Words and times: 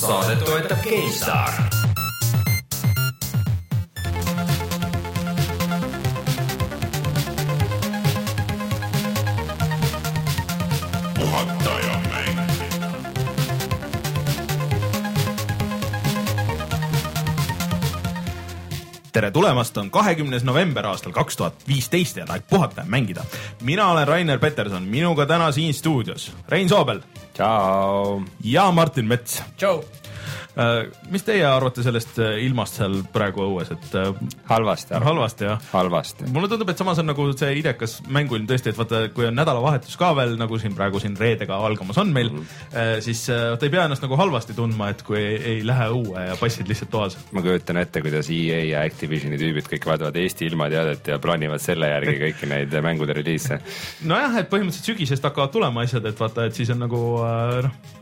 saadet 0.00 0.44
toetab 0.44 0.78
GameStar. 0.84 1.52
tere 19.12 19.30
tulemast, 19.30 19.76
on 19.76 19.90
kahekümnes 19.90 20.44
november 20.44 20.86
aastal 20.86 21.12
kaks 21.12 21.36
tuhat 21.36 21.54
viisteist 21.68 22.16
ja 22.16 22.24
aeg 22.28 22.42
puhata 22.50 22.80
ja 22.80 22.86
mängida. 22.86 23.24
mina 23.60 23.90
olen 23.90 24.08
Rainer 24.08 24.38
Peterson, 24.38 24.82
minuga 24.82 25.26
täna 25.26 25.52
siin 25.52 25.74
stuudios 25.74 26.32
Rein 26.48 26.68
Soobel 26.68 27.00
tšau. 27.40 28.20
ja 28.44 28.70
Martin 28.70 29.08
Mets. 29.08 29.40
tšau. 29.56 29.99
Mis 31.10 31.24
teie 31.24 31.44
arvate 31.46 31.84
sellest 31.84 32.18
äh, 32.20 32.36
ilmast 32.44 32.80
seal 32.80 32.98
praegu 33.14 33.44
õues, 33.46 33.70
et 33.74 33.94
äh, 33.98 34.10
halvasti. 34.50 34.96
halvasti 35.04 35.46
jah? 35.46 35.60
halvasti. 35.72 36.28
mulle 36.34 36.50
tundub, 36.50 36.72
et 36.72 36.80
samas 36.80 37.00
on 37.02 37.08
nagu 37.10 37.26
see 37.32 37.52
idekas 37.60 37.98
mänguilm 38.12 38.48
tõesti, 38.50 38.72
et 38.72 38.80
vaata, 38.80 39.02
kui 39.14 39.28
on 39.28 39.36
nädalavahetus 39.38 39.96
ka 40.00 40.10
veel 40.18 40.36
nagu 40.40 40.58
siin 40.60 40.74
praegu 40.76 41.00
siin 41.02 41.16
reedega 41.18 41.58
algamas 41.66 42.00
on 42.02 42.12
meil 42.14 42.32
mm, 42.32 42.42
-hmm. 42.42 43.04
siis 43.04 43.24
ta 43.30 43.66
ei 43.66 43.72
pea 43.72 43.86
ennast 43.86 44.04
nagu 44.04 44.18
halvasti 44.20 44.56
tundma, 44.58 44.90
et 44.90 45.04
kui 45.06 45.20
ei, 45.20 45.38
ei 45.54 45.62
lähe 45.66 45.88
õue 45.94 46.26
ja 46.28 46.36
passid 46.40 46.68
lihtsalt 46.68 46.90
toas. 46.90 47.18
ma 47.32 47.42
kujutan 47.46 47.80
ette, 47.80 48.02
kuidas 48.02 48.30
EA 48.30 48.64
ja 48.64 48.84
Activisioni 48.90 49.38
tüübid 49.40 49.70
kõik 49.70 49.86
vaatavad 49.86 50.16
Eesti 50.16 50.50
ilmateadet 50.50 51.14
ja 51.14 51.18
plaanivad 51.22 51.62
selle 51.62 51.88
järgi 51.94 52.18
kõiki 52.24 52.50
neid 52.50 52.76
mängude 52.82 53.16
reliise. 53.16 53.60
nojah, 54.12 54.36
et 54.42 54.50
põhimõtteliselt 54.50 54.92
sügisest 54.92 55.24
hakkavad 55.24 55.54
tulema 55.54 55.86
asjad, 55.86 56.04
et 56.10 56.20
vaata, 56.20 56.50
et 56.50 56.58
siis 56.58 56.70
on 56.74 56.84
nagu 56.84 57.00
noh 57.64 57.98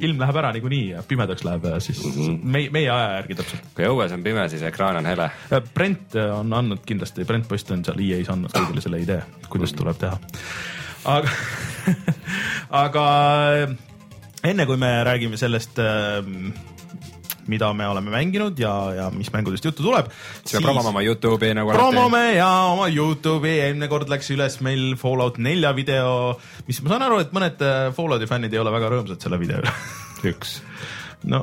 ilm 0.00 0.20
läheb 0.20 0.36
ära 0.42 0.52
niikuinii 0.54 0.84
ja 0.90 1.02
pimedaks 1.08 1.44
läheb 1.46 1.64
ja 1.64 1.80
siis 1.80 2.04
mm 2.04 2.12
-hmm. 2.12 2.38
meie, 2.42 2.70
meie 2.70 2.90
aja 2.90 3.10
järgi 3.16 3.34
täpselt. 3.40 3.66
kui 3.74 3.88
õues 3.88 4.12
on 4.12 4.22
pime, 4.22 4.48
siis 4.48 4.62
ekraan 4.62 4.96
on 4.96 5.06
hele. 5.06 5.30
Brent 5.74 6.14
on 6.14 6.52
andnud 6.52 6.84
kindlasti, 6.86 7.24
Brent 7.24 7.48
Post 7.48 7.70
on 7.70 7.84
seal 7.84 8.00
EA-s 8.00 8.30
andnud 8.30 8.52
kõigile 8.52 8.80
selle 8.80 9.00
idee, 9.00 9.22
kuidas 9.48 9.72
mm 9.72 9.74
-hmm. 9.74 9.78
tuleb 9.78 9.96
teha. 9.98 10.18
aga 11.04 11.28
aga 12.84 13.04
enne 14.44 14.66
kui 14.66 14.76
me 14.76 15.04
räägime 15.04 15.36
sellest 15.36 15.78
äh, 15.78 16.24
mida 17.52 17.72
me 17.76 17.88
oleme 17.88 18.12
mänginud 18.14 18.58
ja, 18.60 18.72
ja 18.96 19.08
mis 19.14 19.30
mängudest 19.34 19.64
juttu 19.68 19.86
tuleb. 19.86 20.10
siis 20.42 20.58
me 20.58 20.64
promome 20.66 20.92
oma 20.92 21.04
Youtube'i 21.04 21.54
nagu 21.56 21.72
alati. 21.72 21.82
promome 21.82 22.24
ja 22.36 22.50
oma 22.72 22.88
Youtube'i, 22.92 23.60
eelmine 23.66 23.90
kord 23.92 24.10
läks 24.12 24.30
üles 24.34 24.60
meil 24.66 24.94
Fallout 25.00 25.38
nelja 25.42 25.74
video, 25.76 26.36
mis 26.66 26.82
ma 26.82 26.94
saan 26.94 27.06
aru, 27.08 27.22
et 27.24 27.34
mõned 27.36 27.62
äh, 27.64 27.88
Fallouti 27.96 28.28
fännid 28.30 28.54
ei 28.54 28.62
ole 28.62 28.74
väga 28.74 28.92
rõõmsad 28.94 29.22
selle 29.22 29.40
video 29.42 29.62
üle 29.62 29.74
üks 30.32 30.58
no 31.30 31.42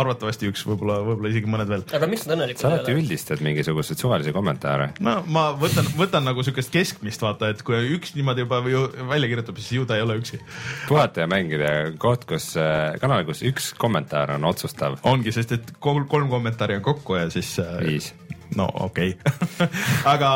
arvatavasti 0.00 0.50
üks, 0.50 0.62
võib-olla, 0.68 1.00
võib-olla 1.04 1.32
isegi 1.32 1.50
mõned 1.50 1.70
veel. 1.70 1.84
aga 1.96 2.08
miks 2.10 2.26
nad 2.26 2.36
õnnelikud 2.36 2.62
ei 2.62 2.66
ole? 2.66 2.70
sa 2.70 2.72
alati 2.78 2.96
üldistad 2.96 3.42
mingisuguseid 3.44 4.02
suvalisi 4.02 4.34
kommentaare. 4.36 4.90
no 5.02 5.16
ma 5.32 5.48
võtan, 5.58 5.90
võtan 5.98 6.26
nagu 6.28 6.44
siukest 6.46 6.72
keskmist 6.74 7.24
vaata, 7.24 7.50
et 7.54 7.64
kui 7.66 7.80
üks 7.96 8.14
niimoodi 8.16 8.46
juba 8.46 8.62
välja 8.62 9.30
kirjutab, 9.32 9.60
siis 9.60 9.80
ju 9.80 9.88
ta 9.88 9.98
ei 9.98 10.06
ole 10.06 10.20
üksi. 10.22 10.40
puhata 10.88 11.26
ja 11.26 11.30
mängida 11.30 11.74
koht, 12.00 12.26
kus 12.30 12.52
äh, 12.60 12.96
kanal, 13.02 13.26
kus 13.28 13.44
üks 13.46 13.72
kommentaar 13.80 14.36
on 14.38 14.48
otsustav. 14.50 15.00
ongi, 15.08 15.34
sest 15.34 15.58
et 15.58 15.76
kolm, 15.82 16.06
kolm 16.10 16.30
kommentaari 16.32 16.78
on 16.80 16.86
kokku 16.86 17.18
ja 17.20 17.30
siis. 17.32 17.56
Äh, 17.62 17.78
viis 17.86 18.12
no 18.58 18.66
okei 18.86 19.14
okay. 19.14 19.68
aga 20.14 20.30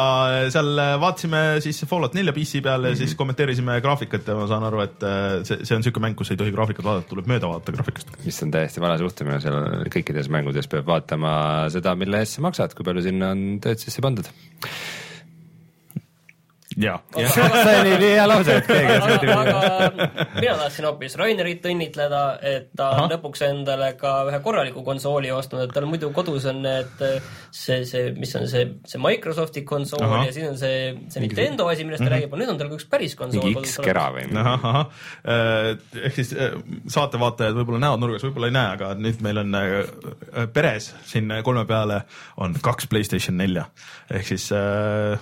seal 0.55 0.81
vaatasime 1.03 1.43
siis 1.65 1.85
Fallout 1.91 2.17
nelja 2.19 2.35
PC 2.37 2.63
peal 2.63 2.85
ja 2.85 2.91
mm 2.91 2.95
-hmm. 2.95 2.99
siis 2.99 3.15
kommenteerisime 3.19 3.81
graafikat 3.85 4.29
ja 4.29 4.37
ma 4.39 4.47
saan 4.51 4.65
aru, 4.65 4.81
et 4.87 5.03
äh, 5.03 5.45
see, 5.45 5.65
see 5.65 5.77
on 5.77 5.83
siuke 5.83 6.01
mäng, 6.01 6.17
kus 6.19 6.31
ei 6.31 6.41
tohi 6.41 6.53
graafikat 6.53 6.85
vaadata, 6.85 7.09
tuleb 7.09 7.31
mööda 7.31 7.49
vaadata 7.49 7.73
graafikast. 7.73 8.17
mis 8.25 8.43
on 8.43 8.51
täiesti 8.51 8.81
vale 8.81 8.99
suhtumine, 8.99 9.41
seal 9.41 9.89
kõikides 9.97 10.31
mängudes 10.31 10.69
peab 10.69 10.87
vaatama 10.87 11.71
seda, 11.71 11.95
mille 11.95 12.19
eest 12.19 12.39
sa 12.39 12.43
maksad, 12.43 12.75
kui 12.75 12.85
palju 12.85 13.03
sinna 13.03 13.31
on 13.37 13.59
tööd 13.61 13.79
sisse 13.83 14.03
pandud 14.03 14.31
ja, 16.81 16.99
see 17.15 17.77
oli 17.81 17.95
nii 18.01 18.11
hea 18.17 18.27
lause, 18.29 18.57
et 18.59 18.67
keegi 18.69 18.93
ei 18.93 18.99
osanud 18.99 19.33
aga 19.35 20.09
mina 20.41 20.55
tahtsin 20.59 20.89
hoopis 20.89 21.17
Rainerit 21.21 21.67
õnnitleda, 21.71 22.23
et 22.55 22.71
ta 22.77 22.91
on 23.03 23.11
lõpuks 23.13 23.45
endale 23.47 23.93
ka 24.01 24.15
ühe 24.29 24.41
korraliku 24.45 24.85
konsooli 24.87 25.31
ostnud, 25.35 25.65
et 25.67 25.75
tal 25.75 25.87
muidu 25.91 26.11
kodus 26.15 26.49
on 26.51 26.63
need 26.65 27.05
see, 27.55 27.85
see, 27.89 28.11
mis 28.19 28.35
on 28.39 28.49
see, 28.51 28.67
see 28.89 29.03
Microsofti 29.03 29.65
konsool 29.69 30.05
Aha. 30.07 30.23
ja 30.29 30.35
siis 30.35 30.49
on 30.49 30.59
see, 30.61 30.95
see 31.13 31.25
Nintendo 31.25 31.69
asi, 31.71 31.87
millest 31.87 32.03
ta 32.03 32.09
mm 32.09 32.13
-hmm. 32.13 32.17
räägib, 32.17 32.33
aga 32.35 32.43
nüüd 32.43 32.55
on 32.55 32.59
tal 32.59 32.73
ka 32.73 32.79
üks 32.81 32.89
päris 32.91 33.15
konsool. 33.19 33.45
mingi 33.45 33.69
X-kera 33.71 34.07
või? 34.15 34.27
äh, 34.35 35.71
ehk 36.05 36.19
siis 36.19 36.33
äh, 36.33 36.57
saatevaatajad 36.87 37.59
võib-olla 37.61 37.85
näevad 37.87 38.03
nurgas, 38.03 38.27
võib-olla 38.27 38.51
ei 38.51 38.57
näe, 38.59 38.73
aga 38.79 38.95
nüüd 38.99 39.23
meil 39.23 39.43
on 39.45 39.55
äh, 39.61 40.49
peres 40.53 40.95
siin 41.05 41.31
kolme 41.45 41.65
peale 41.69 42.03
on 42.37 42.57
kaks 42.63 42.91
Playstation 42.91 43.37
nelja 43.39 43.69
ehk 44.11 44.27
siis 44.27 44.51
äh, 44.53 45.19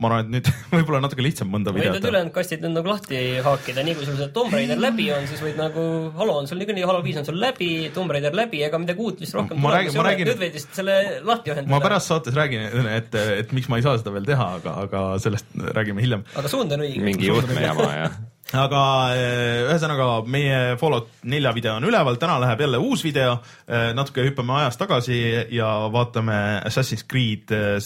ma 0.00 0.08
arvan, 0.08 0.26
et 0.26 0.32
nüüd 0.36 0.50
võib-olla 0.76 1.00
natuke 1.04 1.24
lihtsam 1.24 1.50
mõnda 1.52 1.72
videot. 1.74 1.94
võid 1.94 2.00
need 2.00 2.08
ülejäänud 2.10 2.34
kastid 2.34 2.64
nüüd 2.64 2.76
nagu 2.78 2.92
lahti 2.92 3.20
haakida, 3.44 3.84
nii 3.86 3.96
kui 3.98 4.08
sul 4.08 4.18
see 4.20 4.30
Tomb 4.36 4.56
Raider 4.56 4.80
läbi 4.82 5.08
on, 5.14 5.28
siis 5.30 5.42
võid 5.44 5.60
nagu, 5.60 5.84
Halo 6.18 6.38
on 6.40 6.50
sul 6.50 6.60
niikuinii, 6.62 6.86
Halo 6.88 7.04
viis 7.04 7.20
on 7.20 7.28
sul 7.28 7.38
läbi, 7.42 7.70
Tomb 7.94 8.14
Raider 8.14 8.36
läbi, 8.36 8.62
ega 8.66 8.80
midagi 8.82 9.04
uut 9.04 9.22
vist 9.22 9.36
rohkem 9.36 9.60
ma 9.62 9.74
räägin, 9.76 9.96
ma 9.98 10.06
räägin, 10.08 10.32
nüüd 10.32 10.42
võid 10.46 10.58
vist 10.58 10.74
selle 10.78 10.98
lahti 11.28 11.54
ühendada. 11.54 11.74
ma 11.74 11.82
pärast 11.84 12.12
saates 12.12 12.36
räägin, 12.38 12.66
et, 12.96 13.16
et 13.44 13.56
miks 13.56 13.70
ma 13.72 13.80
ei 13.80 13.86
saa 13.86 13.98
seda 14.00 14.14
veel 14.16 14.28
teha, 14.28 14.48
aga, 14.60 14.76
aga 14.86 15.06
sellest 15.22 15.52
räägime 15.76 16.04
hiljem. 16.04 16.26
aga 16.36 16.52
suund 16.52 16.74
on 16.76 16.86
õige. 16.86 17.02
mingi 17.04 17.32
juhtmejama, 17.32 17.90
jah 18.00 18.20
aga 18.58 18.82
eh, 19.16 19.64
ühesõnaga 19.70 20.08
meie 20.28 20.60
Fallout 20.80 21.10
nelja 21.28 21.52
video 21.56 21.76
on 21.78 21.88
üleval, 21.88 22.18
täna 22.20 22.38
läheb 22.42 22.64
jälle 22.66 22.80
uus 22.82 23.04
video. 23.04 23.38
Eh, 23.66 23.90
natuke 23.96 24.26
hüppame 24.26 24.58
ajas 24.60 24.80
tagasi 24.80 25.20
ja 25.54 25.70
vaatame 25.92 26.38
Assassin's 26.68 27.06
Creed, 27.08 27.52
eh, 27.52 27.78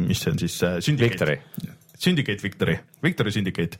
mis 0.00 0.24
see 0.24 0.32
on 0.32 0.40
siis? 0.40 0.62
Victory 1.00 1.38
Syndicate 2.00 2.40
Victory, 2.40 2.78
Victory 3.04 3.30
Syndicate. 3.30 3.76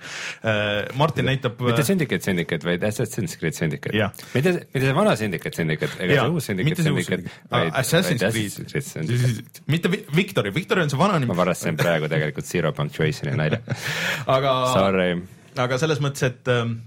Martin 0.94 1.24
näitab. 1.24 1.60
mitte 1.64 1.82
Syndicate 1.82 2.20
Syndicate, 2.20 2.66
vaid 2.68 2.82
Assassin's 2.84 3.38
Creed 3.40 3.56
Syndicate 3.56 3.96
yeah.. 3.96 4.12
mitte, 4.34 4.52
mitte 4.74 4.82
see 4.84 4.94
vana 4.94 5.16
Syndicate 5.16 5.56
Syndicate 5.56 5.96
ega 6.04 6.12
yeah. 6.12 6.26
see 6.26 6.34
uus 6.36 6.50
Syndicate 6.50 6.84
Syndicate. 6.84 7.32
Assassin's 7.80 8.20
Creed, 8.20 9.64
mitte 9.72 9.88
Victory, 9.88 10.52
Victory 10.52 10.84
on 10.84 10.92
see 10.92 11.00
vana 11.00 11.16
nimi. 11.16 11.32
ma 11.32 11.40
varastasin 11.40 11.80
praegu 11.80 12.12
tegelikult 12.12 12.52
Zero 12.52 12.76
Punctuation'i 12.76 13.36
nalja 13.40 13.64
aga, 14.36 14.56
Sorry. 14.76 15.14
Aga 15.56 15.78
selles 15.78 16.00
mõttes, 16.02 16.22
et 16.22 16.48
ähm, 16.52 16.78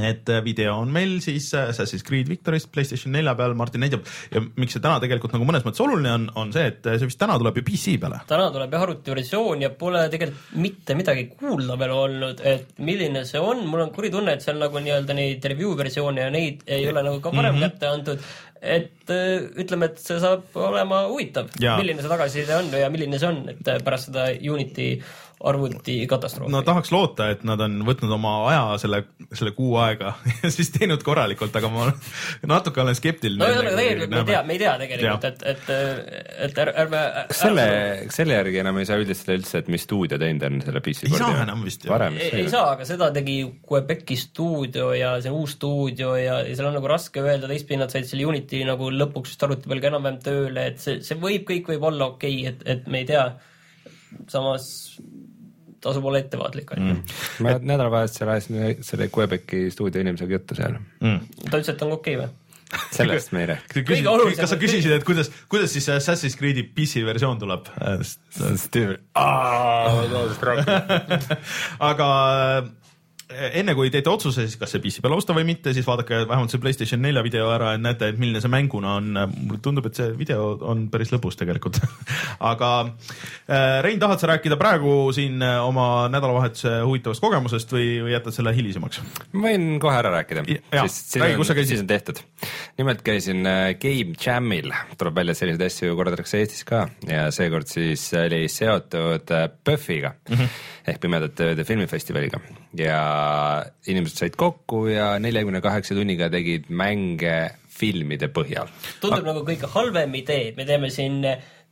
et 0.00 0.28
äh, 0.28 0.40
video 0.44 0.76
on 0.80 0.92
meil 0.92 1.18
siis 1.20 1.50
äh, 1.54 1.68
Assassin's 1.68 2.04
Creed 2.06 2.28
Victorist 2.30 2.70
Playstation 2.72 3.12
nelja 3.12 3.34
peal, 3.36 3.54
Martin 3.58 3.82
näitab 3.84 4.06
ja 4.32 4.40
miks 4.56 4.76
see 4.76 4.82
täna 4.82 5.00
tegelikult 5.02 5.34
nagu 5.34 5.46
mõnes 5.48 5.66
mõttes 5.66 5.82
oluline 5.84 6.12
on, 6.14 6.28
on 6.38 6.52
see, 6.54 6.68
et 6.70 6.86
äh, 6.88 6.96
see 7.00 7.10
vist 7.10 7.20
täna 7.20 7.36
tuleb 7.40 7.58
ju 7.60 7.64
PC 7.66 7.96
peale. 8.00 8.22
täna 8.30 8.48
tuleb 8.54 8.72
jah 8.72 8.86
arvutiversioon 8.86 9.66
ja 9.66 9.72
pole 9.76 10.04
tegelikult 10.12 10.54
mitte 10.62 10.96
midagi 10.98 11.26
kuulda 11.34 11.76
veel 11.80 11.96
olnud, 11.96 12.44
et 12.52 12.78
milline 12.80 13.26
see 13.28 13.42
on, 13.42 13.66
mul 13.68 13.84
on 13.86 13.92
kuri 13.94 14.12
tunne, 14.14 14.36
et 14.36 14.44
seal 14.44 14.62
nagu 14.62 14.80
nii-öelda 14.80 15.18
neid 15.18 15.50
review 15.52 15.74
versioone 15.78 16.24
ja 16.24 16.30
neid 16.32 16.64
ei 16.66 16.88
ole 16.88 17.04
nagu 17.04 17.20
ka 17.20 17.34
varem 17.34 17.58
mm 17.58 17.60
-hmm. 17.60 17.76
kätte 17.76 17.92
antud, 17.92 18.24
et 18.62 19.10
ütleme, 19.58 19.90
et 19.90 19.98
see 19.98 20.20
saab 20.22 20.54
olema 20.54 21.02
huvitav, 21.10 21.50
milline 21.58 22.00
see 22.00 22.12
tagasiside 22.14 22.56
on 22.56 22.70
ja 22.78 22.88
milline 22.88 23.18
see 23.18 23.28
on, 23.28 23.42
et 23.50 23.84
pärast 23.84 24.12
seda 24.12 24.30
Unity 24.52 24.94
arvutikatastroofi. 25.42 26.52
no 26.52 26.62
tahaks 26.66 26.92
loota, 26.94 27.28
et 27.34 27.42
nad 27.46 27.60
on 27.64 27.80
võtnud 27.86 28.12
oma 28.14 28.34
aja 28.50 28.62
selle, 28.82 29.02
selle 29.32 29.52
kuu 29.56 29.74
aega 29.82 30.14
ja 30.42 30.50
siis 30.54 30.70
teinud 30.74 31.02
korralikult, 31.06 31.54
aga 31.58 31.70
ma 31.72 31.88
natuke 32.54 32.82
olen 32.82 32.96
skeptiline. 32.98 33.42
no 33.42 33.50
ühesõnaga 33.50 33.76
tegelikult 33.80 34.12
me 34.12 34.20
ei 34.22 34.28
tea, 34.30 34.42
me 34.46 34.56
ei 34.56 34.62
tea 34.62 34.74
tegelikult, 34.82 35.26
et, 35.30 35.44
et, 35.52 35.72
et 36.46 36.60
ärme. 36.66 37.02
kas 37.30 37.42
selle, 37.46 37.66
selle 38.14 38.38
järgi 38.38 38.62
enam 38.62 38.80
ei 38.82 38.88
saa 38.88 39.00
üldistada 39.02 39.38
üldse, 39.40 39.62
et 39.62 39.70
mis 39.72 39.86
stuudio 39.86 40.20
teinud 40.22 40.46
on 40.48 40.60
selle 40.66 40.84
PC 40.84 41.08
ei 41.08 41.22
saa 41.22 41.42
enam 41.46 41.64
vist. 41.66 41.88
ei, 41.88 42.28
ei 42.44 42.50
saa, 42.52 42.74
aga 42.76 42.86
seda 42.88 43.10
tegi 43.14 43.38
Quebeci 43.68 44.18
stuudio 44.20 44.92
ja 44.96 45.14
see 45.24 45.32
uus 45.34 45.56
stuudio 45.58 46.14
ja, 46.18 46.40
ja 46.46 46.58
seal 46.58 46.70
on 46.70 46.78
nagu 46.78 46.90
raske 46.90 47.22
öelda, 47.24 47.50
teistpidi 47.50 47.80
nad 47.82 47.94
said 47.94 48.06
selle 48.08 48.26
Unity 48.28 48.62
nagu 48.68 48.90
lõpuks 48.94 49.34
vist 49.34 49.46
arvuti 49.46 49.70
peal 49.70 49.82
ka 49.82 49.90
enam-vähem 49.90 50.20
tööle, 50.22 50.68
et 50.72 50.82
see, 50.82 51.00
see 51.04 51.18
võib, 51.18 51.46
kõik 51.48 51.74
võib 51.74 51.90
olla 51.90 52.12
okei 52.14 52.42
okay,, 52.44 52.54
et, 52.54 52.64
et 52.76 52.92
me 52.92 53.02
ei 53.02 53.10
tea. 53.10 53.26
samas 54.28 54.66
tasub 55.82 56.06
olla 56.10 56.22
ettevaatlik 56.22 56.76
on 56.76 56.86
ju 56.86 56.94
mm.. 56.94 57.02
ma 57.46 57.56
nädalavahetusel 57.60 58.34
ajasin 58.36 58.84
selle 58.86 59.10
Quebeci 59.16 59.70
stuudio 59.74 60.04
inimesega 60.04 60.38
juttu 60.38 60.58
seal 60.58 60.78
mm.. 60.78 61.18
ta 61.48 61.58
ütles, 61.58 61.74
et 61.74 61.84
on 61.86 61.96
okei 61.98 62.16
okay, 62.16 62.26
või? 62.26 62.38
sellest 62.92 63.32
me 63.32 63.42
ei 63.42 63.46
räägi. 63.52 63.84
kas 64.36 64.50
sa 64.52 64.58
küsisid, 64.60 64.92
et 64.96 65.04
kuidas, 65.04 65.30
kuidas 65.52 65.72
siis 65.74 65.88
Assassin's 65.92 66.36
Creed'i 66.38 66.64
PC 66.64 67.04
versioon 67.06 67.40
tuleb? 67.42 67.68
aga 71.90 72.08
enne 73.52 73.74
kui 73.78 73.90
teete 73.92 74.10
otsuse, 74.10 74.46
siis 74.46 74.58
kas 74.60 74.72
see 74.74 74.82
PC 74.82 75.02
peal 75.04 75.14
osta 75.16 75.34
või 75.36 75.44
mitte, 75.48 75.72
siis 75.74 75.86
vaadake 75.86 76.22
vähemalt 76.28 76.52
see 76.52 76.62
Playstation 76.62 77.02
nelja 77.02 77.22
video 77.24 77.48
ära, 77.52 77.72
et 77.76 77.82
näete, 77.82 78.12
et 78.12 78.20
milline 78.20 78.42
see 78.42 78.52
mänguna 78.52 78.96
on. 79.00 79.10
mulle 79.12 79.60
tundub, 79.64 79.86
et 79.88 79.98
see 79.98 80.12
video 80.18 80.52
on 80.68 80.86
päris 80.92 81.12
lõbus 81.14 81.38
tegelikult 81.40 81.78
aga 82.52 82.70
äh, 82.84 83.80
Rein, 83.84 84.00
tahad 84.02 84.22
sa 84.22 84.30
rääkida 84.32 84.58
praegu 84.60 84.94
siin 85.14 85.42
äh, 85.42 85.58
oma 85.64 86.08
nädalavahetuse 86.12 86.78
huvitavast 86.86 87.24
kogemusest 87.24 87.74
või, 87.74 87.86
või 88.06 88.14
jätad 88.14 88.36
selle 88.36 88.54
hilisemaks? 88.56 89.02
ma 89.32 89.46
võin 89.48 89.68
kohe 89.82 89.98
ära 89.98 90.14
rääkida. 90.18 90.46
räägi, 90.46 91.36
kus 91.40 91.52
sa 91.52 91.58
käisid? 91.58 91.74
siis 91.74 91.84
on 91.84 91.90
tehtud. 91.90 92.22
nimelt 92.80 93.04
käisin 93.06 93.46
Game 93.82 94.18
Jamil, 94.18 94.72
tuleb 94.98 95.22
välja, 95.22 95.36
selliseid 95.38 95.66
asju 95.68 95.96
korraldatakse 95.98 96.42
Eestis 96.42 96.66
ka 96.68 96.86
ja 97.08 97.28
seekord 97.34 97.70
siis 97.70 98.08
oli 98.18 98.44
seotud 98.52 99.32
PÖFFiga 99.64 100.14
mm 100.28 100.36
-hmm. 100.36 100.60
ehk 100.86 101.00
Pimedate 101.00 101.52
Ööde 101.52 101.64
filmifestivaliga 101.64 102.40
ja 102.78 103.64
inimesed 103.86 104.24
said 104.24 104.36
kokku 104.40 104.86
ja 104.88 105.14
neljakümne 105.22 105.60
kaheksa 105.64 105.96
tunniga 105.98 106.30
tegid 106.32 106.70
mänge 106.70 107.52
filmide 107.72 108.28
põhjal. 108.32 108.70
tundub 109.02 109.26
nagu 109.26 109.42
kõige 109.46 109.70
halvem 109.72 110.14
idee, 110.20 110.52
me 110.56 110.66
teeme 110.68 110.90
siin, 110.92 111.22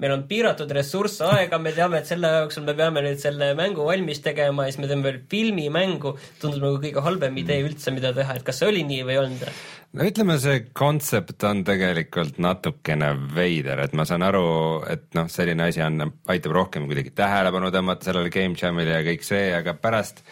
meil 0.01 0.15
on 0.15 0.25
piiratud 0.29 0.71
ressurss, 0.75 1.21
aega, 1.25 1.59
me 1.61 1.73
teame, 1.77 2.01
et 2.01 2.09
selle 2.09 2.31
jooksul 2.39 2.65
me 2.67 2.75
peame 2.79 3.03
nüüd 3.05 3.21
selle 3.21 3.53
mängu 3.59 3.85
valmis 3.87 4.23
tegema 4.25 4.67
ja 4.67 4.73
siis 4.73 4.81
me 4.83 4.89
teeme 4.91 5.07
veel 5.07 5.21
filmimängu. 5.31 6.15
tundub 6.41 6.65
nagu 6.65 6.81
kõige 6.83 7.05
halvem 7.05 7.37
idee 7.43 7.61
üldse, 7.67 7.93
mida 7.95 8.15
teha, 8.17 8.39
et 8.39 8.47
kas 8.47 8.63
see 8.63 8.71
oli 8.73 8.87
nii 8.89 9.05
või 9.05 9.17
ei 9.17 9.23
olnud? 9.25 9.63
no 9.97 10.07
ütleme, 10.07 10.39
see 10.43 10.63
kontsept 10.77 11.45
on 11.49 11.65
tegelikult 11.69 12.41
natukene 12.43 13.13
veider, 13.37 13.85
et 13.85 13.97
ma 13.99 14.07
saan 14.09 14.25
aru, 14.27 14.47
et 14.91 15.09
noh, 15.19 15.29
selline 15.33 15.69
asi 15.69 15.85
on, 15.85 16.07
aitab 16.33 16.57
rohkem 16.57 16.89
kuidagi 16.91 17.13
tähelepanu 17.17 17.73
tõmmata 17.75 18.11
sellele 18.11 18.33
game 18.33 18.59
jam'ile 18.59 19.01
ja 19.01 19.05
kõik 19.07 19.27
see, 19.27 19.51
aga 19.57 19.77
pärast 19.79 20.25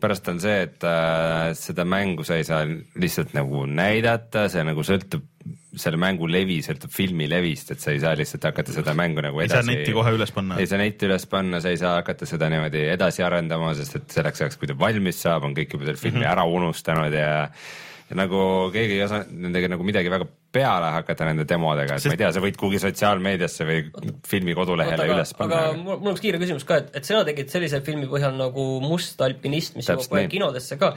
pärast 0.00 0.28
on 0.32 0.40
see, 0.42 0.62
et 0.66 0.86
äh, 0.86 1.50
seda 1.58 1.84
mängu 1.88 2.24
sa 2.26 2.38
ei 2.40 2.46
saa 2.48 2.62
lihtsalt 2.66 3.34
nagu 3.36 3.64
näidata, 3.68 4.46
see 4.52 4.64
nagu 4.66 4.84
sõltub, 4.86 5.26
selle 5.80 6.00
mängu 6.00 6.28
levi 6.30 6.58
sõltub 6.66 6.92
filmi 6.92 7.28
levist, 7.30 7.70
et 7.74 7.82
sa 7.82 7.94
ei 7.94 8.00
saa 8.02 8.16
lihtsalt 8.18 8.48
hakata 8.50 8.74
seda 8.74 8.94
mängu 8.98 9.22
nagu 9.24 9.42
edasi. 9.42 9.60
ei 9.60 9.62
saa 9.62 9.70
netti 9.70 9.94
kohe 9.96 10.14
üles 10.16 10.34
panna. 10.34 10.58
ei 10.60 10.70
saa 10.70 10.80
netti 10.82 11.08
üles 11.08 11.28
panna, 11.30 11.60
sa 11.62 11.72
ei 11.72 11.78
saa 11.80 11.94
hakata 12.00 12.28
seda 12.28 12.50
niimoodi 12.52 12.86
edasi 12.96 13.24
arendama, 13.26 13.74
sest 13.78 14.00
et 14.00 14.18
selleks 14.18 14.44
ajaks, 14.44 14.58
kui 14.60 14.70
ta 14.70 14.78
valmis 14.78 15.22
saab, 15.22 15.46
on 15.48 15.56
kõik 15.56 15.76
juba 15.76 15.90
selle 15.90 16.02
filmi 16.02 16.18
mm 16.20 16.26
-hmm. 16.26 16.32
ära 16.32 16.48
unustanud 16.60 17.14
ja 17.14 17.30
ja 18.10 18.18
nagu 18.18 18.42
keegi 18.74 18.98
ei 18.98 19.04
osanud 19.06 19.30
nendega 19.46 19.70
nagu 19.70 19.86
midagi 19.86 20.10
väga 20.10 20.26
peale 20.50 20.90
hakata 20.96 21.28
nende 21.28 21.46
demodega, 21.48 21.94
et 21.94 22.02
Sest... 22.02 22.10
ma 22.10 22.16
ei 22.16 22.22
tea, 22.24 22.32
sa 22.34 22.42
võid 22.42 22.58
kuhugi 22.58 22.80
sotsiaalmeediasse 22.82 23.66
või 23.68 23.82
filmi 24.26 24.54
kodulehele 24.58 24.98
Oota, 24.98 25.14
üles 25.14 25.32
panna. 25.38 25.60
aga 25.68 25.78
mul, 25.78 26.00
mul 26.00 26.10
on 26.10 26.16
üks 26.16 26.24
kiire 26.24 26.40
küsimus 26.42 26.66
ka, 26.66 26.80
et, 26.82 26.90
et 26.98 27.06
sina 27.06 27.22
tegid 27.28 27.52
sellise 27.52 27.82
filmi 27.86 28.10
põhjal 28.10 28.34
nagu 28.38 28.66
Must 28.82 29.22
alpinist, 29.22 29.78
mis 29.78 29.90
jõuab 29.90 30.08
kohe 30.10 30.24
kinodesse 30.32 30.78
ka. 30.80 30.90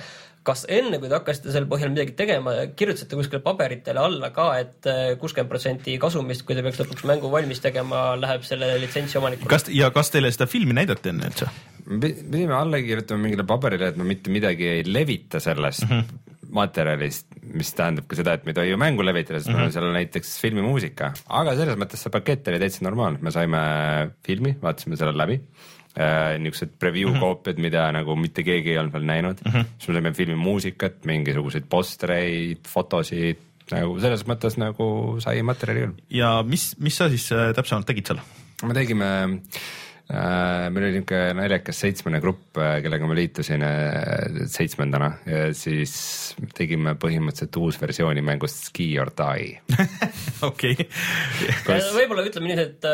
kas 0.43 0.65
enne, 0.73 0.97
kui 0.99 1.11
te 1.11 1.15
hakkasite 1.19 1.53
selle 1.53 1.69
põhjal 1.69 1.93
midagi 1.93 2.17
tegema, 2.17 2.55
kirjutasite 2.73 3.19
kuskile 3.19 3.43
paberitele 3.45 4.01
alla 4.01 4.31
ka 4.35 4.49
et, 4.59 4.73
et 4.81 4.89
äh, 4.89 5.03
kuuskümmend 5.21 5.53
protsenti 5.53 5.99
kasumist, 6.01 6.47
kui 6.47 6.57
te 6.57 6.65
peaks 6.65 6.81
lõpuks 6.81 7.05
mängu 7.07 7.29
valmis 7.31 7.61
tegema, 7.63 8.09
läheb 8.19 8.49
selle 8.49 8.73
litsentsi 8.81 9.21
omanikule? 9.21 9.53
kas 9.53 9.69
ja 9.69 9.93
kas 9.93 10.09
teile 10.15 10.33
seda 10.33 10.49
filmi 10.49 10.73
näidati 10.81 11.13
enne 11.13 11.29
üldse? 11.29 11.51
pidime 11.83 12.57
alla 12.57 12.81
kirjutama 12.81 13.27
mingile 13.27 13.45
paberile, 13.45 13.93
et 13.93 14.01
me 14.01 14.07
mitte 14.07 14.33
midagi 14.33 14.69
ei 14.79 14.85
levita 14.89 15.43
sellest 15.43 15.85
mm 15.85 15.99
-hmm 15.99 16.22
materjalist, 16.53 17.27
mis 17.53 17.73
tähendab 17.77 18.07
ka 18.09 18.17
seda, 18.19 18.35
et 18.37 18.45
me 18.45 18.53
ei 18.53 18.57
tohi 18.57 18.71
ju 18.71 18.79
mängu 18.81 19.05
levitada, 19.05 19.39
sest 19.39 19.49
mm 19.49 19.55
-hmm. 19.55 19.59
meil 19.59 19.71
on 19.71 19.75
seal 19.75 19.93
näiteks 19.97 20.33
filmimuusika, 20.41 21.13
aga 21.29 21.55
selles 21.59 21.79
mõttes 21.79 22.03
see 22.03 22.13
pakett 22.13 22.47
oli 22.47 22.59
täitsa 22.61 22.85
normaalne, 22.85 23.21
me 23.21 23.31
saime 23.31 23.61
filmi, 24.25 24.57
vaatasime 24.61 24.97
selle 24.99 25.15
läbi 25.17 25.39
äh,. 25.97 26.39
niisugused 26.39 26.77
preview 26.79 27.09
mm 27.09 27.15
-hmm. 27.15 27.19
koopiad, 27.19 27.57
mida 27.57 27.91
nagu 27.91 28.15
mitte 28.15 28.43
keegi 28.43 28.71
ei 28.71 28.77
olnud 28.77 28.93
veel 28.93 29.09
näinud 29.09 29.41
mm, 29.45 29.51
-hmm. 29.51 29.65
siis 29.77 29.87
me 29.87 29.93
saime 29.93 30.13
filmimuusikat, 30.13 31.05
mingisuguseid 31.05 31.65
postereid, 31.69 32.67
fotosid 32.67 33.37
nagu 33.71 33.99
selles 33.99 34.25
mõttes 34.27 34.57
nagu 34.57 35.19
sai 35.19 35.41
materjali 35.41 35.87
küll. 35.87 35.95
ja 36.09 36.43
mis, 36.43 36.75
mis 36.79 36.97
sa 36.97 37.09
siis 37.09 37.31
äh, 37.31 37.53
täpsemalt 37.55 37.85
tegid 37.85 38.05
seal? 38.07 38.19
me 38.63 38.73
tegime 38.73 39.05
Äh, 39.05 39.82
meil 40.11 40.83
oli 40.83 40.97
niisugune 40.97 41.33
naljakas 41.37 41.77
seitsmene 41.79 42.19
grupp, 42.21 42.57
äh, 42.59 42.75
kellega 42.83 43.07
ma 43.07 43.15
liitusin 43.15 43.63
äh, 43.63 44.41
seitsmendana 44.51 45.07
ja 45.25 45.45
siis 45.55 45.93
tegime 46.57 46.97
põhimõtteliselt 46.99 47.55
uusversiooni 47.61 48.23
mängust 48.25 48.67
Ski 48.67 48.89
or 48.99 49.13
Die. 49.15 49.55
okei. 50.49 50.75
võib-olla 51.95 52.25
ütleme 52.27 52.51
nii, 52.51 52.65
et 52.65 52.87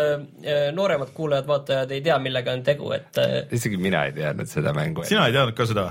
nooremad 0.78 1.10
kuulajad-vaatajad 1.18 1.96
ei 1.98 2.04
tea, 2.06 2.20
millega 2.22 2.54
on 2.54 2.62
tegu, 2.68 2.92
et. 2.94 3.18
isegi 3.58 3.82
mina 3.82 4.06
ei 4.08 4.14
teadnud 4.16 4.52
seda 4.52 4.74
mängu. 4.78 5.08
sina 5.10 5.26
ei 5.28 5.36
teadnud 5.36 5.58
ka 5.58 5.68
seda? 5.70 5.90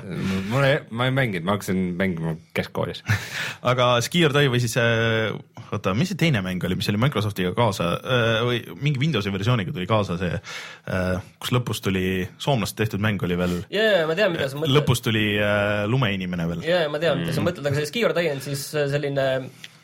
mul 0.52 0.68
ei, 0.68 0.78
ma 0.94 1.10
ei 1.10 1.16
mänginud, 1.18 1.48
ma 1.48 1.58
hakkasin 1.58 1.82
mängima 1.98 2.36
keskkoolis 2.56 3.02
aga 3.74 3.90
Ski 4.06 4.24
or 4.28 4.36
Die 4.38 4.54
või 4.54 4.62
siis, 4.62 4.78
oota, 5.66 5.96
mis 5.98 6.14
see 6.14 6.22
teine 6.22 6.44
mäng 6.46 6.62
oli, 6.64 6.78
mis 6.78 6.88
oli 6.94 7.02
Microsoftiga 7.02 7.52
kaasa 7.58 7.90
või 8.46 8.62
mingi 8.78 9.02
Windowsi 9.02 9.34
versiooniga 9.34 9.74
tuli 9.74 9.90
kaasa 9.90 10.18
see 10.20 10.38
kus 11.40 11.54
lõpus 11.54 11.82
tuli, 11.84 12.04
soomlaste 12.42 12.82
tehtud 12.82 13.02
mäng 13.04 13.22
oli 13.26 13.38
veel. 13.38 13.56
ja, 13.74 13.88
ja 14.00 14.04
ma 14.08 14.18
tean, 14.18 14.34
mida 14.34 14.50
sa 14.50 14.60
mõtled. 14.60 14.76
lõpus 14.76 15.02
tuli 15.04 15.24
äh, 15.36 15.86
lumeinimene 15.90 16.48
veel. 16.52 16.68
ja, 16.68 16.84
ja 16.86 16.92
ma 16.92 17.00
tean, 17.02 17.22
mida 17.22 17.34
sa 17.34 17.42
mm. 17.42 17.50
mõtled, 17.50 17.70
aga 17.70 17.80
see 17.80 17.90
Skior 17.92 18.16
on 18.18 18.44
siis 18.44 18.68
äh, 18.76 18.88
selline 18.92 19.28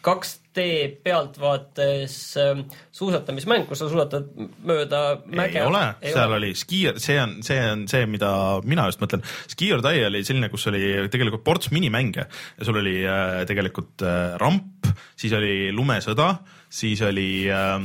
2D 0.05 0.65
pealtvaates 1.05 2.17
äh, 2.41 2.61
suusatamismäng, 2.93 3.65
kus 3.69 3.81
sa 3.81 3.89
suusatad 3.89 4.29
mööda 4.69 5.01
mäge. 5.25 5.63
ei 5.63 5.67
ole, 5.67 5.83
seal 6.05 6.29
ole. 6.29 6.41
oli 6.43 6.53
Skier, 6.59 7.01
see 7.03 7.17
on, 7.23 7.39
see 7.47 7.59
on 7.71 7.87
see, 7.91 8.05
mida 8.11 8.31
mina 8.69 8.87
just 8.91 9.03
mõtlen. 9.03 9.25
Skior 9.51 9.83
Day 9.85 10.05
oli 10.05 10.21
selline, 10.27 10.51
kus 10.53 10.69
oli 10.71 11.09
tegelikult 11.13 11.45
ports 11.47 11.73
minimänge 11.75 12.27
ja 12.29 12.69
sul 12.69 12.83
oli 12.83 12.99
äh, 13.09 13.43
tegelikult 13.49 14.05
äh, 14.05 14.37
ramp, 14.41 14.93
siis 15.17 15.33
oli 15.37 15.73
lumesõda, 15.75 16.35
siis 16.69 17.03
oli 17.09 17.29
äh, 17.49 17.79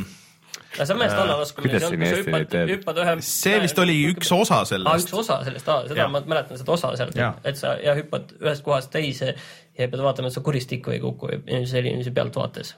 aga 0.79 0.87
see 0.87 0.95
on 0.95 1.01
mäest 1.01 1.19
alla 1.19 1.37
laskumine, 1.39 1.79
see 1.79 1.89
on, 1.89 1.97
kui 1.99 2.09
sa 2.09 2.19
hüppad, 2.21 2.57
hüppad 2.71 3.01
ühe. 3.03 3.15
see 3.27 3.61
vist 3.63 3.81
oli 3.83 3.97
üks 4.13 4.31
osa 4.35 4.61
sellest. 4.69 4.89
aa, 4.89 5.01
üks 5.03 5.15
osa 5.21 5.39
sellest, 5.47 5.71
aa, 5.71 5.85
seda 5.89 6.01
ja. 6.01 6.07
ma 6.11 6.21
mäletan 6.23 6.59
seda 6.59 6.75
osa 6.75 6.93
sealt, 6.99 7.19
et 7.19 7.59
sa 7.59 7.75
ja 7.83 7.95
hüppad 7.99 8.33
ühest 8.39 8.65
kohast 8.65 8.93
teise 8.93 9.33
ja 9.33 9.87
pead 9.87 10.03
vaatama, 10.03 10.31
et 10.31 10.37
sa 10.37 10.43
kuristikku 10.45 10.95
ei 10.95 11.01
kuku 11.03 11.31
selline 11.69 12.15
pealtvaates. 12.15 12.75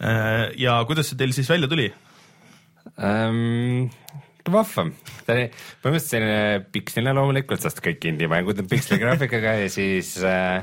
Äh, 0.00 0.48
ja 0.60 0.78
kuidas 0.88 1.10
see 1.10 1.20
teil 1.20 1.34
siis 1.36 1.50
välja 1.50 1.68
tuli 1.70 1.90
um,? 2.96 3.88
vahvam, 4.48 4.94
ta 5.26 5.34
oli 5.34 5.48
põhimõtteliselt 5.82 6.12
selline 6.14 6.60
piksline 6.72 7.12
loomulikult, 7.12 7.60
sest 7.60 7.82
kõik 7.84 8.06
indie-mängud 8.08 8.62
on 8.62 8.70
piksligraafikaga 8.70 9.58
ja 9.58 9.66
siis 9.72 10.14
äh, 10.24 10.62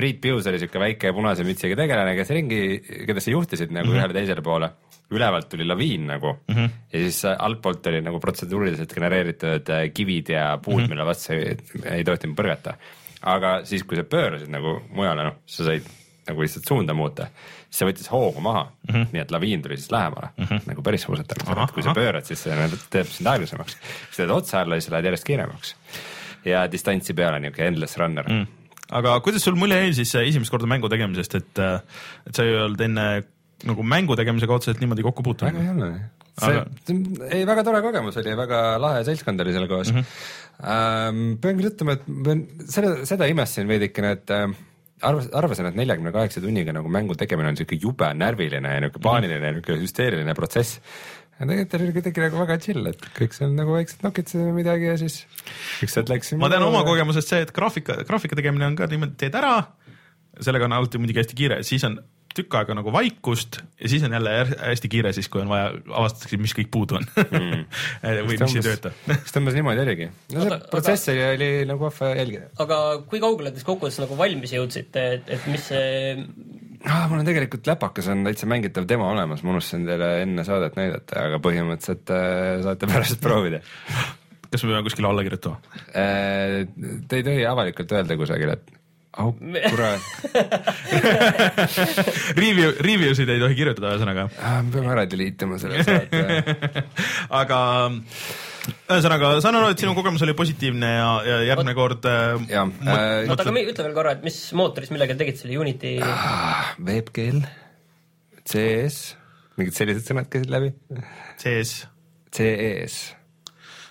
Priit 0.00 0.20
Pius 0.20 0.46
oli 0.48 0.58
siuke 0.62 0.80
väike 0.80 1.10
punase 1.12 1.44
mütsiga 1.44 1.76
tegelane, 1.76 2.14
kes 2.16 2.30
ringi, 2.32 2.60
keda 3.04 3.20
sa 3.20 3.34
juhtisid 3.34 3.68
nagu 3.74 3.90
mm 3.90 3.92
-hmm. 3.92 4.00
ühele 4.00 4.16
teisele 4.16 4.42
poole 4.42 4.70
ülevalt 5.10 5.48
tuli 5.48 5.66
laviin 5.66 6.06
nagu 6.06 6.32
mm 6.32 6.54
-hmm. 6.54 6.70
ja 6.92 6.98
siis 6.98 7.24
altpoolt 7.38 7.86
oli 7.86 8.00
nagu 8.00 8.20
protseduuriliselt 8.20 8.94
genereeritud 8.94 9.68
äh, 9.68 9.90
kivid 9.94 10.28
ja 10.28 10.58
puud 10.62 10.76
mm, 10.76 10.84
-hmm. 10.84 10.88
mille 10.88 11.06
vastu 11.06 11.32
ei, 11.32 11.56
ei 11.84 12.04
tohtinud 12.04 12.36
põrgata. 12.36 12.74
aga 13.22 13.64
siis, 13.64 13.82
kui 13.84 13.96
sa 13.96 14.04
pöörasid 14.04 14.48
nagu 14.48 14.80
mujale, 14.88 15.24
noh, 15.24 15.34
sa 15.46 15.64
said 15.64 15.82
nagu 16.28 16.40
lihtsalt 16.40 16.64
suunda 16.68 16.94
muuta, 16.94 17.26
siis 17.66 17.78
see 17.78 17.88
võttis 17.88 18.10
hoogu 18.10 18.40
maha 18.40 18.62
mm, 18.64 18.94
-hmm. 18.94 19.06
nii 19.12 19.20
et 19.20 19.30
laviin 19.30 19.62
tuli 19.62 19.76
siis 19.76 19.90
lähemale 19.90 20.28
mm 20.36 20.44
-hmm. 20.44 20.60
nagu 20.66 20.82
päris 20.82 21.02
suusatamisel, 21.02 21.62
et 21.64 21.70
kui 21.70 21.82
sa 21.82 21.94
pöörad, 21.94 22.24
siis 22.24 22.42
see 22.42 22.56
nagu 22.56 22.76
teeb 22.90 23.06
sind 23.06 23.26
aeglasemaks. 23.26 23.76
siis 24.06 24.16
teed 24.16 24.30
otsa 24.30 24.60
alla, 24.60 24.80
siis 24.80 24.90
lähed 24.90 25.04
järjest 25.04 25.24
kiiremaks 25.24 25.76
ja 26.44 26.72
distantsi 26.72 27.14
peale 27.14 27.40
niuke 27.40 27.66
endless 27.66 27.98
runner 27.98 28.28
mm. 28.28 28.46
Aga 28.98 29.18
kuidas 29.24 29.44
sul 29.46 29.58
mulje 29.58 29.78
jäi 29.84 29.92
siis 30.00 30.14
esimest 30.22 30.52
korda 30.52 30.68
mängu 30.70 30.90
tegemisest, 30.92 31.36
et, 31.40 31.62
äh, 31.62 32.06
et 32.28 32.36
sa 32.36 32.46
ei 32.46 32.56
olnud 32.58 32.80
enne 32.86 33.06
nagu 33.68 33.84
mängu 33.84 34.16
tegemisega 34.18 34.56
otseselt 34.56 34.80
niimoodi 34.82 35.04
kokku 35.06 35.24
puutunud? 35.26 35.54
väga 35.54 35.68
jälle, 35.72 35.90
see 36.40 36.56
Aga..., 36.56 37.28
ei 37.36 37.44
väga 37.48 37.66
tore 37.66 37.82
kogemus 37.84 38.20
oli, 38.22 38.36
väga 38.38 38.62
lahe 38.82 39.04
seltskond 39.08 39.44
oli 39.44 39.56
seal 39.56 39.68
koos 39.70 39.92
mm. 39.92 40.00
-hmm. 40.00 40.38
Ähm, 40.60 41.38
pean 41.40 41.56
küll 41.56 41.70
ütlema, 41.70 41.94
et 41.96 42.02
ma 42.04 42.34
selle, 42.68 43.06
seda 43.08 43.24
imestasin 43.30 43.68
veidikene, 43.70 44.10
et 44.18 44.32
äh, 44.36 44.50
arvas, 45.08 45.30
arvasin, 45.32 45.70
et 45.70 45.78
neljakümne 45.78 46.12
kaheksa 46.12 46.42
tunniga 46.44 46.74
nagu 46.76 46.90
mängu 46.92 47.16
tegemine 47.16 47.48
on 47.52 47.56
siuke 47.56 47.78
jube 47.80 48.10
närviline 48.12 48.74
ja 48.74 48.82
niuke 48.84 49.00
paaniline 49.02 49.46
ja 49.46 49.54
niuke 49.56 49.78
hüsteeriline 49.80 50.34
protsess 50.36 50.80
tegelikult 51.48 51.80
oli 51.80 51.96
kuidagi 51.96 52.24
nagu 52.26 52.40
väga 52.42 52.58
chill, 52.60 52.86
et 52.90 53.04
kõik 53.16 53.36
seal 53.36 53.52
nagu 53.56 53.72
väiksed 53.76 54.04
nokitsesime 54.04 54.52
midagi 54.56 54.90
ja 54.90 54.96
siis 55.00 55.22
ükskord 55.86 56.12
läksime. 56.12 56.42
ma 56.42 56.52
tean 56.52 56.66
oma 56.66 56.84
kogemusest 56.86 57.32
see, 57.32 57.42
et 57.46 57.52
graafika, 57.56 58.02
graafika 58.08 58.38
tegemine 58.38 58.68
on 58.68 58.78
ka 58.78 58.90
niimoodi, 58.90 59.16
teed 59.20 59.36
ära, 59.40 59.54
sellega 60.40 60.68
on 60.68 60.78
alati 60.78 61.00
muidugi 61.00 61.22
hästi 61.22 61.38
kiire, 61.38 61.62
siis 61.66 61.86
on 61.88 62.00
tükk 62.36 62.54
aega 62.60 62.76
nagu 62.78 62.92
vaikust 62.94 63.58
ja 63.80 63.88
siis 63.90 64.04
on 64.06 64.12
jälle 64.14 64.34
hästi 64.46 64.88
kiire, 64.92 65.12
siis 65.16 65.28
kui 65.32 65.42
on 65.42 65.50
vaja, 65.50 65.72
avastatakse, 65.88 66.38
mis 66.40 66.54
kõik 66.54 66.70
puudu 66.70 67.00
on 67.00 67.06
mm. 67.24 67.64
või 68.28 68.36
mis 68.36 68.56
ei 68.60 68.64
tööta. 68.68 68.92
kas 69.24 69.34
tõmbas 69.34 69.56
niimoodi 69.56 69.82
oligi? 69.82 70.10
no 70.36 70.46
see 70.46 70.60
protsess 70.70 71.10
oli, 71.10 71.24
oli 71.34 71.50
nagu 71.70 71.88
vahva 71.88 72.12
jälgida. 72.20 72.50
aga 72.62 72.80
kui 73.10 73.22
kaugele 73.22 73.50
te 73.50 73.62
siis 73.62 73.66
kokkuvõttes 73.66 74.02
nagu 74.04 74.18
valmis 74.20 74.54
jõudsite, 74.54 75.06
et, 75.16 75.32
et 75.38 75.48
mis 75.50 75.66
see 75.72 75.88
ah,? 76.86 77.04
mul 77.10 77.20
on 77.20 77.28
tegelikult 77.28 77.68
läpakas 77.68 78.08
on 78.12 78.24
täitsa 78.28 78.48
mängitav 78.50 78.88
demo 78.88 79.10
olemas, 79.10 79.44
ma 79.44 79.54
unustasin 79.54 79.86
teile 79.88 80.10
enne 80.24 80.46
saadet 80.46 80.78
näidata, 80.80 81.26
aga 81.28 81.42
põhimõtteliselt 81.44 82.14
äh, 82.16 82.56
saate 82.66 82.90
pärast 82.90 83.22
proovida 83.26 83.62
kas 84.50 84.64
me 84.64 84.72
peame 84.72 84.86
kuskile 84.88 85.08
alla 85.10 85.24
kirjutama? 85.26 85.60
Äh, 85.94 86.66
Te 87.08 87.20
ei 87.20 87.26
tohi 87.26 87.46
avalikult 87.46 87.92
öelda 87.94 88.16
kusagil, 88.18 88.54
et 88.56 88.79
au 89.18 89.32
kurat, 89.34 89.98
Review, 92.38 92.70
review 92.78 93.10
sid 93.18 93.30
ei 93.32 93.40
tohi 93.42 93.56
kirjutada, 93.58 93.96
ühesõnaga. 93.96 94.28
me 94.30 94.70
peame 94.74 94.92
ära 94.94 95.04
delete 95.10 95.48
ima 95.48 95.58
selle 95.58 95.82
saate. 95.86 96.20
aga 97.40 97.58
ühesõnaga, 98.86 99.32
saan 99.42 99.58
aru, 99.58 99.72
et 99.74 99.82
sinu 99.82 99.96
kogemus 99.98 100.22
oli 100.26 100.34
positiivne 100.38 100.88
ja, 100.94 101.10
ja 101.26 101.36
järgmine 101.50 101.74
kord 101.78 102.06
äh, 102.06 102.38
jah, 102.52 102.70
oota, 102.70 103.48
aga 103.48 103.64
ütle 103.64 103.82
veel 103.88 103.96
korra, 103.98 104.14
et 104.14 104.22
mis 104.26 104.38
mootoris 104.58 104.90
millega 104.94 105.18
tegid 105.18 105.36
selle 105.42 105.58
Unity? 105.58 105.96
veebkeel, 106.90 107.38
CS, 108.46 108.96
mingid 109.58 109.74
sellised 109.74 110.06
sõnad 110.06 110.30
käisid 110.30 110.50
läbi, 110.54 110.70
CS, 111.42 111.74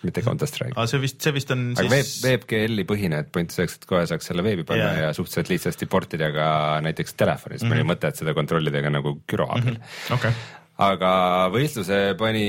mitte 0.06 0.24
Counter 0.26 0.48
Strike. 0.50 0.76
aga 0.76 0.88
see 0.92 1.02
vist, 1.04 1.20
see 1.24 1.36
vist 1.36 1.52
on 1.56 1.66
aga 1.74 1.90
veeb, 1.92 2.08
siis, 2.08 2.22
veebkeeli 2.26 2.86
põhine, 2.90 3.24
et 3.26 3.34
point 3.36 3.52
selleks, 3.52 3.80
et 3.82 3.90
kohe 3.90 4.06
saaks 4.10 4.32
selle 4.32 4.46
veebi 4.46 4.68
panna 4.68 4.86
yeah. 4.86 5.02
ja 5.08 5.18
suhteliselt 5.18 5.52
lihtsasti 5.52 5.90
portida 5.92 6.32
ka 6.36 6.48
näiteks 6.86 7.18
telefonis 7.20 7.62
mm, 7.62 7.66
-hmm. 7.66 7.76
meil 7.76 7.84
ei 7.86 7.92
mõte, 7.92 8.14
et 8.14 8.22
seda 8.22 8.36
kontrollida 8.38 8.84
ka 8.86 8.94
nagu 8.94 9.20
güro 9.28 9.50
abil 9.50 9.76
mm. 9.76 9.84
-hmm. 9.84 10.16
okei, 10.16 10.32
aga 10.80 11.12
võistluse 11.52 12.00
pani 12.20 12.48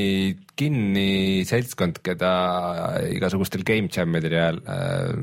kinni 0.60 1.42
seltskond, 1.48 1.98
keda 2.06 2.32
igasugustel 3.10 3.64
game 3.66 3.90
jam 3.90 4.14
idel 4.20 4.36
ja 4.36 4.48
äh, 4.54 5.14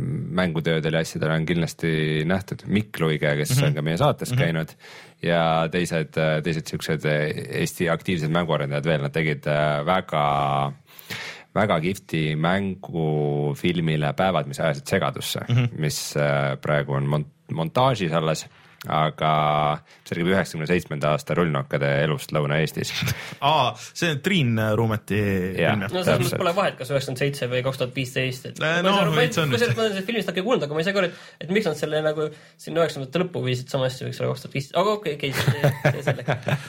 mängutöödel 0.42 1.00
ja 1.00 1.04
asjadel 1.06 1.32
on 1.32 1.46
kindlasti 1.48 2.26
nähtud, 2.28 2.66
Mikk 2.68 3.00
Luige, 3.00 3.36
kes 3.40 3.56
mm 3.56 3.62
-hmm. 3.62 3.68
on 3.68 3.74
ka 3.80 3.82
meie 3.82 3.98
saates 3.98 4.32
mm 4.32 4.36
-hmm. 4.36 4.44
käinud 4.44 4.76
ja 5.24 5.70
teised, 5.72 6.20
teised 6.44 6.68
siuksed 6.68 7.06
Eesti 7.08 7.90
aktiivsed 7.90 8.30
mänguarendajad 8.30 8.86
veel, 8.86 9.02
nad 9.02 9.16
tegid 9.16 9.48
äh, 9.48 9.86
väga 9.86 10.74
väga 11.58 11.80
kihvti 11.84 12.22
mängufilmile 12.40 14.14
Päevad, 14.18 14.48
mis 14.50 14.62
ajasid 14.62 14.88
segadusse 14.90 15.44
mm, 15.48 15.56
-hmm. 15.56 15.82
mis 15.82 16.00
äh, 16.18 16.56
praegu 16.62 16.98
on 16.98 17.10
mont-, 17.14 17.54
montaažis 17.54 18.14
alles, 18.14 18.46
aga 18.88 19.34
see 20.04 20.18
räägib 20.18 20.32
üheksakümne 20.36 20.70
seitsmenda 20.70 21.16
aasta 21.16 21.36
rullnokkade 21.38 21.92
elust 22.06 22.32
Lõuna-Eestis. 22.36 22.94
aa, 23.42 23.74
see 23.94 24.14
on 24.14 24.24
Triin 24.26 24.56
Ruumeti 24.78 25.22
film 25.58 25.84
no 25.84 25.90
jah? 25.90 25.92
selles 25.92 26.08
Täpselt. 26.08 26.26
mõttes 26.28 26.42
pole 26.44 26.56
vahet, 26.62 26.80
kas 26.80 26.94
üheksakümmend 26.94 27.24
seitse 27.26 27.52
või 27.52 27.64
kaks 27.66 27.82
tuhat 27.82 27.96
viisteist, 27.98 28.50
et 28.52 28.58
Äh, 28.68 28.84
ma 28.84 28.90
no, 28.90 29.12
kusjuures 29.14 29.76
ma 29.76 29.84
olen 29.84 29.94
sellest 29.94 30.08
filmist 30.08 30.30
natuke 30.30 30.44
kuulnud, 30.46 30.66
aga 30.66 30.76
ma 30.76 30.82
ei 30.82 30.88
saa 30.88 30.96
ka 30.96 31.02
aru, 31.04 31.10
et, 31.12 31.28
et 31.46 31.54
miks 31.54 31.68
nad 31.70 31.78
selle 31.80 32.02
nagu 32.06 32.28
sinna 32.60 32.84
üheksakümnendate 32.84 33.22
lõppu 33.24 33.44
viisid, 33.46 33.70
sama 33.72 33.88
hästi 33.88 34.08
võiks 34.08 34.22
olla 34.22 34.34
kaks 34.34 34.46
tuhat 34.46 34.58
viis, 34.58 34.70
aga 34.82 34.96
okei, 34.98 35.14
okei, 35.18 35.32
see, 35.38 35.72
see 35.86 36.06
selleks. 36.08 36.66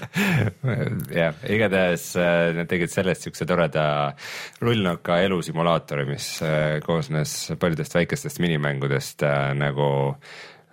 jah, 1.22 1.40
igatahes 1.56 2.06
äh, 2.20 2.36
nad 2.58 2.70
tegid 2.70 2.92
sellest 2.92 3.26
siukse 3.26 3.48
toreda 3.48 3.86
rullnoka 4.62 5.20
elusimulaatori, 5.26 6.06
mis 6.12 6.28
äh, 6.46 6.78
koosnes 6.84 7.38
paljudest 7.60 7.98
väikestest 7.98 8.42
minimängudest 8.44 9.26
nagu 9.58 9.90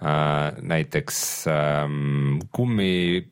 näiteks 0.01 1.47
ähm, 1.47 2.39
kummi 2.51 3.25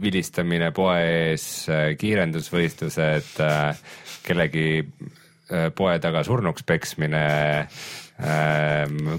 vilistamine 0.00 0.70
poe 0.72 1.00
ees 1.02 1.46
äh,, 1.68 1.96
kiirendusvõistlused 1.98 3.40
äh,, 3.42 3.80
kellegi 4.26 4.68
äh, 4.80 5.68
poe 5.74 5.96
taga 6.02 6.22
surnuks 6.24 6.64
peksmine 6.66 7.24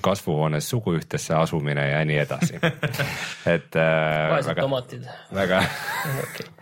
kasvuhoones 0.01 0.69
suguühtesse 0.69 1.35
asumine 1.37 1.83
ja 1.89 1.99
nii 2.05 2.17
edasi. 2.23 2.57
et 3.55 3.75
äh, 3.77 4.29
vaesed 4.31 4.49
väga, 4.49 4.61
tomatid. 4.61 5.03
väga 5.37 5.59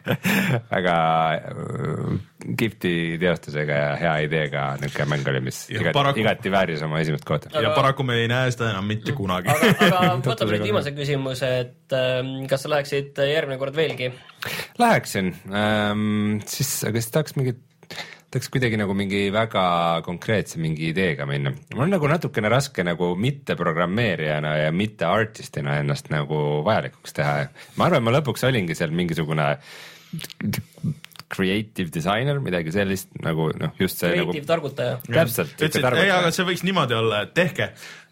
väga 0.73 0.95
äh, 1.33 2.17
kihvti 2.59 2.91
teostusega 3.21 3.77
ja 3.79 3.93
hea 3.99 4.15
ideega 4.27 4.65
niisugune 4.81 5.07
mäng 5.13 5.29
oli, 5.31 5.41
mis 5.47 5.61
igati, 5.71 5.93
paraku- 5.95 6.21
igati 6.21 6.51
vääris 6.51 6.83
oma 6.85 6.99
esimest 7.01 7.25
kohta. 7.25 7.49
ja 7.61 7.71
paraku 7.75 8.03
me 8.03 8.19
ei 8.21 8.27
näe 8.31 8.51
seda 8.53 8.69
enam 8.73 8.87
mitte 8.89 9.15
kunagi. 9.17 9.49
aga, 9.55 9.71
aga 9.87 10.11
võtame 10.29 10.57
nüüd 10.57 10.67
viimase 10.69 10.93
küsimuse, 10.97 11.51
et 11.63 11.95
ähm, 11.97 12.35
kas 12.51 12.65
sa 12.65 12.73
läheksid 12.75 13.23
järgmine 13.31 13.59
kord 13.61 13.77
veelgi? 13.77 14.11
Läheksin 14.81 15.31
ähm,, 15.49 16.41
siis, 16.45 16.77
aga 16.85 17.01
siis 17.01 17.15
tahaks 17.15 17.39
mingit, 17.39 17.63
tahaks 18.33 18.49
kuidagi 18.51 18.77
nagu 18.79 18.95
mingi 18.97 19.27
väga 19.33 19.65
konkreetse 20.05 20.59
mingi 20.59 20.89
ideega 20.91 21.27
minna. 21.29 21.53
mul 21.73 21.85
on 21.85 21.95
nagu 21.95 22.09
natukene 22.11 22.51
raske 22.51 22.83
nagu 22.83 23.13
mitte 23.15 23.55
programmeerijana 23.55 24.57
ja 24.65 24.71
mitte 24.75 25.07
artistina 25.07 25.79
ennast 25.81 26.11
nagu 26.13 26.61
vajalikuks 26.65 27.15
teha. 27.15 27.47
ma 27.77 27.89
arvan, 27.89 28.03
ma 28.03 28.15
lõpuks 28.17 28.47
olingi 28.49 28.75
seal 28.75 28.91
mingisugune 28.95 29.53
creative 31.35 31.89
designer, 31.89 32.39
midagi 32.43 32.71
sellist 32.73 33.09
nagu 33.25 33.49
noh, 33.57 33.73
just 33.81 33.99
see 34.01 34.11
nagu 34.13 34.29
kreatiiv 34.29 34.47
targutaja. 34.49 34.97
täpselt. 35.07 35.55
ütlesid, 35.57 35.87
ei, 35.99 36.11
aga 36.13 36.31
see 36.35 36.45
võiks 36.47 36.63
niimoodi 36.65 36.97
olla, 36.97 37.23
et 37.25 37.33
tehke, 37.37 37.71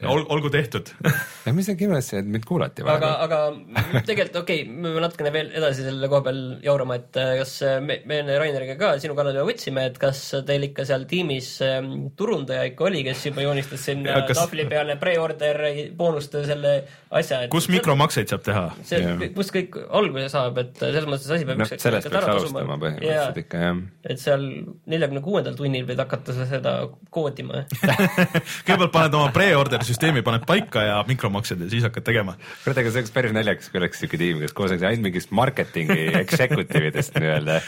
olgu 0.09 0.49
tehtud. 0.53 0.89
ja 1.47 1.53
mis 1.55 1.67
see 1.69 1.77
kindlasti, 1.79 2.17
et 2.21 2.29
mind 2.29 2.45
kuulati 2.47 2.83
aga, 2.85 3.11
vahepeal. 3.25 3.63
aga 3.83 4.01
tegelikult 4.07 4.39
okei 4.43 4.63
okay,, 4.63 4.73
me 4.73 4.89
peame 4.89 5.03
natukene 5.05 5.33
veel 5.35 5.51
edasi 5.59 5.85
selle 5.85 6.09
koha 6.11 6.25
peal 6.27 6.41
jaurama, 6.63 6.97
et 7.01 7.19
äh, 7.21 7.33
kas 7.41 7.55
äh, 7.67 7.77
me, 7.83 7.99
me 8.09 8.19
enne 8.23 8.37
Raineriga 8.41 8.77
ka 8.79 8.93
sinu 9.03 9.17
kallale 9.17 9.45
võtsime, 9.47 9.85
et 9.89 9.99
kas 10.01 10.21
teil 10.47 10.67
ikka 10.69 10.85
seal 10.89 11.07
tiimis 11.09 11.49
ähm, 11.65 11.91
turundaja 12.19 12.67
ikka 12.71 12.87
oli, 12.89 13.03
kes 13.07 13.27
juba 13.29 13.45
joonistas 13.45 13.87
sinna 13.89 14.13
Ja 14.13 14.25
kas- 14.27 14.41
tahvli 14.41 14.67
peale 14.69 14.97
pre-order 15.01 15.61
boonuste 15.97 16.43
selle 16.47 16.75
asja, 17.13 17.43
et 17.45 17.53
kus 17.53 17.69
mikromakseid 17.71 18.31
saab 18.31 18.45
teha? 18.45 18.65
see 18.87 19.31
kust 19.35 19.53
kõik 19.55 19.77
alguse 19.89 20.29
saab, 20.33 20.59
et 20.63 20.81
äh, 20.81 20.93
selles 20.95 21.09
mõttes 21.09 21.31
asi 21.37 21.47
peab 21.49 21.63
noh, 21.63 21.71
sellest 21.73 22.09
peaks 22.09 22.31
alustama 22.35 22.79
põhimõtteliselt 22.81 23.41
ikka 23.43 23.63
jah. 23.67 23.81
et 24.09 24.21
seal 24.21 24.47
neljakümne 24.89 25.23
kuuendal 25.25 25.57
tunnil 25.57 25.87
võid 25.87 26.01
hakata 26.03 26.35
sa 26.35 26.47
seda 26.49 26.73
koodima. 27.13 27.63
kõigepealt 28.65 28.93
paned 28.93 29.17
oma 29.17 29.31
pre-order 29.35 29.83
süsteemi, 29.93 30.23
paned 30.25 30.43
paika 30.49 30.83
ja 30.87 30.97
mikromaksed 31.07 31.61
ja 31.63 31.69
siis 31.71 31.85
hakkad 31.87 32.03
tegema. 32.09 32.35
kurat, 32.63 32.81
aga 32.81 32.91
see 32.91 33.01
oleks 33.03 33.13
päris 33.15 33.33
naljakas, 33.35 33.69
kui 33.71 33.79
oleks 33.81 34.01
siuke 34.03 34.19
tiim, 34.19 34.41
kes 34.43 34.53
koosneks 34.57 34.83
ainult 34.89 35.05
mingist 35.07 35.31
marketingi 35.35 36.07
executive 36.23 36.89
idest 36.91 37.15
nii-öelda. 37.21 37.59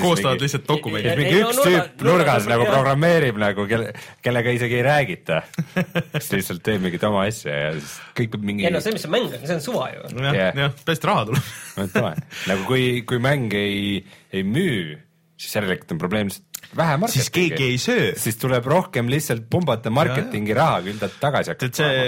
koostavad 0.00 0.44
lihtsalt 0.44 0.68
dokumendid 0.68 1.12
Ei,. 1.14 1.18
mingi 1.24 1.40
no 1.40 1.50
üks 1.50 1.60
nurga- 1.60 1.84
tüüp 1.88 2.06
nurgas 2.06 2.44
nurga- 2.46 2.52
nagu 2.54 2.68
programmeerib 2.70 3.40
nagu, 3.40 3.66
kelle, 3.70 3.92
kellega 4.24 4.54
isegi 4.56 4.78
ei 4.80 4.86
räägita. 4.86 5.40
siis 6.20 6.32
lihtsalt 6.38 6.62
teeb 6.66 6.82
mingit 6.84 7.04
oma 7.08 7.24
asja 7.28 7.54
ja 7.64 7.72
siis 7.78 7.96
kõik 8.18 8.32
peab 8.36 8.44
mingi 8.52 8.66
ei 8.68 8.74
no 8.74 8.80
see, 8.84 8.92
mis 8.94 9.04
see 9.06 9.12
mäng 9.12 9.28
on, 9.32 9.38
see 9.46 9.56
on 9.58 9.64
suva 9.64 9.88
ju. 9.94 10.06
jah 10.20 10.34
Jah., 10.40 10.56
jah, 10.66 10.74
et 10.94 11.04
raha 11.10 11.26
tuleb. 11.30 11.52
no 11.78 11.86
tore, 11.94 12.14
nagu 12.50 12.66
kui, 12.68 12.84
kui 13.08 13.18
mäng 13.22 13.54
ei, 13.56 14.00
ei 14.34 14.42
müü, 14.46 14.98
siis 15.40 15.54
järelikult 15.56 15.94
on 15.96 16.00
probleem 16.02 16.28
lihtsalt 16.30 16.49
vähe 16.76 16.96
siis 16.96 17.00
marketingi. 17.00 17.48
keegi 17.56 17.64
ei 17.72 17.78
söö. 17.78 18.10
siis 18.16 18.36
tuleb 18.38 18.66
rohkem 18.70 19.08
lihtsalt 19.10 19.46
pumbata 19.50 19.90
marketingi 19.90 20.54
raha, 20.54 20.80
küll 20.86 21.00
ta 21.00 21.08
tagasi 21.20 21.54
hakkab 21.54 21.74
see, 21.74 22.04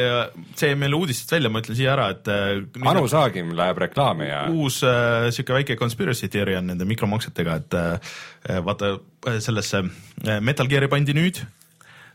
see 0.59 0.71
jäi 0.73 0.78
meile 0.78 0.99
uudistest 0.99 1.35
välja, 1.35 1.50
ma 1.52 1.62
ütlen 1.62 1.78
siia 1.78 1.95
ära, 1.97 2.11
et 2.14 2.31
äh, 2.31 2.52
Anu 2.92 3.09
Saagim 3.11 3.54
läheb 3.59 3.81
reklaami 3.83 4.28
ja 4.28 4.45
uus 4.52 4.83
äh, 4.87 5.31
sihuke 5.35 5.57
väike 5.59 5.78
conspiracy 5.81 6.31
theory 6.33 6.54
on 6.59 6.71
nende 6.71 6.87
mikromaksetega, 6.88 7.59
et 7.62 7.78
äh, 7.78 8.62
vaata 8.69 8.95
äh, 9.26 9.40
sellesse 9.42 9.83
äh, 9.83 10.38
Metal 10.40 10.71
Gear'i 10.71 10.90
pandi 10.92 11.16
nüüd 11.19 11.42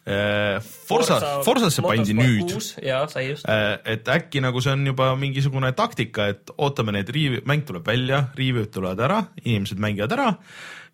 äh,. 0.08 0.64
Forsa, 0.88 1.20
Forsasse 1.44 1.84
pandi 1.84 2.16
nüüd. 2.16 2.56
jaa, 2.80 3.04
sai 3.12 3.26
just. 3.34 3.44
et 3.84 4.08
äkki 4.08 4.40
nagu 4.40 4.64
see 4.64 4.72
on 4.72 4.88
juba 4.88 5.12
mingisugune 5.20 5.74
taktika, 5.76 6.30
et 6.32 6.56
ootame 6.56 6.96
need 6.96 7.12
riiv-, 7.12 7.42
mäng 7.50 7.68
tuleb 7.68 7.84
välja, 7.92 8.30
review'd 8.40 8.72
tulevad 8.72 9.04
ära, 9.04 9.22
inimesed 9.44 9.84
mängivad 9.84 10.16
ära 10.16 10.32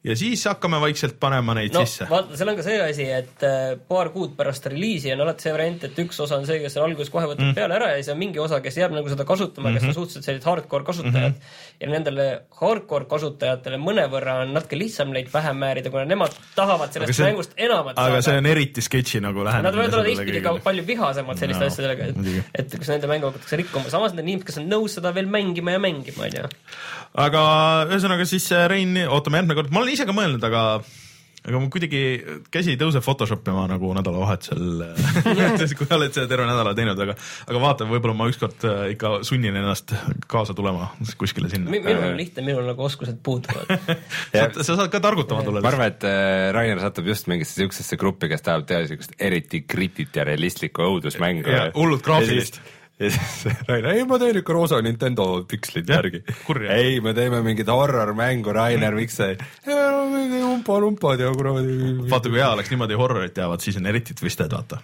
ja 0.04 0.16
siis 0.20 0.42
hakkame 0.50 0.80
vaikselt 0.84 1.16
panema 1.22 1.56
neid 1.56 1.74
no 1.76 1.84
sisse. 1.86 2.06
vaata, 2.10 2.36
seal 2.36 2.52
on 2.52 2.58
ka 2.60 2.66
see 2.66 2.80
asi, 2.84 3.06
et 3.22 3.46
äh, 3.48 3.76
paar 3.88 4.10
kuud 4.12 4.34
pärast 4.36 4.66
reliisi 4.72 5.14
on 5.14 5.24
alati 5.24 5.48
see 5.48 5.54
variant, 5.56 5.86
et 5.88 6.00
üks 6.04 6.20
osa 6.26 6.40
on 6.42 6.48
see, 6.48 6.60
kes 6.64 6.76
alguses 6.82 7.12
kohe 7.14 7.30
võtab 7.30 7.46
mm. 7.46 7.56
peale 7.56 7.78
ära 7.78 7.94
ja 7.94 8.02
siis 8.02 8.12
on 8.12 8.20
mingi 8.20 8.42
osa, 8.44 8.60
kes 8.64 8.80
jääb 8.82 8.96
nagu 8.96 9.12
seda 9.12 9.24
kasutama 9.28 9.70
mm, 9.70 9.78
-hmm. 9.78 9.80
kes 9.80 9.88
on 9.88 9.98
suhteliselt 10.00 10.28
sellised 10.28 10.48
hardcore 10.50 10.88
kasutajad 10.90 11.32
mm. 11.32 11.38
-hmm. 11.38 11.78
ja 11.80 11.92
nendele 11.94 12.26
hardcore 12.60 13.08
kasutajatele 13.14 13.80
mõnevõrra 13.80 14.42
on 14.44 14.52
natuke 14.58 14.80
lihtsam 14.80 15.14
neid 15.16 15.32
pähe 15.32 15.54
määrida, 15.56 15.94
kuna 15.94 16.04
nemad 16.10 16.36
tahavad 16.56 16.92
sellest 16.92 17.16
see- 17.16 17.30
mängust 17.32 17.56
enamat 17.56 17.96
aga 17.98 18.20
see 18.20 18.28
saada. 18.28 18.44
on 18.44 18.52
eriti 18.52 18.84
sketši 18.84 19.24
nagu 19.24 19.48
lähenemine. 19.48 19.72
Nad 19.72 19.80
võivad 19.80 19.98
olla 20.00 20.10
teistpidi 20.10 20.44
ka 20.44 20.56
palju 20.68 20.88
vihasemad 20.88 21.40
selliste 21.40 21.64
no, 21.64 21.72
asjadega, 21.72 22.12
et, 22.12 22.52
et 22.60 22.78
kus 22.78 22.92
nende 22.92 23.08
mängu 23.08 23.32
hakatakse 23.32 23.62
rikkuma, 23.64 23.88
samas 23.94 24.12
need 24.18 24.28
inimesed, 24.28 24.50
kes 24.52 24.60
on 24.60 24.68
nõus 24.68 25.00
seda 25.00 25.16
veel 25.16 25.32
mängima 25.32 25.78
ja 25.78 25.80
mängima, 25.80 26.28
onju. 26.28 26.52
aga 27.24 27.42
ühesõnaga 27.88 28.28
siis 28.28 28.52
äh, 28.52 28.68
Rein, 28.68 28.98
ootame 29.08 29.40
järgmine 29.40 29.60
kord, 29.62 29.72
ma 29.72 29.84
olen 29.84 29.93
ise 29.94 30.08
ka 30.10 30.16
mõelnud, 30.16 30.44
aga 30.50 30.64
aga 31.44 31.60
mul 31.60 31.68
kuidagi 31.72 32.00
käsi 32.54 32.72
ei 32.72 32.80
tõuse 32.80 33.02
Photoshop 33.04 33.48
ima 33.52 33.66
nagu 33.68 33.90
nädalavahetusel 33.98 34.84
kui 35.80 35.88
oled 35.92 36.16
seda 36.16 36.28
terve 36.32 36.46
nädala 36.48 36.72
teinud, 36.78 37.00
aga 37.04 37.16
aga 37.50 37.62
vaata, 37.64 37.88
võib-olla 37.90 38.16
ma 38.16 38.28
ükskord 38.32 38.64
äh, 38.70 38.84
ikka 38.94 39.12
sunnin 39.28 39.58
ennast 39.60 39.92
kaasa 40.32 40.56
tulema 40.56 40.94
kuskile 41.20 41.52
sinna. 41.52 41.72
minul 41.74 42.06
on 42.08 42.16
lihtne, 42.20 42.46
minul 42.48 42.64
nagu 42.70 42.86
oskused 42.88 43.20
puuduvad. 43.26 43.74
sa, 44.32 44.48
sa 44.62 44.70
saad 44.70 44.88
ka 44.94 45.04
targutama 45.04 45.44
tulla. 45.44 45.64
ma 45.66 45.74
arvan, 45.74 45.92
et 45.92 46.08
äh, 46.08 46.48
Rainer 46.56 46.80
satub 46.84 47.12
just 47.12 47.28
mingisse 47.32 47.60
siuksesse 47.60 48.00
gruppi, 48.00 48.32
kes 48.32 48.46
tahab 48.46 48.64
teha 48.70 48.88
siukest 48.88 49.18
eriti 49.20 49.66
kritit 49.68 50.16
ja 50.16 50.28
realistlikku 50.30 50.88
õudusmängu 50.88 51.52
Ja 51.52 51.68
hullult 51.76 52.08
graafilist.. 52.08 52.64
Ja 53.00 53.10
siis 53.12 53.46
Rainer, 53.68 53.92
ei 53.98 54.06
ma 54.10 54.20
teen 54.22 54.40
ikka 54.42 54.56
roosa 54.56 54.82
Nintendo 54.86 55.28
pikslid 55.50 55.90
järgi 55.90 56.24
ei, 56.70 57.00
me 57.02 57.14
teeme 57.18 57.42
mingit 57.46 57.70
horror-mängu, 57.72 58.54
Rainer, 58.56 58.96
miks 58.98 59.18
sa 59.20 59.32
ei, 59.34 59.38
umpa-lumpad 60.54 61.24
ja 61.24 61.32
kuradi. 61.36 61.78
vaata, 62.10 62.30
kui 62.30 62.42
hea 62.42 62.52
oleks 62.54 62.74
niimoodi 62.74 63.00
horrorit 63.00 63.34
teavad, 63.38 63.64
siis 63.64 63.80
on 63.82 63.90
eriti 63.90 64.18
twisted, 64.18 64.54
vaata. 64.54 64.82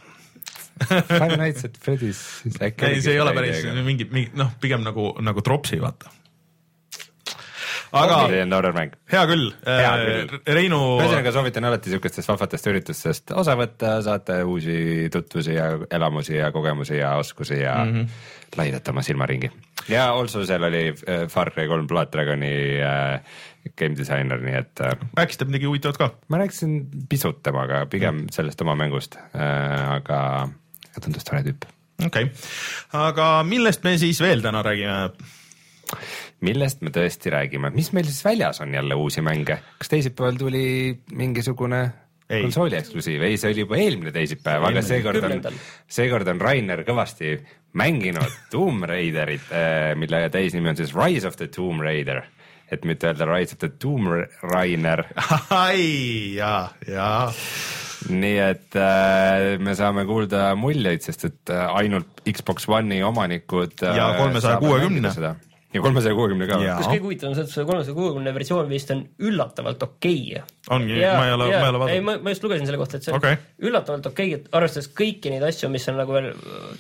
Five 0.80 1.36
Nights 1.38 1.66
at 1.68 1.76
Freddy's. 1.84 2.22
ei, 2.88 3.02
see 3.04 3.14
ei 3.14 3.20
ole 3.20 3.34
päris 3.36 3.66
mingi, 3.84 4.08
mingi 4.08 4.32
noh, 4.40 4.54
pigem 4.64 4.86
nagu, 4.86 5.12
nagu 5.24 5.44
tropsi, 5.46 5.80
vaata. 5.82 6.12
Aga 7.92 8.18
hea 9.10 9.24
küll 9.30 9.48
Hea 9.66 9.94
küll., 10.02 10.36
Reinu, 10.58 10.80
ühesõnaga 11.00 11.34
soovitan 11.36 11.68
alati 11.70 11.94
siukestest 11.94 12.30
vahvatest 12.30 12.70
üritustest 12.72 13.34
osa 13.38 13.56
võtta, 13.60 13.98
saate 14.06 14.42
uusi 14.44 15.10
tutvusi 15.14 15.56
ja 15.58 15.72
elamusi 15.92 16.38
ja 16.38 16.52
kogemusi 16.56 17.00
ja 17.00 17.16
oskusi 17.22 17.62
ja 17.62 17.80
mm 17.86 17.96
-hmm. 17.96 18.08
laiendate 18.58 18.92
oma 18.92 19.02
silmaringi. 19.02 19.52
ja 19.90 20.10
also 20.12 20.46
seal 20.46 20.64
oli 20.64 20.88
äh, 20.90 21.28
Far 21.28 21.52
Cry 21.52 21.68
kolm 21.68 21.88
Blood 21.88 22.12
Dragoni 22.12 22.82
äh, 22.82 23.22
game 23.78 23.96
disainer, 23.98 24.42
nii 24.42 24.56
et 24.56 24.82
äh, 24.82 24.96
rääkisite 25.18 25.46
midagi 25.46 25.66
huvitavat 25.66 25.98
ka? 25.98 26.10
ma 26.28 26.38
rääkisin 26.38 26.88
pisut 27.10 27.44
temaga, 27.44 27.86
pigem 27.86 28.28
sellest 28.32 28.62
oma 28.62 28.76
mängust 28.76 29.16
äh,, 29.16 29.92
aga 29.96 30.50
aga 30.90 31.06
tundus 31.06 31.24
tore 31.28 31.44
tüüp. 31.46 31.66
okei 32.06 32.24
okay., 32.24 32.30
aga 32.94 33.44
millest 33.44 33.84
me 33.84 33.98
siis 33.98 34.22
veel 34.22 34.42
täna 34.42 34.64
räägime? 34.66 35.12
Millest 36.46 36.82
me 36.86 36.92
tõesti 36.96 37.32
räägime, 37.34 37.72
mis 37.76 37.92
meil 37.96 38.08
siis 38.08 38.22
väljas 38.26 38.62
on 38.64 38.74
jälle 38.74 38.96
uusi 38.96 39.22
mänge, 39.26 39.60
kas 39.78 39.92
teisipäeval 39.92 40.38
tuli 40.40 40.68
mingisugune 41.12 41.82
Ei. 42.30 42.44
konsooli 42.46 42.78
eksklusiiv, 42.78 43.24
ei, 43.26 43.38
see 43.42 43.52
oli 43.52 43.64
juba 43.66 43.78
eelmine 43.82 44.12
teisipäev, 44.14 44.64
aga 44.70 44.84
seekord 44.86 45.24
on 45.26 45.40
seekord 45.90 46.28
on 46.30 46.42
Rainer 46.42 46.84
kõvasti 46.88 47.34
mänginud 47.80 48.36
Tomb 48.54 48.86
Raiderit, 48.90 49.50
mille 49.98 50.28
täisnimi 50.30 50.70
on 50.70 50.78
siis 50.78 50.94
Rise 50.96 51.28
of 51.28 51.40
the 51.42 51.48
Tomb 51.50 51.82
Raider, 51.82 52.22
et 52.72 52.86
mitte 52.86 53.10
öelda 53.10 53.26
Rise 53.32 53.58
of 53.58 53.64
the 53.66 53.72
Tomb 53.82 54.14
Rainer, 54.46 55.04
ai, 55.66 56.36
jaa, 56.38 56.70
jaa. 56.88 57.34
nii 58.14 58.38
et 58.46 58.78
äh, 58.80 59.58
me 59.60 59.74
saame 59.76 60.06
kuulda 60.08 60.54
muljeid, 60.56 61.02
sest 61.04 61.26
et 61.28 61.52
äh, 61.52 61.66
ainult 61.82 62.22
Xbox 62.30 62.70
One'i 62.70 63.02
omanikud 63.04 63.82
äh, 63.84 63.98
Ja 63.98 64.14
360. 64.16 64.42
saavad 64.46 64.86
mängida 64.86 65.12
seda. 65.18 65.36
Ja 65.74 65.82
kolmesaja 65.82 66.16
kuuekümne 66.18 66.48
ka 66.50 66.58
kas 66.58 66.88
kõige 66.90 67.04
huvitavam 67.04 67.34
on 67.34 67.38
see, 67.38 67.46
et 67.46 67.54
see 67.54 67.66
kolmesaja 67.68 67.96
kuuekümne 67.98 68.34
versioon 68.34 68.70
vist 68.72 68.94
on 68.94 69.04
üllatavalt 69.30 69.84
okei 69.86 70.40
ongi, 70.74 70.96
ma 70.98 71.02
ei 71.02 71.04
ole, 71.06 71.18
ma 71.20 71.28
ei 71.28 71.34
ole 71.36 71.50
ei, 71.50 71.54
vaadanud. 71.54 72.06
ma, 72.08 72.16
ma 72.26 72.34
just 72.34 72.46
lugesin 72.46 72.70
selle 72.70 72.80
kohta, 72.82 72.98
et 72.98 73.06
see 73.06 73.14
on 73.14 73.20
okay. 73.22 73.38
üllatavalt 73.62 74.10
okei 74.10 74.32
okay,, 74.34 74.40
et 74.42 74.58
arvestades 74.60 74.90
kõiki 74.98 75.34
neid 75.34 75.46
asju, 75.46 75.70
mis 75.74 75.86
on 75.92 76.00
nagu 76.02 76.16
veel 76.16 76.32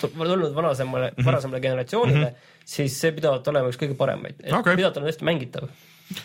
tu- 0.01 0.11
tulnud 0.15 0.55
varasemale 0.55 1.11
mm, 1.11 1.19
-hmm. 1.19 1.29
varasemale 1.29 1.61
generatsioonile 1.67 2.25
mm, 2.25 2.33
-hmm. 2.33 2.63
siis 2.77 2.97
see 3.01 3.13
pidavat 3.17 3.47
olema 3.53 3.69
üks 3.69 3.81
kõige 3.81 3.97
paremaid, 3.99 4.41
Okei. 4.41 4.75
pidavat 4.75 4.97
olema 4.97 5.13
hästi 5.13 5.29
mängitav. 5.29 5.69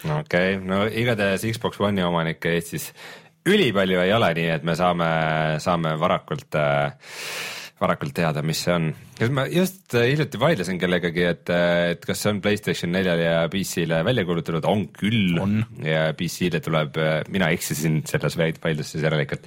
okei 0.04 0.56
okay,, 0.56 0.60
no 0.64 0.86
igatahes 0.86 1.44
Xbox 1.52 1.80
One'i 1.80 2.06
omanikke 2.06 2.56
Eestis 2.56 2.92
ülipalju 3.46 4.00
ei 4.00 4.12
ole, 4.12 4.30
nii 4.34 4.48
et 4.56 4.62
me 4.64 4.76
saame, 4.76 5.08
saame 5.60 5.98
varakult 6.00 6.56
äh, 6.56 6.96
varakult 7.84 8.16
teada, 8.16 8.42
mis 8.42 8.64
see 8.64 8.74
on. 8.74 8.90
ma 9.36 9.44
just 9.52 9.94
äh, 9.94 10.08
hiljuti 10.10 10.40
vaidlesin 10.42 10.80
kellegagi, 10.82 11.24
et, 11.30 11.54
et 11.94 12.04
kas 12.08 12.24
see 12.24 12.32
on 12.34 12.42
Playstation 12.44 12.92
neljale 12.94 13.28
ja 13.28 13.38
PC-le 13.52 14.02
välja 14.06 14.26
kuulutatud, 14.28 14.66
on 14.70 14.88
küll. 14.96 15.38
ja 15.86 16.08
PC-le 16.18 16.60
tuleb, 16.64 16.98
mina 17.32 17.52
eksisin 17.54 18.02
selles 18.10 18.38
vaid- 18.40 18.60
vaidluses 18.64 19.04
järelikult. 19.04 19.46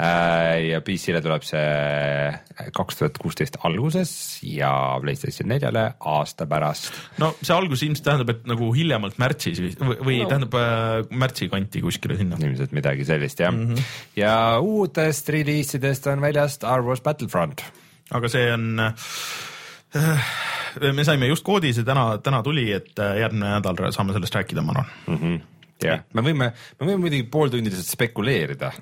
Ja 0.00 0.80
PC-le 0.84 1.20
tuleb 1.24 1.44
see 1.44 2.70
kaks 2.76 3.00
tuhat 3.00 3.18
kuusteist 3.20 3.58
alguses 3.66 4.12
ja 4.46 4.70
Playstation 5.02 5.50
neljale 5.50 5.82
aasta 6.12 6.46
pärast. 6.48 6.92
no 7.20 7.32
see 7.40 7.54
algus 7.54 7.82
ilmselt 7.84 8.06
tähendab, 8.06 8.32
et 8.32 8.46
nagu 8.48 8.70
hiljemalt 8.76 9.18
märtsis 9.20 9.60
või, 9.60 9.98
või 10.00 10.20
no. 10.22 10.28
Tähendab 10.30 10.56
äh, 10.60 10.94
märtsi 11.10 11.50
kanti 11.52 11.82
kuskile 11.84 12.16
sinna. 12.18 12.38
ilmselt 12.40 12.72
midagi 12.76 13.04
sellist 13.08 13.42
jah 13.42 13.52
mm. 13.52 13.74
-hmm. 13.74 13.90
ja 14.20 14.34
uutest 14.60 15.28
reliisidest 15.28 16.06
on 16.12 16.20
väljas 16.24 16.56
Star 16.60 16.84
Wars 16.86 17.02
Battlefront. 17.04 17.64
aga 18.10 18.28
see 18.28 18.52
on 18.52 18.80
äh, 18.80 19.04
me 20.96 21.04
saime 21.04 21.26
just 21.26 21.44
koodi, 21.44 21.72
see 21.74 21.84
täna, 21.84 22.18
täna 22.22 22.42
tuli, 22.46 22.70
et 22.72 22.98
äh, 22.98 23.18
järgmine 23.24 23.56
nädal 23.56 23.90
saame 23.92 24.14
sellest 24.16 24.34
rääkida, 24.38 24.62
ma 24.62 24.76
arvan. 24.76 25.40
jah, 25.82 26.04
me 26.14 26.24
võime, 26.24 26.52
me 26.78 26.86
võime 26.86 27.00
muidugi 27.04 27.26
pooltunniliselt 27.32 27.88
spekuleerida, 27.88 28.72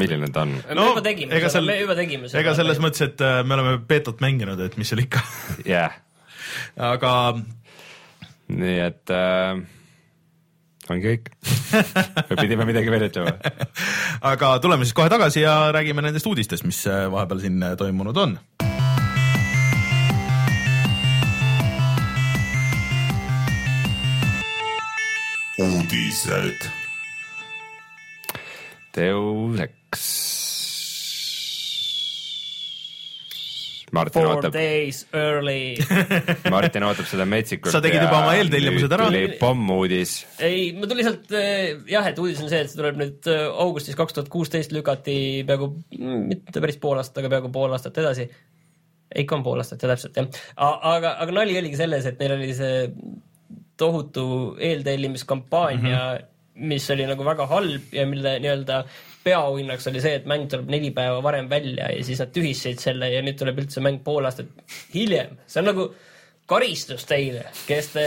milline 0.00 0.30
ta 0.34 0.42
on. 0.46 0.56
me 0.58 0.88
juba 0.88 1.04
tegime 1.06 1.36
ega 1.36 1.48
seda, 1.48 1.58
seal- 1.58 1.70
me 1.70 1.76
juba 1.82 1.98
tegime 1.98 2.30
seda. 2.30 2.40
ega 2.42 2.56
selles 2.58 2.80
mõttes, 2.82 3.04
et 3.06 3.24
äh, 3.24 3.42
me 3.46 3.58
oleme 3.58 3.76
beetot 3.88 4.24
mänginud, 4.24 4.60
et 4.66 4.76
mis 4.80 4.90
seal 4.90 5.04
ikka, 5.04 5.22
jah, 5.68 5.94
aga 6.92 7.12
nii 8.54 8.78
et 8.84 9.14
äh, 9.14 9.62
ongi 10.90 11.14
kõik. 11.14 11.30
või 12.28 12.40
pidime 12.42 12.68
midagi 12.68 12.92
veel 12.92 13.08
ütlema? 13.08 13.36
aga 14.32 14.56
tuleme 14.64 14.86
siis 14.86 14.96
kohe 14.96 15.10
tagasi 15.12 15.44
ja 15.44 15.56
räägime 15.74 16.04
nendest 16.04 16.28
uudistest, 16.28 16.66
mis 16.68 16.84
äh, 16.90 17.06
vahepeal 17.12 17.44
siin 17.44 17.62
äh, 17.62 17.76
toimunud 17.80 18.22
on. 18.26 18.38
uudised. 25.54 26.66
Deus 28.96 29.60
Ex. 29.60 29.83
Martin 33.94 34.22
Four 34.22 34.30
ootab, 34.34 34.52
days 34.52 35.04
early. 35.14 35.76
Martin 36.54 36.86
ootab 36.86 37.06
seda 37.06 37.26
metsikult. 37.28 37.74
Sa 37.74 37.82
tegid 37.84 38.02
juba 38.02 38.22
oma 38.22 38.32
eeltellimused 38.38 38.94
ära? 38.96 39.06
tuli 39.10 39.36
pommuudis. 39.38 40.14
ei, 40.42 40.72
ma 40.78 40.88
tuli 40.90 41.04
sealt 41.06 41.30
eh, 41.38 41.76
jah, 41.90 42.08
et 42.10 42.18
uudis 42.22 42.42
on 42.42 42.50
see, 42.50 42.64
et 42.64 42.72
see 42.72 42.80
tuleb 42.80 42.98
nüüd 43.00 43.30
eh, 43.30 43.44
augustis 43.64 43.98
kaks 43.98 44.16
tuhat 44.16 44.32
kuusteist 44.32 44.74
lükati 44.74 45.16
peaaegu, 45.46 45.70
mitte 46.32 46.64
päris 46.64 46.80
pool 46.82 46.98
aastat, 46.98 47.22
aga 47.22 47.30
peaaegu 47.36 47.52
pool 47.54 47.76
aastat 47.76 48.02
edasi. 48.02 48.26
ikka 49.22 49.38
on 49.38 49.46
pool 49.46 49.62
aastat 49.62 49.84
ja 49.84 49.92
täpselt 49.92 50.18
jah, 50.18 50.42
aga, 50.58 51.14
aga 51.22 51.38
nali 51.38 51.54
oligi 51.60 51.78
selles, 51.78 52.08
et 52.10 52.18
neil 52.18 52.34
oli 52.38 52.50
see 52.56 52.84
tohutu 53.78 54.26
eeltellimiskampaania 54.58 55.98
mm, 55.98 56.18
-hmm. 56.18 56.68
mis 56.72 56.90
oli 56.90 57.06
nagu 57.06 57.26
väga 57.26 57.46
halb 57.46 57.94
ja 57.94 58.06
mille 58.06 58.38
nii-öelda 58.42 58.84
peaauhinnaks 59.24 59.88
oli 59.90 60.02
see, 60.04 60.18
et 60.20 60.26
mäng 60.28 60.48
tuleb 60.50 60.68
neli 60.72 60.90
päeva 60.94 61.22
varem 61.24 61.48
välja 61.50 61.88
ja 61.92 62.04
siis 62.04 62.20
nad 62.20 62.32
tühistasid 62.34 62.82
selle 62.82 63.10
ja 63.12 63.22
nüüd 63.24 63.38
tuleb 63.40 63.62
üldse 63.62 63.82
mäng 63.84 64.02
pool 64.04 64.28
aastat 64.28 64.50
hiljem, 64.94 65.38
see 65.46 65.62
on 65.62 65.70
nagu 65.72 65.88
karistus 66.50 67.06
teile, 67.08 67.46
kes 67.68 67.90
te 67.94 68.06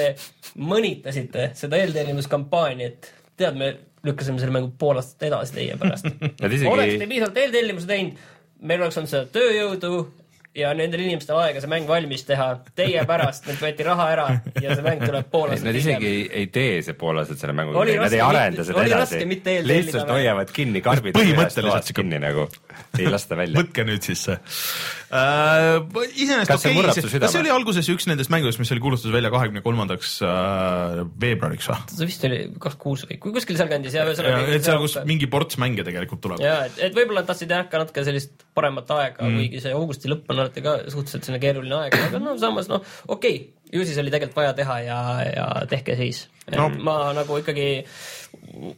mõnitasite 0.62 1.51
seda 1.58 1.80
eeltellimiskampaaniat. 1.82 3.12
tead, 3.38 3.58
me 3.58 3.71
lükkasime 4.06 4.39
selle 4.41 4.53
mängu 4.53 4.71
pool 4.80 4.97
aastat 4.97 5.27
edasi 5.30 5.58
teie 5.58 5.77
pärast. 5.77 6.08
Isegi- 6.45 6.69
oleks 6.69 6.97
te 7.01 7.10
piisavalt 7.10 7.41
eeltellimuse 7.43 7.89
teinud, 7.89 8.23
meil 8.62 8.82
oleks 8.82 8.97
olnud 8.97 9.12
seda 9.12 9.27
tööjõudu 9.34 9.91
ja 10.58 10.72
nendel 10.78 11.04
inimestel 11.06 11.38
aega 11.41 11.62
see 11.62 11.72
mäng 11.72 11.88
valmis 11.89 12.24
teha. 12.28 12.48
Teie 12.78 13.04
pärast 13.10 13.48
neilt 13.48 13.62
võeti 13.62 13.86
raha 13.88 14.08
ära 14.13 14.28
ja 14.63 14.74
see 14.76 14.86
mäng 14.86 15.04
tuleb 15.06 15.30
pool 15.32 15.52
aastat 15.54 15.70
Nad 15.70 15.80
isegi 15.80 16.10
ei, 16.10 16.24
ei 16.41 16.48
tee 16.54 16.82
see 16.86 16.98
pool 16.98 17.22
aastat 17.22 17.43
selle 17.43 17.56
mängu 17.58 17.76
nad 17.78 18.15
ei 18.15 18.24
arenda 18.24 18.65
seda 18.67 18.86
edasi 18.88 19.22
lihtsalt 19.67 20.10
hoiavad 20.12 20.54
kinni 20.54 20.82
karbid. 20.86 21.17
Põhimõtteliselt 21.17 21.93
kinni 21.98 22.22
nagu, 22.24 22.48
ei 23.02 23.10
lasta 23.12 23.38
välja. 23.40 23.58
võtke 23.60 23.86
nüüd 23.88 24.06
siis 24.06 24.24
see 24.28 24.38
uh,. 24.38 25.84
iseenesest 26.13 26.52
Kas 26.52 26.63
see 26.63 26.72
okei 26.72 26.78
murrab 26.78 26.94
okay, 26.94 27.04
su, 27.04 27.12
südame? 27.12 27.26
kas 27.26 27.36
see 27.36 27.44
oli 27.44 27.54
alguses 27.54 27.90
üks 27.94 28.08
nendest 28.10 28.32
mängudest, 28.34 28.62
mis 28.62 28.72
oli 28.76 28.84
kuulutatud 28.84 29.16
välja 29.16 29.32
kahekümne 29.34 29.63
kolmandaks 29.66 30.16
äh, 30.26 31.02
veebruariks 31.24 31.70
või? 31.72 31.80
see 31.94 32.10
vist 32.10 32.28
oli 32.30 32.40
kaks 32.68 32.80
kuus 32.82 33.06
või 33.10 33.20
kui 33.24 33.36
kuskil 33.36 33.60
sealkandis 33.60 33.98
ja 33.98 34.08
et 34.08 34.66
seal, 34.68 34.82
kus 34.84 34.98
mingi 35.10 35.30
ports 35.32 35.60
mänge 35.62 35.86
tegelikult 35.88 36.24
tuleb. 36.24 36.44
ja 36.44 36.60
et, 36.68 36.80
et 36.90 36.98
võib-olla 36.98 37.26
tahtsid 37.28 37.54
jah 37.54 37.68
ka 37.72 37.84
natuke 37.84 38.06
sellist 38.08 38.48
paremat 38.58 38.90
aega 38.98 39.26
mm., 39.26 39.38
kuigi 39.42 39.63
see 39.63 39.76
augusti 39.78 40.12
lõpp 40.12 40.34
on 40.34 40.44
alati 40.44 40.66
ka 40.66 40.80
suhteliselt 40.88 41.28
selline 41.28 41.44
keeruline 41.44 41.80
aeg, 41.84 42.00
aga 42.10 42.22
no 42.24 42.38
samas 42.42 42.70
noh, 42.72 42.84
okei 43.08 43.38
okay,, 43.38 43.57
ju 43.73 43.86
siis 43.86 43.97
oli 44.01 44.12
tegelikult 44.13 44.41
vaja 44.41 44.56
teha 44.58 44.80
ja, 44.86 44.99
ja 45.36 45.47
tehke 45.69 45.95
siis. 45.99 46.27
No. 46.56 46.69
Ma 46.80 47.12
nagu 47.15 47.41
ikkagi 47.41 47.84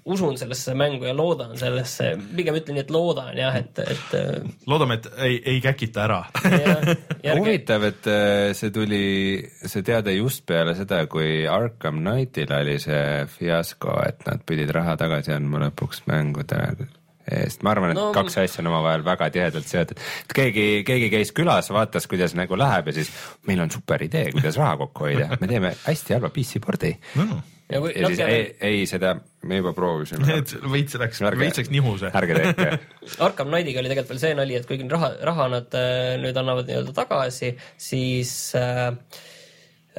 usun 0.10 0.38
sellesse 0.38 0.73
mängu 0.78 1.06
ja 1.06 1.13
loodan 1.13 1.54
sellesse, 1.58 2.15
pigem 2.36 2.58
ütlen 2.58 2.80
nii, 2.80 2.86
et 2.88 2.93
loodan 2.93 3.38
jah, 3.38 3.58
et, 3.60 3.82
et 3.84 4.15
loodame, 4.69 4.97
et 4.97 5.10
ei, 5.25 5.38
ei 5.54 5.62
käkita 5.62 6.06
ära 6.08 6.19
huvitav, 7.38 7.86
et 7.91 8.10
äh, 8.10 8.49
see 8.58 8.73
tuli, 8.73 9.04
see 9.62 9.86
teade 9.86 10.15
just 10.17 10.45
peale 10.49 10.73
seda, 10.80 11.04
kui 11.12 11.43
Arkham 11.49 12.02
Knightil 12.02 12.56
oli 12.58 12.80
see 12.82 13.28
fiasko, 13.38 13.99
et 14.08 14.25
nad 14.30 14.41
pidid 14.49 14.73
raha 14.73 14.97
tagasi 14.97 15.36
andma 15.38 15.62
lõpuks 15.67 16.08
mängude 16.10 16.63
eest, 17.32 17.63
ma 17.65 17.74
arvan, 17.76 17.94
et 17.94 18.00
no, 18.00 18.10
No- 18.10 18.15
kaks 18.15 18.39
asja 18.42 18.63
on 18.63 18.72
omavahel 18.72 19.06
väga 19.06 19.30
tihedalt 19.36 19.70
seotud. 19.70 20.00
et 20.26 20.36
keegi, 20.36 20.65
keegi 20.88 21.12
käis 21.13 21.32
külas, 21.36 21.70
vaatas, 21.74 22.08
kuidas 22.10 22.36
nagu 22.38 22.58
läheb 22.58 22.89
ja 22.89 22.98
siis 23.00 23.12
meil 23.48 23.62
on 23.63 23.72
super 23.72 24.04
idee, 24.04 24.32
kuidas 24.36 24.58
raha 24.60 24.78
kokku 24.84 25.08
hoida, 25.10 25.30
me 25.39 25.48
teeme 25.52 25.74
hästi 25.86 26.18
halva 26.18 26.32
PC 26.34 26.62
pordi 26.65 26.94
no.. 27.20 27.42
ja 27.70 27.82
kui 27.84 27.94
ja 27.96 28.12
siis 28.12 28.24
ei, 28.26 28.44
ei 28.72 28.84
seda, 28.89 29.15
me 29.46 29.62
juba 29.62 29.74
proovisime. 29.78 30.26
et 30.42 30.56
veits 30.72 30.98
läks, 31.00 31.22
veits 31.38 31.62
läks 31.62 31.74
nihu 31.74 31.96
see. 32.02 32.12
ärge 32.22 32.38
tehke. 32.39 32.70
Arkham 33.26 33.52
Knightiga 33.54 33.84
oli 33.84 33.92
tegelikult 33.94 34.15
veel 34.15 34.24
see 34.26 34.38
nali, 34.38 34.58
et 34.60 34.70
kuigi 34.70 34.88
raha, 34.92 35.13
raha 35.30 35.50
nad 35.54 35.78
äh, 35.78 36.15
nüüd 36.22 36.38
annavad 36.39 36.70
nii-öelda 36.70 36.96
tagasi, 36.98 37.54
siis 37.89 38.34
äh, 38.58 38.94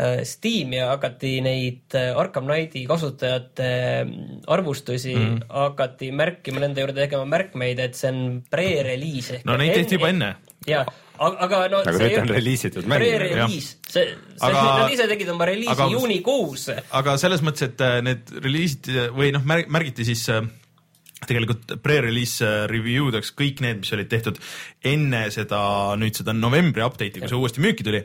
äh, 0.00 0.22
Steam'i 0.28 0.80
hakati 0.82 1.32
neid 1.44 1.96
äh, 1.98 2.16
Arkham 2.18 2.48
Knighti 2.48 2.86
kasutajate 2.88 3.68
äh, 3.68 4.14
arvustusi 4.50 5.14
mm. 5.16 5.42
Hakati 5.50 6.10
märkima, 6.16 6.62
nende 6.64 6.84
juurde 6.84 7.04
tegema 7.04 7.26
märkmeid, 7.28 7.82
et 7.84 7.98
see 7.98 8.10
on 8.12 8.40
pre-release 8.50 9.40
ehk 9.40 9.46
no 9.48 9.58
neid 9.60 9.76
tehti 9.76 9.98
juba 9.98 10.10
enne. 10.14 10.30
jaa, 10.68 10.84
aga, 11.20 11.64
no 11.72 11.82
Aga 11.84 11.98
nüüd 11.98 12.16
on 12.22 12.32
reliisitud 12.36 12.88
mäng. 12.88 13.04
Pre-release, 13.04 13.76
see, 13.88 14.06
see, 14.14 14.48
Aga- 14.48 14.64
nad 14.84 14.96
ise 14.96 15.08
tegid 15.10 15.30
oma 15.32 15.48
reliisi 15.48 15.74
aga- 15.74 15.90
juunikuus. 15.92 16.70
aga 17.02 17.18
selles 17.20 17.44
mõttes, 17.46 17.70
et 17.70 17.84
äh, 17.84 18.00
need 18.06 18.34
reliisid 18.40 18.90
või 19.16 19.32
noh, 19.36 19.44
märgiti 19.44 20.08
siis 20.08 20.26
tegelikult 21.28 21.76
pre-release 21.84 22.66
review 22.70 23.10
deks 23.12 23.34
kõik 23.36 23.60
need, 23.64 23.82
mis 23.82 23.92
olid 23.96 24.08
tehtud 24.10 24.38
enne 24.88 25.26
seda 25.34 25.62
nüüd 26.00 26.16
seda 26.16 26.32
novembri 26.36 26.84
update'i, 26.84 27.20
kui 27.20 27.28
see 27.28 27.40
uuesti 27.40 27.64
müüki 27.64 27.84
tuli 27.86 28.04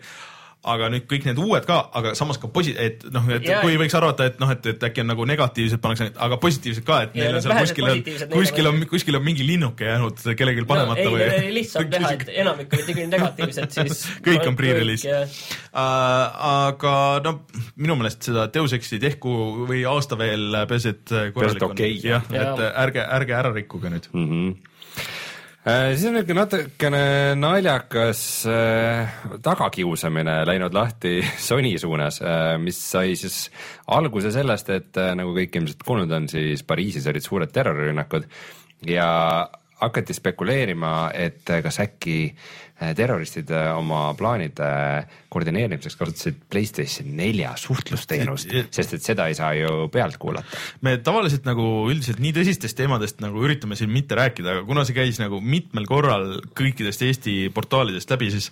aga 0.72 0.90
nüüd 0.94 1.06
kõik 1.10 1.28
need 1.28 1.40
uued 1.42 1.66
ka, 1.68 1.78
aga 1.98 2.14
samas 2.18 2.40
ka 2.42 2.50
posi-, 2.52 2.76
et 2.80 3.04
noh, 3.14 3.26
et 3.34 3.46
Jaa. 3.46 3.62
kui 3.64 3.78
võiks 3.80 3.96
arvata, 3.98 4.28
et 4.32 4.40
noh, 4.42 4.50
et, 4.52 4.66
et 4.72 4.86
äkki 4.88 5.04
on 5.04 5.12
nagu 5.12 5.28
negatiivsed 5.30 5.82
pannakse, 5.84 6.10
aga 6.26 6.40
positiivsed 6.42 6.86
ka, 6.88 7.02
et 7.06 7.16
Ja 7.16 7.28
neil 7.28 7.38
on 7.38 7.40
need 7.40 7.46
seal 7.46 7.62
kuskil 7.62 7.90
on 7.90 8.02
kuskil 8.34 8.70
on 8.70 8.80
on-, 8.80 8.88
kuskil 8.90 9.20
on 9.20 9.26
mingi 9.26 9.46
linnuke 9.48 9.88
jäänud 9.88 10.24
kellelgi 10.38 10.66
no 10.66 10.70
panemata 10.72 11.06
ei, 11.06 11.14
või 11.14 11.54
lihtsalt 11.60 11.96
näha, 11.96 12.14
et 12.18 12.34
enamik 12.44 12.76
olid 12.76 12.92
ikkagi 12.94 13.08
negatiivsed, 13.14 13.76
siis 13.78 14.04
kõik 14.28 14.50
on 14.50 14.60
pre-release 14.60 15.10
jah. 15.10 15.40
uh,. 15.72 16.46
aga 16.66 16.94
no 17.26 17.36
minu 17.76 18.00
meelest 18.00 18.30
seda 18.32 18.48
Deus 18.54 18.74
Exi 18.76 19.00
tehku 19.02 19.36
või 19.70 19.84
aasta 19.90 20.18
veel, 20.20 20.64
peaasi, 20.70 20.96
et 20.96 21.18
korralik 21.36 21.68
on 21.70 21.76
okei. 21.76 22.00
jah, 22.04 22.26
et 22.34 22.42
Jaa. 22.42 22.72
ärge, 22.86 23.06
ärge 23.20 23.38
ära 23.38 23.54
rikkuge 23.56 23.94
nüüd. 23.94 24.10
mm. 24.14 24.32
-hmm. 24.32 24.74
Siis 25.66 26.06
on 26.06 26.14
niisugune 26.14 26.38
natukene 26.38 27.02
naljakas 27.40 28.22
äh, 28.50 29.16
tagakiusamine 29.42 30.38
läinud 30.46 30.78
lahti 30.78 31.18
Sony 31.48 31.74
suunas 31.82 32.22
äh,, 32.22 32.56
mis 32.62 32.80
sai 32.92 33.16
siis 33.18 33.50
alguse 33.88 34.30
sellest, 34.36 34.70
et 34.70 35.02
äh, 35.02 35.14
nagu 35.18 35.34
kõik 35.34 35.58
ilmselt 35.58 35.86
kuulnud 35.88 36.14
on, 36.20 36.30
siis 36.30 36.62
Pariisis 36.64 37.10
olid 37.10 37.26
suured 37.26 37.54
terrorirünnakud 37.56 38.30
ja 38.86 39.10
hakati 39.82 40.14
spekuleerima, 40.14 41.12
et 41.14 41.50
äh, 41.50 41.62
kas 41.64 41.80
äkki 41.84 42.18
äh, 42.30 42.94
terroristid 42.96 43.52
äh, 43.52 43.72
oma 43.78 44.14
plaanide 44.18 44.70
koordineerimiseks 45.36 46.00
kasutasid 46.00 46.40
Playstation 46.52 47.12
nelja 47.18 47.54
suhtlusteenust, 47.60 48.54
sest 48.76 48.96
et 48.98 49.06
seda 49.06 49.28
ei 49.30 49.36
saa 49.38 49.52
ju 49.58 49.90
pealt 49.94 50.18
kuulata. 50.22 50.48
me 50.86 50.98
tavaliselt 51.04 51.48
nagu 51.48 51.66
üldiselt 51.92 52.22
nii 52.24 52.34
tõsistest 52.36 52.78
teemadest 52.80 53.20
nagu 53.24 53.44
üritame 53.44 53.76
siin 53.76 53.92
mitte 53.92 54.16
rääkida, 54.18 54.56
aga 54.56 54.66
kuna 54.68 54.86
see 54.88 54.96
käis 54.98 55.20
nagu 55.22 55.42
mitmel 55.42 55.88
korral 55.90 56.38
kõikidest 56.58 57.04
Eesti 57.06 57.36
portaalidest 57.54 58.12
läbi, 58.12 58.32
siis, 58.34 58.50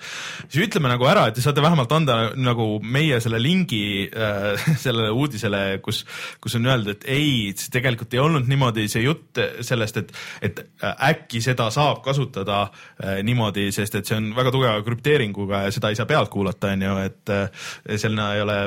siis 0.48 0.68
ütleme 0.68 0.92
nagu 0.92 1.08
ära, 1.10 1.28
et 1.30 1.38
te 1.38 1.44
saate 1.46 1.64
vähemalt 1.64 1.92
anda 1.96 2.18
nagu 2.36 2.68
meie 2.84 3.20
selle 3.24 3.40
lingi 3.42 4.10
äh, 4.10 4.68
sellele 4.86 5.14
uudisele, 5.14 5.64
kus, 5.86 6.04
kus 6.44 6.58
on 6.60 6.68
öeldud, 6.70 6.98
et 6.98 7.08
ei, 7.12 7.54
tegelikult 7.74 8.14
ei 8.14 8.24
olnud 8.24 8.50
niimoodi, 8.50 8.88
see 8.92 9.06
jutt 9.06 9.42
sellest, 9.64 10.02
et, 10.04 10.14
et 10.50 10.64
äh, 10.84 10.96
äkki 11.14 11.42
seda 11.44 11.70
saab 11.74 12.04
kasutada 12.06 12.66
äh, 12.68 13.22
niimoodi, 13.26 13.70
sest 13.76 14.00
et 14.00 14.10
see 14.10 14.20
on 14.20 14.32
väga 14.36 14.54
tugeva 14.54 14.84
krüpteeringuga 14.86 15.66
ja 15.68 15.74
seda 15.74 15.94
ei 15.94 16.00
saa 16.00 16.10
pealt 16.10 16.32
kuulata, 16.34 16.73
on 16.74 16.86
ju, 16.88 16.98
et 17.06 17.34
äh, 17.34 17.64
sinna 18.02 18.34
ei 18.36 18.44
ole 18.44 18.60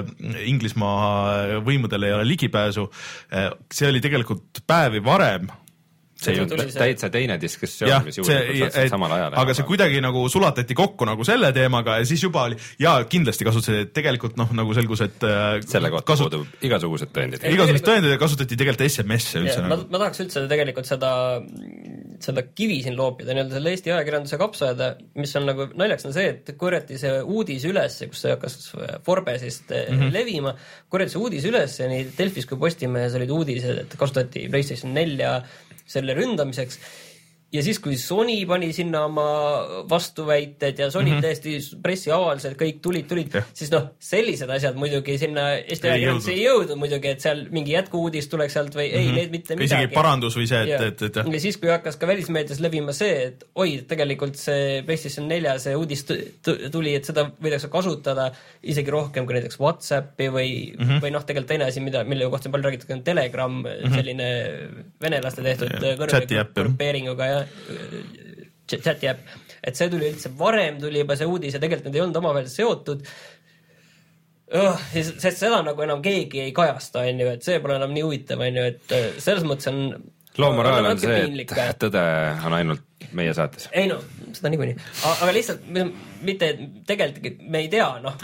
Inglismaa 0.47 1.61
võimudel 1.67 2.09
ei 2.09 2.17
ole 2.17 2.27
ligipääsu. 2.29 2.89
see 3.73 3.89
oli 3.89 4.01
tegelikult 4.01 4.63
päevi 4.67 5.05
varem 5.05 5.51
see 6.27 6.47
see- 6.47 6.79
täitsa 6.79 7.11
teine 7.13 7.41
diskussioon 7.41 8.05
mis 8.07 8.21
juhtus 8.21 8.79
samal 8.93 9.17
ajal. 9.19 9.39
aga 9.43 9.57
see 9.57 9.67
kuidagi 9.69 10.03
nagu 10.05 10.27
sulatati 10.33 10.77
kokku 10.77 11.09
nagu 11.09 11.25
selle 11.25 11.53
teemaga 11.57 11.99
ja 12.01 12.07
siis 12.09 12.23
juba 12.23 12.47
oli 12.51 12.61
ja 12.83 12.99
kindlasti 13.09 13.47
kasutati, 13.49 13.87
et 13.87 13.93
tegelikult 13.97 14.37
noh, 14.37 14.53
nagu 14.57 14.75
selgus, 14.77 15.03
et 15.07 15.25
äh, 15.27 15.61
selle 15.67 15.91
kohta 15.95 16.13
kasut- 16.13 16.37
puudub 16.37 16.65
igasugused 16.67 17.13
tõendid. 17.15 17.45
Igasugused 17.47 17.87
tõendid 17.87 18.15
ja 18.15 18.21
kasutati 18.21 18.59
tegelikult 18.59 18.87
SMS-e 18.87 19.43
üldse 19.43 19.63
ma, 19.63 19.71
nagu. 19.73 19.87
ma 19.93 20.01
tahaks 20.03 20.23
üldse 20.25 20.43
tegelikult 20.51 20.89
seda, 20.89 21.11
seda 22.25 22.45
kivi 22.49 22.79
siin 22.85 22.97
loopida, 22.99 23.35
nii-öelda 23.35 23.59
selle 23.59 23.75
Eesti 23.75 23.93
ajakirjanduse 23.95 24.41
kapsaaeda, 24.41 24.91
mis 25.21 25.35
on 25.39 25.49
nagu 25.51 25.69
naljaks 25.79 26.09
on 26.09 26.17
see, 26.17 26.33
et 26.35 26.53
korjati 26.61 27.01
see 27.01 27.15
uudis 27.23 27.67
üles, 27.69 27.99
kus 28.13 28.25
see 28.25 28.35
hakkas 28.35 28.59
Forbesist 29.07 29.71
mm. 29.73 30.01
-hmm. 30.01 30.15
levima, 30.15 30.55
korjati 30.93 31.17
see 31.17 31.23
uudis 31.23 31.49
üles 31.49 31.79
ja 31.81 31.91
nii 31.93 32.11
Delfis 32.19 32.49
kui 32.49 32.61
Postimehes 32.61 33.17
olid 33.19 33.33
uudised, 33.35 33.85
et 33.85 33.99
kasutati 33.99 34.47
Playstation 34.53 34.95
nelja 34.97 35.39
selle 35.87 36.17
ründamiseks 36.17 36.79
ja 37.57 37.65
siis, 37.65 37.79
kui 37.83 37.97
Sony 38.01 38.39
pani 38.49 38.71
sinna 38.77 39.05
oma 39.09 39.27
vastuväited 39.91 40.79
ja 40.79 40.91
Sony 40.91 41.11
mm 41.11 41.17
-hmm. 41.17 41.23
täiesti 41.23 41.79
pressiavaldused 41.83 42.57
kõik 42.61 42.81
tulid, 42.85 43.07
tulid 43.09 43.37
siis 43.53 43.71
noh, 43.73 43.89
sellised 43.99 44.51
asjad 44.51 44.77
muidugi 44.77 45.19
sinna 45.19 45.49
Eesti 45.57 45.87
Ei 45.89 45.93
ajakirjandusse 45.93 46.33
ei 46.33 46.45
jõudnud 46.45 46.81
muidugi, 46.81 47.09
et 47.09 47.21
seal 47.21 47.47
mingi 47.51 47.73
jätku-uudis 47.73 48.29
tuleks 48.29 48.53
sealt 48.57 48.75
või 48.77 48.89
ei, 48.93 49.13
need 49.13 49.31
mitte 49.31 49.55
Mhm. 49.55 49.63
isegi 49.63 49.87
midagi. 49.87 49.95
parandus 49.95 50.37
või 50.37 50.47
see, 50.47 50.63
et, 50.63 50.81
et, 50.81 51.03
et 51.03 51.17
jah, 51.17 51.33
ja 51.33 51.41
siis, 51.41 51.57
kui 51.57 51.71
hakkas 51.71 51.97
ka 51.97 52.07
välismeedias 52.07 52.61
levima 52.61 52.93
see, 52.93 53.27
et 53.27 53.45
oi, 53.55 53.83
tegelikult 53.89 54.37
see 54.37 54.83
PlayStation 54.87 55.29
nelja 55.29 55.59
see 55.59 55.77
uudis 55.77 56.05
tu- 56.05 56.19
tu- 56.43 56.71
tuli, 56.71 56.95
et 56.95 57.05
seda 57.05 57.31
võidakse 57.43 57.69
kasutada 57.73 58.31
isegi 58.63 58.91
rohkem 58.91 59.27
kui 59.27 59.35
näiteks 59.35 59.61
Whatsappi 59.61 60.29
või 60.29 60.75
mm. 60.79 60.85
-hmm. 60.85 61.01
või 61.03 61.11
noh, 61.11 61.25
tegelikult 61.25 61.49
teine 61.49 61.65
asi, 61.65 61.81
mida, 61.81 62.05
mille 62.05 62.31
kohta 62.31 62.49
on 62.49 62.53
palju 62.53 62.65
räägitud, 62.69 62.91
on 62.91 63.03
Telegram 63.03 63.53
mm, 63.53 63.65
-hmm. 63.67 63.95
selline 63.95 64.29
venelaste 65.03 65.43
tehtud 65.43 65.73
äpp, 66.41 66.57
jah. 66.57 66.65
grupeeringuga 66.67 67.27
ja 67.27 67.46
chati 68.67 69.11
äpp, 69.13 69.35
et 69.63 69.79
see 69.79 69.91
tuli 69.93 70.11
üldse 70.11 70.33
varem 70.39 70.81
tuli 70.83 71.03
juba 71.03 71.17
see 71.19 71.29
uudis 71.31 71.55
ja 71.57 71.63
tegelikult 71.63 71.89
need 71.89 71.99
ei 72.01 72.05
olnud 72.05 72.21
omavahel 72.23 72.51
seotud 72.51 73.07
oh,. 74.55 74.83
sest 74.95 75.39
seda 75.39 75.63
nagu 75.67 75.87
enam 75.87 76.03
keegi 76.05 76.43
ei 76.47 76.53
kajasta, 76.57 77.05
on 77.07 77.23
ju, 77.23 77.31
et 77.37 77.47
see 77.47 77.61
pole 77.63 77.79
enam 77.79 77.95
nii 77.95 78.05
huvitav, 78.07 78.43
on 78.43 78.61
ju, 78.61 78.67
et 78.73 78.97
äh, 78.97 79.09
selles 79.23 79.47
mõttes 79.47 79.71
on 79.71 79.81
loo 80.43 80.53
moraal 80.57 80.91
on 80.91 81.01
see, 81.01 81.23
et 81.47 81.81
tõde 81.81 82.03
on 82.47 82.57
ainult 82.59 83.09
meie 83.17 83.35
saates. 83.37 83.71
ei 83.73 83.89
no 83.91 84.01
seda 84.39 84.51
niikuinii, 84.53 84.77
aga 85.11 85.33
lihtsalt 85.35 85.65
mi- 85.73 85.87
mitte, 86.27 86.49
tegelikult 86.89 87.41
me 87.53 87.61
ei 87.65 87.69
tea, 87.73 87.87
noh, 88.03 88.15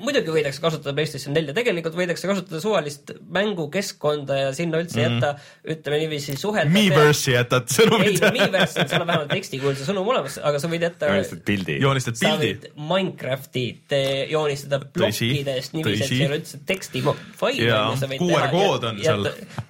muidugi 0.00 0.32
võidakse 0.32 0.60
kasutada 0.64 0.94
PlayStation 0.96 1.34
nelja, 1.36 1.54
tegelikult 1.56 1.96
võidakse 1.98 2.28
kasutada 2.30 2.60
suvalist 2.62 3.12
mängukeskkonda 3.34 4.38
ja 4.38 4.52
sinna 4.56 4.80
üldse 4.82 5.00
Mhm. 5.00 5.04
jätta, 5.04 5.34
ütleme 5.74 5.98
niiviisi 6.02 6.36
suhelda. 6.40 6.70
Miiverse'i 6.74 7.34
jätad 7.36 7.68
ei 7.68 7.76
sõnumit, 7.78 8.20
no 8.22 8.30
Miiverse 8.34 8.80
on, 8.80 8.88
seal 8.88 9.02
on 9.04 9.06
vähemalt 9.10 9.30
tekstikuulsa 9.34 9.86
sõnum 9.88 10.08
olemas, 10.14 10.38
aga 10.42 10.58
sa 10.58 10.68
võid 10.68 10.82
jätta 10.86 11.06
joonistad 11.10 11.42
pildi. 11.44 11.78
joonistad 11.80 12.18
pildi 12.20 12.72
Minecrafti 12.76 13.64
te- 13.88 14.26
joonistada 14.30 14.78
plokkidest 14.84 15.72
niiviisi, 15.74 16.02
et 16.04 16.08
see 16.08 16.20
ei 16.22 16.26
ole 16.28 16.38
üldse 16.40 16.58
tekstifail. 16.66 17.60
Jaa, 17.64 17.94
QR 18.18 18.48
kood 18.52 18.84
on 18.84 18.98
seal. 19.02 19.28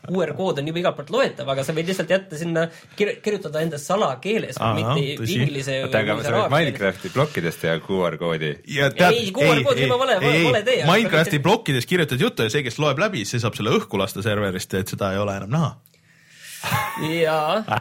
QR 0.08 0.34
kood 0.36 0.58
on 0.58 0.66
juba 0.68 0.78
igalt 0.82 0.96
poolt 0.98 1.10
loetav, 1.14 1.48
aga 1.48 1.64
sa 1.64 1.72
võid 1.76 1.88
lihtsalt 1.90 2.10
jätta 2.12 2.38
sinna, 2.38 2.66
kirjutada 2.96 3.60
enda 3.64 3.78
salakeeles, 3.80 4.58
mitte 4.76 5.24
inglise 5.32 5.78
oota, 5.84 6.02
aga 6.04 6.16
sa 6.24 6.32
võid 6.36 6.52
Minecrafti 6.54 7.10
plokkidest 7.14 7.60
teha 7.64 7.78
QR 7.84 8.16
koodi. 8.20 8.52
ja 8.76 8.90
tead, 8.90 9.12
Ei, 9.12 9.30
QR 9.32 9.62
kood 9.64 9.76
on 9.76 9.82
juba 9.86 9.98
vale- 10.04 10.18
vale 10.20 10.62
tee, 10.66 10.84
Minecrafti 10.88 11.38
mitte- 11.38 11.42
plokkides 11.48 11.86
kirjutad 11.86 12.20
juttu 12.20 12.42
ja 12.46 12.50
see, 12.50 12.62
kes 12.66 12.78
loeb 12.78 12.98
läbi, 12.98 13.24
see 13.24 13.38
saab 13.42 13.54
selle 13.58 13.70
õhku 13.78 13.98
lasta 14.00 14.22
serverist, 14.22 14.74
et 14.74 14.88
seda 14.88 15.12
ei 15.12 15.18
ole 15.18 15.36
enam 15.36 15.50
näha. 15.50 15.74
ja, 17.24 17.36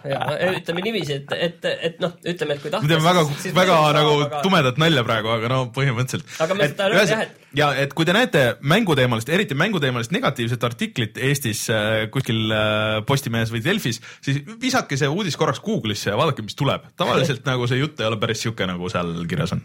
ja 0.08 0.20
ütleme 0.58 0.84
niiviisi, 0.86 1.20
et, 1.22 1.34
et, 1.38 1.68
et 1.90 2.00
noh, 2.04 2.14
ütleme, 2.26 2.58
et 2.58 2.64
kui 2.64 2.72
tahta. 2.74 2.84
me 2.86 2.92
teeme 2.92 3.06
väga, 3.06 3.24
väga 3.58 3.78
nagu 3.98 4.16
tumedat 4.46 4.80
nalja 4.82 5.04
praegu, 5.08 5.32
aga 5.36 5.52
no 5.52 5.60
põhimõtteliselt. 5.76 6.30
Aga 6.44 6.58
ma 6.58 6.70
tahan 6.80 6.98
öelda 6.98 7.18
jah, 7.18 7.24
et- 7.28 7.58
ja 7.60 7.70
et 7.84 7.94
kui 7.98 8.08
te 8.10 8.16
näete 8.16 8.44
mänguteemalist, 8.74 9.30
eriti 9.34 9.58
mänguteemalist 9.60 10.14
negatiivset 10.16 10.64
artiklit 10.68 11.20
Eestis 11.22 11.66
äh, 11.74 12.08
kuskil 12.14 12.52
äh, 12.52 12.98
Postimehes 13.08 13.54
või 13.54 13.64
Delfis, 13.66 14.02
siis 14.26 14.42
visake 14.62 14.98
see 15.00 15.10
uudis 15.12 15.38
korraks 15.40 15.62
Google'isse 15.64 16.12
ja 16.12 16.18
vaadake, 16.20 16.46
mis 16.46 16.58
tuleb. 16.60 16.90
tavaliselt 16.98 17.46
nagu 17.50 17.70
see 17.70 17.80
jutt 17.84 18.02
ei 18.02 18.10
ole 18.10 18.20
päris 18.22 18.42
sihuke, 18.44 18.68
nagu 18.70 18.90
seal 18.92 19.14
kirjas 19.30 19.56
on. 19.58 19.64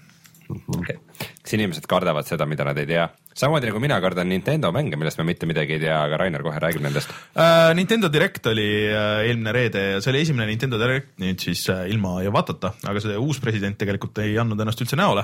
okay.. 0.77 1.01
Kas 1.49 1.57
inimesed 1.57 1.89
kardavad 1.89 2.29
seda, 2.29 2.45
mida 2.45 2.67
nad 2.69 2.77
ei 2.77 2.87
tea? 2.89 3.09
samamoodi 3.39 3.69
nagu 3.69 3.79
mina 3.79 4.01
kardan 4.03 4.27
Nintendo 4.27 4.73
mänge, 4.75 4.97
millest 4.99 5.21
ma 5.21 5.25
mitte 5.29 5.47
midagi 5.47 5.77
ei 5.77 5.83
tea, 5.85 5.95
aga 5.95 6.17
Rainer 6.19 6.43
kohe 6.43 6.59
räägib 6.59 6.83
nendest. 6.83 7.13
Uh, 7.39 7.71
Nintendo 7.79 8.09
Direct 8.11 8.49
oli 8.51 8.67
uh, 8.91 9.21
eelmine 9.23 9.53
reede 9.55 9.85
ja 9.93 10.01
see 10.03 10.11
oli 10.11 10.25
esimene 10.25 10.49
Nintendo 10.49 10.81
Direct 10.81 11.13
nüüd 11.23 11.39
siis 11.47 11.63
uh, 11.71 11.85
ilma 11.87 12.17
Iwatata, 12.27 12.73
aga 12.91 13.03
see 13.05 13.15
uus 13.15 13.39
president 13.39 13.79
tegelikult 13.79 14.19
ei 14.25 14.35
andnud 14.43 14.59
ennast 14.59 14.83
üldse 14.83 14.99
näole. 14.99 15.23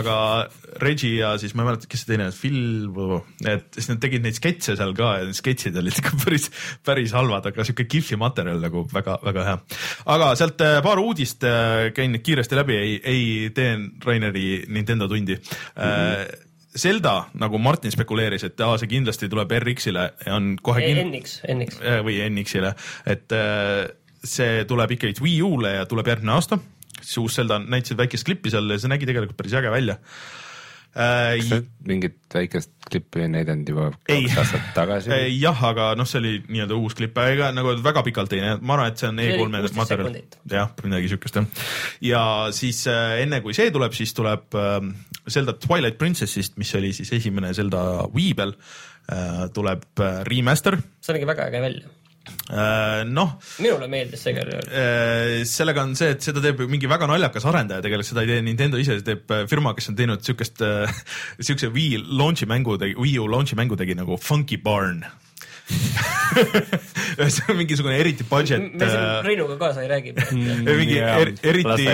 aga 0.00 0.16
Reggie 0.82 1.20
ja 1.20 1.30
siis 1.38 1.54
ma 1.54 1.62
ei 1.62 1.68
mäleta, 1.68 1.86
kes 1.92 2.02
see 2.02 2.10
teine, 2.10 2.26
Phil, 2.34 2.90
et 3.46 3.78
siis 3.78 3.86
nad 3.92 4.02
tegid 4.02 4.26
neid 4.26 4.34
sketše 4.40 4.74
seal 4.80 4.96
ka 4.98 5.12
ja 5.20 5.30
need 5.30 5.38
sketšid 5.38 5.78
olid 5.78 6.02
ikka 6.02 6.16
päris, 6.24 6.50
päris 6.82 7.14
halvad, 7.14 7.46
aga 7.52 7.68
sihuke 7.68 7.86
kihvti 7.86 8.18
materjal 8.18 8.58
nagu 8.66 8.82
väga-väga 8.90 9.46
hea. 9.52 9.56
aga 10.16 10.32
sealt 10.42 10.66
paar 10.88 11.04
uudist 11.06 11.46
käin 11.94 12.18
kiiresti 12.18 12.58
läbi, 12.58 12.82
ei, 12.82 12.98
ei 12.98 13.24
tee 13.54 13.78
Raineri 14.02 14.64
Nintendo 14.74 15.06
tundi 15.06 15.38
Zelda, 16.74 17.12
nagu 17.38 17.58
Martin 17.62 17.92
spekuleeris, 17.94 18.42
et 18.48 18.60
aa, 18.66 18.74
see 18.82 18.88
kindlasti 18.90 19.28
tuleb 19.30 19.52
RX-ile 19.60 20.08
ja 20.26 20.34
on 20.34 20.56
kohe 20.62 20.82
kin- 20.82 21.04
NX, 21.06 21.36
NX. 21.54 21.76
äh, 21.86 22.00
või 22.02 22.16
NX-ile, 22.26 22.72
et 23.14 23.30
äh, 23.36 23.84
see 24.26 24.64
tuleb 24.66 24.90
ikkagi 24.96 25.22
Wii 25.22 25.36
U-le 25.46 25.74
ja 25.76 25.84
tuleb 25.86 26.08
järgmine 26.10 26.34
aasta. 26.34 26.58
siis 27.00 27.18
uus 27.22 27.36
Zelda 27.38 27.58
näitasid 27.62 27.98
väikest 28.00 28.24
klippi 28.26 28.50
seal 28.50 28.66
ja 28.70 28.78
see 28.80 28.88
nägi 28.90 29.06
tegelikult 29.06 29.36
päris 29.38 29.54
äge 29.54 29.70
välja 29.70 29.98
äh,. 30.94 31.36
kas 31.40 31.48
sa 31.50 31.58
mingit 31.88 32.18
väikest 32.34 32.72
klippi 32.90 33.24
ei 33.24 33.30
näidanud 33.32 33.68
juba 33.68 33.86
Ei. 34.08 34.24
kaks 34.24 34.38
aastat 34.42 34.68
tagasi? 34.76 35.10
jah, 35.38 35.64
aga 35.70 35.90
noh, 35.98 36.08
see 36.08 36.20
oli 36.22 36.34
nii-öelda 36.46 36.78
uus 36.78 36.96
klipp, 36.98 37.18
ega 37.24 37.50
nagu 37.54 37.74
väga 37.84 38.04
pikalt 38.06 38.36
ei 38.36 38.44
näinud, 38.44 38.64
ma 38.66 38.78
arvan, 38.78 38.92
et 38.92 39.02
see 39.02 39.10
on 39.10 39.20
See 39.20 39.34
oli 39.34 39.42
E3-e 39.42 39.62
16 39.68 39.80
materjal 39.80 40.20
jah, 40.54 40.72
midagi 40.86 41.12
siukest 41.14 41.40
jah. 41.40 41.66
ja 42.10 42.22
siis 42.56 42.84
äh, 42.90 43.18
enne 43.24 43.42
kui 43.44 43.56
see 43.56 43.72
tuleb, 43.74 43.96
siis 43.96 44.14
tuleb 44.16 44.58
äh, 44.60 44.78
Zelda 45.28 45.56
Twilight 45.58 45.98
Princessist, 46.00 46.58
mis 46.60 46.74
oli 46.78 46.92
siis 46.96 47.12
esimene 47.16 47.54
Zelda 47.56 47.84
Wii 48.14 48.32
peal 48.38 48.54
äh,, 48.54 49.44
tuleb 49.54 49.86
äh, 49.98 50.22
remaster 50.28 50.80
see 51.00 51.18
nägi 51.18 51.28
väga 51.28 51.50
äge 51.50 51.62
välja. 51.64 51.92
äh,. 52.50 53.02
noh 53.08 53.34
minule 53.62 53.88
meeldis 53.90 54.24
see 54.24 54.34
juhul. 54.36 54.70
Äh, 54.70 55.42
sellega 55.48 55.84
on 55.84 55.96
see, 55.98 56.14
et 56.14 56.24
seda 56.24 56.42
teeb 56.44 56.62
mingi 56.70 56.90
väga 56.90 57.08
naljakas 57.10 57.46
arendaja, 57.50 57.84
tegelikult 57.84 58.10
seda 58.10 58.24
ei 58.24 58.32
tee 58.32 58.46
Nintendo 58.46 58.80
ise, 58.80 58.98
see 59.00 59.08
teeb 59.10 59.34
äh, 59.34 59.44
firma, 59.50 59.74
kes 59.76 59.92
on 59.92 59.98
teinud 59.98 60.24
siukest, 60.24 60.64
siukse 61.50 61.72
Wii 61.74 62.00
launch'i 62.20 62.48
mängu 62.50 62.78
Wii 62.78 63.18
U 63.22 63.28
launch'i 63.30 63.58
mängu 63.58 63.78
tegi 63.80 63.96
nagu 63.98 64.18
Funky 64.20 64.60
Barn. 64.60 65.04
see 67.34 67.44
on 67.48 67.56
mingisugune 67.56 67.94
eriti 67.96 68.24
budget 68.28 68.60
me 68.74 68.88
siin 68.90 69.00
äh, 69.00 69.24
Reinuga 69.24 69.56
kaasa 69.60 69.84
ei 69.84 69.88
räägi. 69.88 70.12
mingi 70.34 70.98
Jaa, 70.98 71.14
er, 71.22 71.30
eriti 71.50 71.86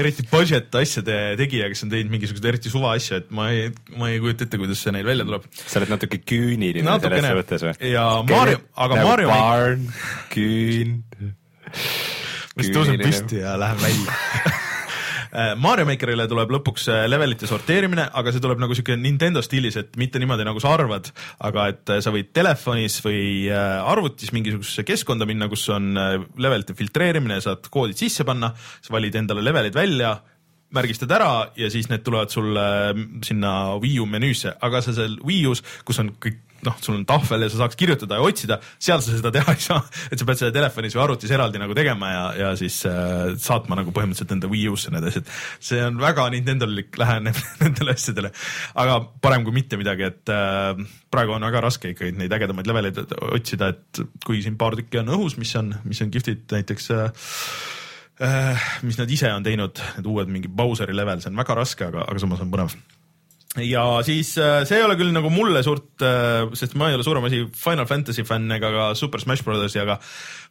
eriti 0.00 0.24
budget 0.30 0.74
asjade 0.80 1.18
tegija, 1.38 1.68
kes 1.72 1.84
on 1.86 1.92
teinud 1.92 2.10
mingisuguseid 2.16 2.48
eriti 2.54 2.72
suva 2.72 2.94
asju, 2.96 3.20
et 3.20 3.30
ma 3.36 3.48
ei, 3.54 3.70
ma 4.00 4.10
ei 4.10 4.18
kujuta 4.24 4.46
ette, 4.48 4.58
kuidas 4.60 4.82
see 4.82 4.94
neil 4.96 5.06
välja 5.06 5.26
tuleb. 5.28 5.46
sa 5.60 5.78
oled 5.82 5.92
natuke 5.94 6.18
küüniline 6.24 6.86
Natukene. 6.88 7.22
selles 7.22 7.44
suhtes 7.44 7.66
või? 7.68 7.76
Ja 7.92 8.06
Mario- 8.26 8.62
aga 8.86 9.02
Mario- 9.06 9.30
Barn, 9.34 9.86
küün. 10.34 10.96
ma 11.70 12.64
siis 12.64 12.72
tõusen 12.74 13.02
püsti 13.04 13.42
ja 13.44 13.54
lähen 13.60 13.78
välja 13.84 14.18
Mario 15.60 15.86
Makerile 15.88 16.26
tuleb 16.30 16.52
lõpuks 16.56 16.88
äh, 16.92 17.04
levelite 17.10 17.48
sorteerimine, 17.48 18.06
aga 18.16 18.32
see 18.32 18.42
tuleb 18.42 18.60
nagu 18.62 18.76
siuke 18.76 18.96
Nintendo 19.00 19.42
stiilis, 19.44 19.78
et 19.80 19.98
mitte 20.00 20.20
niimoodi 20.22 20.46
nagu 20.46 20.62
sa 20.62 20.74
arvad, 20.76 21.10
aga 21.46 21.68
et 21.72 21.92
äh, 21.94 22.00
sa 22.04 22.12
võid 22.14 22.32
telefonis 22.36 23.00
või 23.04 23.24
äh, 23.50 23.90
arvutis 23.90 24.32
mingisugusesse 24.36 24.86
keskkonda 24.86 25.28
minna, 25.28 25.50
kus 25.52 25.66
on 25.74 25.92
äh, 26.00 26.16
levelite 26.42 26.76
filtreerimine, 26.78 27.40
saad 27.44 27.68
koodid 27.72 27.98
sisse 28.00 28.26
panna, 28.28 28.52
sa 28.56 28.96
valid 28.96 29.18
endale 29.18 29.44
levelid 29.44 29.76
välja, 29.76 30.16
märgistad 30.76 31.12
ära 31.14 31.30
ja 31.56 31.68
siis 31.70 31.86
need 31.90 32.02
tulevad 32.04 32.32
sulle 32.32 32.66
sinna 33.24 33.52
Wii 33.82 34.00
U 34.02 34.08
menüüsse, 34.10 34.56
aga 34.66 34.82
sa 34.84 34.94
seal 34.96 35.14
Wii 35.24 35.46
U-s, 35.52 35.62
kus 35.86 36.02
on 36.02 36.10
kõik 36.22 36.42
noh, 36.66 36.76
sul 36.82 36.96
on 36.98 37.04
tahvel 37.08 37.46
ja 37.46 37.50
sa 37.52 37.62
saaks 37.62 37.78
kirjutada 37.78 38.18
ja 38.18 38.26
otsida, 38.26 38.58
seal 38.82 39.02
sa 39.04 39.14
seda 39.14 39.32
teha 39.34 39.54
ei 39.54 39.62
saa, 39.62 39.80
et 40.10 40.20
sa 40.20 40.28
pead 40.28 40.40
seda 40.40 40.52
telefonis 40.54 40.96
või 40.96 41.04
arvutis 41.04 41.32
eraldi 41.34 41.60
nagu 41.62 41.76
tegema 41.78 42.10
ja, 42.12 42.24
ja 42.40 42.50
siis 42.58 42.78
äh, 42.88 43.34
saatma 43.42 43.78
nagu 43.80 43.94
põhimõtteliselt 43.96 44.34
enda 44.36 44.50
Wii 44.50 44.66
U-sse 44.72 44.92
need 44.94 45.06
asjad. 45.10 45.30
see 45.70 45.82
on 45.84 46.00
väga 46.02 46.28
Nintendolik 46.34 46.98
läheneb 47.00 47.38
nendele 47.62 47.96
asjadele, 47.96 48.32
aga 48.82 48.98
parem 49.22 49.46
kui 49.46 49.56
mitte 49.56 49.78
midagi, 49.80 50.10
et 50.10 50.34
äh, 50.34 50.82
praegu 51.12 51.36
on 51.36 51.46
väga 51.46 51.62
raske 51.64 51.94
ikkagi 51.94 52.16
neid 52.18 52.34
ägedamaid 52.36 52.68
leveleid 52.68 53.00
otsida, 53.30 53.72
et 53.74 54.04
kui 54.26 54.42
siin 54.44 54.58
paar 54.60 54.76
tükki 54.78 55.00
on 55.02 55.14
õhus, 55.16 55.38
mis 55.40 55.54
on, 55.60 55.72
mis 55.86 56.02
on 56.04 56.12
kihvtid 56.14 56.46
näiteks 56.52 56.90
äh, 56.96 57.32
äh, 58.26 58.68
mis 58.82 58.98
nad 59.00 59.10
ise 59.10 59.32
on 59.32 59.46
teinud, 59.46 59.80
need 59.98 60.12
uued 60.12 60.30
mingi 60.32 60.50
Bowseri 60.52 60.96
level, 60.96 61.22
see 61.22 61.32
on 61.32 61.42
väga 61.42 61.58
raske, 61.58 61.88
aga, 61.88 62.06
aga 62.10 62.22
samas 62.22 62.42
on 62.44 62.52
põnev 62.52 62.76
ja 63.64 63.84
siis 64.06 64.34
äh, 64.38 64.62
see 64.68 64.80
ei 64.80 64.86
ole 64.86 64.96
küll 64.98 65.12
nagu 65.14 65.30
mulle 65.32 65.62
suurt, 65.64 66.02
sest 66.56 66.74
ma 66.76 66.90
ei 66.90 66.96
ole 66.98 67.06
suurem 67.06 67.24
asi 67.28 67.44
Final 67.56 67.86
Fantasy 67.88 68.24
fänn 68.26 68.50
ega 68.56 68.70
ka 68.74 68.88
Super 68.98 69.22
Smash 69.22 69.44
Brothersi, 69.46 69.80
aga 69.82 69.98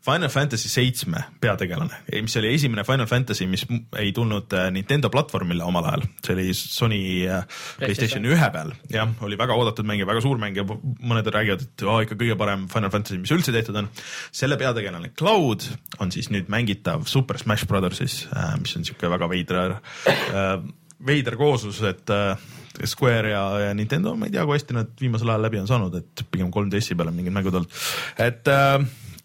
Final 0.06 0.30
Fantasy 0.30 0.70
seitsme 0.70 1.22
peategelane, 1.42 2.04
mis 2.22 2.36
oli 2.38 2.52
esimene 2.54 2.84
Final 2.86 3.08
Fantasy, 3.10 3.48
mis 3.50 3.66
ei 3.98 4.12
tulnud 4.16 4.54
äh, 4.54 4.68
Nintendo 4.74 5.10
platvormile 5.14 5.66
omal 5.66 5.88
ajal, 5.90 6.06
see 6.26 6.36
oli 6.36 6.48
Sony 6.58 7.02
äh, 7.26 7.46
PlayStation. 7.80 8.26
Ühe 8.30 8.50
peal, 8.54 8.74
jah, 8.92 9.10
oli 9.26 9.38
väga 9.40 9.58
oodatud 9.58 9.88
mäng 9.88 10.04
ja 10.04 10.10
väga 10.10 10.22
suur 10.26 10.42
mäng 10.42 10.58
ja 10.58 10.66
mõned 10.66 11.30
räägivad, 11.34 11.66
et 11.66 11.86
aa, 11.86 12.00
ikka 12.06 12.20
kõige 12.20 12.38
parem 12.40 12.68
Final 12.72 12.94
Fantasy, 12.94 13.18
mis 13.22 13.34
üldse 13.34 13.54
tehtud 13.56 13.82
on. 13.82 13.90
selle 14.36 14.60
peategelane 14.62 15.14
Cloud 15.18 15.66
on 16.04 16.14
siis 16.14 16.30
nüüd 16.34 16.52
mängitav 16.54 17.08
Super 17.10 17.42
Smash 17.42 17.66
Brothersis, 17.70 18.26
mis 18.62 18.76
on 18.78 18.86
niisugune 18.86 19.14
väga 19.16 19.30
veider 19.32 19.78
äh, 19.78 20.60
veider 21.06 21.38
kooslus, 21.40 21.82
et 21.86 22.10
äh, 22.14 22.38
Square 22.84 23.32
ja, 23.32 23.44
ja 23.68 23.74
Nintendo, 23.78 24.16
ma 24.20 24.28
ei 24.28 24.36
tea, 24.36 24.46
kui 24.48 24.58
hästi 24.58 24.76
nad 24.78 24.92
viimasel 25.02 25.32
ajal 25.32 25.48
läbi 25.48 25.62
on 25.62 25.70
saanud, 25.70 25.96
et 26.02 26.26
pigem 26.32 26.52
3DS-i 26.54 26.98
peal 26.98 27.12
on 27.12 27.18
mingid 27.18 27.36
mängud 27.36 27.60
olnud. 27.62 27.82
et 28.22 28.52
äh, 28.52 28.80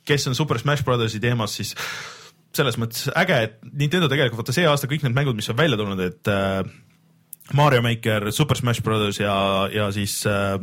kes 0.08 0.28
on 0.30 0.38
Super 0.38 0.58
Smash 0.58 0.86
Brothersi 0.86 1.20
teemas, 1.22 1.56
siis 1.58 1.74
selles 2.56 2.78
mõttes 2.80 3.10
äge, 3.18 3.42
et 3.46 3.58
Nintendo 3.70 4.08
tegelikult 4.10 4.42
vaata 4.42 4.54
see 4.54 4.66
aasta 4.66 4.90
kõik 4.90 5.04
need 5.06 5.16
mängud, 5.16 5.38
mis 5.38 5.50
on 5.52 5.58
välja 5.58 5.78
tulnud, 5.78 6.00
et 6.02 6.30
äh, 6.30 6.62
Mario 7.54 7.82
Maker, 7.82 8.32
Super 8.32 8.58
Smash 8.58 8.82
Brothers 8.82 9.20
ja, 9.20 9.34
ja 9.74 9.88
siis 9.92 10.20
äh, 10.26 10.58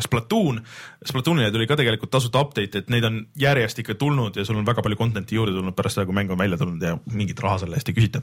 Splatoon. 0.00 0.60
Splatoonile 1.06 1.50
tuli 1.50 1.66
ka 1.66 1.78
tegelikult 1.78 2.12
tasuta 2.14 2.42
update, 2.44 2.84
et 2.84 2.92
neid 2.92 3.06
on 3.06 3.22
järjest 3.38 3.82
ikka 3.82 3.96
tulnud 3.98 4.38
ja 4.38 4.44
sul 4.46 4.60
on 4.60 4.66
väga 4.66 4.84
palju 4.86 4.98
content'i 4.98 5.38
juurde 5.38 5.56
tulnud 5.56 5.74
pärast 5.78 5.98
seda, 5.98 6.06
kui 6.06 6.16
mäng 6.16 6.30
on 6.30 6.38
välja 6.38 6.58
tulnud 6.60 6.86
ja 6.86 6.96
mingit 7.10 7.42
raha 7.42 7.64
selle 7.64 7.78
eest 7.78 7.90
ei 7.90 7.98
küsita. 7.98 8.22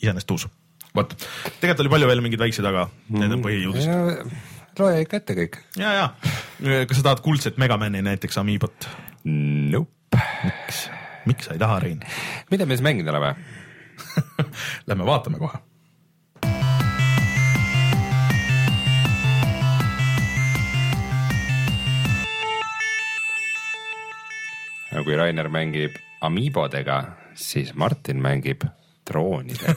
iseenesest 0.00 0.34
uus. 0.34 0.48
vot, 0.96 1.14
tegelikult 1.60 1.84
oli 1.84 1.92
palju 1.94 2.10
veel 2.10 2.24
mingeid 2.24 2.42
väikseid, 2.42 2.68
aga 2.70 2.88
need 3.14 3.36
on 3.36 3.44
põhiuudised. 3.44 4.34
loe 4.80 5.00
ikka 5.04 5.20
ette 5.20 5.36
kõik. 5.38 5.60
ja, 5.80 5.94
ja 5.96 6.84
kas 6.88 7.00
sa 7.00 7.10
tahad 7.10 7.24
kuldset 7.24 7.60
Megamani 7.60 8.02
näiteks 8.06 8.40
Amiibot? 8.40 8.88
Nope. 9.24 10.20
miks, 10.44 10.84
miks 11.30 11.48
sa 11.48 11.56
ei 11.56 11.62
taha, 11.62 11.80
Rein? 11.84 12.04
mida 12.50 12.66
me 12.66 12.76
siis 12.76 12.86
mänginud 12.86 13.12
oleme? 13.14 13.34
Lähme 14.88 15.06
vaatame 15.06 15.42
kohe. 15.42 15.60
kui 25.00 25.16
Rainer 25.16 25.48
mängib 25.48 25.94
Amiibodega, 26.20 26.98
siis 27.34 27.72
Martin 27.74 28.20
mängib 28.20 28.66
droonidega. 29.10 29.74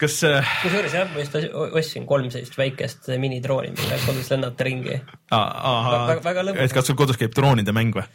kas 0.00 0.14
äh, 0.24 0.46
kusjuures 0.64 0.94
jah, 0.96 1.08
ma 1.12 1.20
just 1.20 1.34
os- 1.36 1.48
ostsin 1.76 2.06
kolm 2.08 2.30
sellist 2.32 2.54
väikest 2.56 3.10
minidrooni, 3.20 3.74
millega 3.76 3.98
kodus 4.06 4.30
lennata 4.32 4.64
ringi. 4.64 4.94
ahah 5.36 5.90
Väga- 6.14 6.22
väga 6.24 6.44
lõbus. 6.48 6.62
et 6.64 6.72
kas 6.76 6.88
sul 6.88 6.96
kodus 6.96 7.18
käib 7.20 7.34
droonide 7.36 7.74
mäng 7.76 7.92
või? 7.98 8.06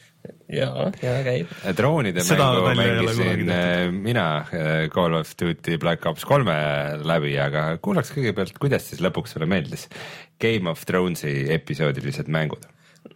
ja, 0.50 0.72
ja 1.04 1.14
käib. 1.28 1.52
droonide 1.78 2.24
Seda 2.26 2.48
mängu 2.56 2.74
mängisin 2.82 3.52
äh, 3.54 3.92
mina 3.94 4.26
äh, 4.50 4.88
Call 4.94 5.14
of 5.20 5.36
Duty 5.38 5.78
Black 5.82 6.06
Ops 6.10 6.26
kolme 6.26 6.56
läbi, 7.06 7.36
aga 7.42 7.68
kuulaks 7.86 8.10
kõigepealt, 8.16 8.58
kuidas 8.62 8.90
siis 8.90 9.04
lõpuks 9.06 9.36
sulle 9.38 9.46
meeldis 9.50 9.86
Game 10.42 10.66
of 10.72 10.82
Thronesi 10.90 11.46
episoodilised 11.54 12.32
mängud. 12.34 12.66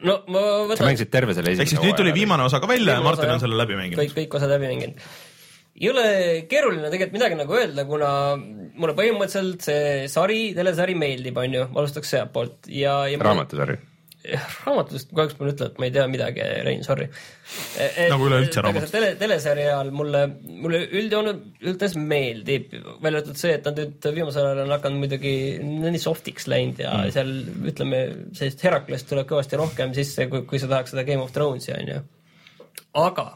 no 0.06 0.20
ma 0.30 0.44
sa 0.46 0.62
võtan 0.76 0.92
mängisid 0.92 1.10
terve 1.10 1.34
selle 1.34 1.56
ehk 1.58 1.66
siis 1.74 1.82
nüüd 1.82 1.98
tuli 1.98 2.14
viimane 2.14 2.46
osa 2.46 2.62
ka 2.62 2.70
välja 2.70 3.00
ja 3.00 3.02
Martin 3.02 3.26
osa, 3.26 3.40
on 3.40 3.44
selle 3.48 3.58
läbi 3.58 3.74
mänginud 3.82 4.04
kõik, 4.04 4.14
kõik 4.22 4.38
osad 4.38 4.54
läbi 4.54 4.70
mänginud. 4.70 5.02
Ei 5.80 5.92
ole 5.92 6.08
keeruline 6.52 6.90
tegelikult 6.92 7.16
midagi 7.16 7.38
nagu 7.40 7.56
öelda, 7.56 7.86
kuna 7.88 8.10
mulle 8.80 8.96
põhimõtteliselt 8.98 9.64
see 9.64 10.10
sari, 10.12 10.42
telesari 10.58 10.96
meeldib, 11.00 11.38
onju, 11.40 11.70
alustaks 11.76 12.16
sealtpoolt 12.16 12.68
ja, 12.74 13.02
ja. 13.12 13.22
raamatusari. 13.24 13.80
raamatust 14.66 15.14
kahjuks 15.16 15.38
ma 15.38 15.46
pean 15.46 15.54
ütlema, 15.54 15.70
et 15.72 15.78
ma 15.80 15.88
ei 15.88 15.94
tea 15.96 16.06
midagi, 16.12 16.46
Rein, 16.66 16.82
sorry. 16.84 17.08
Nagu 18.12 18.28
üleüldse 18.28 18.64
raamatust. 18.66 18.94
tele, 18.94 19.14
teleseriaal 19.20 19.92
mulle, 19.96 20.26
mulle 20.44 20.82
üldjoonel 21.00 21.40
üldse 21.72 21.90
meeldib, 21.96 22.74
välja 23.00 23.22
arvatud 23.22 23.40
see, 23.40 23.56
et 23.56 23.70
nad 23.70 23.80
nüüd 23.80 24.10
viimasel 24.20 24.50
ajal 24.50 24.64
on 24.66 24.76
hakanud 24.76 25.04
muidugi 25.06 25.34
nii 25.64 26.04
softiks 26.04 26.50
läinud 26.52 26.84
ja 26.84 26.98
mm. 27.00 27.14
seal 27.16 27.34
ütleme, 27.72 28.04
sellist 28.38 28.66
Heraklest 28.68 29.10
tuleb 29.12 29.30
kõvasti 29.32 29.60
rohkem 29.62 29.96
sisse, 29.98 30.28
kui, 30.32 30.44
kui 30.50 30.62
sa 30.62 30.72
tahaks 30.72 30.94
seda 30.96 31.08
Game 31.08 31.24
of 31.24 31.32
Thronesi, 31.36 31.72
onju. 31.80 32.02
aga 33.00 33.30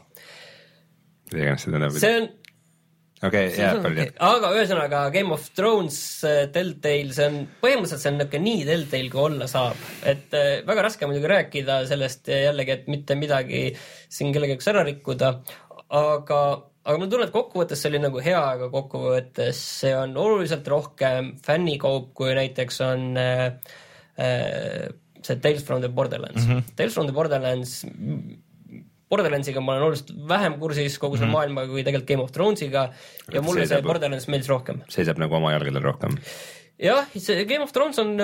mida 1.34 1.48
iganes 1.48 1.66
see 1.66 1.74
tähendab. 1.74 2.00
see 2.00 2.16
on 2.20 2.32
okei, 3.28 3.50
See 3.54 3.62
jaa, 3.62 3.78
palju 3.82 4.02
okei. 4.04 4.14
aga 4.28 4.50
ühesõnaga 4.56 5.00
Game 5.14 5.34
of 5.34 5.46
Thrones, 5.56 5.98
Telltale, 6.54 7.14
see 7.16 7.28
on 7.30 7.40
põhimõtteliselt 7.62 8.02
see 8.02 8.12
on 8.12 8.18
niisugune 8.20 8.44
nii 8.48 8.66
Telltale 8.68 9.12
kui 9.12 9.24
olla 9.28 9.48
saab, 9.50 9.86
et 10.10 10.36
äh, 10.38 10.50
väga 10.68 10.86
raske 10.88 11.08
muidugi 11.08 11.30
rääkida 11.34 11.80
sellest 11.90 12.30
äh, 12.32 12.46
jällegi, 12.48 12.78
et 12.78 12.90
mitte 12.92 13.18
midagi 13.18 13.64
siin 14.12 14.34
kellegi 14.34 14.56
jaoks 14.56 14.70
ära 14.74 14.84
rikkuda, 14.88 15.30
aga, 16.00 16.40
aga 16.84 16.98
mul 17.00 17.12
tunne, 17.12 17.28
et 17.28 17.36
kokkuvõttes 17.36 17.84
see 17.84 17.92
oli 17.92 18.02
nagu 18.04 18.24
hea, 18.24 18.42
aga 18.56 18.68
kokkuvõttes 18.72 19.62
see 19.80 19.94
on 19.96 20.16
oluliselt 20.20 20.68
rohkem 20.70 21.34
fännikaup, 21.44 22.12
kui 22.18 22.34
näiteks 22.36 22.82
on 22.88 23.08
äh, 23.20 23.46
äh, 24.20 24.92
see 25.24 25.40
Tales 25.40 25.64
from 25.64 25.80
the 25.80 25.88
Borderlands 25.88 26.44
mm. 26.44 26.52
-hmm. 26.52 26.76
Tales 26.76 26.94
from 26.94 27.06
the 27.06 27.16
Borderlands 27.16 27.84
Borderlandsiga 29.14 29.62
ma 29.64 29.76
olen 29.76 29.86
oluliselt 29.88 30.10
vähem 30.28 30.58
kursis 30.62 30.98
kogu 30.98 31.18
selle 31.18 31.30
mm 31.30 31.38
maailmaga 31.38 31.72
kui 31.72 31.82
tegelikult 31.86 32.10
Game 32.10 32.22
of 32.22 32.34
Thronesiga 32.34 32.82
ja 32.90 33.38
Et 33.40 33.44
mulle 33.44 33.64
see 33.64 33.76
see 33.76 33.86
Borderlands 33.86 34.28
meeldis 34.30 34.50
rohkem. 34.52 34.82
seisab 34.92 35.22
nagu 35.22 35.38
oma 35.38 35.54
jalgadel 35.54 35.82
rohkem. 35.82 36.18
jah, 36.82 37.08
see 37.16 37.46
Game 37.50 37.64
of 37.64 37.72
Thrones 37.74 37.98
on, 38.02 38.14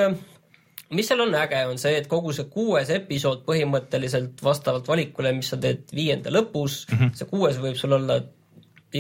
mis 0.96 1.08
seal 1.10 1.22
on 1.24 1.34
äge, 1.38 1.62
on 1.70 1.78
see, 1.78 1.94
et 2.00 2.08
kogu 2.10 2.34
see 2.36 2.48
kuues 2.52 2.90
episood 2.94 3.44
põhimõtteliselt 3.46 4.42
vastavalt 4.44 4.88
valikule, 4.90 5.32
mis 5.36 5.52
sa 5.52 5.58
teed 5.60 5.90
viienda 5.94 6.32
lõpus 6.34 6.84
mm, 6.88 6.98
-hmm. 6.98 7.16
see 7.18 7.30
kuues 7.30 7.60
võib 7.62 7.78
sul 7.80 7.96
olla 7.98 8.20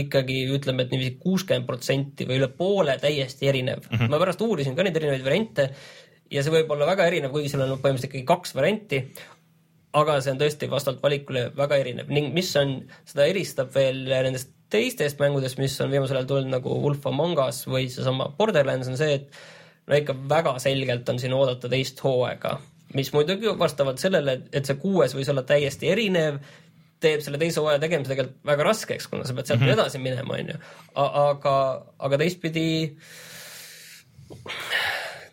ikkagi 0.00 0.44
ütleme, 0.54 0.86
et 0.86 0.92
niiviisi 0.94 1.16
kuuskümmend 1.22 1.66
protsenti 1.66 2.26
või 2.28 2.38
üle 2.38 2.48
poole 2.54 2.94
täiesti 3.02 3.50
erinev 3.50 3.82
mm. 3.82 3.96
-hmm. 3.96 4.12
ma 4.12 4.22
pärast 4.22 4.46
uurisin 4.46 4.76
ka 4.76 4.86
neid 4.86 4.96
erinevaid 4.96 5.26
variante 5.26 5.70
ja 6.30 6.44
see 6.46 6.54
võib 6.54 6.70
olla 6.70 6.86
väga 6.92 7.10
erinev, 7.10 7.34
kuigi 7.34 7.50
seal 7.50 7.64
on 7.66 7.74
põhimõtteliselt 7.74 8.10
ikkagi 8.12 8.28
kaks 8.28 8.54
varianti 8.54 9.02
aga 9.96 10.20
see 10.22 10.34
on 10.34 10.40
tõesti 10.40 10.68
vastavalt 10.70 11.02
valikule 11.02 11.48
väga 11.56 11.78
erinev 11.82 12.10
ning 12.12 12.34
mis 12.34 12.50
on, 12.60 12.76
seda 13.08 13.26
eristab 13.30 13.72
veel 13.74 14.04
nendest 14.06 14.52
teistest 14.70 15.18
mängudest, 15.18 15.58
mis 15.58 15.74
on 15.82 15.90
viimasel 15.90 16.20
ajal 16.20 16.28
tulnud 16.30 16.52
nagu 16.54 16.74
Wolf 16.84 17.06
Among 17.10 17.38
Us 17.42 17.64
või 17.66 17.88
seesama 17.90 18.28
Borderlands 18.38 18.90
on 18.90 18.98
see, 19.00 19.16
et 19.18 19.40
no 19.90 19.98
ikka 19.98 20.14
väga 20.30 20.54
selgelt 20.62 21.08
on 21.10 21.18
siin 21.18 21.34
oodata 21.34 21.70
teist 21.72 21.98
hooaega, 22.04 22.54
mis 22.94 23.10
muidugi 23.14 23.50
vastavalt 23.58 24.02
sellele, 24.02 24.40
et 24.54 24.68
see 24.68 24.78
kuues 24.82 25.14
võis 25.16 25.30
olla 25.32 25.42
täiesti 25.46 25.90
erinev, 25.90 26.38
teeb 27.02 27.24
selle 27.24 27.40
teise 27.40 27.62
hooaja 27.62 27.80
tegemise 27.82 28.12
tegelikult 28.12 28.46
väga 28.46 28.68
raskeks, 28.68 29.10
kuna 29.10 29.26
sa 29.26 29.34
pead 29.34 29.50
sealt 29.50 29.60
mm 29.60 29.66
-hmm. 29.66 29.80
edasi 29.80 29.98
minema, 29.98 30.38
onju. 30.38 30.56
aga, 30.94 31.56
aga 31.98 32.22
teistpidi, 32.22 32.68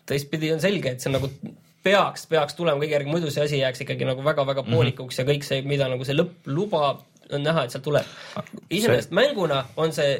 teistpidi 0.06 0.52
on 0.52 0.60
selge, 0.64 0.96
et 0.96 1.04
see 1.04 1.12
nagu 1.12 1.30
peaks, 1.88 2.26
peaks 2.30 2.58
tulema 2.58 2.82
kõige 2.82 2.98
järgi, 2.98 3.12
muidu 3.12 3.34
see 3.34 3.46
asi 3.48 3.62
jääks 3.62 3.84
ikkagi 3.84 4.08
nagu 4.08 4.24
väga-väga 4.24 4.66
poolikuks 4.68 5.16
mm 5.16 5.24
-hmm. 5.24 5.28
ja 5.28 5.32
kõik 5.32 5.48
see, 5.48 5.62
mida 5.66 5.88
nagu 5.90 6.04
see 6.04 6.16
lõpp 6.16 6.52
lubab, 6.52 7.06
on 7.34 7.44
näha, 7.44 7.64
et 7.64 7.74
sealt 7.74 7.84
tuleb. 7.84 8.06
iseenesest 8.70 9.10
mänguna 9.16 9.62
on 9.76 9.92
see 9.92 10.14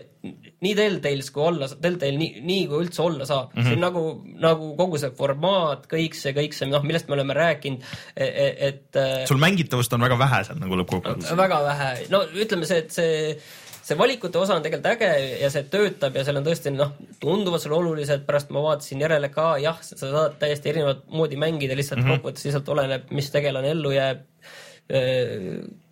nii 0.65 0.75
Telltales 0.77 1.31
kui 1.33 1.45
olla, 1.47 1.69
Telltale 1.69 2.19
nii, 2.21 2.43
nii 2.45 2.67
kui 2.71 2.83
üldse 2.85 3.03
olla 3.05 3.29
saab 3.29 3.55
mm. 3.55 3.61
-hmm. 3.61 3.69
see 3.69 3.77
on 3.79 3.85
nagu, 3.87 4.03
nagu 4.47 4.73
kogu 4.77 5.01
see 5.01 5.15
formaat, 5.21 5.87
kõik 5.93 6.19
see, 6.19 6.35
kõik 6.37 6.57
see, 6.57 6.69
noh, 6.71 6.85
millest 6.85 7.09
me 7.09 7.17
oleme 7.17 7.37
rääkinud, 7.39 7.87
et, 8.17 8.61
et 8.97 9.31
sul 9.31 9.41
mängitavust 9.41 9.93
on 9.97 10.05
väga 10.05 10.19
vähe 10.19 10.43
seal 10.51 10.61
nagu 10.61 10.83
lõppkokkuvõttes. 10.83 11.33
väga 11.37 11.63
vähe, 11.71 11.91
no 12.13 12.23
ütleme 12.45 12.69
see, 12.69 12.85
et 12.85 12.93
see 12.93 13.39
see 13.89 13.97
valikute 13.99 14.39
osa 14.41 14.59
on 14.59 14.65
tegelikult 14.65 14.91
äge 14.93 15.11
ja 15.41 15.51
see 15.53 15.65
töötab 15.73 16.17
ja 16.19 16.25
seal 16.27 16.41
on 16.41 16.47
tõesti 16.47 16.73
noh, 16.75 16.95
tunduvad 17.23 17.63
sulle 17.63 17.79
olulised, 17.79 18.25
pärast 18.29 18.53
ma 18.55 18.63
vaatasin 18.67 19.05
järele 19.05 19.31
ka, 19.33 19.51
jah, 19.63 19.81
sa 19.85 19.99
saad 20.03 20.39
täiesti 20.43 20.75
erinevat 20.75 21.07
moodi 21.09 21.41
mängida, 21.41 21.77
lihtsalt 21.79 22.03
mm 22.03 22.07
-hmm. 22.07 22.21
kokkuvõttes 22.21 22.49
lihtsalt 22.49 22.73
oleneb, 22.75 23.13
mis 23.17 23.31
tegelane 23.33 23.73
ellu 23.73 23.95
jääb, 23.97 24.27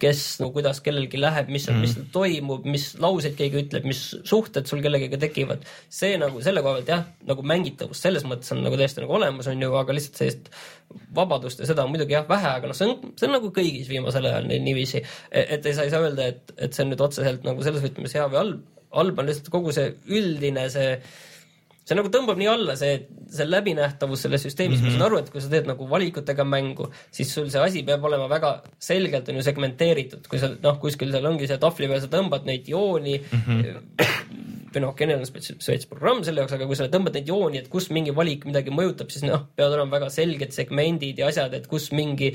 kes 0.00 0.20
no 0.40 0.48
kuidas 0.54 0.78
kellelgi 0.80 1.18
läheb, 1.20 1.50
mis 1.52 1.66
mm, 1.68 1.82
mis 1.85 1.92
seal 1.92 2.06
toimub, 2.14 2.64
mis 2.64 2.87
lauseid 3.00 3.35
keegi 3.37 3.59
ütleb, 3.61 3.85
mis 3.85 4.00
suhted 4.24 4.64
sul 4.68 4.80
kellegagi 4.85 5.18
tekivad. 5.20 5.66
see 5.92 6.16
nagu 6.20 6.40
selle 6.40 6.62
koha 6.64 6.78
pealt 6.78 6.88
jah, 6.94 7.02
nagu 7.28 7.44
mängitavus 7.44 8.00
selles 8.06 8.24
mõttes 8.24 8.52
on 8.56 8.62
nagu 8.64 8.78
täiesti 8.80 9.04
nagu 9.04 9.12
olemas, 9.18 9.50
on 9.52 9.61
ju, 9.61 9.74
aga 9.76 9.96
lihtsalt 9.98 10.22
sellist 10.22 10.48
vabadust 11.16 11.61
ja 11.61 11.68
seda 11.68 11.85
on 11.85 11.92
muidugi 11.92 12.16
jah 12.16 12.27
vähe, 12.29 12.51
aga 12.59 12.70
noh, 12.70 12.77
see 12.77 12.88
on, 12.90 13.12
see 13.18 13.29
on 13.29 13.37
nagu 13.38 13.51
kõigis 13.55 13.88
viimasel 13.90 14.29
ajal 14.29 14.49
nii, 14.51 14.61
niiviisi, 14.66 15.03
et 15.31 15.66
ei 15.66 15.77
saa, 15.77 15.87
ei 15.87 15.92
saa 15.94 16.05
öelda, 16.05 16.31
et, 16.33 16.55
et 16.57 16.77
see 16.77 16.85
on 16.85 16.92
nüüd 16.92 17.05
otseselt 17.07 17.46
nagu 17.46 17.64
selles 17.64 17.85
võtmes 17.85 18.16
hea 18.16 18.27
või 18.33 18.40
halb, 18.42 18.66
halb 18.96 19.22
on 19.22 19.29
lihtsalt 19.31 19.51
kogu 19.53 19.75
see 19.77 19.90
üldine 20.18 20.68
see 20.72 20.94
see 21.87 21.94
nagu 21.94 22.11
tõmbab 22.11 22.38
nii 22.40 22.49
alla, 22.51 22.75
see, 22.79 22.96
see 23.31 23.46
läbinähtavus 23.46 24.25
selles 24.27 24.42
süsteemis 24.46 24.81
mm, 24.81 24.87
-hmm. 24.87 24.96
ma 24.96 24.99
saan 24.99 25.07
aru, 25.07 25.20
et 25.22 25.31
kui 25.31 25.42
sa 25.42 25.51
teed 25.53 25.68
nagu 25.70 25.87
valikutega 25.90 26.46
mängu, 26.46 26.88
siis 27.14 27.31
sul 27.35 27.46
see 27.53 27.62
asi 27.62 27.85
peab 27.87 28.05
olema 28.09 28.27
väga 28.31 28.53
selgelt 28.88 29.29
on 29.31 29.38
ju 29.38 29.46
segmenteeritud, 29.46 30.27
kui 30.31 30.42
sa 30.42 30.51
noh, 30.51 30.81
kuskil 30.83 31.14
seal 31.14 31.31
ongi 31.31 31.46
see 31.46 31.61
tahvli 31.62 31.90
peal, 31.90 32.03
sa 32.03 32.11
tõmbad 32.11 32.49
neid 32.51 32.66
jooni 32.72 33.20
mm. 33.20 33.44
-hmm. 33.46 33.62
või 34.75 34.83
noh, 34.83 34.94
kellel 34.99 35.22
on 35.22 35.31
spetsiaalne 35.31 35.90
programm 35.92 36.25
selle 36.27 36.42
jaoks, 36.42 36.57
aga 36.59 36.66
kui 36.66 36.79
sa 36.79 36.90
tõmbad 36.90 37.20
neid 37.20 37.31
jooni, 37.31 37.62
et 37.62 37.68
kus 37.70 37.90
mingi 37.94 38.14
valik 38.14 38.49
midagi 38.51 38.75
mõjutab, 38.75 39.12
siis 39.14 39.22
noh, 39.29 39.46
peavad 39.55 39.79
olema 39.79 40.01
väga 40.01 40.11
selged 40.11 40.53
segmendid 40.59 41.22
ja 41.22 41.31
asjad, 41.31 41.55
et 41.55 41.70
kus 41.70 41.92
mingi 41.94 42.35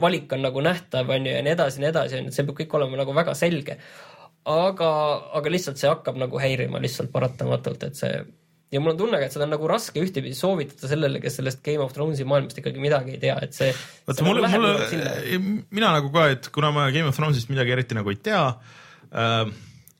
valik 0.00 0.32
on 0.32 0.42
nagu 0.44 0.60
nähtav, 0.64 1.08
on 1.08 1.26
ju, 1.26 1.32
ja 1.32 1.42
nii 1.44 1.52
edasi 1.52 1.78
ja 1.78 1.84
nii 1.84 1.90
edasi, 1.92 2.16
on 2.16 2.24
ju, 2.24 2.32
et 2.32 2.36
see 2.36 2.48
peab 2.48 2.58
kõik 2.60 2.74
olema 2.80 3.00
nagu 3.00 3.14
väga 3.16 3.34
selge 3.38 3.76
aga, 4.48 4.90
aga 5.36 5.52
lihtsalt 5.52 5.80
see 5.80 5.90
hakkab 5.90 6.20
nagu 6.20 6.40
häirima 6.40 6.80
lihtsalt 6.82 7.12
paratamatult, 7.12 7.82
et 7.88 7.98
see 7.98 8.12
ja 8.70 8.80
mul 8.80 8.94
on 8.94 9.00
tunne, 9.00 9.18
et 9.24 9.34
seda 9.34 9.46
on 9.48 9.54
nagu 9.54 9.68
raske 9.70 10.00
ühtepidi 10.02 10.36
soovitada 10.38 10.90
sellele, 10.90 11.20
kes 11.22 11.40
sellest 11.40 11.62
Game 11.66 11.82
of 11.84 11.94
Thronesi 11.94 12.26
maailmast 12.28 12.60
ikkagi 12.62 12.82
midagi 12.82 13.16
ei 13.16 13.22
tea, 13.22 13.34
et 13.42 13.56
see. 13.56 13.72
vaata 14.06 14.26
mulle, 14.26 14.50
mulle, 14.52 14.76
mina 15.74 15.90
nagu 15.96 16.12
ka, 16.14 16.28
et 16.36 16.50
kuna 16.54 16.70
ma 16.74 16.86
Game 16.94 17.10
of 17.10 17.18
Thronesist 17.18 17.50
midagi 17.50 17.74
eriti 17.74 17.98
nagu 17.98 18.12
ei 18.12 18.20
tea 18.22 18.44
äh,, 19.10 19.42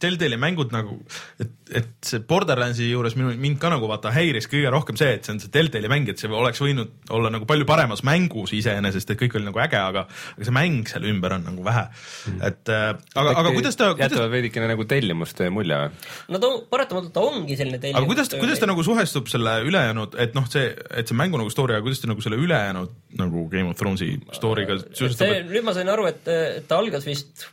Telltale'i 0.00 0.38
mängud 0.40 0.72
nagu, 0.74 0.96
et, 1.42 1.52
et 1.76 1.90
see 2.06 2.22
Borderlandsi 2.26 2.88
juures 2.88 3.16
minu, 3.18 3.32
mind 3.40 3.58
ka 3.62 3.70
nagu 3.72 3.88
vaata 3.90 4.12
häiris 4.14 4.48
kõige 4.50 4.72
rohkem 4.72 4.98
see, 5.00 5.12
et 5.18 5.26
see 5.26 5.34
on 5.34 5.40
see 5.42 5.52
Telltale'i 5.52 5.90
mäng, 5.92 6.08
et 6.10 6.20
see 6.20 6.30
oleks 6.32 6.62
võinud 6.62 7.12
olla 7.16 7.32
nagu 7.32 7.46
palju 7.48 7.66
paremas 7.68 8.02
mängus 8.06 8.54
iseenesest, 8.56 9.12
et 9.12 9.20
kõik 9.20 9.36
oli 9.38 9.48
nagu 9.48 9.60
äge, 9.62 9.78
aga, 9.80 10.06
aga 10.08 10.48
see 10.48 10.56
mäng 10.56 10.88
seal 10.90 11.06
ümber 11.10 11.36
on 11.36 11.46
nagu 11.50 11.66
vähe 11.66 11.84
mm.. 11.90 12.40
et 12.48 12.72
äh, 12.72 12.88
aga, 13.14 13.36
aga 13.42 13.54
kuidas 13.56 13.78
ta, 13.78 13.92
kuidas 13.94 14.08
jätavad 14.08 14.34
veidikene 14.34 14.72
nagu 14.72 14.88
tellimustöö 14.90 15.52
mulje 15.54 15.82
või? 15.84 16.10
no 16.32 16.42
ta 16.42 16.52
paratamatult 16.72 17.14
ta 17.16 17.24
ongi 17.28 17.60
selline 17.60 17.80
tellimus. 17.82 18.00
aga 18.00 18.12
kuidas, 18.14 18.32
kuidas 18.34 18.64
ta 18.64 18.70
nagu 18.70 18.86
suhestub 18.86 19.30
selle 19.32 19.58
ülejäänud, 19.68 20.18
et 20.24 20.36
noh, 20.38 20.48
see, 20.50 20.72
et 20.96 21.10
see 21.10 21.18
mängu 21.18 21.40
nagu 21.40 21.52
story, 21.52 21.76
aga 21.76 21.86
kuidas 21.86 22.02
ta 22.02 22.10
nagu 22.10 22.24
selle 22.24 22.40
ülejäänud 22.40 22.96
nagu 23.20 23.46
Game 23.52 23.70
of 23.70 23.78
Thronesi 23.80 24.14
story'ga 24.36 24.80
suhestub 24.88 25.26
see, 25.26 25.40
nüüd 25.50 25.66
ma 25.66 25.76
sain 25.76 25.92
aru, 25.92 26.08
et, 26.10 26.24
et 26.30 26.68
ta 26.70 26.80
algas 26.80 27.06
vist 27.08 27.50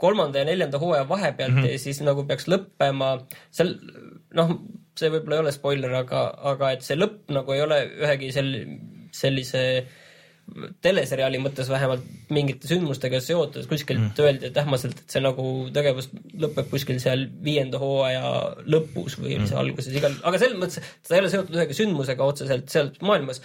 kolmanda 0.00 0.42
ja 0.42 0.48
neljanda 0.48 0.78
hooaja 0.82 1.08
vahepealt 1.08 1.54
mm 1.54 1.62
-hmm. 1.62 1.72
ja 1.72 1.78
siis 1.78 2.00
nagu 2.02 2.24
peaks 2.28 2.48
lõppema 2.50 3.16
seal 3.50 3.76
noh, 4.34 4.56
see 4.98 5.10
võib-olla 5.10 5.38
ei 5.38 5.44
ole 5.44 5.52
spoiler, 5.54 5.94
aga, 6.02 6.24
aga 6.54 6.72
et 6.76 6.86
see 6.86 6.98
lõpp 6.98 7.30
nagu 7.34 7.54
ei 7.54 7.62
ole 7.64 7.80
ühegi 8.02 8.32
sel-, 8.34 8.78
sellise 9.14 9.62
teleseriaali 10.84 11.38
mõttes 11.40 11.70
vähemalt 11.72 12.04
mingite 12.34 12.68
sündmustega 12.68 13.20
seotud, 13.24 13.64
kuskilt 13.70 14.02
mm. 14.02 14.24
öeldi, 14.26 14.50
et 14.50 14.58
ähmaselt, 14.60 14.98
et 15.00 15.14
see 15.14 15.22
nagu 15.24 15.44
tegevus 15.74 16.10
lõpeb 16.40 16.68
kuskil 16.72 16.98
seal 17.02 17.24
viienda 17.44 17.80
hooaja 17.80 18.32
lõpus 18.68 19.16
või 19.22 19.38
mm. 19.38 19.54
alguses 19.62 19.96
igal, 19.96 20.16
aga 20.22 20.40
selles 20.42 20.60
mõttes, 20.60 20.92
ta 21.06 21.16
ei 21.16 21.24
ole 21.24 21.32
seotud 21.32 21.56
ühegi 21.56 21.78
sündmusega 21.78 22.28
otseselt 22.28 22.68
seal 22.74 22.92
maailmas 23.00 23.40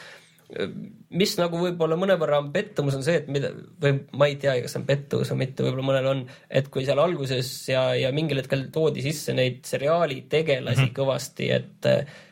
mis 0.49 1.35
nagu 1.37 1.59
võib-olla 1.61 1.97
mõnevõrra 1.99 2.39
on 2.41 2.47
pettumus, 2.53 2.95
on 2.97 3.03
see, 3.05 3.19
et 3.21 3.27
mida 3.29 3.51
või 3.81 3.99
ma 4.17 4.29
ei 4.29 4.37
teagi, 4.41 4.63
kas 4.65 4.73
see 4.73 4.81
on 4.81 4.87
pettumus 4.87 5.29
või 5.33 5.43
mitte, 5.43 5.65
võib-olla 5.65 5.85
mõnel 5.91 6.07
on, 6.09 6.23
et 6.49 6.71
kui 6.73 6.85
seal 6.87 7.01
alguses 7.03 7.51
ja, 7.69 7.83
ja 7.97 8.09
mingil 8.15 8.41
hetkel 8.41 8.65
toodi 8.73 9.03
sisse 9.05 9.35
neid 9.37 9.61
seriaali 9.69 10.23
tegelasi 10.31 10.81
mm 10.81 10.87
-hmm. 10.87 10.95
kõvasti, 10.97 11.51
et 11.53 11.89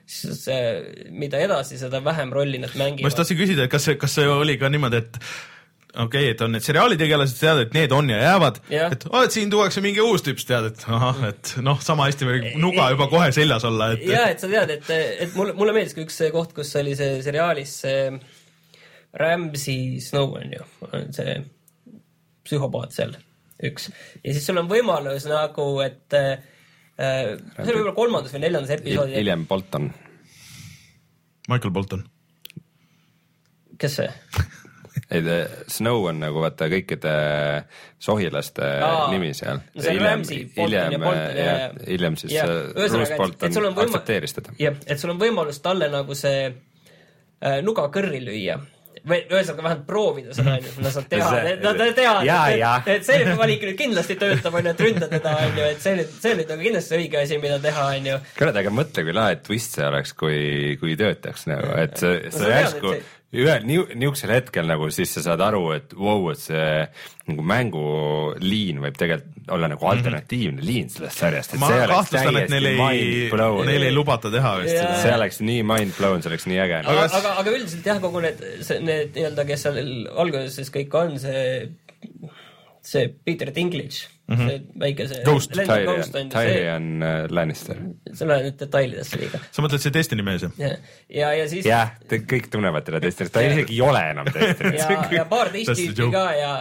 siis 0.08 0.42
see, 0.48 0.64
mida 1.12 1.42
edasi, 1.44 1.78
seda 1.78 2.02
vähem 2.04 2.34
rolli 2.34 2.58
nad 2.64 2.74
mängivad. 2.74 3.06
ma 3.06 3.12
just 3.12 3.22
tahtsin 3.22 3.38
küsida, 3.38 3.68
et 3.68 3.72
kas 3.72 3.86
see, 3.86 4.00
kas 4.02 4.18
see 4.18 4.28
oli 4.28 4.58
ka 4.58 4.70
niimoodi, 4.74 5.04
et 5.04 5.22
okei 5.96 6.04
okay,, 6.06 6.32
et 6.34 6.42
on 6.44 6.52
need 6.54 6.66
seriaalitegelased, 6.66 7.38
tead, 7.40 7.62
et 7.66 7.76
need 7.78 7.94
on 7.96 8.10
ja 8.12 8.18
jäävad 8.22 8.60
Jah., 8.72 8.94
et 8.94 9.06
oh, 9.10 9.22
et 9.24 9.34
siin 9.34 9.52
tuuakse 9.52 9.82
mingi 9.84 10.04
uus 10.04 10.26
tüüp, 10.26 10.42
tead, 10.48 10.72
et 10.72 10.84
ahah, 10.92 11.22
et 11.32 11.54
noh, 11.64 11.80
sama 11.84 12.10
hästi 12.10 12.28
võib 12.28 12.50
nuga 12.62 12.90
juba 12.94 13.08
kohe 13.12 13.30
seljas 13.36 13.66
olla, 13.68 13.94
et 13.96 14.04
ja 14.08 14.26
et 14.32 14.44
sa 14.44 14.50
tead, 14.52 14.74
et, 14.78 14.92
et 15.28 15.38
mulle, 15.38 15.56
mulle 15.58 15.76
meeldis 15.78 15.96
ka 15.98 16.04
üks 16.04 16.20
koht, 16.36 16.54
kus 16.58 16.74
oli 16.82 16.96
see 17.00 17.22
seriaalis 17.26 17.78
see 17.86 18.02
Ramsey 19.18 20.02
Snow 20.04 20.36
on 20.38 20.52
ju, 20.58 20.68
on 20.92 21.08
see 21.16 21.38
psühhopaat 22.48 22.94
seal, 22.96 23.16
üks. 23.64 23.90
ja 24.24 24.36
siis 24.36 24.46
sul 24.48 24.60
on 24.62 24.70
võimalus 24.72 25.26
nagu, 25.30 25.70
et 25.86 26.18
äh, 26.18 26.36
see 27.00 27.64
oli 27.64 27.80
võib-olla 27.80 27.96
kolmandas 27.98 28.36
või 28.36 28.44
neljandas 28.46 28.76
episoodis, 28.78 29.18
hiljem 29.18 29.48
Bolton. 29.50 29.90
Michael 31.48 31.74
Bolton. 31.74 32.06
kes 33.80 34.02
see? 34.02 34.12
ei, 35.12 35.22
Snow 35.72 36.04
on 36.10 36.20
nagu 36.20 36.42
vaata 36.44 36.68
kõikide 36.72 37.14
sohilaste 38.00 38.68
Aa, 38.84 39.10
nimi 39.14 39.34
seal. 39.38 39.62
no 39.76 39.84
on 39.84 39.88
ja 39.88 39.94
hiljem 39.98 41.06
jah, 41.08 41.38
jah. 41.42 41.78
hiljem 41.88 42.18
siis 42.20 42.34
Jah, 42.36 42.50
äh, 42.52 42.72
Bruce 42.76 43.20
Bolton 43.20 43.60
on 43.72 43.84
aktsepteeris 43.86 44.36
teda. 44.40 44.56
jah, 44.60 44.80
et 44.86 45.00
sul 45.00 45.14
on 45.16 45.22
võimalus 45.22 45.62
talle 45.64 45.90
nagu 45.94 46.18
see 46.18 46.48
äh, 46.50 47.62
nuga 47.64 47.88
kõrri 47.94 48.20
lüüa 48.26 48.60
või 49.08 49.22
ühesõnaga 49.30 49.64
vähemalt 49.64 49.86
proovida 49.88 50.34
seda 50.36 50.56
onju, 50.58 50.72
no 50.84 50.92
sa 50.92 51.02
tead, 51.08 51.22
See- 51.24 51.54
nad 51.64 51.82
teavad, 51.96 52.28
et, 52.28 52.64
et, 52.88 52.90
et 52.98 53.06
see 53.08 53.36
valik 53.40 53.64
nüüd 53.64 53.78
kindlasti 53.80 54.18
töötab 54.20 54.58
onju, 54.60 54.74
et 54.74 54.82
ründa 54.84 55.08
teda 55.12 55.36
onju, 55.46 55.68
et 55.72 55.84
see 55.84 55.94
nüüd, 56.00 56.16
see 56.24 56.34
nüüd 56.40 56.52
nagu 56.52 56.66
kindlasti 56.66 56.98
õige 57.00 57.22
asi, 57.22 57.38
mida 57.44 57.60
teha 57.64 57.86
onju. 57.94 58.18
kurat, 58.40 58.60
aga 58.64 58.74
mõtle, 58.74 59.06
kui 59.08 59.16
lahe 59.16 59.38
twist 59.46 59.78
see 59.78 59.86
oleks, 59.88 60.12
kui, 60.18 60.42
kui 60.82 60.98
töötaks 61.00 61.48
nagu, 61.52 61.72
et 61.80 61.96
see, 62.02 62.18
No 62.28 62.36
see 62.42 62.52
järsku 62.52 62.94
et 62.98 63.14
ühel 63.36 63.66
niu- 63.68 63.88
niisugusel 63.92 64.32
hetkel 64.38 64.70
nagu 64.70 64.88
siis 64.94 65.12
sa 65.18 65.24
saad 65.26 65.42
aru, 65.44 65.64
et 65.76 65.94
vau 65.98 66.22
wow,, 66.22 66.30
et 66.32 66.40
see 66.40 66.68
nagu 67.28 67.44
mänguliin 67.44 68.80
võib 68.86 69.00
tegelikult 69.00 69.52
olla 69.52 69.68
nagu 69.72 69.88
alternatiivne 69.88 70.64
liin 70.64 70.88
sellest 70.92 71.24
sarjast, 71.24 71.56
et 71.56 71.60
ma 71.60 71.72
see 71.72 71.82
oleks 71.84 71.98
kahtlustan, 71.98 72.40
et 72.40 72.54
neil 72.54 72.70
ei 72.72 72.80
neil 73.68 73.88
ei 73.90 73.96
lubata 73.96 74.32
teha 74.32 74.54
vist 74.62 74.76
Jaa. 74.76 74.86
seda. 74.86 75.02
see 75.04 75.18
oleks 75.18 75.42
nii 75.44 75.66
mind-blown, 75.68 76.24
see 76.24 76.32
oleks 76.32 76.48
nii 76.48 76.62
äge. 76.64 76.80
aga 76.84 77.06
Aga-, 77.08 77.36
aga, 77.44 77.56
üldiselt 77.60 77.92
jah, 77.92 78.00
kogu 78.04 78.24
need, 78.24 78.44
need 78.88 79.14
nii-öelda, 79.20 79.48
kes 79.52 79.68
seal 79.68 79.82
alguses 80.24 80.72
kõik 80.80 80.98
on, 81.02 81.20
see 81.20 81.44
see 82.88 83.10
Peter 83.26 83.52
Dinklage 83.56 84.08
mm, 84.28 84.36
-hmm. 84.36 84.48
see 84.48 84.62
väike 84.80 85.08
see 85.08 85.24
Ghost. 85.26 85.52
Tyrion, 85.52 86.30
Tyrion 86.34 87.04
äh, 87.04 87.28
Lannister. 87.30 87.82
see 88.14 88.28
läheb 88.30 88.48
nüüd 88.48 88.60
detailidesse 88.62 89.20
liiga. 89.22 89.42
sa 89.52 89.66
mõtled 89.66 89.84
see 89.84 89.94
Destiny 89.94 90.26
mees 90.28 90.46
jah? 90.46 90.56
ja, 90.62 90.74
ja, 91.22 91.34
ja 91.42 91.50
siis. 91.52 91.68
jah, 91.68 91.94
te 92.08 92.22
kõik 92.24 92.50
tunnevad 92.54 92.88
teda 92.88 93.02
Destinist, 93.04 93.36
ta 93.36 93.46
isegi 93.46 93.78
ei 93.78 93.82
ole 93.86 94.04
enam 94.14 94.32
Destinist. 94.32 94.90
ja, 94.96 95.00
ja 95.20 95.28
paar 95.30 95.52
teist 95.56 95.74
tüüpi 95.74 96.10
ka 96.16 96.26
ja, 96.38 96.54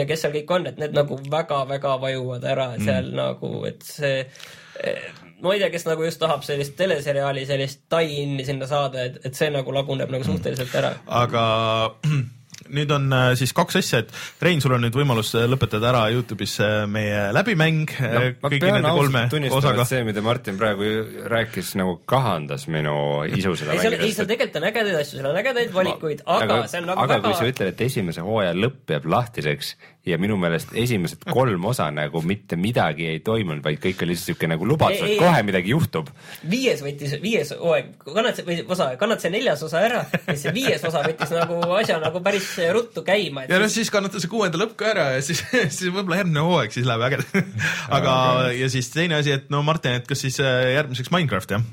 ja 0.00 0.06
kes 0.10 0.26
seal 0.26 0.36
kõik 0.38 0.54
on, 0.58 0.68
et 0.72 0.82
need 0.82 0.96
nagu 0.96 1.18
väga-väga 1.30 1.96
vajuvad 2.06 2.46
ära 2.56 2.70
seal 2.78 3.10
mm. 3.12 3.18
nagu, 3.22 3.54
et 3.70 3.86
see 3.86 4.24
ma 5.40 5.54
ei 5.54 5.60
tea, 5.62 5.70
kes 5.72 5.86
nagu 5.88 6.04
just 6.04 6.20
tahab 6.20 6.44
sellist 6.44 6.76
teleseriaali, 6.78 7.46
sellist 7.48 7.82
tie-in'i 7.92 8.44
sinna 8.46 8.68
saada, 8.70 9.06
et, 9.08 9.20
et 9.24 9.36
see 9.36 9.48
nagu 9.52 9.72
laguneb 9.74 10.12
nagu 10.12 10.26
suhteliselt 10.26 10.74
ära. 10.82 10.92
aga 11.22 11.44
nüüd 12.74 12.92
on 12.94 13.08
äh, 13.14 13.26
siis 13.38 13.52
kaks 13.56 13.80
asja, 13.80 14.02
et 14.04 14.44
Rein, 14.44 14.62
sul 14.62 14.74
on 14.76 14.84
nüüd 14.84 14.96
võimalus 14.96 15.32
äh, 15.38 15.46
lõpetada 15.50 15.90
ära 15.92 16.02
Youtube'is 16.14 16.56
äh, 16.64 16.74
meie 16.90 17.28
läbimäng 17.36 17.92
no, 18.00 18.24
kõigi 18.46 18.62
nende 18.66 18.94
kolme 18.96 19.24
osaga. 19.56 19.86
see, 19.88 20.02
mida 20.06 20.24
Martin 20.24 20.58
praegu 20.60 20.90
rääkis, 21.30 21.74
nagu 21.80 21.98
kahandas 22.10 22.66
minu 22.72 22.96
isu 23.28 23.56
seda 23.60 23.76
ei, 23.76 23.84
seal, 23.84 23.98
ei, 23.98 24.12
seal 24.16 24.30
tegelikult 24.30 24.60
on 24.62 24.68
ägedaid 24.70 25.00
asju, 25.02 25.20
seal 25.20 25.30
on 25.30 25.40
ägedaid 25.42 25.72
valikuid, 25.74 26.26
aga, 26.26 26.60
aga 26.60 26.60
see 26.72 26.82
on 26.82 26.90
nagu 26.92 27.04
aga 27.06 27.16
väga 27.16 27.28
kui 27.28 27.40
sa 27.40 27.54
ütled, 27.54 27.72
et 27.74 27.86
esimese 27.88 28.26
hooaja 28.26 28.56
lõpp 28.56 28.94
jääb 28.96 29.08
lahtiseks 29.10 29.74
ja 30.06 30.16
minu 30.18 30.36
meelest 30.40 30.72
esimesed 30.74 31.26
kolm 31.28 31.64
osa 31.68 31.90
nagu 31.92 32.22
mitte 32.24 32.56
midagi 32.56 33.06
ei 33.10 33.20
toimunud, 33.24 33.62
vaid 33.64 33.80
kõik 33.82 34.04
oli 34.04 34.14
lihtsalt 34.14 34.32
siuke 34.32 34.48
nagu 34.48 34.66
lubadus, 34.68 35.02
et 35.04 35.20
kohe 35.20 35.42
midagi 35.44 35.74
juhtub. 35.74 36.08
viies 36.50 36.80
võttis, 36.84 37.16
viies 37.20 37.52
hooaeg, 37.52 37.92
kannad 38.06 38.38
see, 38.38 38.46
või 38.48 38.58
osa, 38.64 38.90
kannad 39.00 39.20
see 39.20 39.32
neljas 39.34 39.62
osa 39.66 39.82
ära 39.84 40.00
ja 40.14 40.36
see 40.40 40.54
viies 40.56 40.84
osa 40.88 41.04
võttis 41.04 41.34
nagu 41.36 41.60
asja 41.76 41.98
nagu 42.00 42.22
päris 42.24 42.48
ruttu 42.76 43.04
käima. 43.06 43.46
ja 43.48 43.60
noh, 43.62 43.70
siis 43.72 43.90
kannata 43.92 44.22
see 44.22 44.30
kuuenda 44.32 44.60
lõpp 44.60 44.76
ka 44.80 44.90
ära 44.92 45.06
ja 45.16 45.24
siis, 45.24 45.42
siis 45.76 45.90
võib-olla 45.90 46.22
järgmine 46.22 46.46
hooaeg 46.46 46.76
siis 46.76 46.88
läheb 46.88 47.06
ägedalt. 47.08 47.58
aga, 47.96 48.14
ja 48.56 48.70
siis 48.72 48.90
teine 48.94 49.20
asi, 49.20 49.34
et 49.38 49.50
no 49.52 49.62
Martin, 49.66 50.00
et 50.00 50.08
kas 50.10 50.24
siis 50.26 50.40
äh, 50.44 50.74
järgmiseks 50.76 51.12
Minecraft 51.14 51.56
jah? 51.56 51.68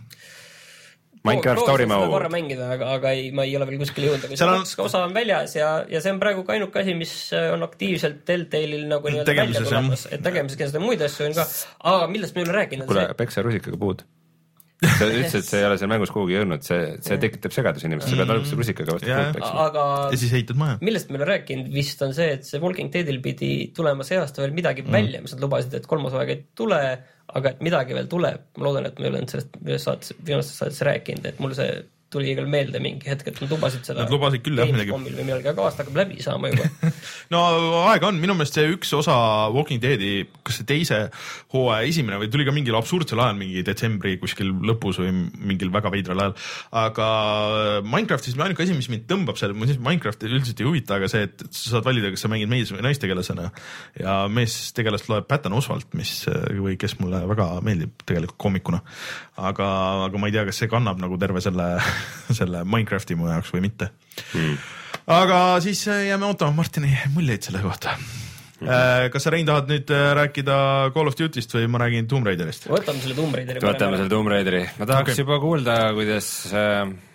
Minecraft 1.28 1.66
Story 1.66 1.88
Mode. 1.90 2.08
korra 2.12 2.30
mängida, 2.32 2.70
aga, 2.72 2.92
aga 2.96 3.12
ei, 3.18 3.32
ma 3.36 3.44
ei 3.48 3.56
ole 3.58 3.68
veel 3.68 3.82
kuskile 3.82 4.12
jõudnud, 4.12 4.30
aga 4.30 4.38
see 4.40 4.48
on... 4.48 4.62
kaks 4.62 4.78
osa 4.86 5.02
on 5.08 5.16
väljas 5.16 5.58
ja, 5.58 5.72
ja 5.92 6.02
see 6.04 6.14
on 6.14 6.22
praegu 6.22 6.46
ka 6.48 6.56
ainuke 6.56 6.80
asi, 6.84 6.96
mis 6.98 7.16
on 7.36 7.66
aktiivselt 7.68 8.22
Telltale'il 8.28 8.86
nagu 8.88 9.12
nii-öelda 9.12 9.36
välja 9.42 9.66
tulemas, 9.66 10.06
et 10.08 10.24
tegemises 10.24 10.60
kindlasti 10.60 10.84
muid 10.84 11.04
asju 11.04 11.28
on 11.28 11.36
ka, 11.36 11.48
aga 11.92 12.08
millest 12.14 12.38
me 12.38 12.46
ei 12.46 12.48
ole 12.48 12.56
rääkinud. 12.62 12.88
kuule, 12.88 13.10
peksa 13.20 13.44
rusikaga 13.44 13.82
puud 13.82 14.06
sa 14.78 15.08
ütlesid, 15.10 15.40
et 15.42 15.48
see 15.48 15.60
ei 15.62 15.66
ole 15.66 15.78
seal 15.82 15.90
mängus 15.90 16.12
kuhugi 16.14 16.36
jõudnud, 16.36 16.64
see, 16.66 16.94
see 17.06 17.18
tekitab 17.22 17.56
segadusi 17.56 17.88
inimestes, 17.90 18.14
sa 18.14 18.20
pead 18.22 18.34
alguses 18.36 18.60
rusikaga 18.60 18.98
vastu 18.98 19.10
puud 19.10 19.38
peksma. 19.40 19.66
aga 19.66 19.86
ja 20.14 20.22
siis 20.22 20.36
ehitad 20.38 20.60
maja. 20.62 20.78
millest 20.86 21.10
me 21.10 21.18
ei 21.18 21.22
ole 21.24 21.30
rääkinud 21.32 21.72
vist 21.74 22.02
on 22.06 22.14
see, 22.18 22.30
et 22.38 22.46
see 22.46 22.62
Walking 22.62 22.94
Deadil 22.94 23.20
pidi 23.26 23.52
tulema 23.78 24.06
see 24.08 24.20
aasta 24.22 24.44
veel 24.44 24.54
midagi 24.58 24.86
mm. 24.86 24.94
välja, 24.94 25.22
mis 25.26 25.34
nad 25.34 25.46
lubasid, 25.48 25.74
et 25.80 25.90
kolmas 25.90 26.14
hooaeg 26.14 26.34
ei 26.34 26.42
tule, 26.58 26.82
aga 27.42 27.54
et 27.56 27.64
midagi 27.66 27.98
veel 27.98 28.10
tuleb. 28.12 28.50
ma 28.58 28.70
loodan, 28.70 28.90
et 28.92 29.02
me 29.02 29.10
ei 29.10 29.14
ole 29.14 29.24
sellest 29.26 29.58
ühes 29.64 29.88
saates, 29.90 30.14
viimases 30.22 30.62
saates 30.62 30.84
rääkinud, 30.86 31.26
et 31.32 31.42
mul 31.42 31.58
see 31.58 31.72
tuli 32.14 32.32
igal 32.32 32.48
meelde 32.48 32.80
mingi 32.80 33.10
hetk, 33.10 33.28
et 33.28 33.40
nad 33.42 33.52
lubasid 33.52 33.84
seda. 33.84 34.06
Nad 34.06 34.14
lubasid 34.14 34.44
küll 34.46 34.60
jah 34.60 34.70
midagi. 34.72 34.94
või 34.96 35.12
millalgi, 35.18 35.50
aga 35.52 35.66
aasta 35.68 35.84
hakkab 35.84 35.98
läbi 36.00 36.24
saama 36.24 36.52
juba 36.54 36.68
no 37.34 37.42
aega 37.90 38.08
on, 38.08 38.20
minu 38.22 38.36
meelest 38.38 38.56
see 38.56 38.70
üks 38.72 38.94
osa 38.96 39.16
Walking 39.52 39.82
Deadi, 39.84 40.24
kas 40.48 40.62
see 40.62 40.68
teise 40.70 41.00
hooaja 41.52 41.90
esimene 41.90 42.20
või 42.22 42.30
tuli 42.32 42.46
ka 42.48 42.54
mingil 42.56 42.78
absurdsel 42.80 43.20
ajal, 43.24 43.36
mingi 43.40 43.64
detsembri 43.68 44.16
kuskil 44.22 44.54
lõpus 44.70 45.02
või 45.04 45.12
mingil 45.52 45.74
väga 45.74 45.92
veidral 45.92 46.24
ajal. 46.24 46.38
aga 46.84 47.10
Minecraftis 47.84 48.38
ainuke 48.40 48.64
asi, 48.64 48.78
mis 48.78 48.90
mind 48.94 49.08
tõmbab 49.12 49.40
seal, 49.40 49.56
Minecraft 49.58 50.24
üldiselt 50.30 50.64
ei 50.64 50.70
huvita, 50.70 51.02
aga 51.02 51.12
see, 51.12 51.28
et 51.28 51.44
sa 51.52 51.76
saad 51.76 51.88
valida, 51.88 52.14
kas 52.14 52.24
sa 52.24 52.32
mängid 52.32 52.52
mees- 52.52 52.72
või 52.72 52.86
naistegelasena. 52.88 53.50
ja 54.00 54.16
meestegelast 54.32 55.12
loeb 55.12 55.28
Patton 55.28 55.58
Oswalt, 55.60 55.92
mis 55.98 56.24
või 56.56 56.78
kes 56.80 56.98
mulle 57.02 57.26
väga 57.34 57.50
meeldib 57.68 58.00
tegelikult 58.06 58.40
koomikuna. 58.48 58.82
aga, 59.38 59.68
aga 60.08 60.18
ma 60.18 60.32
ei 60.32 60.38
tea, 60.38 60.48
kas 60.48 60.64
see 60.64 60.72
kannab 60.72 61.04
nagu 61.04 61.20
terve 61.20 61.44
selle 61.44 61.68
selle 62.40 62.64
Minecrafti 62.68 63.18
mu 63.18 63.30
jaoks 63.32 63.54
või 63.56 63.68
mitte 63.68 63.92
mm.. 64.34 64.56
aga 65.18 65.42
siis 65.64 65.84
äh, 65.92 66.08
jääme 66.12 66.30
ootama 66.30 66.56
Martini 66.62 66.94
muljeid 67.16 67.48
selle 67.48 67.64
kohta 67.66 67.96
mm. 67.98 68.68
-hmm. 68.68 69.10
kas 69.14 69.28
sa, 69.28 69.34
Rein, 69.34 69.48
tahad 69.50 69.72
nüüd 69.72 69.92
äh, 69.94 70.06
rääkida 70.22 70.60
Call 70.96 71.12
of 71.12 71.18
Duty'st 71.20 71.58
või 71.58 71.68
ma 71.72 71.84
räägin 71.86 72.08
Tomb 72.12 72.30
Raiderist? 72.30 72.70
võtame 72.72 73.04
selle 73.04 73.18
Tomb 73.18 73.36
Raideri. 73.36 73.64
võtame 73.66 74.02
selle 74.02 74.14
Tomb 74.14 74.34
Raideri, 74.34 74.64
ma 74.80 74.90
tahaks 74.90 75.14
okay. 75.14 75.24
juba 75.24 75.42
kuulda, 75.44 75.78
kuidas 75.98 76.32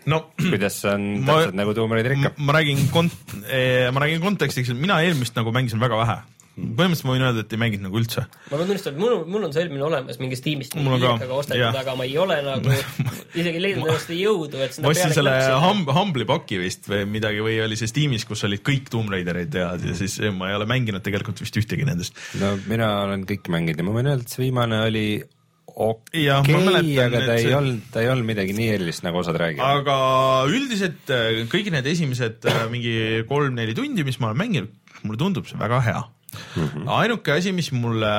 no, 0.06 0.24
kuidas 0.52 0.82
on 0.90 1.08
ma, 1.22 1.32
täpselt 1.32 1.58
nagu 1.62 1.74
Tomb 1.78 1.96
Raider 1.96 2.18
ikka. 2.18 2.36
ma 2.38 2.58
räägin 2.58 2.86
kont-, 2.92 3.40
ma 3.94 4.06
räägin 4.06 4.22
kontekstiks, 4.24 4.74
mina 4.76 5.02
eelmist 5.06 5.36
nagu 5.38 5.54
mängisin 5.54 5.82
väga 5.82 6.04
vähe 6.04 6.20
põhimõtteliselt 6.52 7.06
ma 7.08 7.14
võin 7.14 7.24
öelda, 7.24 7.42
et 7.46 7.54
ei 7.54 7.60
mänginud 7.62 7.86
nagu 7.86 7.96
üldse. 7.96 8.24
ma 8.50 8.58
pean 8.58 8.68
tunnistama, 8.68 8.92
et 8.92 9.00
mul, 9.00 9.14
mul 9.32 9.46
on 9.46 9.54
see 9.54 9.62
eelmine 9.64 9.84
olemas 9.86 10.18
mingist 10.20 10.44
tiimist 10.44 10.76
viiekaga 10.76 11.38
ostetud, 11.38 11.78
aga 11.80 11.94
ma 11.96 12.04
ei 12.08 12.16
ole 12.20 12.38
nagu 12.44 12.74
isegi 13.40 13.62
leidnud 13.62 13.88
ennast 13.88 14.12
jõudu, 14.12 14.60
et 14.60 14.76
ma 14.84 14.92
ostsin 14.92 15.16
selle 15.16 15.36
hum, 15.64 15.84
Humble'i 15.88 16.28
paki 16.28 16.60
vist 16.60 16.90
või 16.92 17.06
midagi 17.08 17.40
või 17.44 17.56
oli 17.64 17.78
see 17.80 17.88
Steamis, 17.88 18.28
kus 18.28 18.44
olid 18.48 18.64
kõik 18.66 18.92
Tomb 18.92 19.12
Raiderid 19.12 19.56
ja, 19.56 19.72
ja 19.80 19.96
siis 19.96 20.18
ma 20.36 20.52
ei 20.52 20.58
ole 20.60 20.68
mänginud 20.68 21.04
tegelikult 21.04 21.40
vist 21.40 21.56
ühtegi 21.56 21.88
nendest. 21.88 22.20
no 22.42 22.54
mina 22.68 22.92
olen 23.06 23.24
kõiki 23.28 23.54
mänginud 23.54 23.80
ja 23.80 23.88
ma 23.88 23.96
võin 23.96 24.12
öelda, 24.12 24.28
et 24.28 24.36
see 24.36 24.44
viimane 24.44 24.84
oli 24.84 25.06
okei 25.72 26.28
okay,, 26.28 26.96
aga 27.00 27.24
ta 27.24 27.36
ei 27.38 27.46
see... 27.46 27.56
olnud, 27.56 27.84
ta 27.94 28.04
ei 28.04 28.12
olnud 28.12 28.28
midagi 28.28 28.52
nii 28.56 28.72
erilist, 28.76 29.08
nagu 29.08 29.24
osad 29.24 29.40
räägivad. 29.40 29.80
aga 29.80 29.96
üldiselt 30.52 31.12
äh, 31.16 31.44
kõik 31.48 31.72
need 31.72 31.88
esimesed 31.96 32.44
äh, 32.44 32.64
mingi 32.72 32.96
kolm-neli 33.30 33.76
tundi, 33.78 34.04
mis 34.04 34.20
ma 34.20 34.30
olen 34.30 34.42
mänginud, 34.44 34.98
mulle 35.06 35.20
tundub 35.24 35.48
see 35.48 35.56
väga 35.60 35.80
hea 35.88 36.02
mm. 36.32 36.66
-hmm. 36.66 36.90
ainuke 36.98 37.32
asi, 37.32 37.52
mis 37.52 37.72
mulle 37.72 38.12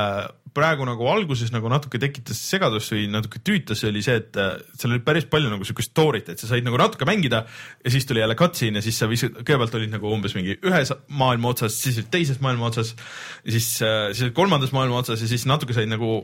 praegu 0.53 0.86
nagu 0.86 1.07
alguses 1.09 1.51
nagu 1.53 1.70
natuke 1.72 1.99
tekitas 2.01 2.38
segadust 2.45 2.93
või 2.93 3.07
natuke 3.11 3.41
tüütas, 3.45 3.82
oli 3.88 4.03
see, 4.05 4.20
et 4.22 4.38
äh, 4.39 4.55
seal 4.78 4.93
oli 4.93 5.01
päris 5.05 5.26
palju 5.30 5.49
nagu 5.51 5.66
siukest 5.66 5.93
story't, 5.93 6.30
et 6.30 6.41
sa 6.41 6.49
said 6.49 6.66
nagu 6.66 6.78
natuke 6.80 7.07
mängida 7.09 7.43
ja 7.47 7.93
siis 7.93 8.07
tuli 8.09 8.22
jälle 8.22 8.38
cutscene 8.39 8.80
ja 8.80 8.86
siis 8.86 8.99
sa 9.01 9.09
viskad, 9.09 9.39
kõigepealt 9.41 9.78
olid 9.80 9.93
nagu 9.95 10.14
umbes 10.14 10.38
mingi 10.38 10.59
ühes 10.61 10.93
maailma 11.09 11.53
otsas, 11.55 11.78
siis 11.82 11.99
olid 12.01 12.11
teises 12.14 12.41
maailma 12.43 12.70
otsas, 12.70 12.93
siis, 13.41 13.70
äh, 13.82 14.11
siis 14.14 14.28
olid 14.28 14.38
kolmandas 14.38 14.76
maailma 14.76 15.01
otsas 15.01 15.24
ja 15.26 15.30
siis 15.32 15.47
natuke 15.49 15.76
said 15.76 15.89
nagu 15.89 16.20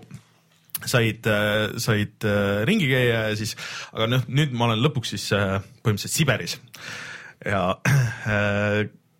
said, 0.85 1.25
äh, 1.27 1.79
said 1.81 2.29
ringi 2.69 2.89
käia 2.91 3.29
ja 3.31 3.37
siis, 3.39 3.55
aga 3.95 4.11
noh, 4.13 4.27
nüüd 4.29 4.53
ma 4.53 4.69
olen 4.69 4.83
lõpuks 4.85 5.15
siis 5.17 5.31
põhimõtteliselt 5.33 6.15
Siberis 6.15 6.59
ja 7.49 7.63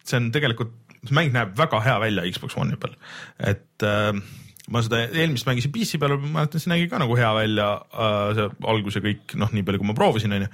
see 0.06 0.20
on 0.20 0.30
tegelikult 0.36 0.79
see 1.06 1.16
mäng 1.16 1.34
näeb 1.36 1.56
väga 1.58 1.82
hea 1.86 1.98
välja 2.02 2.28
Xbox 2.34 2.58
One'i 2.60 2.80
peal, 2.80 2.96
et 3.52 3.88
äh, 3.88 4.14
ma 4.70 4.82
seda 4.86 5.02
eelmist 5.08 5.48
mängisin 5.50 5.74
PC 5.74 6.00
peal, 6.02 6.16
ma 6.20 6.34
mäletan, 6.40 6.62
see 6.62 6.72
nägi 6.72 6.90
ka 6.92 7.00
nagu 7.02 7.18
hea 7.18 7.30
välja 7.38 7.70
äh,, 7.90 8.36
see 8.38 8.50
algus 8.74 9.00
ja 9.00 9.04
kõik, 9.06 9.36
noh, 9.40 9.52
nii 9.56 9.66
palju 9.66 9.82
kui 9.82 9.90
ma 9.90 9.98
proovisin, 9.98 10.36
onju. 10.38 10.52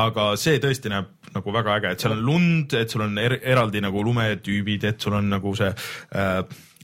aga 0.00 0.30
see 0.40 0.62
tõesti 0.62 0.92
näeb 0.92 1.10
nagu 1.34 1.54
väga 1.54 1.76
äge, 1.78 1.92
et 1.94 2.02
seal 2.02 2.16
on 2.16 2.24
lund, 2.26 2.74
et 2.78 2.90
sul 2.90 3.04
on 3.06 3.20
er 3.20 3.36
eraldi 3.40 3.82
nagu 3.84 4.02
lumetüübid, 4.06 4.88
et 4.88 5.04
sul 5.04 5.18
on 5.18 5.30
nagu 5.34 5.54
see 5.58 5.70
äh, 5.70 6.40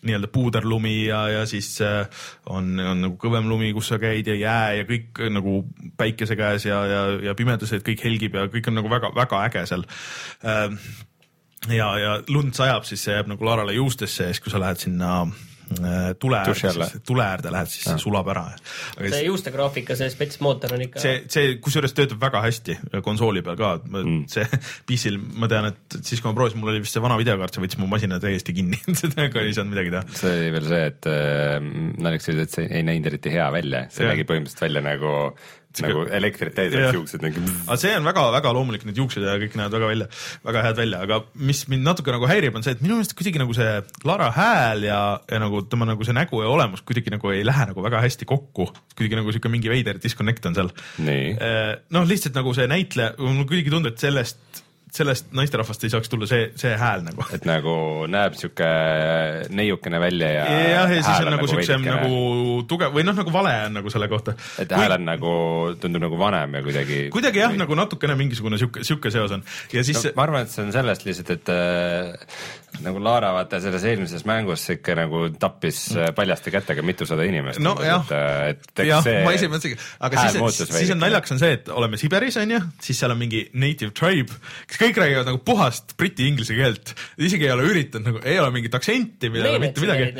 nii-öelda 0.07 0.29
puuderlumi 0.31 0.95
ja, 1.07 1.23
ja 1.33 1.47
siis 1.49 1.81
äh, 1.83 2.05
on, 2.53 2.77
on 2.79 3.03
nagu 3.07 3.19
kõvem 3.21 3.49
lumi, 3.51 3.73
kus 3.75 3.91
sa 3.93 3.99
käid 4.03 4.29
ja 4.31 4.37
jää 4.39 4.77
ja 4.81 4.87
kõik 4.89 5.25
nagu 5.33 5.59
päikese 5.99 6.37
käes 6.39 6.69
ja, 6.69 6.83
ja, 6.91 7.03
ja 7.31 7.35
pimedas, 7.39 7.73
et 7.75 7.87
kõik 7.87 8.05
helgib 8.07 8.39
ja 8.39 8.47
kõik 8.53 8.71
on 8.71 8.79
nagu 8.79 8.93
väga-väga 8.93 9.43
äge 9.49 9.67
seal 9.73 9.87
äh, 10.45 10.69
ja, 11.73 11.91
ja 11.99 12.15
lund 12.33 12.57
sajab, 12.57 12.87
siis 12.89 13.05
see 13.07 13.17
jääb 13.17 13.29
nagu 13.33 13.47
Laarale 13.47 13.77
juustesse 13.77 14.29
ja 14.29 14.35
siis, 14.35 14.43
kui 14.45 14.53
sa 14.53 14.61
lähed 14.63 14.81
sinna 14.81 15.11
äh, 15.27 16.13
tule 16.21 16.39
äärde, 16.39 16.89
tule 17.07 17.25
äärde 17.25 17.53
lähed, 17.53 17.71
siis 17.73 17.87
see 17.89 17.99
sulab 18.03 18.29
ära. 18.33 18.45
see 18.55 19.11
siis, 19.11 19.25
juuste 19.27 19.53
graafika, 19.55 19.97
see 19.99 20.11
spets 20.13 20.41
mootor 20.45 20.77
on 20.77 20.85
ikka. 20.87 21.03
see, 21.03 21.19
see 21.33 21.57
kusjuures 21.63 21.97
töötab 21.97 22.23
väga 22.23 22.43
hästi 22.47 22.79
konsooli 23.05 23.43
peal 23.47 23.59
ka 23.61 23.73
mm., 23.83 24.23
see 24.33 24.47
PC-l 24.89 25.19
ma 25.41 25.51
tean, 25.51 25.71
et 25.73 25.99
siis 26.01 26.23
kui 26.23 26.31
ma 26.31 26.37
proovisin, 26.39 26.63
mul 26.63 26.75
oli 26.75 26.85
vist 26.85 26.97
see 26.97 27.05
vana 27.05 27.19
videokaart, 27.21 27.57
see 27.57 27.67
võttis 27.67 27.83
mu 27.83 27.91
masina 27.91 28.21
täiesti 28.23 28.57
kinni 28.57 28.81
sellega 29.03 29.45
ei 29.45 29.55
saanud 29.57 29.75
midagi 29.75 29.95
teha. 29.97 30.19
see 30.23 30.35
oli 30.41 30.57
veel 30.57 30.73
see, 30.73 30.89
et 30.93 31.13
äh, 31.13 31.71
naljakas 32.07 32.35
oli, 32.35 32.49
et 32.49 32.59
see 32.61 32.71
ei 32.71 32.87
näinud 32.87 33.13
eriti 33.13 33.35
hea 33.35 33.51
välja, 33.55 33.87
see 33.91 34.07
ja. 34.07 34.15
nägi 34.15 34.29
põhimõtteliselt 34.29 34.69
välja 34.69 34.85
nagu 34.87 35.15
nagu 35.85 36.05
elektrit 36.19 36.55
täis 36.57 36.75
oleks 36.75 36.97
juuksed 36.97 37.25
nagu. 37.25 37.45
aga 37.67 37.79
see 37.81 37.95
on 37.99 38.07
väga-väga 38.09 38.53
loomulik, 38.57 38.87
need 38.89 39.01
juuksed 39.01 39.25
ja 39.27 39.37
kõik 39.43 39.57
näevad 39.59 39.77
väga 39.77 39.91
välja, 39.93 40.09
väga 40.49 40.65
head 40.67 40.81
välja, 40.81 41.03
aga 41.07 41.21
mis 41.51 41.65
mind 41.73 41.87
natuke 41.87 42.15
nagu 42.15 42.29
häirib, 42.31 42.57
on 42.59 42.67
see, 42.67 42.77
et 42.77 42.85
minu 42.85 42.99
meelest 42.99 43.17
kuidagi 43.19 43.43
nagu 43.43 43.57
see 43.57 43.73
Lara 44.09 44.31
hääl 44.37 44.87
ja, 44.89 45.01
ja 45.31 45.41
nagu 45.43 45.63
tema 45.71 45.89
nagu 45.89 46.07
see 46.07 46.17
nägu 46.17 46.43
ja 46.45 46.53
olemus 46.53 46.85
kuidagi 46.87 47.13
nagu 47.15 47.33
ei 47.35 47.45
lähe 47.47 47.71
nagu 47.73 47.85
väga 47.85 48.03
hästi 48.05 48.29
kokku. 48.29 48.71
kuidagi 48.97 49.21
nagu 49.21 49.35
sihuke 49.35 49.53
mingi 49.53 49.73
veider 49.73 50.01
disconnect 50.03 50.47
on 50.49 50.57
seal. 50.57 50.71
Eh, 51.07 51.75
noh, 51.95 52.07
lihtsalt 52.09 52.37
nagu 52.39 52.55
see 52.57 52.69
näitleja, 52.71 53.15
mulle 53.21 53.49
kuidagi 53.49 53.73
tundub, 53.73 53.95
et 53.95 54.03
sellest 54.03 54.65
sellest 54.97 55.33
naisterahvast 55.37 55.85
ei 55.87 55.93
saaks 55.93 56.11
tulla 56.13 56.29
see, 56.31 56.51
see 56.59 56.73
hääl 56.81 57.05
nagu. 57.07 57.25
et 57.37 57.47
nagu 57.49 57.77
näeb 58.11 58.37
sihuke 58.39 58.69
neiukene 59.57 60.01
välja 60.03 60.31
ja. 60.33 60.45
jah, 60.47 60.95
ja 60.97 61.03
siis 61.03 61.23
on 61.23 61.33
nagu 61.37 61.49
siukse 61.51 61.77
veidikene- 61.77 61.97
nagu 62.01 62.67
tugev 62.71 62.95
või 62.97 63.07
noh, 63.07 63.17
nagu 63.21 63.35
vale 63.35 63.55
on 63.67 63.79
nagu 63.81 63.93
selle 63.93 64.09
kohta. 64.13 64.37
et 64.63 64.73
hääl 64.73 64.97
on 64.99 65.07
nagu, 65.09 65.33
tundub 65.83 66.07
nagu 66.07 66.21
vanem 66.21 66.59
ja 66.59 66.65
kuidagi. 66.67 67.01
kuidagi 67.15 67.43
jah, 67.45 67.57
nagu 67.57 67.79
natukene 67.79 68.17
mingisugune 68.19 68.61
sihuke, 68.61 68.85
sihuke 68.87 69.13
seos 69.15 69.35
on 69.37 69.45
ja 69.73 69.85
siis 69.87 70.03
no,. 70.03 70.15
ma 70.17 70.27
arvan, 70.27 70.47
et 70.47 70.55
see 70.55 70.65
on 70.65 70.73
sellest 70.75 71.07
lihtsalt, 71.09 71.35
et 71.37 71.53
äh, 71.53 72.15
nagu 72.85 73.01
Laara 73.03 73.33
vaata 73.37 73.61
selles 73.63 73.85
eelmises 73.89 74.25
mängus 74.29 74.65
ikka 74.75 74.97
nagu 74.99 75.27
tappis 75.41 75.81
äh, 75.97 76.11
paljaste 76.17 76.53
kätega 76.55 76.85
mitusada 76.87 77.27
inimest. 77.29 77.61
No 77.65 77.77
jah. 77.83 78.07
see 79.05 79.23
ma 79.25 79.35
ise 79.37 79.49
mõtlesingi, 79.51 79.79
aga 80.07 80.27
siis, 80.27 80.61
siis 80.73 80.93
on 80.95 81.01
naljakas 81.03 81.37
on 81.37 81.43
see, 81.43 81.53
et 81.59 81.71
oleme 81.73 82.01
Siberis 82.01 82.39
onju, 82.41 82.61
siis 82.83 83.01
seal 83.01 83.15
on 83.15 83.21
mingi 83.21 83.47
native 83.57 83.95
tribe, 83.97 84.37
kes 84.71 84.81
kõik 84.81 84.86
räägivad 84.95 85.27
nagu 85.27 85.41
puhast 85.43 85.97
briti 85.99 86.29
inglise 86.31 86.55
keelt. 86.55 86.95
isegi 87.19 87.49
ei 87.49 87.53
ole 87.55 87.67
üritanud 87.67 88.07
nagu, 88.13 88.21
ei 88.23 88.39
ole 88.39 88.53
mingit 88.55 88.75
aktsenti, 88.79 89.31
ei 89.33 89.43
ole 89.51 89.59
mitte 89.63 89.83
midagi. 89.83 90.13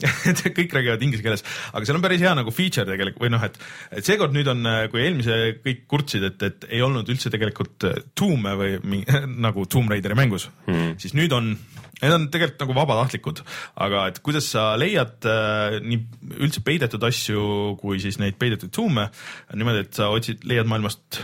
Kõik 0.60 0.76
räägivad 0.76 1.04
inglise 1.06 1.24
keeles, 1.24 1.44
aga 1.72 1.88
seal 1.88 1.96
on 1.96 2.04
päris 2.04 2.20
hea 2.20 2.34
nagu 2.36 2.52
feature 2.54 2.84
tegelikult 2.88 3.24
või 3.24 3.32
noh, 3.32 3.44
et, 3.46 3.56
et 3.96 4.06
seekord 4.06 4.36
nüüd 4.36 4.50
on, 4.52 4.66
kui 4.92 5.04
eelmise 5.04 5.38
kõik 5.64 5.84
kurtsid, 5.90 6.26
et, 6.28 6.44
et 6.46 6.68
ei 6.70 6.82
olnud 6.84 7.08
üldse 7.10 7.32
tegelikult 7.32 7.88
äh, 7.88 8.00
tuume 8.18 8.54
või 8.58 8.76
mingi, 8.84 9.20
nagu 9.46 9.64
Tomb 9.70 9.92
Raideri 9.92 10.18
mängus 10.18 10.48
hmm., 10.68 10.96
siis 11.00 11.16
nüüd 11.16 11.32
on, 11.36 11.52
need 12.00 12.14
on 12.14 12.28
tegelikult 12.32 12.64
nagu 12.66 12.78
vabatahtlikud, 12.80 13.42
aga 13.86 14.06
et 14.12 14.22
kuidas 14.24 14.52
sa 14.52 14.70
leiad 14.80 15.28
äh, 15.28 15.80
nii 15.84 16.40
üldse 16.40 16.64
peidetud 16.66 17.04
asju 17.08 17.76
kui 17.80 18.00
siis 18.02 18.20
neid 18.22 18.38
peidetud 18.40 18.72
tuume 18.74 19.08
niimoodi, 19.54 19.86
et 19.86 20.00
sa 20.00 20.10
otsid, 20.14 20.44
leiad 20.48 20.68
maailmast 20.70 21.22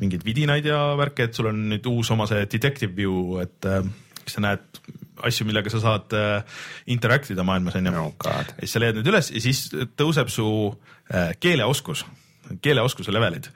mingeid 0.00 0.24
vidinaid 0.26 0.66
ja 0.68 0.80
värke, 0.98 1.28
et 1.28 1.38
sul 1.38 1.50
on 1.50 1.62
nüüd 1.72 1.86
uus 1.90 2.10
oma 2.14 2.28
see 2.30 2.44
detective 2.52 2.94
view, 2.96 3.38
et 3.42 3.68
äh, 3.68 3.86
kas 4.26 4.36
sa 4.36 4.44
näed 4.44 4.80
asju, 5.26 5.46
millega 5.48 5.72
sa 5.72 5.80
saad 5.82 6.14
äh, 6.16 6.60
interact 6.92 7.30
ida 7.32 7.46
maailmas 7.46 7.78
onju 7.78 7.94
Oh 8.00 8.12
god. 8.18 8.52
ja 8.58 8.64
siis 8.64 8.76
sa 8.76 8.82
leiad 8.82 8.98
need 8.98 9.10
üles 9.10 9.32
ja 9.32 9.42
siis 9.42 9.66
tõuseb 9.96 10.30
su 10.32 10.46
äh, 11.12 11.32
keeleoskus, 11.40 12.04
keeleoskuse 12.62 13.14
levelid. 13.14 13.48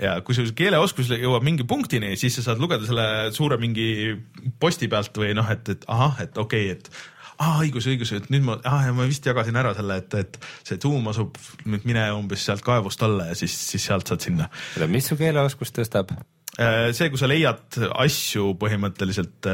ja 0.00 0.16
kui 0.24 0.34
su 0.34 0.46
keeleoskus 0.56 1.10
jõuab 1.12 1.44
mingi 1.44 1.66
punktini, 1.68 2.14
siis 2.16 2.38
sa 2.38 2.46
saad 2.48 2.62
lugeda 2.62 2.86
selle 2.88 3.06
suure 3.36 3.58
mingi 3.60 4.14
posti 4.60 4.88
pealt 4.88 5.16
või 5.18 5.34
noh, 5.36 5.50
et, 5.52 5.68
et 5.68 5.84
ahah, 5.88 6.22
et 6.24 6.38
okei 6.38 6.70
okay,, 6.70 6.78
et 6.78 7.11
aa, 7.42 7.62
õigus, 7.64 7.88
õigus, 7.90 8.12
et 8.16 8.28
nüüd 8.32 8.44
ma, 8.46 8.58
ah, 8.68 8.86
ma 8.96 9.06
vist 9.08 9.26
jagasin 9.26 9.58
ära 9.58 9.74
selle, 9.78 9.98
et, 10.02 10.18
et 10.20 10.38
see 10.68 10.78
tuum 10.82 11.10
asub 11.12 11.38
nüüd 11.66 11.88
mine 11.88 12.06
umbes 12.16 12.44
sealt 12.46 12.64
kaevust 12.66 13.02
alla 13.06 13.30
ja 13.32 13.38
siis, 13.38 13.56
siis 13.72 13.90
sealt 13.90 14.10
saad 14.10 14.22
sinna. 14.28 14.50
oota, 14.76 14.90
mis 14.90 15.10
su 15.10 15.18
keeleoskust 15.20 15.80
tõstab? 15.80 16.14
see, 16.52 17.08
kui 17.08 17.16
sa 17.16 17.28
leiad 17.30 17.78
asju 18.02 18.50
põhimõtteliselt, 18.60 19.46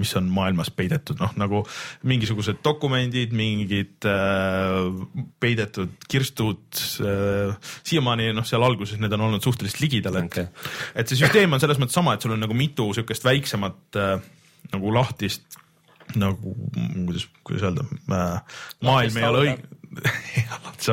mis 0.00 0.12
on 0.16 0.30
maailmas 0.32 0.70
peidetud, 0.72 1.18
noh 1.20 1.34
nagu 1.36 1.60
mingisugused 2.08 2.62
dokumendid, 2.64 3.34
mingid 3.36 4.06
äh, 4.08 4.88
peidetud 5.42 6.08
kirstud 6.08 6.80
äh,, 7.04 7.52
siiamaani 7.84 8.30
noh, 8.36 8.48
seal 8.48 8.64
alguses 8.64 8.96
need 9.02 9.12
on 9.18 9.26
olnud 9.28 9.44
suhteliselt 9.44 9.84
ligidal, 9.84 10.16
et 10.22 10.32
okay. 10.32 10.48
et 10.96 11.12
see 11.12 11.20
süsteem 11.20 11.52
on 11.52 11.60
selles 11.60 11.80
mõttes 11.82 12.00
sama, 12.00 12.16
et 12.16 12.24
sul 12.24 12.32
on 12.32 12.40
nagu 12.40 12.56
mitu 12.56 12.88
niisugust 12.88 13.28
väiksemat 13.28 14.00
äh, 14.00 14.16
nagu 14.72 14.96
lahtist 14.96 15.60
nagu 16.14 16.54
kuidas, 17.06 17.26
kuidas 17.46 17.66
öelda 17.66 17.86
äh,, 17.86 18.60
maailm 18.86 19.18
ei 19.18 19.28
ole 19.30 19.42
õige 19.46 19.76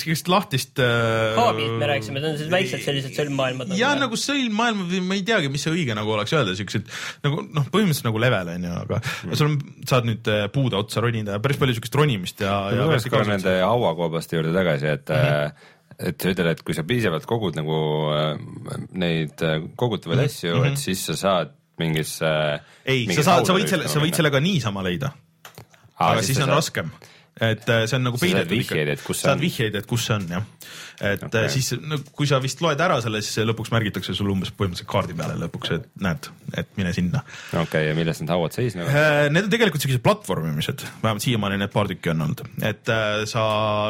sellist 0.00 0.28
lahtist 0.30 0.78
äh, 0.82 1.36
Haabilt 1.36 1.78
me 1.80 1.88
rääkisime, 1.90 2.20
need 2.20 2.28
on 2.28 2.36
sellised 2.36 2.52
väiksed 2.54 2.84
sellised 2.84 3.16
sõlmmaailmad. 3.16 3.72
ja 3.78 3.92
nagu 3.98 4.18
sõlmmaailm 4.20 4.84
või 4.90 5.02
ma 5.06 5.18
ei 5.18 5.24
teagi, 5.26 5.50
mis 5.52 5.64
see 5.66 5.74
õige 5.74 5.96
nagu 5.98 6.14
oleks 6.14 6.34
öelda, 6.36 6.54
siuksed 6.58 6.86
nagu 7.26 7.42
noh, 7.42 7.66
põhimõtteliselt 7.72 8.08
nagu 8.10 8.22
level 8.22 8.52
on 8.54 8.68
ju, 8.68 8.76
aga 8.84 9.00
mm. 9.02 9.34
sul 9.34 9.50
on, 9.50 9.58
saad 9.90 10.08
nüüd 10.08 10.32
äh, 10.32 10.46
puude 10.54 10.78
otsa 10.78 11.04
ronida 11.04 11.36
ja 11.36 11.42
päris 11.42 11.60
palju 11.60 11.76
siukest 11.78 12.00
ronimist 12.00 12.44
ja, 12.46 12.56
ja 12.74 12.88
tuleks 12.88 13.10
korra 13.10 13.30
nende 13.32 13.56
hauakoobaste 13.64 14.38
juurde 14.38 14.54
tagasi, 14.56 14.90
et 14.94 15.14
mm, 15.14 15.30
-hmm. 15.30 15.70
et 16.10 16.20
sa 16.20 16.34
ütled, 16.34 16.52
et 16.54 16.66
kui 16.66 16.76
sa 16.76 16.86
piisavalt 16.86 17.26
kogud 17.28 17.58
nagu 17.58 17.78
neid 18.92 19.42
kogutavaid 19.76 20.20
mm 20.20 20.26
-hmm. 20.26 20.36
asju, 20.36 20.64
et 20.70 20.78
siis 20.88 21.06
sa 21.10 21.18
saad 21.24 21.56
mingisse. 21.80 22.32
ei, 22.84 23.06
sa 23.14 23.26
saad, 23.26 23.48
sa 23.48 23.56
võid 23.56 23.70
selle, 23.70 23.88
sa 23.90 24.02
võid 24.02 24.18
selle 24.18 24.32
ka 24.32 24.42
niisama 24.44 24.84
leida, 24.86 25.12
aga 26.00 26.20
siis 26.26 26.40
on 26.44 26.52
raskem 26.52 26.92
et 27.40 27.70
äh, 27.72 27.84
see 27.88 27.96
on 27.96 28.04
nagu 28.04 28.20
peidetud 28.20 28.52
see 28.52 29.18
saad 29.22 29.40
vihjeid, 29.40 29.76
et 29.80 29.88
kus 29.88 30.04
see 30.06 30.16
on 30.16 30.26
jah. 30.28 30.46
et 31.00 31.22
okay. 31.24 31.48
siis 31.52 31.72
no, 31.80 31.96
kui 32.16 32.28
sa 32.28 32.40
vist 32.42 32.60
loed 32.60 32.80
ära 32.84 32.98
selle, 33.00 33.22
siis 33.24 33.40
lõpuks 33.48 33.72
märgitakse 33.72 34.14
sulle 34.16 34.34
umbes 34.34 34.52
põhimõtteliselt 34.52 34.90
kaardi 34.90 35.16
peale 35.16 35.38
lõpuks, 35.40 35.72
et 35.78 35.86
näed, 36.04 36.28
et 36.60 36.72
mine 36.76 36.92
sinna 36.96 37.22
okei 37.24 37.62
okay,, 37.62 37.86
ja 37.88 37.96
milles 37.96 38.20
need 38.20 38.32
hauad 38.34 38.56
seisnevad? 38.56 38.92
Äh, 38.92 39.22
Need 39.32 39.48
on 39.48 39.54
tegelikult 39.54 39.84
sellised 39.86 40.04
platvormimised, 40.04 40.84
vähemalt 41.00 41.24
siiamaani 41.24 41.60
need 41.62 41.72
paar 41.72 41.88
tükki 41.90 42.12
on 42.12 42.26
olnud, 42.26 42.44
et 42.68 42.92
äh, 42.92 43.22
sa 43.30 43.44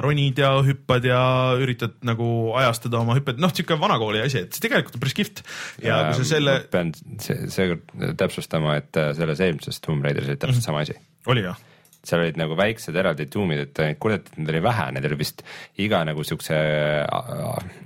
ronid 0.05 0.39
ja 0.43 0.53
hüppad 0.67 1.09
ja 1.11 1.23
üritad 1.59 1.99
nagu 2.07 2.29
ajastada 2.61 3.01
oma 3.03 3.19
hüpped, 3.19 3.43
noh, 3.43 3.55
sihuke 3.55 3.79
vanakooli 3.81 4.23
asi, 4.23 4.45
et 4.47 4.55
see 4.55 4.69
tegelikult 4.69 4.99
on 4.99 5.03
päris 5.03 5.19
kihvt. 5.19 5.43
ja 5.83 6.05
kui 6.11 6.23
sa 6.23 6.29
selle, 6.37 6.61
pean 6.71 6.95
see- 7.19 7.51
seekord 7.51 8.15
täpsustama, 8.21 8.79
et 8.79 9.01
äh, 9.01 9.11
selles 9.19 9.43
eelmises 9.43 9.83
Tomb 9.83 10.07
Raideris 10.07 10.31
oli 10.31 10.39
täpselt 10.41 10.71
sama 10.71 10.87
asi. 10.87 10.95
oli 11.27 11.43
jah? 11.49 11.59
Seal 12.07 12.25
olid 12.25 12.41
nagu 12.41 12.57
väiksed 12.59 12.97
eraldi 12.97 13.27
tuumid, 13.31 13.67
et 13.67 14.01
kurdeti, 14.01 14.33
et 14.33 14.41
neid 14.41 14.55
oli 14.55 14.65
vähe, 14.65 14.89
neid 14.97 15.07
oli 15.11 15.21
vist 15.21 15.45
iga 15.81 16.03
nagu 16.09 16.25
siukse 16.25 16.57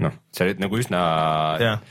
noh, 0.04 0.16
see 0.34 0.48
olid 0.48 0.62
nagu 0.62 0.80
üsna 0.80 1.02
Jah. 1.62 1.82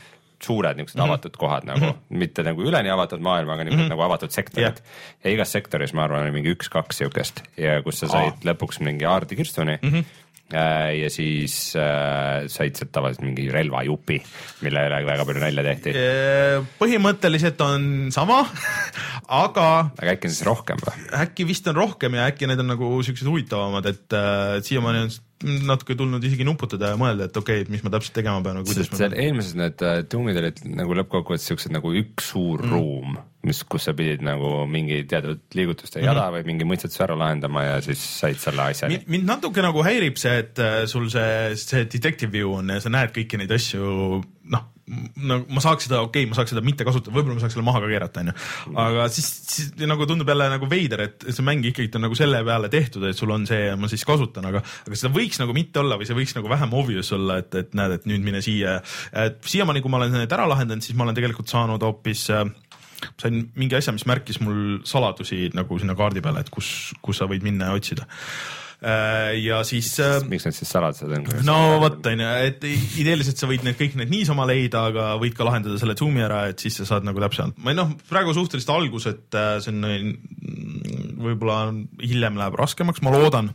suured 0.44 0.76
niisugused 0.76 0.98
mm 0.98 1.04
-hmm. 1.04 1.12
avatud 1.12 1.36
kohad 1.40 1.68
nagu 1.68 1.84
mm, 1.84 1.90
-hmm. 1.90 2.18
mitte 2.24 2.42
nagu 2.42 2.62
üleni 2.62 2.90
avatud 2.90 3.20
maailm, 3.20 3.50
aga 3.50 3.64
niisugused 3.64 3.84
mm 3.84 3.86
-hmm. 3.86 3.96
nagu 3.96 4.02
avatud 4.08 4.30
sektorid 4.30 4.64
Jah. 4.64 4.82
ja 5.24 5.30
igas 5.30 5.52
sektoris 5.52 5.92
ma 5.92 6.04
arvan, 6.04 6.22
oli 6.22 6.32
mingi 6.32 6.54
üks-kaks 6.56 7.02
siukest 7.04 7.42
ja 7.56 7.82
kus 7.82 8.00
sa 8.00 8.08
said 8.08 8.32
Aa. 8.32 8.52
lõpuks 8.52 8.80
mingi 8.80 9.04
aardikirstuni 9.04 9.78
mm. 9.82 9.90
-hmm 9.90 10.04
ja 10.54 11.10
siis 11.12 11.56
äh, 11.78 12.46
said 12.52 12.78
sealt 12.78 12.92
tavaliselt 12.94 13.26
mingi 13.26 13.48
relvajupi, 13.52 14.20
mille 14.64 14.86
üle 14.88 15.02
väga 15.08 15.26
palju 15.28 15.42
nalja 15.42 15.66
tehti, 15.66 15.94
põhimõtteliselt 16.78 17.60
on 17.64 17.88
sama, 18.14 18.42
aga 19.44 19.68
aga 19.98 20.14
äkki 20.14 20.30
on 20.30 20.34
siis 20.34 20.46
rohkem 20.46 20.80
või? 20.82 21.04
äkki 21.24 21.46
vist 21.48 21.68
on 21.70 21.78
rohkem 21.78 22.16
ja 22.18 22.28
äkki 22.30 22.48
need 22.50 22.62
on 22.62 22.72
nagu 22.74 22.90
siuksed 23.06 23.28
huvitavamad, 23.28 23.88
et 23.90 24.16
äh, 24.16 24.56
siiamaani 24.64 25.04
on 25.04 25.14
natuke 25.68 25.96
tulnud 25.98 26.24
isegi 26.24 26.46
nuputada 26.46 26.92
ja 26.92 27.00
mõelda, 27.00 27.28
et 27.28 27.36
okei 27.36 27.60
okay,, 27.60 27.66
et 27.66 27.72
mis 27.72 27.84
ma 27.84 27.92
täpselt 27.94 28.16
tegema 28.16 28.42
pean 28.44 28.60
või 28.60 28.68
kuidas 28.68 28.86
sest 28.86 28.94
ma 28.94 29.02
seal 29.02 29.16
eelmises 29.26 29.58
need 29.58 29.84
äh, 29.84 30.00
tuumid 30.10 30.40
olid 30.40 30.64
nagu 30.72 30.98
lõppkokkuvõttes 31.00 31.50
siuksed 31.50 31.74
nagu 31.74 31.92
üks 32.00 32.32
suur 32.32 32.64
mm. 32.64 32.74
ruum, 32.74 33.18
mis, 33.44 33.62
kus 33.68 33.88
sa 33.88 33.94
pidid 33.96 34.24
nagu 34.24 34.64
mingi 34.70 35.02
teatud 35.08 35.42
liigutuste 35.56 36.02
jada 36.02 36.12
mm 36.12 36.26
-hmm. 36.26 36.36
või 36.36 36.52
mingi 36.52 36.68
mõistetuse 36.68 37.04
ära 37.06 37.18
lahendama 37.18 37.64
ja 37.64 37.80
siis 37.84 38.02
said 38.20 38.40
selle 38.40 38.62
asjani 38.70 39.02
mind, 39.06 39.28
natuke 39.28 39.62
nagu 39.64 39.82
häirib 39.84 40.20
see, 40.20 40.38
et 40.44 40.58
äh, 40.58 40.84
sul 40.90 41.10
see, 41.12 41.56
see 41.60 41.84
detective 41.84 42.32
view 42.32 42.54
on 42.58 42.68
ja 42.68 42.80
sa 42.80 42.92
näed 42.92 43.14
kõiki 43.14 43.40
neid 43.40 43.52
asju, 43.52 44.22
noh, 44.52 44.70
no 45.24 45.38
ma 45.48 45.62
saaks 45.64 45.86
seda, 45.86 46.00
okei 46.04 46.24
okay,, 46.24 46.30
ma 46.30 46.36
saaks 46.36 46.52
seda 46.52 46.62
mitte 46.64 46.84
kasutada, 46.86 47.14
võib-olla 47.14 47.38
ma 47.38 47.42
saaks 47.42 47.56
selle 47.56 47.66
maha 47.66 47.80
ka 47.84 47.90
keerata, 47.90 48.24
onju. 48.24 48.34
aga 48.84 49.06
siis, 49.12 49.28
siis 49.48 49.70
nagu 49.88 50.06
tundub 50.08 50.28
jälle 50.28 50.48
nagu 50.52 50.68
veider, 50.70 51.04
et 51.06 51.26
see 51.30 51.46
mäng 51.46 51.64
ikkagi 51.68 51.92
on 51.98 52.04
nagu 52.06 52.18
selle 52.18 52.42
peale 52.46 52.70
tehtud, 52.72 53.06
et 53.08 53.18
sul 53.18 53.32
on 53.34 53.46
see 53.48 53.62
ja 53.70 53.78
ma 53.80 53.88
siis 53.90 54.04
kasutan, 54.08 54.48
aga, 54.50 54.60
aga 54.84 55.00
seda 55.00 55.12
võiks 55.14 55.40
nagu 55.40 55.56
mitte 55.56 55.80
olla 55.80 55.98
või 56.00 56.08
see 56.08 56.18
võiks 56.18 56.36
nagu 56.36 56.52
vähem 56.52 56.76
obvious 56.76 57.12
olla, 57.16 57.38
et, 57.40 57.56
et 57.60 57.72
näed, 57.78 57.96
et 57.98 58.08
nüüd 58.10 58.26
mine 58.26 58.44
siia. 58.44 58.76
et 59.24 59.40
siiamaani, 59.48 59.84
kui 59.84 59.92
ma 59.92 60.02
olen 60.02 60.18
need 60.20 60.36
ära 60.36 60.48
lahendanud, 60.50 60.84
siis 60.84 60.98
ma 60.98 61.08
olen 61.08 61.16
tegelikult 61.16 61.52
saanud 61.52 61.84
hoopis 61.84 62.26
äh, 62.34 62.44
sain 63.20 63.46
mingi 63.58 63.78
asja, 63.78 63.94
mis 63.94 64.06
märkis 64.08 64.40
mul 64.44 64.82
saladusi 64.88 65.48
nagu 65.56 65.78
sinna 65.80 65.96
kaardi 65.98 66.22
peale, 66.24 66.44
et 66.44 66.52
kus, 66.52 66.68
kus 67.04 67.22
sa 67.22 67.30
võid 67.30 67.46
minna 67.46 67.70
ja 67.70 67.78
otsida. 67.78 68.06
ja 69.40 69.62
siis 69.64 69.88
äh, 70.02 70.18
miks 70.28 70.44
need 70.44 70.56
siis 70.58 70.68
saladused 70.68 71.08
on? 71.08 71.22
no 71.46 71.78
vot, 71.80 72.02
onju, 72.10 72.26
et 72.44 72.66
ideeliselt 73.00 73.40
sa 73.40 73.48
võid 73.48 73.64
need 73.64 73.78
kõik 73.78 73.94
need 73.96 74.12
niisama 74.12 74.44
leida, 74.50 74.82
aga 74.90 75.14
võid 75.22 75.36
ka 75.38 75.46
lahendada 75.48 75.78
selle 75.80 75.96
zoom'i 75.96 76.24
ära, 76.26 76.42
et 76.52 76.60
siis 76.60 76.76
sa 76.80 76.88
saad 76.90 77.06
nagu 77.08 77.22
täpsemalt, 77.22 77.56
või 77.64 77.78
noh, 77.78 77.94
praegu 78.10 78.34
suhteliselt 78.36 78.74
algus, 78.74 79.08
et 79.08 79.40
äh, 79.40 79.56
see 79.64 79.72
on 79.72 79.88
võib-olla 81.24 81.72
hiljem 82.02 82.36
läheb 82.36 82.60
raskemaks, 82.60 83.00
ma 83.00 83.14
loodan. 83.14 83.54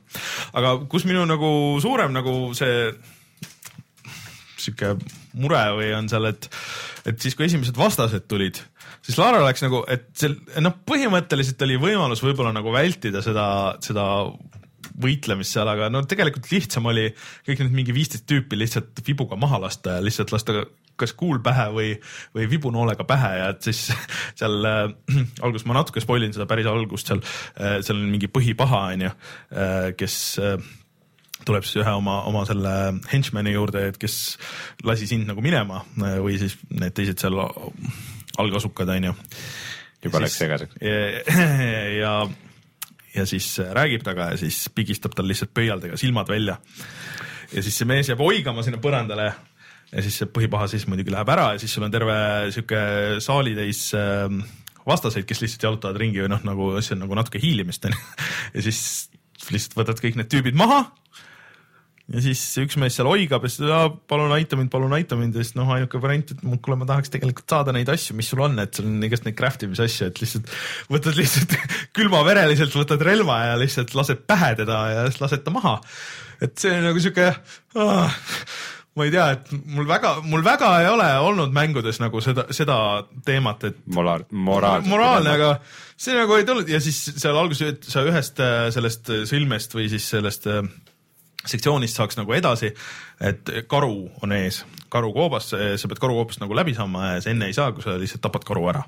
aga 0.57 0.79
kus 0.89 1.05
minu 1.05 1.27
nagu 1.29 1.51
suurem 1.83 2.15
nagu 2.15 2.55
see 2.57 2.89
sihuke 4.59 4.95
mure 5.39 5.61
või 5.77 5.91
on 5.97 6.09
seal, 6.11 6.29
et, 6.29 6.49
et 7.07 7.19
siis, 7.21 7.35
kui 7.37 7.47
esimesed 7.47 7.77
vastased 7.79 8.27
tulid, 8.29 8.59
siis 9.09 9.17
Laara 9.17 9.41
läks 9.41 9.63
nagu, 9.65 9.81
et 9.89 10.11
see 10.17 10.61
noh, 10.61 10.75
põhimõtteliselt 10.85 11.65
oli 11.65 11.79
võimalus 11.81 12.21
võib-olla 12.21 12.53
nagu 12.53 12.73
vältida 12.73 13.23
seda, 13.25 13.47
seda 13.81 14.05
võitlemist 14.99 15.55
seal, 15.55 15.69
aga 15.71 15.87
no 15.91 16.03
tegelikult 16.07 16.49
lihtsam 16.51 16.89
oli 16.91 17.07
kõik 17.47 17.63
need 17.63 17.75
mingi 17.75 17.95
viisteist 17.95 18.27
tüüpi 18.29 18.59
lihtsalt 18.59 19.01
vibuga 19.07 19.37
maha 19.39 19.61
lasta 19.65 19.97
ja 19.97 20.03
lihtsalt 20.05 20.33
lasta 20.35 20.63
kas 20.99 21.13
kuul 21.15 21.39
pähe 21.43 21.69
või, 21.71 21.93
või 22.35 22.49
vibunoolega 22.51 23.05
pähe 23.07 23.31
ja 23.39 23.47
et 23.53 23.63
siis 23.69 23.87
seal 24.39 24.67
äh, 24.67 24.83
alguses 25.41 25.65
ma 25.69 25.79
natuke 25.79 26.03
spoil 26.03 26.27
in 26.27 26.35
seda 26.35 26.47
päris 26.49 26.69
algust 26.69 27.11
seal 27.11 27.23
äh,, 27.23 27.79
seal 27.79 27.97
on 27.97 28.11
mingi 28.11 28.29
põhipaha 28.31 28.83
onju 28.93 29.09
äh,, 29.09 29.89
kes 29.99 30.19
äh, 30.43 30.59
tuleb 31.47 31.65
siis 31.65 31.79
ühe 31.81 31.95
oma, 31.95 32.19
oma 32.27 32.43
selle 32.47 32.75
henchman'i 33.09 33.55
juurde, 33.55 33.87
et 33.89 33.99
kes 34.01 34.19
lasi 34.83 35.07
sind 35.09 35.29
nagu 35.29 35.43
minema 35.43 35.83
äh, 36.03 36.19
või 36.23 36.39
siis 36.41 36.59
need 36.69 36.95
teised 36.97 37.23
seal 37.23 37.39
algasukad 38.37 38.89
onju. 38.89 39.15
juba 40.03 40.21
läks 40.23 40.37
segaseks. 40.39 40.79
ja, 42.01 42.13
ja 43.15 43.25
siis 43.25 43.51
räägib 43.75 44.05
temaga 44.05 44.31
ja 44.33 44.39
siis 44.41 44.69
pigistab 44.75 45.15
tal 45.15 45.27
lihtsalt 45.27 45.53
pöialdega 45.53 45.97
silmad 45.97 46.29
välja. 46.29 46.57
ja 47.53 47.63
siis 47.63 47.77
see 47.77 47.89
mees 47.89 48.09
jääb 48.09 48.21
oigama 48.21 48.63
sinna 48.63 48.79
põrandale 48.81 49.31
ja 49.89 50.05
siis 50.05 50.21
see 50.21 50.29
põhipaha 50.29 50.69
siis 50.69 50.85
muidugi 50.87 51.13
läheb 51.13 51.29
ära 51.33 51.53
ja 51.55 51.61
siis 51.61 51.73
sul 51.73 51.87
on 51.87 51.93
terve 51.93 52.15
sihuke 52.53 52.81
saalitäis 53.25 53.87
äh, 53.97 54.27
vastaseid, 54.87 55.25
kes 55.29 55.41
lihtsalt 55.43 55.65
jalutavad 55.67 55.99
ringi 56.01 56.21
või 56.23 56.31
noh, 56.31 56.43
nagu 56.45 56.71
see 56.81 56.95
on 56.95 57.03
nagu 57.05 57.17
natuke 57.17 57.41
hiilimist 57.41 57.85
onju. 57.89 57.99
ja 58.55 58.65
siis 58.65 58.81
lihtsalt 59.49 59.77
võtad 59.79 60.01
kõik 60.03 60.19
need 60.19 60.31
tüübid 60.31 60.57
maha 60.59 60.85
ja 62.09 62.21
siis 62.23 62.41
üks 62.63 62.77
mees 62.81 62.95
seal 62.97 63.09
oigab 63.09 63.43
ja 63.45 63.51
siis 63.51 63.69
"Aa, 63.69 63.89
palun 64.09 64.31
aita 64.33 64.57
mind, 64.57 64.71
palun 64.73 64.95
aita 64.97 65.17
mind 65.19 65.35
ja 65.37 65.43
siis 65.45 65.55
noh, 65.57 65.69
ainuke 65.75 66.01
variant, 66.01 66.31
et 66.33 66.41
kuule, 66.41 66.79
ma 66.79 66.87
tahaks 66.89 67.13
tegelikult 67.13 67.49
saada 67.49 67.75
neid 67.75 67.89
asju, 67.91 68.15
mis 68.17 68.29
sul 68.31 68.41
on, 68.45 68.57
et 68.63 68.73
sul 68.73 68.89
on 68.89 69.03
igast 69.05 69.27
neid 69.27 69.37
craft 69.37 69.67
imise 69.67 69.85
asju, 69.85 70.09
et 70.09 70.23
lihtsalt 70.23 70.49
võtad 70.89 71.19
lihtsalt 71.19 71.53
külmavereliselt 71.97 72.73
võtad 72.79 73.05
relva 73.05 73.43
ja 73.51 73.59
lihtsalt 73.61 73.93
lased 73.97 74.25
pähe 74.29 74.55
teda 74.59 74.81
ja 74.95 75.05
siis 75.09 75.21
lased 75.21 75.45
ta 75.45 75.53
maha. 75.53 75.77
et 76.41 76.57
see 76.57 76.73
on 76.73 76.89
nagu 76.89 76.99
sihuke 77.03 77.29
ah,, 77.29 78.19
ma 78.97 79.05
ei 79.07 79.13
tea, 79.13 79.27
et 79.37 79.51
mul 79.71 79.87
väga, 79.87 80.15
mul 80.27 80.43
väga 80.43 80.73
ei 80.81 80.89
ole 80.89 81.07
olnud 81.23 81.53
mängudes 81.55 82.01
nagu 82.01 82.21
seda, 82.23 82.47
seda 82.55 82.77
teemat, 83.25 83.69
et 83.69 83.79
moraal, 83.95 84.25
moraal. 84.31 84.83
moraalne, 84.89 85.35
aga 85.37 85.53
see 85.99 86.17
nagu 86.17 86.35
ei 86.35 86.47
tulnud 86.47 86.69
ja 86.71 86.81
siis 86.83 86.99
seal 87.15 87.37
alguses 87.37 87.85
sa 87.91 88.03
ühest 88.07 88.41
äh, 88.43 88.67
sellest 88.73 89.11
äh, 89.13 89.25
sõlmest 89.29 89.75
või 89.77 89.87
siis 89.91 90.09
sellest 90.09 90.49
äh, 90.49 90.63
sektsioonist 91.47 91.95
saaks 91.99 92.19
nagu 92.19 92.33
edasi, 92.35 92.73
et 93.23 93.53
karu 93.71 94.09
on 94.23 94.35
ees, 94.35 94.63
karu 94.91 95.13
koobas, 95.15 95.53
sa 95.53 95.91
pead 95.91 96.01
karu 96.01 96.17
koobast 96.19 96.43
nagu 96.43 96.57
läbi 96.57 96.75
saama 96.77 97.15
ja 97.15 97.23
sa 97.23 97.31
enne 97.31 97.47
ei 97.49 97.55
saa, 97.55 97.71
kui 97.75 97.85
sa 97.85 97.95
lihtsalt 97.99 98.23
tapad 98.25 98.43
karu 98.47 98.67
ära. 98.73 98.83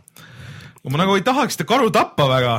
ma 0.83 0.97
nagu 0.99 1.15
ei 1.15 1.23
tahaks 1.25 1.55
seda 1.55 1.69
karu 1.69 1.91
tappa 1.93 2.27
väga, 2.27 2.55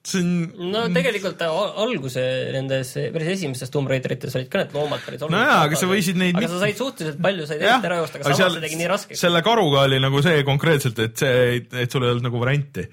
see 0.00 0.20
on 0.24 0.70
no 0.72 0.82
tegelikult 0.94 1.42
al- 1.44 1.74
alguse 1.84 2.22
nendes 2.54 2.92
päris 3.12 3.34
esimestes 3.36 3.72
Tomb 3.72 3.90
Raiderites 3.90 4.36
olid 4.38 4.48
ka 4.52 4.62
need 4.62 4.76
loomad 4.76 5.02
päris 5.04 5.24
No 5.28 5.40
jaa, 5.40 5.58
aga 5.66 5.76
sa 5.76 5.88
võisid 5.90 6.16
neid 6.20 6.38
aga 6.40 6.48
sa 6.48 6.60
said 6.62 6.78
suhteliselt 6.80 7.20
palju, 7.20 7.48
said 7.48 7.60
eriti 7.60 7.90
ära 7.90 7.98
joosta, 8.00 8.20
aga 8.20 8.32
samas 8.32 8.56
see 8.56 8.64
tegi 8.64 8.78
nii 8.80 8.88
raskeks. 8.92 9.20
selle 9.20 9.42
karuga 9.44 9.84
oli 9.88 10.00
nagu 10.00 10.22
see 10.24 10.40
konkreetselt, 10.48 11.02
et 11.04 11.20
see, 11.20 11.58
et 11.84 11.92
sul 11.92 12.06
ei 12.06 12.14
olnud 12.14 12.30
nagu 12.30 12.40
varianti, 12.40 12.86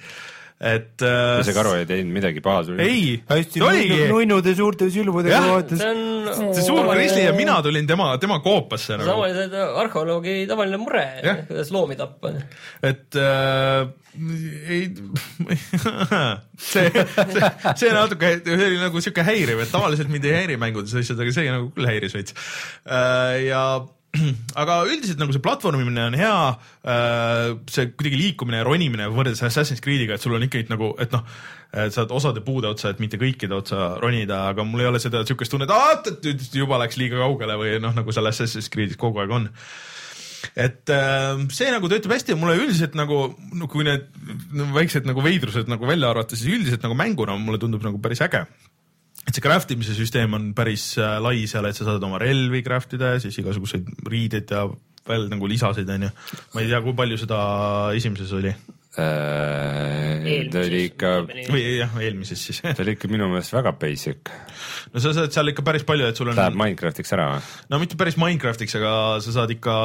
et 0.58 1.04
äh, 1.06 1.44
see 1.46 1.54
karu 1.54 1.76
ei 1.78 1.86
teinud 1.86 2.16
midagi 2.16 2.42
paha 2.42 2.64
sulle. 2.66 2.82
ei, 2.82 3.12
hästi 3.30 3.62
oligi 3.62 4.08
nunnude 4.10 4.56
suurte 4.58 4.88
silmadega 4.90 5.36
Jah. 5.36 5.50
vaatas 5.54 5.84
see. 5.84 5.92
on 5.92 6.56
see 6.58 6.64
suur 6.66 6.88
grisli 6.90 7.28
ja 7.28 7.34
mina 7.38 7.60
tulin 7.62 7.86
tema, 7.90 8.08
tema 8.18 8.40
koopasse 8.42 8.98
nagu, 8.98 9.06
tavaliselt 9.12 9.54
arheoloogi 9.84 10.34
tavaline 10.50 10.80
mure 10.82 11.06
kuidas 11.46 11.70
loomi 11.76 11.98
tappa. 12.00 12.32
et 12.90 13.20
äh, 13.22 13.86
ei, 14.18 14.88
see, 16.72 16.90
see, 16.90 17.52
see 17.78 17.94
natuke, 17.94 18.32
see 18.42 18.58
oli 18.58 18.80
nagu 18.82 19.04
sihuke 19.06 19.28
häiriv, 19.28 19.62
et 19.62 19.70
tavaliselt 19.70 20.10
mind 20.10 20.26
ei 20.26 20.40
häiri 20.40 20.58
mängudes 20.58 20.98
asjad, 20.98 21.22
aga 21.22 21.38
see 21.38 21.54
nagu 21.54 21.70
küll 21.78 21.92
häiris 21.92 22.18
veits 22.18 22.34
äh,. 22.90 23.46
ja 23.46 23.62
aga 24.62 24.80
üldiselt 24.88 25.20
nagu 25.22 25.36
see 25.36 25.44
platvormimine 25.44 26.08
on 26.10 26.18
hea 26.18 26.38
äh,, 26.48 27.52
see 27.72 27.92
kuidagi 27.92 28.22
liikumine 28.22 28.62
ja 28.62 28.68
ronimine 28.68 29.10
võrreldes 29.14 29.44
Assassin's 29.46 29.84
Creed'iga, 29.84 30.16
et 30.16 30.24
sul 30.24 30.38
on 30.38 30.46
ikkagi 30.48 30.72
nagu, 30.72 30.94
et 31.04 31.14
noh, 31.14 31.26
saad 31.94 32.14
osade 32.16 32.42
puude 32.46 32.70
otsa, 32.72 32.94
et 32.94 33.02
mitte 33.04 33.20
kõikide 33.20 33.54
otsa 33.58 33.92
ronida, 34.02 34.46
aga 34.54 34.64
mul 34.66 34.86
ei 34.86 34.90
ole 34.90 35.02
seda 35.04 35.26
sihukest 35.28 35.52
tunnet, 35.54 35.74
et 36.08 36.56
juba 36.56 36.80
läks 36.82 36.98
liiga 36.98 37.20
kaugele 37.20 37.60
või 37.60 37.76
noh, 37.84 37.94
nagu 37.98 38.16
seal 38.16 38.32
Assassin's 38.32 38.72
Creed'is 38.74 39.00
kogu 39.00 39.22
aeg 39.24 39.36
on 39.36 39.52
et 40.58 40.90
äh, 40.94 41.40
see 41.54 41.70
nagu 41.74 41.90
töötab 41.92 42.14
hästi 42.16 42.34
ja 42.34 42.40
mulle 42.40 42.58
üldiselt 42.60 42.96
nagu 42.98 43.20
no,, 43.58 43.68
kui 43.72 43.86
need 43.88 44.08
väiksed 44.76 45.08
nagu 45.10 45.24
veidrused 45.26 45.70
nagu 45.72 45.90
välja 45.90 46.12
arvata, 46.12 46.38
siis 46.38 46.58
üldiselt 46.58 46.86
nagu 46.86 46.98
mänguna 46.98 47.38
mulle 47.42 47.62
tundub 47.62 47.86
nagu 47.86 48.02
päris 48.02 48.22
äge. 48.26 48.46
Et 49.28 49.36
see 49.36 49.44
craft 49.44 49.72
imise 49.76 49.96
süsteem 49.98 50.34
on 50.38 50.52
päris 50.58 50.94
äh, 51.02 51.18
lai 51.24 51.46
seal, 51.50 51.68
et 51.68 51.78
sa 51.78 51.88
saad 51.88 52.04
oma 52.08 52.20
relvi 52.22 52.64
craft 52.66 52.96
ida 52.98 53.16
ja 53.16 53.24
siis 53.24 53.38
igasuguseid 53.44 54.08
riideid 54.08 54.54
ja 54.56 54.66
veel 55.08 55.28
nagu 55.32 55.48
lisasid, 55.48 55.90
onju. 55.90 56.10
ma 56.54 56.64
ei 56.64 56.72
tea, 56.72 56.82
kui 56.84 56.96
palju 56.96 57.20
seda 57.20 57.40
esimeses 57.96 58.34
oli 58.36 58.54
Äh, 58.98 60.48
ta 60.50 60.62
oli 60.66 60.80
ikka, 60.88 61.10
või 61.52 61.62
jah, 61.78 61.92
eelmises 62.02 62.42
siis. 62.48 62.64
ta 62.66 62.82
oli 62.82 62.96
ikka 62.96 63.10
minu 63.12 63.28
meelest 63.30 63.54
väga 63.54 63.76
basic. 63.78 64.32
no 64.90 65.02
sa 65.04 65.12
saad 65.14 65.34
seal 65.36 65.52
ikka 65.52 65.62
päris 65.66 65.86
palju, 65.86 66.08
et 66.10 66.18
sul 66.18 66.32
on 66.32 66.38
Läheb 66.38 66.58
Minecraftiks 66.58 67.14
ära 67.14 67.28
või? 67.36 67.44
no 67.70 67.80
mitte 67.84 68.00
päris 68.00 68.18
Minecraftiks, 68.18 68.74
aga 68.80 68.94
sa 69.22 69.34
saad 69.36 69.54
ikka, 69.54 69.76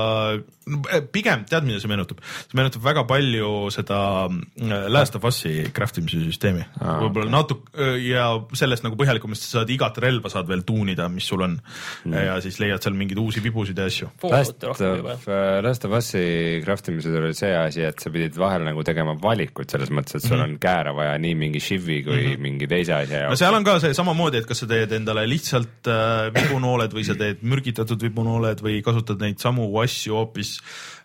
pigem 1.13 1.45
tead, 1.51 1.67
mida 1.69 1.83
see 1.83 1.91
meenutab? 1.93 2.23
see 2.25 2.57
meenutab 2.57 2.87
väga 2.87 3.05
palju 3.11 3.51
seda 3.75 3.99
äh, 4.31 4.87
Last 4.89 5.19
of 5.21 5.29
Us'i 5.29 5.69
craft 5.77 6.01
imise 6.01 6.23
süsteemi 6.25 6.65
Aa, 6.81 6.97
võib-olla 7.05 7.29
natuke 7.37 7.91
ja 8.01 8.31
sellest 8.57 8.87
nagu 8.87 8.97
põhjalikumast 8.97 9.45
sa 9.45 9.59
saad 9.59 9.75
igat 9.77 10.01
relva 10.01 10.33
saad 10.33 10.49
veel 10.49 10.65
tuunida, 10.65 11.11
mis 11.13 11.29
sul 11.29 11.45
on 11.45 11.59
mm. 11.61 12.17
ja 12.17 12.39
siis 12.45 12.57
leiad 12.65 12.81
seal 12.81 12.97
mingeid 12.97 13.21
uusi 13.21 13.45
vibusid 13.45 13.77
ja 13.77 13.91
asju. 13.93 14.09
Last 14.33 14.65
of, 14.65 14.81
Last 14.81 15.85
of 15.85 16.01
Us'i 16.01 16.25
craft 16.65 16.89
imisel 16.95 17.21
oli 17.21 17.37
see 17.37 17.53
asi, 17.61 17.85
et 17.85 18.01
sa 18.01 18.09
pidid 18.15 18.41
vahel 18.41 18.65
nagu 18.65 18.81
tegema 18.87 19.02
valikuid 19.23 19.73
selles 19.73 19.91
mõttes, 19.95 20.19
et 20.19 20.27
sul 20.27 20.41
on 20.43 20.57
kääre 20.63 20.95
vaja 20.97 21.15
nii 21.23 21.35
mingi 21.39 21.61
shiv'i 21.63 22.01
kui 22.07 22.17
mm 22.17 22.27
-hmm. 22.27 22.43
mingi 22.47 22.69
teise 22.71 22.95
asja 22.97 23.19
no 23.19 23.23
jaoks. 23.27 23.43
seal 23.43 23.59
on 23.59 23.65
ka 23.67 23.79
see 23.83 23.95
samamoodi, 23.99 24.43
et 24.43 24.49
kas 24.49 24.63
sa 24.63 24.69
teed 24.71 24.93
endale 24.99 25.25
lihtsalt 25.29 25.91
äh, 25.91 26.31
vibunooled 26.35 26.95
või 26.97 27.05
sa 27.07 27.17
teed 27.19 27.43
mürgitatud 27.43 28.03
vibunooled 28.03 28.63
või 28.65 28.83
kasutad 28.83 29.21
neid 29.21 29.39
samu 29.43 29.69
asju 29.83 30.15
hoopis 30.15 30.59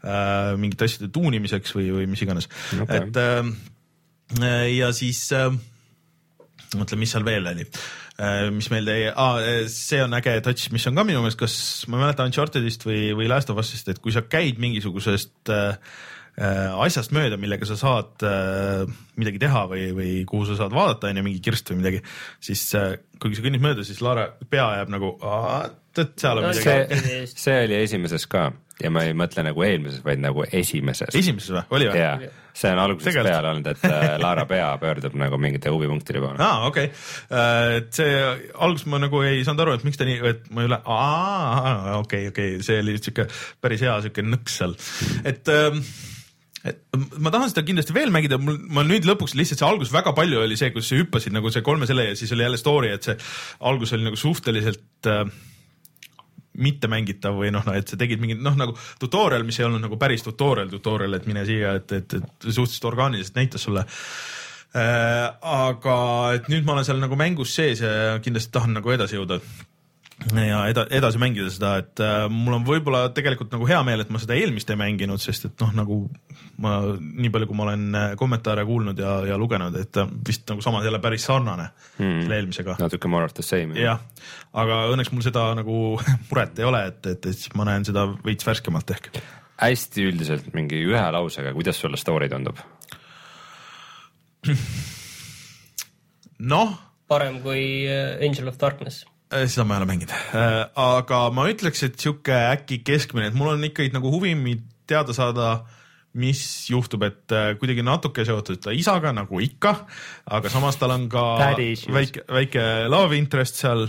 äh, 0.03 0.57
mingite 0.57 0.85
asjade 0.85 1.11
tuunimiseks 1.13 1.75
või, 1.75 1.91
või 1.99 2.07
mis 2.07 2.21
iganes 2.21 2.49
Okei. 2.81 2.97
et 2.97 3.17
äh, 3.17 4.75
ja 4.77 4.91
siis 4.93 5.31
äh, 5.33 5.51
mõtle, 6.75 6.97
mis 6.99 7.11
seal 7.11 7.25
veel 7.25 7.47
oli 7.47 7.65
äh, 8.21 8.49
mis 8.51 8.69
meil 8.73 8.87
jäi 8.89 9.11
ah,, 9.13 9.39
see 9.71 10.01
on 10.03 10.13
äge 10.17 10.39
touch, 10.45 10.71
mis 10.73 10.87
on 10.89 10.97
ka 10.97 11.05
minu 11.07 11.21
meelest, 11.23 11.39
kas 11.39 11.57
ma 11.87 11.99
ei 11.99 12.07
mäleta 12.07 12.27
Unchartedist 12.27 12.85
või, 12.87 13.11
või 13.17 13.29
Last 13.31 13.49
of 13.53 13.61
Us'ist, 13.61 13.89
et 13.91 14.01
kui 14.03 14.15
sa 14.15 14.25
käid 14.27 14.59
mingisugusest 14.61 15.53
äh, 15.53 15.67
äh, 15.67 16.05
asjast 16.37 17.13
mööda, 17.17 17.37
millega 17.41 17.65
sa 17.65 17.73
saad 17.79 18.21
äh, 18.27 18.83
midagi 19.17 19.39
teha 19.41 19.63
või, 19.71 19.87
või 19.97 20.11
kuhu 20.29 20.45
sa 20.45 20.59
saad 20.59 20.75
vaadata, 20.75 21.09
onju, 21.09 21.23
mingi 21.25 21.41
kirst 21.41 21.71
või 21.73 21.79
midagi, 21.81 22.03
siis 22.43 22.61
äh, 22.77 22.93
kui 23.17 23.33
sa 23.33 23.41
kõnnid 23.45 23.63
mööda, 23.63 23.85
siis 23.87 24.03
Laara 24.05 24.27
pea 24.49 24.67
jääb 24.77 24.91
nagu, 24.93 25.15
et 25.97 26.13
seal 26.21 26.37
on 26.37 26.45
No 26.45 26.53
midagi. 26.53 27.01
see, 27.01 27.21
see 27.33 27.61
oli 27.65 27.79
esimeses 27.81 28.27
ka 28.29 28.51
ja 28.77 28.91
ma 28.93 29.01
ei 29.07 29.15
mõtle 29.17 29.41
nagu 29.47 29.63
eelmises, 29.65 30.03
vaid 30.05 30.21
nagu 30.21 30.43
esimeses. 30.45 31.15
esimeses 31.17 31.49
või, 31.55 31.63
oli 31.79 31.87
või? 31.89 32.01
jaa, 32.03 32.29
see 32.53 32.69
on 32.75 32.81
algusest 32.83 33.09
Tegelikult. 33.09 33.31
peale 33.33 33.49
olnud, 33.55 33.69
et 33.71 33.85
äh, 33.89 34.05
Laara 34.21 34.43
pea 34.49 34.67
pöördub 34.81 35.15
nagu 35.17 35.39
mingite 35.41 35.73
huvipunktide 35.73 36.21
poole. 36.21 36.37
aa, 36.37 36.67
okei 36.69 36.91
okay., 36.91 37.79
et 37.79 37.89
see 37.97 38.11
alguses 38.53 38.85
ma 38.93 39.01
nagu 39.01 39.23
ei 39.25 39.41
saanud 39.47 39.65
aru, 39.65 39.73
et 39.79 39.87
miks 39.87 39.97
ta 39.97 40.05
nii, 40.05 40.19
et 40.29 40.45
ma 40.53 40.61
ei 40.61 40.69
ole, 40.69 40.79
aa, 40.85 41.97
okei, 42.03 42.29
okei, 42.29 42.59
see 42.65 42.77
oli 42.83 42.99
siuke 43.01 43.25
päris 43.63 43.81
hea 43.87 43.97
siuke 44.05 44.25
nõks 44.29 44.61
seal, 44.61 44.77
et 45.25 45.49
ähm, 45.55 45.81
et 46.67 46.79
ma 47.23 47.31
tahan 47.33 47.51
seda 47.51 47.63
kindlasti 47.67 47.95
veel 47.95 48.13
mängida, 48.13 48.39
mul, 48.41 48.57
ma 48.73 48.85
nüüd 48.87 49.07
lõpuks 49.07 49.35
lihtsalt 49.37 49.61
see 49.61 49.67
algus 49.67 49.91
väga 49.93 50.13
palju 50.17 50.41
oli 50.43 50.57
see, 50.59 50.71
kus 50.75 50.89
sa 50.91 50.99
hüppasid 50.99 51.35
nagu 51.35 51.51
see 51.53 51.65
kolme 51.65 51.89
selle 51.89 52.09
ja 52.09 52.17
siis 52.19 52.33
oli 52.35 52.45
jälle 52.45 52.59
story, 52.61 52.93
et 52.95 53.07
see 53.07 53.17
algus 53.69 53.93
oli 53.97 54.07
nagu 54.07 54.19
suhteliselt 54.19 55.09
äh, 55.11 55.23
mittemängitav 56.57 57.37
või 57.37 57.51
noh, 57.53 57.65
no 57.67 57.75
et 57.77 57.89
sa 57.89 57.99
tegid 57.99 58.21
mingit 58.21 58.41
noh, 58.41 58.55
nagu 58.57 58.75
tutorial, 59.01 59.45
mis 59.47 59.59
ei 59.61 59.67
olnud 59.67 59.83
nagu 59.83 59.99
päris 60.01 60.25
tutorial, 60.25 60.69
tutorial, 60.71 61.17
et 61.17 61.29
mine 61.29 61.45
siia, 61.47 61.77
et, 61.79 61.93
et, 61.93 62.17
et 62.17 62.49
suhteliselt 62.49 62.91
orgaaniliselt 62.91 63.39
näitas 63.39 63.67
sulle 63.67 63.85
äh,. 64.75 65.27
aga 65.41 65.97
et 66.37 66.51
nüüd 66.51 66.65
ma 66.67 66.75
olen 66.75 66.87
seal 66.87 67.01
nagu 67.01 67.17
mängus 67.19 67.55
sees 67.55 67.81
ja 67.85 68.17
kindlasti 68.23 68.53
tahan 68.57 68.75
nagu 68.77 68.93
edasi 68.93 69.19
jõuda 69.19 69.39
ja 70.35 70.59
eda-, 70.71 70.85
edasi 70.93 71.19
mängida 71.21 71.49
seda, 71.53 71.73
et 71.81 72.01
äh, 72.03 72.25
mul 72.31 72.57
on 72.57 72.65
võib-olla 72.67 73.07
tegelikult 73.15 73.51
nagu 73.53 73.67
hea 73.69 73.79
meel, 73.87 74.03
et 74.03 74.11
ma 74.13 74.21
seda 74.21 74.35
eelmist 74.37 74.69
ei 74.73 74.79
mänginud, 74.79 75.21
sest 75.21 75.47
et 75.49 75.63
noh, 75.63 75.73
nagu 75.77 75.99
ma 76.63 76.73
nii 76.97 77.31
palju, 77.33 77.49
kui 77.49 77.57
ma 77.57 77.67
olen 77.67 77.99
äh, 77.99 78.07
kommentaare 78.19 78.65
kuulnud 78.67 78.99
ja, 79.01 79.17
ja 79.29 79.37
lugenud, 79.39 79.75
et 79.79 79.91
ta 79.95 80.07
vist 80.07 80.47
nagu 80.51 80.63
samas 80.65 80.87
jälle 80.87 81.01
päris 81.03 81.27
sarnane 81.29 81.69
mm. 81.97 82.23
selle 82.23 82.39
eelmisega. 82.41 82.77
natuke 82.81 83.11
more 83.11 83.27
of 83.29 83.35
the 83.37 83.45
same. 83.45 83.77
jah, 83.79 84.01
aga 84.57 84.83
õnneks 84.93 85.13
mul 85.13 85.25
seda 85.25 85.49
nagu 85.57 85.77
muret 86.29 86.59
ei 86.61 86.67
ole, 86.69 86.83
et, 86.91 87.01
et, 87.05 87.29
et 87.31 87.37
siis 87.37 87.53
ma 87.57 87.67
näen 87.69 87.87
seda 87.87 88.07
veits 88.25 88.47
värskemalt 88.47 88.95
ehk. 88.97 89.11
hästi 89.61 90.09
üldiselt 90.11 90.51
mingi 90.57 90.81
ühe 90.87 91.05
lausega, 91.17 91.53
kuidas 91.57 91.79
sulle 91.81 91.99
story 91.99 92.29
tundub? 92.33 92.59
noh 96.37 96.77
parem 97.07 97.39
kui 97.43 97.87
äh, 97.87 98.19
Angel 98.23 98.51
of 98.51 98.59
Darkness. 98.59 99.05
Äh, 99.27 99.47
seda 99.51 99.65
ma 99.67 99.75
ei 99.75 99.81
ole 99.81 99.89
mänginud, 99.89 100.13
aga 100.79 101.25
ma 101.35 101.49
ütleks, 101.51 101.81
et 101.83 101.97
sihuke 101.99 102.35
äkki 102.53 102.79
keskmine, 102.87 103.27
et 103.27 103.35
mul 103.35 103.57
on 103.57 103.65
ikkagi 103.67 103.91
nagu 103.91 104.11
huvi 104.13 104.31
teada 104.87 105.11
saada, 105.15 105.49
mis 106.17 106.39
juhtub, 106.71 107.03
et 107.05 107.33
äh, 107.35 107.49
kuidagi 107.59 107.83
natuke 107.85 108.23
seotud 108.25 108.61
ta 108.63 108.71
isaga 108.73 109.11
nagu 109.13 109.41
ikka, 109.43 109.73
aga 110.31 110.49
samas 110.49 110.79
tal 110.79 110.95
on 110.95 111.09
ka 111.11 111.25
väike, 111.91 112.23
väike 112.23 112.63
love 112.87 113.19
interest 113.19 113.59
seal, 113.59 113.83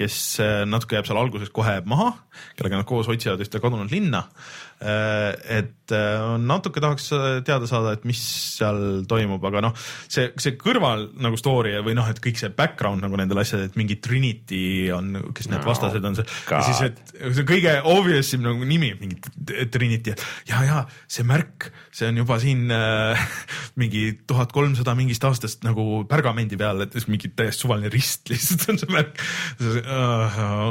kes 0.00 0.16
äh, 0.40 0.62
natuke 0.64 0.96
jääb 0.96 1.10
seal 1.10 1.20
alguses 1.20 1.52
kohe 1.52 1.76
maha, 1.84 2.14
kellega 2.56 2.80
nad 2.80 2.88
koos 2.88 3.10
otsivad 3.12 3.44
ühte 3.44 3.60
kadunud 3.60 3.92
linna. 3.92 4.24
Et 4.80 5.92
äh, 5.92 6.26
natuke 6.40 6.80
tahaks 6.80 7.10
teada 7.44 7.68
saada, 7.68 7.94
et 7.96 8.06
mis 8.08 8.20
seal 8.56 9.02
toimub, 9.08 9.42
aga 9.44 9.62
noh, 9.66 9.74
see, 10.08 10.30
see 10.40 10.56
kõrval 10.60 11.10
nagu 11.20 11.38
story 11.40 11.74
või 11.84 11.96
noh, 11.98 12.08
et 12.08 12.20
kõik 12.22 12.40
see 12.40 12.52
background 12.56 13.04
nagu 13.04 13.18
nendel 13.20 13.42
asjadel, 13.42 13.68
et 13.68 13.78
mingi 13.80 13.98
Trinity 14.00 14.62
on, 14.96 15.12
kes 15.36 15.50
need 15.50 15.60
No, 15.60 15.66
vastased 15.68 16.04
on 16.06 16.16
siis, 16.16 16.80
et 16.86 17.12
see 17.36 17.44
kõige 17.48 17.74
obvious 17.90 18.30
im 18.36 18.44
nagu 18.46 18.64
nimi, 18.64 18.94
mingi 18.96 19.18
Trinity, 19.68 20.14
ja, 20.48 20.62
ja 20.64 20.78
see 21.10 21.26
märk, 21.28 21.68
see 21.92 22.08
on 22.08 22.22
juba 22.22 22.38
siin 22.40 22.72
äh, 22.72 23.20
mingi 23.80 24.06
tuhat 24.30 24.54
kolmsada 24.56 24.96
mingist 24.98 25.24
aastast 25.28 25.66
nagu 25.66 26.06
pergamendi 26.08 26.58
peal, 26.60 26.86
et 26.86 26.96
mingi 27.10 27.32
täiesti 27.36 27.66
suvaline 27.66 27.92
rist 27.92 28.32
lihtsalt 28.32 28.68
on 28.72 28.80
see 28.80 28.94
märk. 28.96 29.20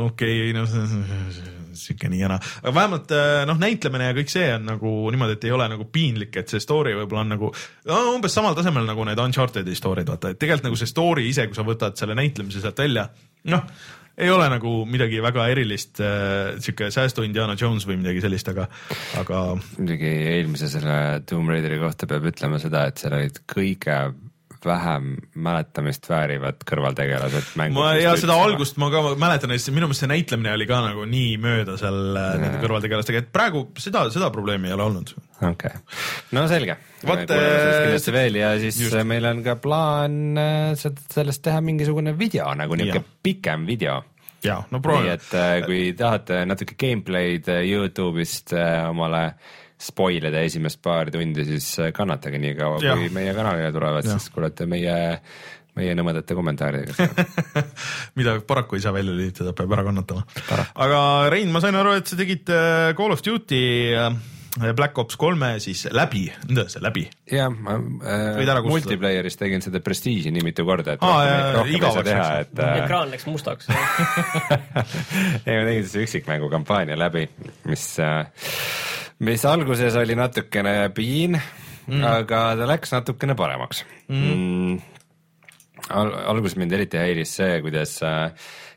okei, 0.09 0.49
no 0.57 0.65
siuke 1.79 2.09
nii 2.11 2.23
jana, 2.23 2.39
aga 2.63 2.73
vähemalt 2.75 3.13
äh, 3.15 3.43
noh, 3.49 3.59
näitlemine 3.61 4.09
ja 4.09 4.17
kõik 4.17 4.33
see 4.33 4.49
on 4.55 4.67
nagu 4.73 4.95
niimoodi, 5.13 5.37
et 5.37 5.47
ei 5.49 5.55
ole 5.55 5.69
nagu 5.71 5.87
piinlik, 5.93 6.35
et 6.41 6.51
see 6.51 6.63
story 6.63 6.95
võib-olla 6.97 7.25
on 7.25 7.33
nagu 7.35 7.53
no, 7.89 8.01
umbes 8.15 8.35
samal 8.35 8.57
tasemel 8.57 8.87
nagu 8.89 9.07
need 9.07 9.23
Uncharted'i 9.23 9.77
story'd, 9.77 10.09
vaata, 10.09 10.33
et 10.33 10.41
tegelikult 10.41 10.69
nagu 10.69 10.81
see 10.81 10.91
story 10.91 11.29
ise, 11.29 11.47
kui 11.47 11.57
sa 11.57 11.67
võtad 11.67 11.97
selle 11.99 12.17
näitlemise 12.19 12.63
sealt 12.63 12.83
välja, 12.83 13.09
noh 13.49 13.65
ei 14.19 14.29
ole 14.29 14.49
nagu 14.51 14.71
midagi 14.89 15.21
väga 15.23 15.45
erilist 15.53 16.01
äh,, 16.03 16.57
sihuke 16.59 16.89
säästu 16.91 17.23
Indiana 17.23 17.55
Jones 17.59 17.85
või 17.87 17.99
midagi 18.01 18.23
sellist, 18.23 18.49
aga, 18.51 18.65
aga 19.21 19.43
muidugi 19.77 20.11
eelmise 20.35 20.67
selle 20.71 20.97
Tomb 21.29 21.51
Raideri 21.51 21.79
kohta 21.79 22.09
peab 22.09 22.27
ütlema 22.33 22.59
seda, 22.59 22.85
et 22.89 22.99
seal 22.99 23.15
olid 23.15 23.39
kõige 23.49 23.99
vähem 24.65 25.11
mäletamist 25.39 26.07
väärivad 26.09 26.63
kõrvaltegelased 26.67 27.53
ma 27.75 27.93
ja 27.99 28.13
seda 28.19 28.35
algust 28.43 28.79
ma 28.81 28.89
ka 28.93 29.01
mäletan, 29.19 29.53
minu 29.73 29.87
meelest 29.87 30.03
see 30.03 30.11
näitlemine 30.11 30.53
oli 30.55 30.67
ka 30.69 30.81
nagu 30.85 31.05
nii 31.09 31.37
mööda 31.41 31.77
seal 31.79 32.19
äh, 32.19 32.35
nende 32.41 32.61
kõrvaltegelastega, 32.63 33.23
et 33.23 33.31
praegu 33.35 33.65
seda, 33.81 34.05
seda 34.13 34.31
probleemi 34.35 34.69
ei 34.69 34.75
ole 34.75 34.87
olnud. 34.89 35.13
okei 35.39 35.49
okay., 35.51 35.83
no 36.35 36.45
selge. 36.51 36.77
Äh, 36.99 37.25
kindlasti 37.29 38.15
veel 38.15 38.39
ja 38.41 38.53
siis 38.59 38.75
just. 38.75 38.93
just. 38.93 39.07
meil 39.07 39.27
on 39.29 39.43
ka 39.45 39.55
plaan 39.61 40.39
äh, 40.39 40.73
sellest 40.75 41.43
teha 41.45 41.61
mingisugune 41.65 42.15
video 42.19 42.49
nagu 42.57 42.79
niisugune 42.79 43.19
pikem 43.23 43.67
video. 43.69 44.01
ja 44.43 44.61
no 44.71 44.79
nii 44.79 44.83
proovime. 44.83 45.15
et 45.19 45.31
äh, 45.35 45.55
kui 45.65 45.81
tahate 45.97 46.43
natuke 46.49 46.75
gameplay'd 46.79 47.49
äh, 47.51 47.63
Youtube'ist 47.67 48.55
äh, 48.55 48.89
omale 48.89 49.23
spoil 49.79 50.27
ida 50.29 50.41
esimest 50.43 50.81
paari 50.83 51.13
tundi, 51.13 51.45
siis 51.47 51.69
äh, 51.79 51.93
kannatage 51.95 52.41
nii 52.41 52.55
kaua, 52.57 52.81
kui 52.83 53.11
meie 53.15 53.35
kanalile 53.37 53.71
tulevad, 53.75 54.07
siis 54.07 54.27
kuulete 54.33 54.67
meie, 54.69 54.95
meie 55.79 55.93
nõmedate 55.97 56.35
kommentaaridega 56.37 57.07
mida 58.19 58.39
paraku 58.47 58.79
ei 58.79 58.83
saa 58.83 58.95
välja 58.95 59.15
lülitada, 59.15 59.55
peab 59.55 59.77
ära 59.77 59.85
kannatama. 59.87 60.25
aga 60.75 60.99
Rein, 61.31 61.53
ma 61.53 61.63
sain 61.63 61.79
aru, 61.79 61.95
et 61.99 62.11
sa 62.11 62.19
tegid 62.19 62.51
äh, 62.51 62.91
Call 62.97 63.15
of 63.15 63.23
Duty 63.25 63.63
äh, 63.95 64.11
Black 64.75 64.97
Ops 64.97 65.15
kolme 65.15 65.59
siis 65.61 65.85
läbi, 65.93 66.25
see 66.67 66.81
läbi. 66.81 67.05
jah, 67.31 67.51
ma 67.53 67.77
äh, 67.77 68.61
multiplayeris 68.65 69.37
tegin 69.37 69.61
seda 69.61 69.79
Prestige'i 69.83 70.33
nii 70.33 70.43
mitu 70.43 70.65
korda, 70.67 70.97
et 70.97 71.05
Aa, 71.05 71.19
rohkem, 71.21 71.53
rohkem 71.55 71.69
ei 71.69 71.79
saa 71.79 71.79
igavaks 71.79 72.09
teha, 72.09 72.29
et 72.43 72.63
äh, 72.65 72.77
ekraan 72.83 73.13
läks 73.13 73.27
mustaks. 73.29 73.69
ei, 75.47 75.53
ma 75.53 75.63
tegin 75.69 75.85
siis 75.85 75.95
üksikmängu 76.03 76.49
kampaania 76.51 76.97
läbi, 76.99 77.27
mis, 77.69 77.85
mis 79.25 79.45
alguses 79.45 79.95
oli 79.99 80.15
natukene 80.15 80.89
piin 80.95 81.35
mm., 81.35 82.03
aga 82.05 82.43
ta 82.59 82.69
läks 82.69 82.95
natukene 82.95 83.35
paremaks 83.39 83.83
mm.. 84.07 84.79
Al 85.89 86.11
alguses 86.33 86.57
mind 86.59 86.75
eriti 86.75 86.99
häiris 86.99 87.31
see, 87.39 87.61
kuidas, 87.63 87.95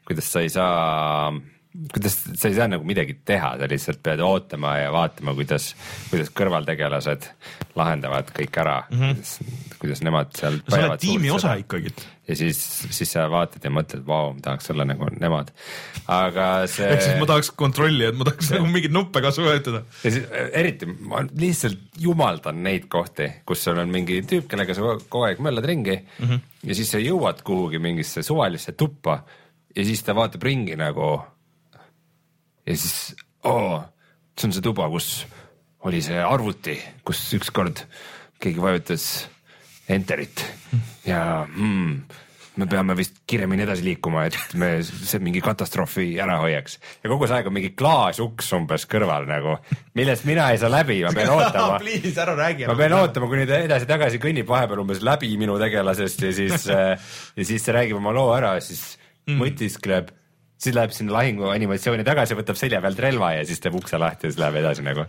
kuidas 0.07 0.29
sa 0.33 0.41
ei 0.41 0.53
saa 0.53 1.33
kuidas 1.73 2.17
sa 2.37 2.51
ei 2.51 2.57
saa 2.57 2.69
nagu 2.69 2.85
midagi 2.85 3.15
teha, 3.25 3.55
sa 3.61 3.69
lihtsalt 3.69 4.03
pead 4.05 4.21
ootama 4.25 4.75
ja 4.77 4.91
vaatama, 4.93 5.33
kuidas, 5.37 5.71
kuidas 6.11 6.29
kõrvaltegelased 6.37 7.29
lahendavad 7.79 8.29
kõik 8.37 8.59
ära 8.61 8.75
mm, 8.91 9.01
-hmm. 9.01 9.55
kuidas, 9.81 10.03
nemad 10.05 10.35
seal 10.37 10.59
sa 10.67 10.83
oled 10.83 11.01
tiimi 11.01 11.33
osa 11.33 11.55
ikkagi. 11.61 11.95
ja 12.29 12.37
siis, 12.37 12.61
siis 12.93 13.15
sa 13.17 13.25
vaatad 13.33 13.65
ja 13.65 13.73
mõtled, 13.73 14.05
vau, 14.07 14.35
ma 14.37 14.45
tahaks 14.45 14.71
olla 14.75 14.85
nagu 14.89 15.09
nemad. 15.17 15.53
aga 16.13 16.49
see. 16.67 16.93
ehk 16.93 17.07
siis 17.07 17.21
ma 17.21 17.31
tahaks 17.33 17.51
kontrolli, 17.65 18.05
et 18.11 18.21
ma 18.21 18.29
tahaks 18.29 18.53
nagu 18.53 18.69
mingeid 18.69 18.93
nuppe 18.93 19.25
ka 19.25 19.33
vajutada. 19.39 19.85
ja 20.05 20.11
siis 20.11 20.25
äh, 20.29 20.51
eriti 20.61 20.87
ma 20.87 21.25
lihtsalt 21.25 22.01
jumaldan 22.05 22.63
neid 22.63 22.89
kohti, 22.93 23.31
kus 23.49 23.65
sul 23.65 23.81
on 23.81 23.89
mingi 23.89 24.21
tüüp, 24.29 24.45
kellega 24.51 24.77
sa 24.77 24.97
kogu 25.09 25.25
aeg 25.31 25.41
möllad 25.41 25.65
ringi 25.73 25.97
mm 25.97 26.27
-hmm. 26.27 26.41
ja 26.69 26.75
siis 26.75 26.93
sa 26.93 27.01
jõuad 27.01 27.41
kuhugi 27.43 27.81
mingisse 27.81 28.23
suvalisse 28.23 28.77
tuppa 28.77 29.23
ja 29.77 29.85
siis 29.85 30.03
ta 30.03 30.15
vaatab 30.15 30.43
ringi 30.43 30.77
nagu. 30.77 31.23
Ja 32.67 32.77
siis, 32.77 33.15
oo, 33.49 33.83
see 34.39 34.49
on 34.49 34.57
see 34.57 34.65
tuba, 34.65 34.89
kus 34.93 35.13
oli 35.89 36.03
see 36.05 36.19
arvuti, 36.23 36.77
kus 37.07 37.23
ükskord 37.39 37.85
keegi 38.43 38.63
vajutas 38.63 39.07
enterit 39.91 40.45
ja 41.07 41.43
mm, 41.47 41.97
me 42.61 42.69
peame 42.69 42.95
vist 42.97 43.23
kiiremini 43.29 43.65
edasi 43.65 43.85
liikuma, 43.87 44.27
et 44.29 44.55
me 44.61 44.71
see 44.85 45.21
mingi 45.25 45.41
katastroofi 45.45 46.07
ära 46.21 46.37
hoiaks. 46.43 46.79
ja 47.03 47.11
kogu 47.11 47.29
see 47.29 47.39
aeg 47.39 47.49
on 47.49 47.57
mingi 47.57 47.73
klaasuks 47.79 48.51
umbes 48.59 48.85
kõrval 48.91 49.27
nagu, 49.29 49.57
millest 49.99 50.27
mina 50.29 50.51
ei 50.53 50.61
saa 50.61 50.71
läbi, 50.73 51.01
ma 51.07 51.15
pean 51.17 51.33
ootama. 51.37 51.79
Please 51.83 52.15
ära 52.21 52.37
räägi. 52.39 52.69
ma 52.69 52.77
pean 52.79 52.97
ootama, 52.99 53.31
kuni 53.33 53.47
ta 53.49 53.63
edasi-tagasi 53.65 54.21
kõnnib 54.23 54.49
vahepeal 54.49 54.85
umbes 54.85 55.01
läbi 55.05 55.33
minu 55.41 55.57
tegelasest 55.63 56.27
ja 56.29 56.35
siis 56.37 56.69
äh, 56.77 57.15
ja 57.37 57.49
siis 57.49 57.65
ta 57.65 57.79
räägib 57.79 58.01
oma 58.01 58.13
loo 58.17 58.35
ära, 58.37 58.55
siis 58.65 58.99
mm. 59.27 59.39
mõtiskleb, 59.41 60.13
siis 60.63 60.77
läheb 60.77 60.95
sinna 60.95 61.17
lahingu 61.17 61.49
animatsiooni 61.51 62.05
tagasi, 62.07 62.37
võtab 62.39 62.59
selja 62.59 62.81
pealt 62.85 63.01
relva 63.03 63.33
ja 63.37 63.45
siis 63.49 63.63
teeb 63.63 63.77
ukse 63.79 63.99
lahti 64.01 64.29
ja 64.29 64.33
siis 64.33 64.41
läheb 64.41 64.59
edasi 64.63 64.85
nagu. 64.87 65.07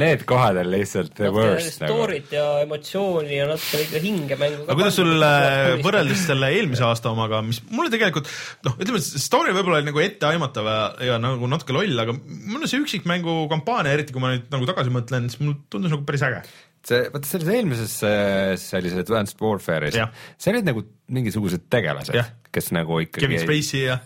Need 0.00 0.24
kohad 0.28 0.58
on 0.62 0.70
lihtsalt 0.72 1.14
the 1.18 1.30
worst 1.34 1.82
nagu. 1.84 1.98
story't 1.98 2.34
ja 2.34 2.46
emotsiooni 2.64 3.38
ja 3.38 3.48
natuke 3.50 3.82
ikka 3.84 4.02
hinge 4.04 4.38
mängu. 4.40 4.64
aga 4.64 4.78
kuidas 4.80 4.98
sul 5.00 5.26
äh, 5.28 5.74
võrreldes 5.84 6.26
selle 6.30 6.50
eelmise 6.56 6.86
aasta 6.88 7.12
omaga, 7.12 7.42
mis 7.46 7.60
mulle 7.70 7.92
tegelikult 7.92 8.30
noh, 8.66 8.78
ütleme, 8.80 9.02
story 9.04 9.54
võib-olla 9.56 9.80
oli 9.82 9.90
nagu 9.90 10.04
etteaimatav 10.04 10.70
ja, 10.70 10.78
ja 11.12 11.18
nagu 11.22 11.50
natuke 11.50 11.76
loll, 11.76 12.04
aga 12.04 12.16
mulle 12.16 12.70
see 12.70 12.80
üksikmängu 12.82 13.44
kampaania, 13.52 13.96
eriti 13.96 14.14
kui 14.14 14.24
ma 14.24 14.34
nüüd 14.34 14.48
nagu 14.54 14.70
tagasi 14.70 14.94
mõtlen, 14.94 15.28
siis 15.30 15.42
mulle 15.44 15.60
tundus 15.72 15.92
nagu 15.92 16.06
päris 16.08 16.24
äge. 16.26 16.44
see, 16.88 17.10
vaata 17.14 17.30
selles 17.30 17.50
eelmises 17.56 17.98
äh, 18.08 18.54
sellises 18.60 19.04
Advanced 19.04 19.40
Warfare'is 19.42 19.98
see 19.98 20.54
olid 20.54 20.68
nagu 20.68 20.84
mingisugused 21.14 21.68
tegelased 21.72 22.16
kes 22.54 22.70
nagu 22.74 23.00
ikkagi. 23.02 23.26
Kevin 23.26 23.42
Spacey 23.42 23.88
ja 23.88 23.98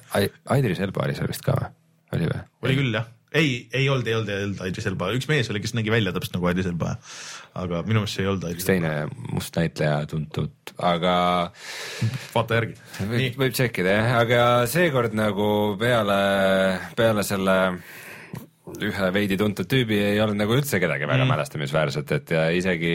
Idris 0.57 0.81
Elba 0.85 1.07
oli 1.07 1.17
seal 1.19 1.31
vist 1.31 1.45
ka 1.45 1.57
või, 1.59 1.71
oli 2.17 2.31
või? 2.31 2.43
oli 2.65 2.77
küll 2.81 2.97
jah. 2.97 3.11
ei, 3.37 3.53
ei 3.77 3.89
olnud, 3.93 4.09
ei 4.09 4.17
olnud, 4.17 4.33
ei 4.33 4.47
olnud 4.47 4.65
Idris 4.71 4.89
Elba, 4.91 5.11
üks 5.17 5.29
mees 5.31 5.51
oli, 5.53 5.63
kes 5.65 5.77
nägi 5.77 5.93
välja 5.93 6.15
täpselt 6.17 6.39
nagu 6.39 6.51
Idris 6.51 6.71
Elba. 6.71 6.95
aga 7.59 7.83
minu 7.85 8.03
meelest 8.03 8.17
see 8.17 8.25
ei 8.25 8.33
olnud 8.33 8.49
üks 8.55 8.69
teine 8.69 8.95
must 9.35 9.61
näitleja 9.61 10.01
tuntud, 10.11 10.75
aga 10.79 11.15
vaata 12.35 12.61
järgi. 12.61 12.79
võib, 13.13 13.41
võib 13.45 13.57
tšekkida 13.57 13.97
jah, 13.99 14.13
aga 14.25 14.43
seekord 14.71 15.17
nagu 15.19 15.49
peale, 15.81 16.21
peale 16.99 17.27
selle 17.27 17.59
ühe 18.89 19.13
veidi 19.15 19.39
tuntud 19.41 19.69
tüübi 19.71 20.03
ei 20.13 20.21
olnud 20.25 20.39
nagu 20.41 20.59
üldse 20.59 20.81
kedagi 20.83 21.09
väga 21.09 21.25
mm. 21.25 21.33
mälestamisväärset, 21.35 22.13
et 22.19 22.35
ja 22.35 22.45
isegi 22.55 22.93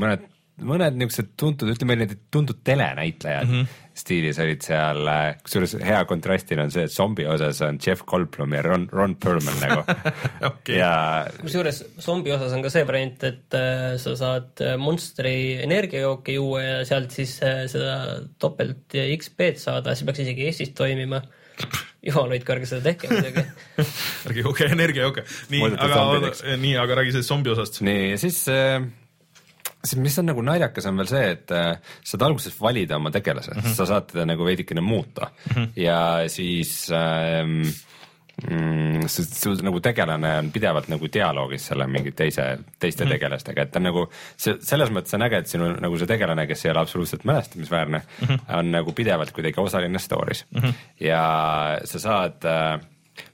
mõned, 0.00 0.26
mõned 0.66 0.96
niisugused 0.98 1.32
tuntud, 1.40 1.70
ütleme 1.72 1.96
need 2.00 2.16
tuntud 2.32 2.60
telenäitlejad 2.66 3.48
mm 3.48 3.54
-hmm. 3.54 3.78
stiilis 3.96 4.38
olid 4.42 4.64
seal, 4.64 5.10
kusjuures 5.44 5.76
hea 5.84 6.00
kontrastina 6.08 6.66
on 6.66 6.74
see, 6.74 6.84
et 6.88 6.94
zombi 6.94 7.26
osas 7.26 7.62
on 7.66 7.78
Jeff 7.86 8.04
Goldblum 8.06 8.56
ja 8.56 8.62
Ron, 8.66 8.88
Ron 8.92 9.16
Perlman 9.16 9.60
nagu 9.64 9.84
okei, 10.50 10.78
ja 10.78 11.26
kusjuures 11.40 11.82
zombi 11.98 12.32
osas 12.32 12.52
on 12.56 12.62
ka 12.62 12.72
see 12.72 12.86
variant, 12.86 13.24
et 13.24 13.58
äh, 13.58 13.96
sa 14.02 14.16
saad 14.16 14.64
äh, 14.64 14.76
Monsteri 14.78 15.62
energiajooki 15.64 16.34
juua 16.38 16.62
ja 16.62 16.80
sealt 16.84 17.10
siis 17.16 17.38
äh, 17.42 17.64
seda 17.72 18.20
topelt 18.38 18.98
XP-d 19.16 19.56
saada, 19.56 19.94
see 19.94 20.08
peaks 20.08 20.26
isegi 20.26 20.50
Eestis 20.50 20.74
toimima. 20.76 21.22
jumal 22.06 22.32
hoidku, 22.32 22.54
ärge 22.54 22.68
seda 22.70 22.82
tehke 22.90 23.10
muidugi. 23.10 23.44
ärge 24.28 24.46
joge, 24.46 24.70
energia 24.72 25.08
joge. 25.08 25.26
nii, 25.52 25.74
aga 25.76 26.32
nii, 26.60 26.74
aga 26.80 27.00
räägi 27.00 27.14
sellest 27.16 27.34
zombi 27.34 27.52
osast. 27.52 27.80
nii, 27.86 28.10
ja 28.14 28.20
siis 28.20 28.40
äh, 28.52 28.80
siis 29.84 30.00
mis 30.00 30.18
on 30.20 30.28
nagu 30.30 30.42
naljakas, 30.44 30.88
on 30.90 31.00
veel 31.00 31.10
see, 31.10 31.28
et 31.36 31.54
äh, 31.56 31.94
saad 32.06 32.26
alguses 32.28 32.56
valida 32.60 32.98
oma 33.00 33.12
tegelase 33.14 33.54
mm, 33.54 33.62
-hmm. 33.62 33.76
sa 33.76 33.86
saad 33.88 34.10
teda 34.12 34.26
nagu 34.28 34.44
veidikene 34.44 34.80
muuta 34.84 35.30
mm 35.30 35.54
-hmm. 35.56 35.70
ja 35.76 36.28
siis 36.28 36.90
ähm, 36.92 37.62
mm, 38.48 39.08
su, 39.08 39.24
su 39.24 39.54
nagu 39.64 39.80
tegelane 39.80 40.32
on 40.38 40.50
pidevalt 40.54 40.88
nagu 40.92 41.08
dialoogis 41.12 41.66
selle 41.70 41.86
mingi 41.86 42.12
teise, 42.16 42.46
teiste 42.78 43.04
mm 43.04 43.10
tegelastega, 43.10 43.64
et 43.64 43.72
ta 43.74 43.80
on 43.80 43.88
nagu 43.88 44.04
see 44.38 44.54
selles 44.62 44.92
mõttes 44.94 45.16
on 45.16 45.24
äge, 45.26 45.40
et 45.42 45.50
sinu 45.50 45.72
nagu 45.82 45.98
see 45.98 46.06
tegelane, 46.06 46.46
kes 46.46 46.64
ei 46.64 46.70
ole 46.70 46.84
absoluutselt 46.84 47.24
mälestamisväärne 47.26 47.98
mm, 47.98 48.26
-hmm. 48.26 48.54
on 48.58 48.70
nagu 48.70 48.92
pidevalt 48.92 49.32
kuidagi 49.34 49.60
osaline 49.60 49.98
story's 49.98 50.44
mm 50.50 50.60
-hmm. 50.60 50.72
ja 51.00 51.80
sa 51.84 51.98
saad 51.98 52.44
äh, 52.44 52.80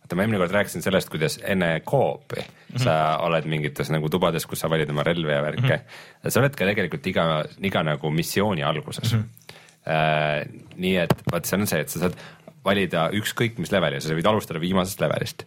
vaata 0.06 0.16
ma 0.16 0.22
eelmine 0.22 0.38
kord 0.38 0.54
rääkisin 0.54 0.82
sellest, 0.82 1.10
kuidas 1.10 1.38
enne 1.42 1.80
co-op'i 1.80 2.40
mm. 2.40 2.76
-hmm. 2.76 2.82
sa 2.84 3.18
oled 3.26 3.44
mingites 3.44 3.90
nagu 3.90 4.08
tubades, 4.08 4.46
kus 4.46 4.60
sa 4.60 4.70
valid 4.70 4.90
oma 4.90 5.02
relvi 5.02 5.32
ja 5.32 5.42
värke 5.42 5.76
mm. 5.76 5.82
-hmm. 5.82 6.30
sa 6.30 6.40
oled 6.40 6.54
ka 6.56 6.64
tegelikult 6.64 7.06
iga, 7.06 7.44
iga 7.58 7.82
nagu 7.82 8.10
missiooni 8.10 8.62
alguses 8.62 9.12
mm. 9.12 9.18
-hmm. 9.18 9.54
äh, 9.92 10.46
nii 10.76 10.96
et 10.96 11.14
vaat 11.32 11.44
see 11.44 11.60
on 11.60 11.66
see, 11.66 11.80
et 11.80 11.88
sa 11.88 11.98
saad 11.98 12.14
valida 12.66 13.06
ükskõik 13.16 13.60
mis 13.62 13.72
leveli, 13.74 14.00
sa 14.02 14.16
võid 14.16 14.28
alustada 14.28 14.62
viimasest 14.62 15.02
levelist 15.02 15.46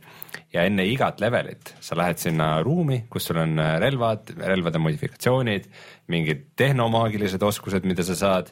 ja 0.53 0.65
enne 0.67 0.85
igat 0.89 1.21
levelit 1.21 1.73
sa 1.83 1.97
lähed 1.99 2.21
sinna 2.21 2.49
ruumi, 2.65 3.03
kus 3.11 3.29
sul 3.29 3.41
on 3.43 3.59
äh, 3.61 3.75
relvad, 3.83 4.33
relvade 4.39 4.81
modifikatsioonid, 4.81 5.69
mingid 6.09 6.47
tehnomaagilised 6.59 7.43
oskused, 7.45 7.85
mida 7.89 8.05
sa 8.07 8.17
saad, 8.17 8.49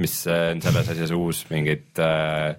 mis 0.00 0.22
äh, 0.30 0.52
on 0.54 0.62
selles 0.64 0.92
asjas 0.94 1.14
uus, 1.16 1.42
mingid 1.50 1.98
äh, 2.02 2.54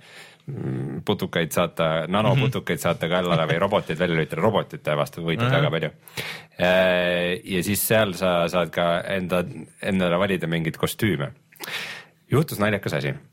mm, 0.52 1.02
putukaid 1.08 1.56
saata, 1.56 1.92
nanoputukaid 2.12 2.84
saata 2.84 3.10
kallale 3.12 3.48
või 3.54 3.62
roboteid 3.64 4.00
välja 4.02 4.20
lülitada, 4.20 4.44
robotite 4.44 4.98
vastu 5.00 5.24
võitled 5.24 5.48
Mhm. 5.48 5.58
väga 5.60 5.76
palju. 5.78 5.92
ja 6.62 7.62
siis 7.64 7.82
seal 7.88 8.12
sa 8.14 8.48
saad 8.52 8.70
ka 8.70 9.02
enda, 9.16 9.40
endale 9.82 10.20
valida 10.20 10.48
mingeid 10.48 10.78
kostüüme. 10.78 11.32
juhtus 12.30 12.60
naljakas 12.60 12.94
asi 12.94 13.16
Äh, 13.16 13.31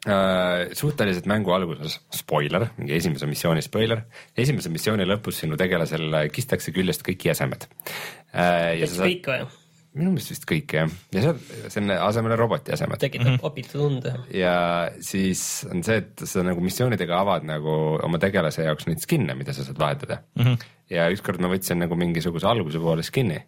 suhteliselt 0.00 1.26
mängu 1.28 1.52
alguses, 1.52 1.98
spoiler, 2.16 2.70
mingi 2.78 2.94
esimese 2.96 3.26
missiooni 3.28 3.60
spoiler, 3.60 4.06
esimese 4.32 4.72
missiooni 4.72 5.04
lõpus 5.04 5.42
sinu 5.42 5.58
tegelasel 5.60 6.22
kistakse 6.32 6.72
küljest 6.72 7.04
kõik 7.04 7.26
jäsemed. 7.28 7.66
saad, 8.32 9.04
kõik 9.04 9.28
või? 9.28 9.42
minu 9.98 10.12
meelest 10.14 10.30
vist 10.30 10.44
kõik 10.46 10.72
jah, 10.76 10.90
ja 11.10 11.22
seal, 11.24 11.38
see 11.66 11.82
on 11.82 11.92
asemele 11.96 12.36
roboti 12.38 12.70
jäsemed. 12.70 13.00
tekitab 13.02 13.26
mm 13.26 13.36
-hmm. 13.36 13.46
abitu 13.46 13.78
tunde. 13.78 14.12
ja 14.34 14.90
siis 15.00 15.66
on 15.70 15.82
see, 15.84 15.96
et 15.96 16.22
sa 16.24 16.44
nagu 16.46 16.60
missioonidega 16.60 17.20
avad 17.20 17.44
nagu 17.44 17.98
oma 18.02 18.18
tegelase 18.18 18.62
jaoks 18.68 18.86
neid 18.86 19.02
skin'e, 19.02 19.34
mida 19.34 19.52
sa 19.52 19.64
saad 19.64 19.78
vahetada 19.78 20.22
mm. 20.38 20.44
-hmm. 20.44 20.66
ja 20.90 21.10
ükskord 21.10 21.40
ma 21.40 21.50
võtsin 21.50 21.82
nagu 21.82 21.96
mingisuguse 21.96 22.46
alguse 22.46 22.78
poole 22.78 23.02
skin'i 23.02 23.42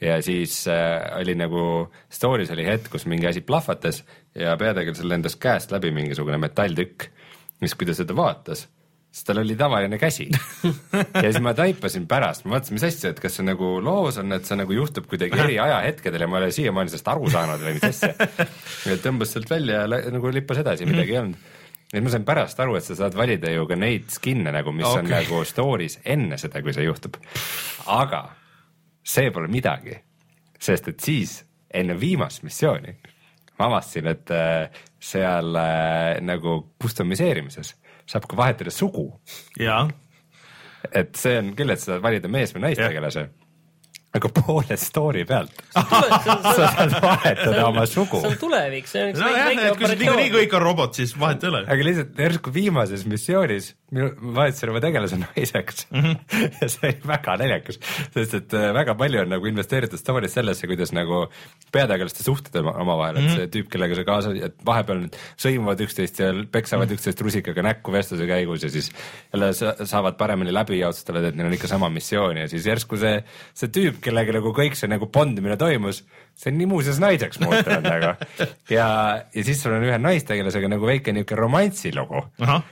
ja 0.00 0.22
siis 0.22 0.60
äh, 0.70 1.02
oli 1.18 1.34
nagu 1.38 1.60
story's 2.12 2.52
oli 2.54 2.66
hetk, 2.66 2.90
kus 2.92 3.06
mingi 3.10 3.26
asi 3.26 3.42
plahvatas 3.42 4.04
ja 4.34 4.56
peategelasel 4.58 5.08
lendas 5.08 5.36
käest 5.40 5.72
läbi 5.74 5.90
mingisugune 5.94 6.38
metalltükk, 6.38 7.08
mis, 7.62 7.74
kui 7.74 7.88
ta 7.88 7.96
seda 7.98 8.16
vaatas, 8.16 8.68
siis 9.10 9.26
tal 9.26 9.42
oli 9.42 9.56
tavaline 9.58 9.98
käsi. 9.98 10.28
ja 11.22 11.26
siis 11.26 11.40
ma 11.42 11.54
taipasin 11.58 12.06
pärast, 12.10 12.46
ma 12.46 12.56
vaatasin, 12.56 12.78
mis 12.78 12.86
asja, 12.86 13.12
et 13.12 13.20
kas 13.22 13.40
see 13.40 13.46
nagu 13.48 13.76
loos 13.82 14.20
on, 14.22 14.32
et 14.36 14.46
see 14.46 14.58
nagu 14.60 14.76
juhtub 14.76 15.08
kuidagi 15.10 15.38
eri 15.44 15.58
ajahetkedel 15.62 16.26
ja 16.26 16.30
ma 16.30 16.38
ei 16.38 16.46
ole 16.48 16.54
siiamaani 16.54 16.94
sellest 16.94 17.14
aru 17.14 17.30
saanud 17.34 17.66
või 17.66 17.78
mis 17.80 17.88
asja. 17.90 18.14
ja 18.92 18.98
tõmbas 19.02 19.34
sealt 19.34 19.50
välja 19.50 19.84
ja 19.84 20.02
nagu 20.14 20.34
lippas 20.34 20.62
edasi, 20.62 20.86
midagi 20.88 21.16
ei 21.16 21.24
olnud 21.26 21.56
et 21.88 22.04
ma 22.04 22.10
sain 22.12 22.24
pärast 22.28 22.58
aru, 22.60 22.74
et 22.76 22.84
sa 22.84 22.94
saad 22.98 23.14
valida 23.16 23.48
ju 23.48 23.64
ka 23.68 23.76
neid 23.80 24.10
skin'e 24.12 24.52
nagu, 24.52 24.74
mis 24.76 24.84
okay. 24.84 25.00
on 25.00 25.08
nagu 25.08 25.38
story's 25.48 25.96
enne 26.04 26.36
seda, 26.36 26.60
kui 26.60 26.74
see 26.76 26.84
juhtub. 26.84 27.16
aga 27.88 28.26
see 29.08 29.30
pole 29.34 29.48
midagi, 29.50 29.96
sest 30.60 30.90
et 30.92 31.00
siis 31.04 31.38
enne 31.74 31.96
viimast 32.00 32.44
missiooni 32.44 32.96
ma 33.58 33.66
avastasin, 33.66 34.06
et 34.12 34.30
äh, 34.30 34.82
seal 35.02 35.56
äh, 35.58 36.18
nagu 36.24 36.60
customiseerimises 36.82 37.74
saab 38.08 38.28
ka 38.30 38.38
vahetada 38.38 38.72
sugu, 38.72 39.08
et 40.94 41.18
see 41.18 41.34
on 41.40 41.52
küll, 41.58 41.74
et 41.74 41.82
sa 41.82 41.94
saad 41.94 42.04
valida 42.04 42.30
mees 42.32 42.54
või 42.54 42.68
naistegelase, 42.68 43.26
aga 44.16 44.30
poole 44.32 44.76
story 44.80 45.24
pealt 45.28 45.62
sa 46.56 46.70
saad 46.72 46.94
vahetada 47.02 47.66
oma 47.68 47.84
sugu 47.86 48.22
see 48.22 48.32
on 48.32 48.38
tulevik, 48.40 48.88
see 48.88 49.04
on 49.04 49.12
üks 49.12 49.20
väike, 49.20 49.34
nojah, 49.34 49.50
väike 49.50 49.66
et 49.68 49.80
kui 49.80 49.90
sa 49.90 49.98
niikuinii 49.98 50.12
operatsioon. 50.12 50.38
kõik 50.38 50.56
on 50.58 50.64
robot, 50.64 50.94
siis 51.00 51.12
vahet 51.18 51.44
ei 51.44 51.52
ole. 51.52 51.64
aga 51.74 51.88
lihtsalt 51.90 52.22
järsku 52.24 52.54
viimases 52.54 53.04
missioonis 53.10 53.74
vahetasin 53.90 54.68
oma 54.68 54.80
tegelase 54.84 55.16
naiseks 55.16 55.86
mm. 55.90 56.00
-hmm. 56.00 56.48
ja 56.60 56.68
see 56.68 56.88
oli 56.90 57.08
väga 57.08 57.36
naljakas, 57.40 57.78
sest 58.14 58.34
et 58.34 58.54
äh, 58.54 58.68
väga 58.76 58.94
palju 58.94 59.20
on 59.22 59.30
nagu 59.32 59.46
investeeritud 59.48 60.00
story's 60.00 60.34
sellesse, 60.36 60.66
kuidas 60.68 60.92
nagu 60.92 61.26
peategelaste 61.72 62.24
suhted 62.24 62.60
oma- 62.60 62.76
omavahel 62.80 63.16
-hmm. 63.16 63.28
Mhm. 63.28 63.32
et 63.32 63.52
see 63.52 63.62
tüüp, 63.62 63.70
kellega 63.72 63.94
sa 63.94 64.04
kaasa, 64.04 64.34
et 64.44 64.56
vahepeal 64.64 65.00
nad 65.06 65.16
sõimuvad 65.40 65.80
üksteist 65.80 66.20
ja 66.20 66.32
peksavad 66.52 66.84
mm. 66.86 66.90
-hmm. 66.90 66.98
üksteist 66.98 67.20
rusikaga 67.20 67.62
näkku 67.62 67.92
vestluse 67.92 68.26
käigus 68.26 68.62
ja 68.62 68.70
siis 68.70 68.92
jälle 69.32 69.52
sa, 69.54 69.74
saavad 69.84 70.16
paremini 70.16 70.52
läbi 70.52 70.78
ja 70.78 70.88
otsustavad, 70.88 71.24
et 71.24 71.34
neil 71.34 71.48
on 71.48 71.56
ikka 71.56 71.68
sama 71.68 71.88
missioon 71.88 72.36
ja 72.36 72.48
siis 72.48 72.66
järsku 72.66 72.96
see, 72.96 73.24
see 73.54 73.68
tüüp, 73.68 73.97
kellega 74.04 74.34
nagu 74.38 74.52
kõik 74.56 74.76
see 74.78 74.90
nagu 74.90 75.08
bondimine 75.12 75.56
toimus, 75.60 76.02
see 76.38 76.52
on 76.52 76.58
nii 76.60 76.68
muuseas 76.70 77.00
naiseks 77.02 77.40
muutunud 77.42 77.86
nagu. 77.86 78.14
Ja, 78.76 78.88
ja 79.34 79.44
siis 79.44 79.62
sul 79.62 79.76
on 79.76 79.86
ühe 79.86 79.96
naistegelasega 80.02 80.70
nagu 80.70 80.88
väike 80.88 81.14
niisugune 81.14 81.40
romantsilugu 81.40 82.22
ahah, 82.44 82.62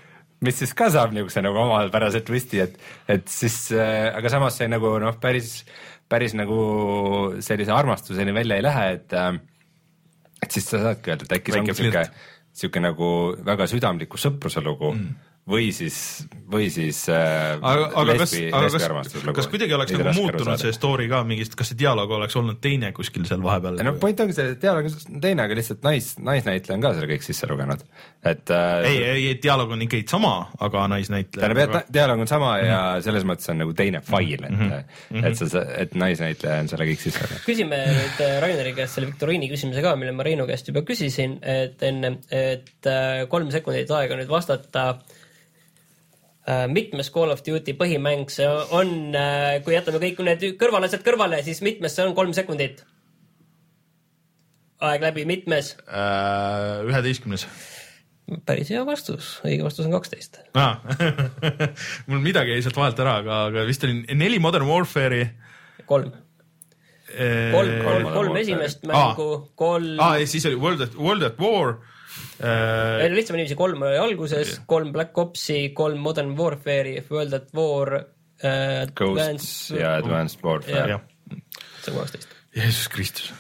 mis 0.45 0.61
siis 0.61 0.75
ka 0.77 0.91
saab 0.93 1.15
niisuguse 1.17 1.43
nagu 1.45 1.61
omapärase 1.65 2.23
twisti, 2.27 2.63
et, 2.65 2.79
et 3.09 3.27
siis 3.33 3.59
äh,, 3.75 4.13
aga 4.17 4.33
samas 4.33 4.59
see 4.61 4.69
nagu 4.71 4.97
noh, 5.03 5.17
päris, 5.23 5.61
päris 6.11 6.37
nagu 6.39 6.61
sellise 7.45 7.75
armastuseni 7.75 8.35
välja 8.37 8.61
ei 8.61 8.67
lähe, 8.67 8.89
et 8.99 9.17
äh, 9.17 9.35
et 10.45 10.53
siis 10.53 10.69
sa 10.69 10.83
saadki 10.91 11.15
öelda, 11.15 11.27
et 11.27 11.39
äkki 11.39 11.55
see 11.55 11.63
ongi 11.65 11.77
sihuke 11.77 12.09
sihuke 12.57 12.81
nagu 12.81 13.09
väga 13.45 13.67
südamliku 13.69 14.21
sõpruse 14.21 14.63
lugu. 14.65 14.95
Mm. 14.97 15.33
Või 15.47 15.69
siis, 15.75 15.97
või 16.51 16.67
siis 16.75 17.05
äh, 17.13 17.55
aga, 17.61 17.91
aga 17.93 18.17
kas, 18.19 18.33
lesbi, 18.33 18.47
aga 18.51 18.63
lesbi 18.65 18.81
kas, 18.81 18.87
armastuslugu. 18.89 19.35
kas 19.39 19.49
kuidagi 19.53 19.77
oleks 19.77 19.95
nagu 19.95 20.15
muutunud 20.17 20.63
see 20.63 20.73
story 20.75 21.07
ka 21.11 21.21
mingist, 21.29 21.55
kas 21.59 21.71
see 21.71 21.79
dialoog 21.79 22.11
oleks 22.19 22.35
olnud 22.41 22.59
teine 22.65 22.91
kuskil 22.97 23.27
seal 23.29 23.45
vahepeal? 23.45 23.79
no 23.87 23.93
point 24.03 24.21
ongi 24.25 24.35
see, 24.35 24.49
et 24.57 24.63
dialoog 24.63 24.89
on 24.91 25.21
teine, 25.23 25.45
aga 25.47 25.59
lihtsalt 25.59 25.87
nais, 25.87 26.09
naisnäitleja 26.19 26.79
on 26.79 26.83
ka 26.83 26.93
selle 26.97 27.11
kõik 27.13 27.27
sisse 27.27 27.47
lugenud, 27.51 27.85
et 28.27 28.53
äh, 28.55 28.89
ei, 28.91 28.97
ei, 29.03 29.27
ei 29.31 29.37
dialoog 29.43 29.77
on 29.77 29.85
ikkagi 29.87 30.07
sama, 30.11 30.33
aga 30.67 30.87
naisnäitleja. 30.97 31.47
tähendab, 31.47 31.79
et 31.85 31.93
dialoog 31.95 32.25
on 32.27 32.33
sama 32.33 32.53
ja 32.63 32.81
Mhm. 32.87 33.05
selles 33.07 33.27
mõttes 33.29 33.51
on 33.53 33.59
nagu 33.63 33.73
teine 33.77 34.01
fail, 34.05 34.43
et, 34.47 34.75
et 35.31 35.39
sa, 35.39 35.63
et 35.79 35.95
naisnäitleja 35.99 36.65
on 36.65 36.69
selle 36.73 36.89
kõik 36.91 37.03
sisse 37.03 37.23
öelnud. 37.23 37.45
küsime 37.47 37.79
nüüd 37.87 38.25
äh, 38.25 38.35
Raineri 38.43 38.75
käest 38.77 38.99
selle 38.99 39.13
viktoriini 39.13 39.51
küsimuse 39.53 39.85
ka, 39.85 39.95
mille 40.01 40.15
ma 40.17 40.27
Reinu 40.27 40.47
käest 40.49 40.69
juba 40.73 40.83
küsisin, 40.87 41.39
et 41.43 41.83
enne, 41.87 42.17
et 42.35 42.91
äh, 42.91 43.23
kolm 43.31 43.51
sekundit 43.55 43.91
aega 43.95 44.19
nüüd 44.19 44.31
vastata. 44.33 44.97
Mitmes 46.71 47.09
Call 47.11 47.33
of 47.35 47.41
Duty 47.43 47.73
põhimäng 47.75 48.29
see 48.31 48.47
on, 48.47 48.91
kui 49.67 49.75
jätame 49.75 49.99
kõik 50.03 50.21
need 50.27 50.45
kõrvalased 50.61 51.03
kõrvale, 51.03 51.41
siis 51.43 51.59
mitmes 51.67 51.97
see 51.97 52.07
on 52.07 52.15
kolm 52.15 52.35
sekundit? 52.37 52.85
aeg 54.85 55.03
läbi, 55.03 55.25
mitmes? 55.29 55.75
Äh, 55.89 56.85
üheteistkümnes. 56.89 57.47
päris 58.47 58.71
hea 58.75 58.83
vastus, 58.87 59.37
õige 59.47 59.63
vastus 59.63 59.87
on 59.87 59.95
kaksteist. 59.95 60.41
aa, 60.59 60.81
mul 62.11 62.23
midagi 62.25 62.57
jäi 62.57 62.65
sealt 62.65 62.79
vahelt 62.79 63.01
ära, 63.03 63.19
aga, 63.23 63.43
aga 63.51 63.67
vist 63.69 63.85
oli 63.87 64.03
neli 64.19 64.41
Modern 64.43 64.67
Warfare'i. 64.69 65.29
kolm, 65.87 66.11
kolm, 66.11 66.17
kolm, 67.55 67.77
kolm 67.85 68.09
Warfare. 68.11 68.41
esimest 68.43 68.87
mängu, 68.89 69.31
kolm 69.55 70.03
aa, 70.03 70.19
ja 70.21 70.27
siis 70.27 70.47
oli 70.51 70.59
World 70.61 70.89
at, 70.89 70.99
World 70.99 71.29
at 71.31 71.39
War 71.41 71.79
äh,. 72.41 73.03
ei 73.03 73.09
no 73.11 73.19
lihtsam 73.19 73.39
niiviisi, 73.39 73.59
kolm 73.59 73.83
oli 73.87 73.99
alguses, 74.01 74.61
kolm 74.67 74.93
Black 74.93 75.19
Opsi, 75.19 75.71
kolm 75.77 76.03
Modern 76.05 76.37
Warfare'i, 76.39 77.03
World 77.11 77.41
at 77.41 77.51
War 77.57 77.97
äh,. 77.97 78.87
Ghosts 78.95 79.73
ja 79.77 79.97
Advanced 80.01 80.45
Warfare. 80.45 81.01
see 81.83 81.93
on 81.93 82.01
kaksteist. 82.01 82.29
Jeesus 82.57 82.89
Kristus 82.89 83.35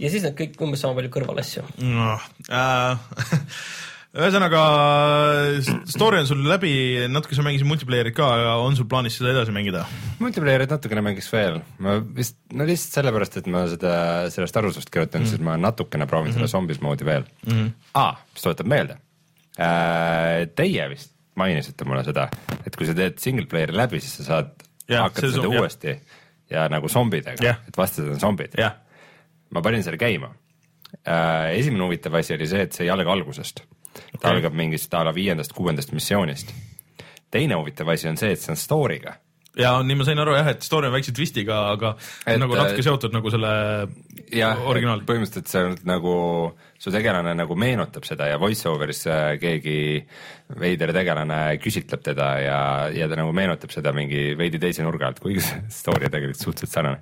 ja 0.00 0.10
siis 0.12 0.24
nad 0.24 0.36
kõik 0.38 0.58
umbes 0.64 0.82
sama 0.82 0.96
palju 0.98 1.12
kõrvalasju. 1.14 1.66
no,. 1.84 2.16
Äh, 2.48 2.98
ühesõnaga, 4.10 4.60
story 5.86 6.18
on 6.18 6.26
sul 6.26 6.40
läbi, 6.42 6.72
natuke 7.12 7.36
sa 7.38 7.44
mängisid 7.46 7.68
multiplayer'it 7.68 8.16
ka, 8.16 8.26
aga 8.40 8.54
on 8.64 8.74
sul 8.78 8.88
plaanis 8.90 9.14
seda 9.20 9.30
edasi 9.30 9.54
mängida? 9.54 9.84
multiplayer'it 10.18 10.72
natukene 10.74 11.04
mängiks 11.06 11.30
veel, 11.30 11.60
ma 11.78 11.94
vist, 12.16 12.40
no 12.50 12.66
lihtsalt 12.66 12.98
sellepärast, 12.98 13.38
et 13.38 13.50
ma 13.54 13.62
seda, 13.70 13.92
sellest 14.34 14.58
arvusust 14.58 14.90
kirjutan 14.90 15.22
mm, 15.22 15.28
-hmm. 15.28 15.36
siis 15.36 15.46
ma 15.46 15.54
natukene 15.60 16.10
proovin 16.10 16.32
mm 16.32 16.40
-hmm. 16.40 16.48
seda 16.48 16.56
zombies 16.56 16.82
moodi 16.82 17.06
veel 17.06 17.22
mm. 17.46 17.52
-hmm. 17.52 17.70
aa, 17.94 18.18
mis 18.34 18.42
tuletab 18.42 18.66
meelde 18.66 18.98
äh,, 19.60 20.48
teie 20.56 20.88
vist 20.90 21.14
mainisite 21.34 21.84
mulle 21.84 22.04
seda, 22.04 22.28
et 22.66 22.76
kui 22.76 22.86
sa 22.86 22.94
teed 22.94 23.18
single 23.18 23.46
player'i 23.46 23.76
läbi, 23.76 24.00
siis 24.00 24.16
sa 24.16 24.24
saad 24.24 24.50
hakata 24.90 25.20
see 25.20 25.36
seda 25.38 25.48
uuesti 25.48 26.00
ja 26.50 26.68
nagu 26.68 26.88
zombidega 26.88 27.44
Jah., 27.44 27.62
et 27.68 27.76
vastased 27.78 28.10
on 28.10 28.20
zombid. 28.20 28.58
jah, 28.58 28.74
ma 29.50 29.62
panin 29.62 29.86
selle 29.86 29.98
käima 30.02 30.34
äh,. 31.06 31.54
esimene 31.54 31.84
huvitav 31.84 32.14
asi 32.14 32.34
oli 32.34 32.46
see, 32.46 32.62
et 32.66 32.72
see 32.72 32.84
ei 32.84 32.90
alga 32.90 33.12
algusest 33.12 33.62
okay., 34.08 34.20
ta 34.20 34.34
algab 34.34 34.54
mingist 34.54 34.94
a 34.94 35.04
la 35.04 35.14
viiendast-kuuendast 35.14 35.92
missioonist. 35.92 36.54
teine 37.30 37.54
huvitav 37.54 37.88
asi 37.88 38.08
on 38.08 38.16
see, 38.16 38.32
et 38.32 38.40
see 38.40 38.52
on 38.52 38.56
story'ga 38.56 39.14
ja 39.60 39.74
nii 39.84 39.98
ma 39.98 40.06
sain 40.08 40.20
aru 40.22 40.34
jah, 40.36 40.48
et 40.54 40.64
story 40.66 40.88
on 40.88 40.96
väikse 40.96 41.14
twistiga, 41.16 41.60
aga 41.74 41.94
Et, 42.24 42.38
nagu 42.40 42.56
natuke 42.56 42.80
äh, 42.80 42.86
seotud 42.86 43.14
nagu 43.14 43.32
selle 43.32 43.52
originaal. 44.70 45.04
põhimõtteliselt 45.06 45.50
see 45.50 45.62
on 45.66 45.76
nagu, 45.88 46.14
su 46.80 46.92
tegelane 46.94 47.34
nagu 47.36 47.56
meenutab 47.58 48.06
seda 48.08 48.30
ja 48.30 48.38
voice 48.40 48.68
over'is 48.70 49.02
äh, 49.10 49.34
keegi 49.42 49.78
veider 50.60 50.92
tegelane 50.96 51.38
küsitleb 51.62 52.02
teda 52.04 52.28
ja, 52.42 52.60
ja 52.94 53.08
ta 53.10 53.18
nagu 53.20 53.34
meenutab 53.36 53.72
seda 53.74 53.92
mingi 53.96 54.34
veidi 54.38 54.60
teise 54.62 54.84
nurga 54.86 55.10
alt, 55.10 55.22
kuigi 55.22 55.44
see 55.46 55.62
story 55.80 56.08
on 56.08 56.14
tegelikult 56.16 56.44
suhteliselt 56.44 56.76
sarnane. 56.76 57.00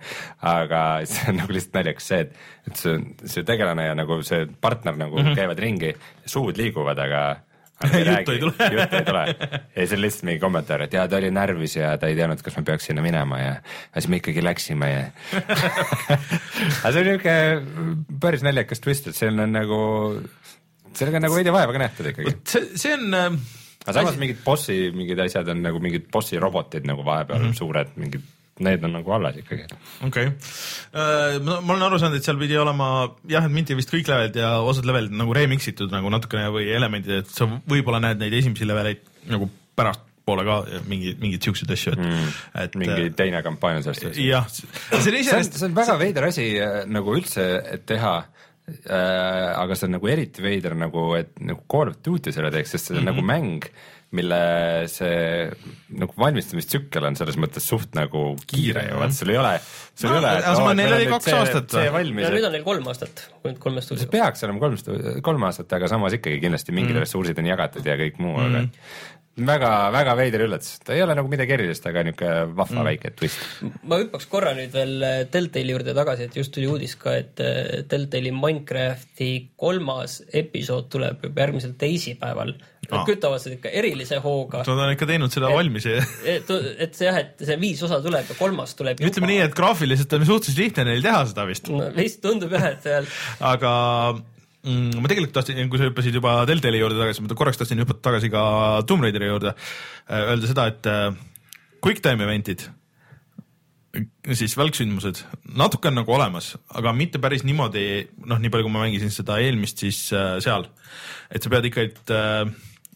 aga 0.55 0.85
see 1.09 1.33
on 1.33 1.43
nagu 1.43 1.57
lihtsalt 1.57 1.81
naljakas 1.81 2.13
see, 2.13 2.23
et, 2.27 2.39
et 2.69 2.81
see, 2.83 2.97
see 3.25 3.47
tegelane 3.49 3.89
ja 3.91 3.99
nagu 3.99 4.23
see 4.27 4.47
partner 4.61 4.97
nagu 4.97 5.19
mm 5.19 5.31
-hmm. 5.31 5.39
käivad 5.39 5.63
ringi, 5.65 5.95
suud 6.27 6.57
liiguvad, 6.61 6.99
aga 6.99 7.23
Juttu 7.79 8.33
ei 8.35 8.41
tule. 8.43 8.53
juttu 8.75 8.97
ei 8.97 9.05
tule 9.07 9.25
ja 9.77 9.87
see 9.87 9.97
on 9.97 10.03
lihtsalt 10.03 10.27
mingi 10.27 10.41
kommentaar, 10.43 10.83
et 10.89 10.97
jaa, 10.97 11.07
ta 11.09 11.21
oli 11.21 11.31
närvis 11.31 11.77
ja 11.77 11.93
ta 12.01 12.11
ei 12.11 12.17
teadnud, 12.19 12.43
kas 12.43 12.57
me 12.59 12.65
peaks 12.67 12.89
sinna 12.91 13.05
minema 13.05 13.39
ja 13.39 13.53
aga 13.61 14.03
siis 14.03 14.11
me 14.11 14.19
ikkagi 14.19 14.43
läksime 14.43 14.89
ja 14.91 15.05
aga 16.83 16.91
see 16.91 17.05
on 17.05 17.09
niuke 17.13 17.37
päris 18.21 18.43
naljakas 18.47 18.83
twist, 18.83 19.07
et 19.11 19.19
seal 19.19 19.39
on 19.39 19.55
nagu, 19.55 19.79
sellega 20.91 21.21
on 21.21 21.29
nagu 21.29 21.39
veidi 21.39 21.55
vaeva 21.55 21.77
ka 21.77 21.85
nähtud 21.85 22.11
ikkagi. 22.11 22.35
see, 22.51 22.67
see 22.83 22.97
on 22.99 23.15
äh, 23.15 23.39
aga 23.85 23.95
samas 24.01 24.19
mingid 24.21 24.43
bossi, 24.45 24.79
mingid 24.95 25.23
asjad 25.25 25.49
on 25.55 25.63
nagu 25.65 25.81
mingid 25.83 26.11
bossi 26.13 26.41
robotid 26.43 26.89
nagu 26.89 27.05
vahepeal 27.07 27.41
mm 27.41 27.51
-hmm. 27.51 27.59
suured, 27.63 27.95
mingid, 27.97 28.27
need 28.65 28.85
on 28.87 28.95
nagu 28.99 29.15
alles 29.15 29.39
ikkagi. 29.43 29.67
okei 30.07 30.09
okay. 30.09 30.27
uh,, 30.93 31.39
ma, 31.45 31.61
olen 31.63 31.87
aru 31.89 32.01
saanud, 32.03 32.19
et 32.19 32.27
seal 32.27 32.41
pidi 32.41 32.59
olema 32.61 32.91
jah, 33.31 33.47
et 33.47 33.55
minti 33.55 33.77
vist 33.79 33.93
kõik 33.93 34.11
levelid 34.11 34.39
ja 34.41 34.57
osad 34.65 34.89
levelid 34.89 35.15
nagu 35.19 35.35
remix 35.37 35.71
itud 35.71 35.93
nagu 35.95 36.11
natukene 36.13 36.51
või 36.55 36.71
elemendid, 36.75 37.25
et 37.25 37.33
sa 37.33 37.49
võib-olla 37.49 38.03
näed 38.05 38.23
neid 38.23 38.37
esimesi 38.41 38.69
leveleid 38.69 39.05
nagu 39.29 39.51
pärastpoole 39.79 40.47
ka 40.49 40.59
mingi, 40.91 41.15
mingeid 41.21 41.47
siukseid 41.47 41.75
asju, 41.75 41.95
et 41.95 42.03
mm,, 42.05 42.35
et 42.65 42.81
mingi 42.81 43.13
teine 43.19 43.43
kampaania 43.47 43.85
sellest. 43.87 44.19
jah, 44.23 44.49
see 44.51 44.67
on 44.67 45.05
see 45.05 45.13
on, 45.13 45.21
iseenesest 45.23 45.61
see 45.61 45.71
on 45.71 45.79
väga 45.79 45.99
veider 46.01 46.29
asi 46.31 46.51
äh, 46.63 46.83
nagu 46.91 47.15
üldse, 47.19 47.47
et 47.77 47.87
teha 47.89 48.17
äh,. 48.23 49.53
aga 49.55 49.79
see 49.79 49.89
on 49.89 49.97
nagu 49.99 50.11
eriti 50.11 50.45
veider 50.45 50.77
nagu, 50.79 51.13
et 51.19 51.37
nagu 51.41 51.65
Call 51.71 51.93
of 51.93 52.03
Duty 52.05 52.35
selle 52.35 52.53
teeks, 52.55 52.75
sest 52.77 52.91
see 52.91 52.99
on 52.99 53.05
mm 53.05 53.09
-hmm. 53.09 53.15
nagu 53.15 53.31
mäng, 53.33 53.71
mille 54.17 54.39
see 54.89 55.49
nagu 56.01 56.15
valmistamistsükkel 56.17 57.05
on 57.11 57.17
selles 57.19 57.37
mõttes 57.41 57.67
suht 57.69 57.93
nagu 57.97 58.31
kiire 58.49 58.87
ju, 58.87 59.03
et 59.05 59.17
sul 59.17 59.33
ei 59.35 59.41
ole, 59.41 59.51
sul 59.93 60.09
No, 60.09 60.15
ei 60.15 60.23
ole. 60.23 60.31
aga 60.49 60.71
neil 60.79 60.95
oli 60.97 61.09
kaks 61.11 61.29
aastat. 61.37 61.75
see 61.77 61.91
valmis 61.93 62.25
ja 62.25 62.31
nüüd 62.33 62.47
on 62.49 62.57
neil 62.57 62.65
kolm 62.65 62.89
aastat, 62.89 63.27
kui 63.43 63.53
nüüd 63.53 63.61
kolme 63.61 63.85
see 63.85 63.91
stuudio. 63.91 64.11
peaks 64.15 64.47
olema 64.49 64.65
kolm, 64.65 65.21
kolm 65.29 65.45
aastat, 65.51 65.77
aga 65.77 65.93
samas 65.93 66.17
ikkagi 66.17 66.41
kindlasti 66.41 66.73
mingid 66.73 66.97
mm. 66.97 67.05
ressursid 67.05 67.43
on 67.43 67.51
jagatud 67.53 67.93
ja 67.93 67.99
kõik 68.01 68.17
muu 68.25 68.39
mm., 68.39 68.49
aga 68.49 69.18
väga-väga 69.47 70.15
veider 70.19 70.45
üllatus, 70.47 70.79
ta 70.85 70.95
ei 70.97 71.03
ole 71.05 71.15
nagu 71.19 71.31
midagi 71.31 71.55
erilist, 71.55 71.87
aga 71.89 72.05
niisugune 72.07 72.57
vahva 72.59 72.79
mm. 72.81 72.89
väike 72.89 73.13
twist. 73.19 73.45
ma 73.89 73.99
hüppaks 74.01 74.29
korra 74.31 74.55
nüüd 74.57 74.73
veel 74.75 74.95
äh, 75.07 75.19
Deltali 75.33 75.75
juurde 75.75 75.95
tagasi, 75.97 76.29
et 76.29 76.39
just 76.39 76.55
tuli 76.55 76.69
uudis 76.71 76.97
ka, 77.01 77.15
et 77.21 77.43
äh, 77.45 77.85
Deltali 77.91 78.33
Minecrafti 78.35 79.31
kolmas 79.59 80.21
episood 80.29 80.89
tuleb 80.93 81.29
juba 81.29 81.47
järgmisel 81.47 81.77
teisipäeval. 81.81 82.55
Nad 82.89 83.03
Aa. 83.03 83.05
kütavad 83.05 83.43
seda 83.43 83.59
ikka 83.59 83.73
erilise 83.75 84.17
hooga. 84.25 84.63
Nad 84.65 84.81
on 84.87 84.95
ikka 84.95 85.09
teinud 85.11 85.35
seda 85.35 85.51
valmis 85.53 85.85
ja 85.85 85.99
et, 86.37 86.49
et 86.87 86.97
see 86.97 87.09
jah, 87.11 87.21
et 87.21 87.45
see 87.45 87.59
viis 87.61 87.83
osa 87.85 88.01
tuleb 88.05 88.31
ja 88.33 88.39
kolmas 88.39 88.73
tuleb 88.79 89.03
ütleme 89.05 89.33
nii, 89.33 89.43
et 89.45 89.57
graafiliselt 89.57 90.17
on 90.17 90.25
suhteliselt 90.25 90.63
lihtne 90.63 90.89
neil 90.89 91.05
teha 91.05 91.23
seda 91.29 91.45
vist, 91.51 91.69
no, 91.75 91.91
vist 91.97 92.23
tundub 92.25 92.55
jah, 92.57 92.71
et 92.73 92.87
seal 92.87 93.11
aga 93.45 93.73
mm, 94.67 94.99
ma 94.99 95.11
tegelikult 95.11 95.37
tahtsin, 95.39 95.71
kui 95.71 95.81
sa 95.81 95.89
hüppasid 95.89 96.19
juba 96.19 96.41
Deltali 96.49 96.81
juurde 96.81 96.99
tagasi, 97.01 97.25
ma 97.25 97.39
korraks 97.39 97.61
tahtsin 97.61 97.85
hüpata 97.85 98.05
tagasi 98.11 98.33
ka 98.33 98.43
Tomb 98.89 99.07
Raideri 99.07 99.31
juurde, 99.31 99.55
öelda 100.09 100.51
seda, 100.51 100.69
et 100.73 100.91
äh, 100.91 101.09
quick 101.85 102.03
time 102.05 102.25
event'id, 102.27 102.67
siis 104.37 104.55
välksündmused, 104.59 105.23
natuke 105.59 105.91
on 105.91 106.01
nagu 106.01 106.13
olemas, 106.15 106.53
aga 106.77 106.93
mitte 106.97 107.21
päris 107.23 107.45
niimoodi, 107.49 107.85
noh, 108.29 108.41
nii 108.41 108.53
palju, 108.53 108.67
kui 108.67 108.75
ma 108.75 108.85
mängisin 108.85 109.13
seda 109.15 109.39
eelmist, 109.43 109.85
siis 109.85 110.09
äh, 110.17 110.37
seal, 110.45 110.69
et 111.33 111.45
sa 111.45 111.53
pead 111.53 111.71
ikka, 111.71 111.87
et 111.89 112.13
äh, 112.15 112.43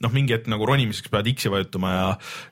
noh, 0.03 0.13
mingi 0.15 0.35
hetk 0.35 0.51
nagu 0.51 0.67
ronimiseks 0.69 1.13
pead 1.13 1.31
X-i 1.33 1.53
vajutama 1.53 1.95
ja, 1.95 2.07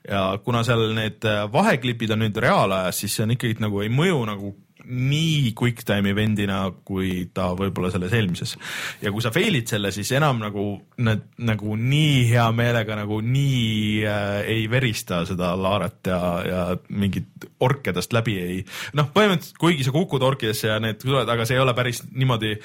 ja 0.07 0.23
kuna 0.45 0.63
seal 0.67 0.91
need 0.97 1.27
äh, 1.27 1.43
vaheklipid 1.51 2.15
on 2.15 2.23
nüüd 2.25 2.41
reaalajas, 2.43 3.03
siis 3.03 3.17
see 3.17 3.27
on 3.27 3.35
ikkagi 3.35 3.59
nagu 3.63 3.83
ei 3.83 3.91
mõju 3.93 4.23
nagu 4.29 4.53
nii 4.85 5.53
quick 5.57 5.85
time 5.87 6.11
event'ina, 6.11 6.63
kui 6.87 7.27
ta 7.33 7.51
võib-olla 7.57 7.91
selles 7.93 8.13
eelmises. 8.17 8.55
ja 9.01 9.11
kui 9.13 9.23
sa 9.23 9.31
fail'id 9.33 9.69
selle, 9.71 9.91
siis 9.95 10.11
enam 10.17 10.41
nagu 10.41 10.65
need 11.01 11.27
nagu 11.41 11.75
nii 11.77 12.27
hea 12.31 12.47
meelega 12.55 12.97
nagu 12.99 13.21
nii 13.25 14.05
äh, 14.07 14.37
ei 14.55 14.65
verista 14.71 15.23
seda 15.29 15.53
Laaret 15.59 16.11
ja, 16.11 16.21
ja 16.47 16.63
mingit 16.89 17.47
orkedest 17.61 18.13
läbi 18.15 18.37
ei, 18.41 18.59
noh, 18.97 19.11
põhimõtteliselt 19.13 19.61
kuigi 19.61 19.85
sa 19.87 19.93
kukud 19.95 20.23
orkidesse 20.25 20.71
ja 20.71 20.79
need 20.83 21.01
tulevad, 21.01 21.29
aga 21.29 21.45
see 21.47 21.57
ei 21.57 21.63
ole 21.63 21.75
päris 21.77 22.03
niimoodi 22.09 22.55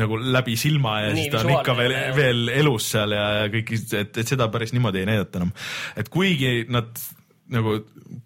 nagu 0.00 0.18
läbi 0.20 0.56
silma 0.60 1.00
ja 1.04 1.14
Nii 1.14 1.28
siis 1.28 1.34
ta 1.34 1.44
on 1.44 1.54
ikka 1.54 1.76
veel 1.78 1.96
veel 2.16 2.52
elus 2.60 2.90
seal 2.94 3.14
ja 3.16 3.26
ja 3.40 3.48
kõik, 3.52 3.72
et, 3.76 4.20
et 4.22 4.28
seda 4.28 4.48
päris 4.52 4.74
niimoodi 4.76 5.02
ei 5.02 5.08
näidata 5.08 5.40
enam. 5.40 5.54
et 5.98 6.10
kuigi 6.12 6.66
nad 6.68 6.90
nagu 7.50 7.76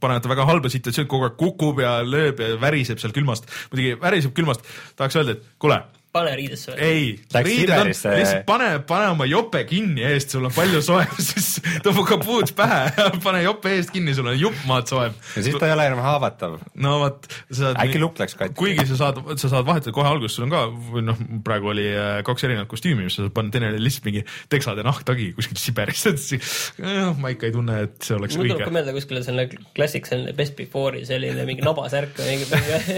panevad 0.00 0.24
ta 0.24 0.32
väga 0.32 0.46
halba 0.48 0.70
situatsiooni, 0.72 1.10
kogu 1.10 1.28
aeg 1.28 1.36
kukub 1.40 1.82
ja 1.82 1.96
lööb 2.06 2.40
ja 2.42 2.54
väriseb 2.60 3.00
seal 3.02 3.14
külmast, 3.16 3.48
muidugi 3.72 3.98
väriseb 4.02 4.34
külmast, 4.36 4.64
tahaks 4.98 5.20
öelda, 5.20 5.36
et 5.38 5.46
kuule, 5.62 5.80
pane 6.14 6.34
riidesse 6.38 6.74
ei, 6.78 7.14
riided 7.34 7.74
on, 7.74 7.88
lihtsalt 7.90 8.44
pane, 8.46 8.68
pane 8.86 9.08
oma 9.10 9.26
jope 9.26 9.64
kinni 9.66 10.04
eest, 10.06 10.34
sul 10.34 10.46
on 10.46 10.52
palju 10.54 10.82
soojem, 10.84 11.16
siis 11.30 11.48
tõmba 11.82 12.04
kapuuts 12.12 12.54
pähe 12.54 13.08
pane 13.24 13.40
jope 13.42 13.72
eest 13.74 13.90
kinni, 13.94 14.14
sul 14.14 14.30
on 14.30 14.38
jupp 14.38 14.60
maad 14.68 14.86
soojem. 14.90 15.16
ja 15.34 15.44
siis 15.46 15.58
ta 15.58 15.66
ei 15.66 15.74
ole 15.74 15.88
enam 15.90 16.02
haavatav. 16.04 16.60
no 16.86 16.92
vot, 17.02 17.26
Äkki 17.82 17.98
lukk 18.02 18.22
läks 18.22 18.38
katki? 18.38 18.56
kuigi 18.60 18.86
sa 18.92 19.00
saad, 19.00 19.18
sa 19.40 19.50
saad 19.50 19.66
vahetada 19.66 19.94
kohe 19.96 20.06
alguses, 20.10 20.36
sul 20.38 20.46
on 20.46 20.54
ka, 20.54 20.62
või 20.94 21.02
noh, 21.08 21.18
praegu 21.46 21.72
oli 21.74 21.88
äh, 21.90 22.20
kaks 22.26 22.46
erinevat 22.46 22.70
kostüümi, 22.70 23.08
mis 23.08 23.18
sa 23.18 23.26
saad 23.26 23.34
panna, 23.34 23.50
teine 23.54 23.72
oli 23.72 23.82
lihtsalt 23.82 24.06
mingi 24.06 24.22
teksad 24.54 24.78
ja 24.78 24.86
nahktagi 24.86 25.32
kuskil 25.34 25.58
Siberis, 25.58 26.06
et 26.12 26.22
siis 26.22 26.54
äh, 26.78 27.10
ma 27.18 27.34
ikka 27.34 27.50
ei 27.50 27.56
tunne, 27.58 27.80
et 27.88 27.98
see 28.06 28.14
oleks 28.20 28.38
mul 28.38 28.46
tuleb 28.52 28.62
õige 28.62 28.70
ka. 28.70 28.76
meelde 28.78 28.94
kuskile 29.00 29.24
selline 29.26 29.66
klassik, 29.74 30.06
selline 30.10 30.36
Best 30.38 30.54
Before'i 30.62 31.02
selline 31.10 31.46
mingi 31.50 31.66
nabasärk 31.66 32.22
või 32.22 32.38
mingi, 32.38 32.48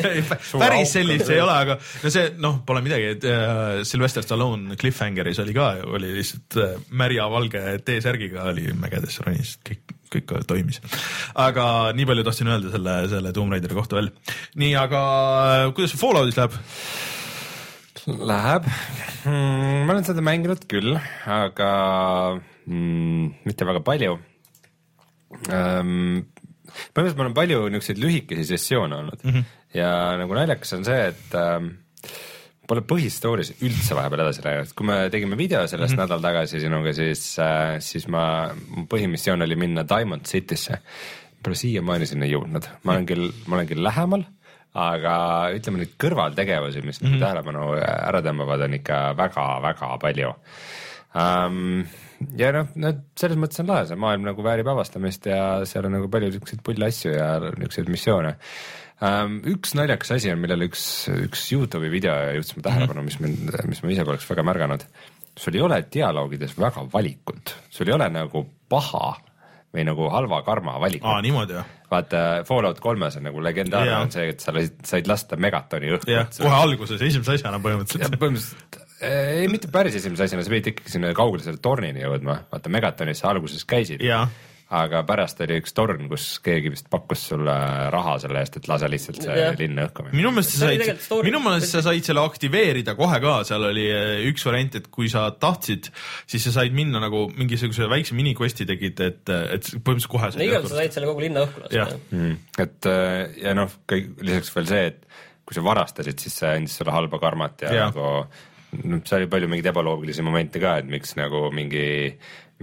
päris 0.63 0.93
sellist 0.99 1.33
ei 1.33 1.41
ole, 1.41 1.57
aga 1.65 1.81
no 1.81 2.13
see 2.13 2.29
noh, 2.43 2.61
pole 2.69 2.85
midagi, 2.85 3.06
äh, 3.15 3.83
Sylvester 3.87 4.25
Stallone 4.25 4.77
Cliffhangeris 4.81 5.41
oli 5.43 5.55
ka, 5.57 5.69
oli 5.97 6.13
lihtsalt 6.17 6.59
äh, 6.63 6.77
märja 6.91 7.29
valge 7.33 7.63
T-särgiga 7.87 8.49
oli 8.51 8.69
mägedes 8.77 9.21
ronis, 9.25 9.57
kõik, 9.67 9.97
kõik 10.13 10.35
toimis. 10.49 10.81
aga 11.35 11.67
nii 11.97 12.09
palju 12.09 12.27
tahtsin 12.27 12.53
öelda 12.53 12.73
selle, 12.75 12.97
selle 13.13 13.35
Tomb 13.37 13.55
Raideri 13.55 13.79
kohta 13.79 14.01
veel. 14.01 14.13
nii, 14.63 14.73
aga 14.81 15.03
äh, 15.43 15.67
kuidas 15.77 15.97
Falloutis 15.99 16.39
läheb? 16.39 16.57
Läheb 18.07 18.67
mm,, 19.27 19.87
ma 19.87 19.95
olen 19.95 20.07
seda 20.07 20.23
mänginud 20.23 20.63
küll, 20.71 20.95
aga 21.27 21.71
mm, 22.39 23.33
mitte 23.49 23.67
väga 23.67 23.83
palju 23.87 24.19
um,. 25.51 26.23
põhimõtteliselt 26.93 27.19
mul 27.19 27.31
on 27.31 27.37
palju 27.37 27.65
niisuguseid 27.73 28.01
lühikesi 28.03 28.47
sessioone 28.51 29.01
olnud 29.01 29.23
mm 29.25 29.33
-hmm. 29.33 29.51
ja 29.79 29.91
nagu 30.21 30.37
naljakas 30.37 30.75
on 30.77 30.85
see, 30.87 31.03
et 31.11 31.37
um, 31.41 31.71
pole 32.69 32.83
põhistory's 32.87 33.53
üldse 33.65 33.97
vahepeal 33.97 34.25
edasi 34.27 34.45
läinud, 34.45 34.73
kui 34.77 34.89
me 34.89 34.97
tegime 35.13 35.39
video 35.39 35.65
sellest 35.67 35.95
mm 35.95 35.99
-hmm. 35.99 36.07
nädal 36.07 36.25
tagasi 36.25 36.61
sinuga, 36.61 36.93
siis 36.93 37.37
uh,, 37.39 37.77
siis 37.81 38.09
ma, 38.09 38.51
põhimissioon 38.91 39.43
oli 39.43 39.57
minna 39.57 39.85
Diamond 39.89 40.27
City'sse. 40.27 40.79
Pole 41.43 41.55
siiamaani 41.55 42.07
sinna 42.07 42.27
jõudnud, 42.27 42.65
ma 42.83 42.93
olen 42.93 43.07
küll, 43.07 43.31
ma 43.47 43.57
olen 43.57 43.69
küll 43.69 43.83
lähemal, 43.85 44.25
aga 44.75 45.13
ütleme 45.57 45.79
neid 45.83 45.93
kõrvaltegevusi, 46.01 46.83
mis 46.85 47.01
mm 47.01 47.09
-hmm. 47.09 47.21
tähelepanu 47.23 47.69
ära 47.81 48.23
tõmbavad, 48.25 48.65
on 48.67 48.75
ikka 48.75 48.99
väga-väga 49.17 49.99
palju 50.03 50.35
um,. 51.15 51.87
ja 52.37 52.51
noh, 52.53 52.73
need 52.75 53.05
selles 53.17 53.39
mõttes 53.41 53.61
on 53.63 53.71
lahe, 53.71 53.87
see 53.87 54.01
maailm 54.01 54.27
nagu 54.27 54.43
väärib 54.43 54.69
avastamist 54.73 55.27
ja 55.31 55.65
seal 55.69 55.89
on 55.89 55.97
nagu 55.99 56.09
palju 56.13 56.33
siukseid 56.33 56.65
pulle 56.65 56.89
asju 56.89 57.13
ja 57.13 57.29
niisuguseid 57.41 57.93
missioone. 57.93 58.37
Üks 59.53 59.75
naljakas 59.77 60.15
asi 60.17 60.33
on, 60.33 60.41
millele 60.41 60.71
üks, 60.71 60.83
üks 61.27 61.45
Youtube'i 61.53 61.91
video 61.93 62.15
juhtis 62.39 62.57
mu 62.57 62.65
tähelepanu, 62.65 63.05
mis 63.05 63.19
mind, 63.21 63.53
mis 63.69 63.83
ma 63.85 63.93
ise 63.93 64.07
poleks 64.09 64.29
väga 64.31 64.45
märganud. 64.47 64.87
sul 65.37 65.55
ei 65.59 65.61
ole 65.61 65.83
dialoogides 65.93 66.57
väga 66.57 66.87
valikut, 66.93 67.55
sul 67.69 67.91
ei 67.91 67.97
ole 67.97 68.09
nagu 68.09 68.47
paha 68.69 69.17
või 69.75 69.85
nagu 69.85 70.09
halva 70.09 70.41
karma 70.47 70.79
valikut 70.81 71.11
aa, 71.11 71.21
niimoodi 71.21 71.59
või? 71.59 71.67
vaata 71.91 72.23
Fallout 72.49 72.81
kolmes 72.81 73.19
on 73.21 73.29
nagu 73.29 73.43
legendaarne 73.45 73.93
Jaa. 73.93 74.01
on 74.07 74.11
see, 74.15 74.31
et 74.33 74.41
sa 74.41 74.55
lasid, 74.57 74.81
said 74.89 75.07
lasta 75.11 75.37
megatoni 75.37 75.93
õhku. 75.99 76.11
jah, 76.11 76.33
kohe 76.33 76.57
alguses, 76.57 77.03
esimese 77.05 77.37
asjana 77.37 77.61
ja 77.61 77.65
põhimõtteliselt. 77.69 78.17
põhimõtteliselt 78.23 78.81
ei, 79.05 79.45
mitte 79.53 79.69
päris 79.73 79.99
esimese 79.99 80.25
asjana, 80.25 80.45
sa 80.45 80.53
pidid 80.53 80.73
ikkagi 80.73 80.95
sinna 80.95 81.13
kaugele 81.17 81.45
selle 81.45 81.61
tornini 81.63 82.01
jõudma, 82.01 82.39
vaata 82.53 82.73
Megatonis 82.73 83.21
sa 83.21 83.29
alguses 83.35 83.67
käisid. 83.69 84.01
Aga 84.75 85.03
pärast 85.07 85.39
oli 85.45 85.61
üks 85.61 85.75
torn, 85.77 86.09
kus 86.11 86.25
keegi 86.43 86.73
vist 86.73 86.89
pakkus 86.91 87.21
sulle 87.31 87.55
raha 87.95 88.17
selle 88.23 88.41
eest, 88.43 88.57
et 88.59 88.67
lase 88.67 88.89
lihtsalt 88.91 89.21
see 89.23 89.37
Jah. 89.39 89.55
linn 89.61 89.79
õhku 89.85 90.03
minna. 90.03 90.17
minu 90.19 90.33
meelest 90.35 90.57
sa 90.57 90.71
said 90.73 91.23
minu 91.29 91.41
meelest 91.45 91.77
sa 91.77 91.83
said 91.87 92.09
selle 92.09 92.25
aktiveerida 92.27 92.97
kohe 92.99 93.21
ka, 93.23 93.37
seal 93.47 93.69
oli 93.69 93.85
äh, 93.95 94.25
üks 94.33 94.43
variant, 94.49 94.75
et 94.81 94.89
kui 94.91 95.07
sa 95.13 95.29
tahtsid, 95.31 95.93
siis 96.27 96.49
sa 96.49 96.57
said 96.59 96.75
minna 96.75 97.03
nagu 97.03 97.29
mingisuguse 97.37 97.87
väikse 97.93 98.19
miniquest'i 98.19 98.67
tegid, 98.67 99.05
et, 99.07 99.23
et 99.31 99.71
põhimõtteliselt 99.77 100.13
kohe 100.17 100.33
no 100.35 100.49
igal 100.49 100.59
juhul 100.59 100.75
sa 100.75 100.81
said 100.83 100.99
selle 100.99 101.13
kogu 101.13 101.27
linna 101.29 101.47
õhku 101.47 101.63
lasta. 101.69 102.03
mm.. 102.11 102.35
et 102.67 102.91
eh, 102.91 103.23
ja 103.47 103.55
noh, 103.55 103.79
kõik 103.87 104.13
lisaks 104.27 104.51
veel 104.57 104.69
see, 104.73 104.85
et 104.91 105.25
kui 105.47 105.55
sa 105.55 105.63
varastasid, 105.63 106.19
siis 106.27 106.41
see 106.43 106.53
andis 106.59 106.75
sulle 106.81 106.91
halba 106.91 107.23
karmat 107.23 107.69
ja, 107.69 107.71
ja. 107.71 107.89
Nagu 107.95 108.27
noh, 108.85 109.05
seal 109.05 109.23
oli 109.23 109.31
palju 109.33 109.49
mingeid 109.53 109.71
ebaloogilisi 109.73 110.25
momente 110.27 110.63
ka, 110.63 110.79
et 110.83 110.91
miks 110.91 111.17
nagu 111.19 111.49
mingi 111.55 111.87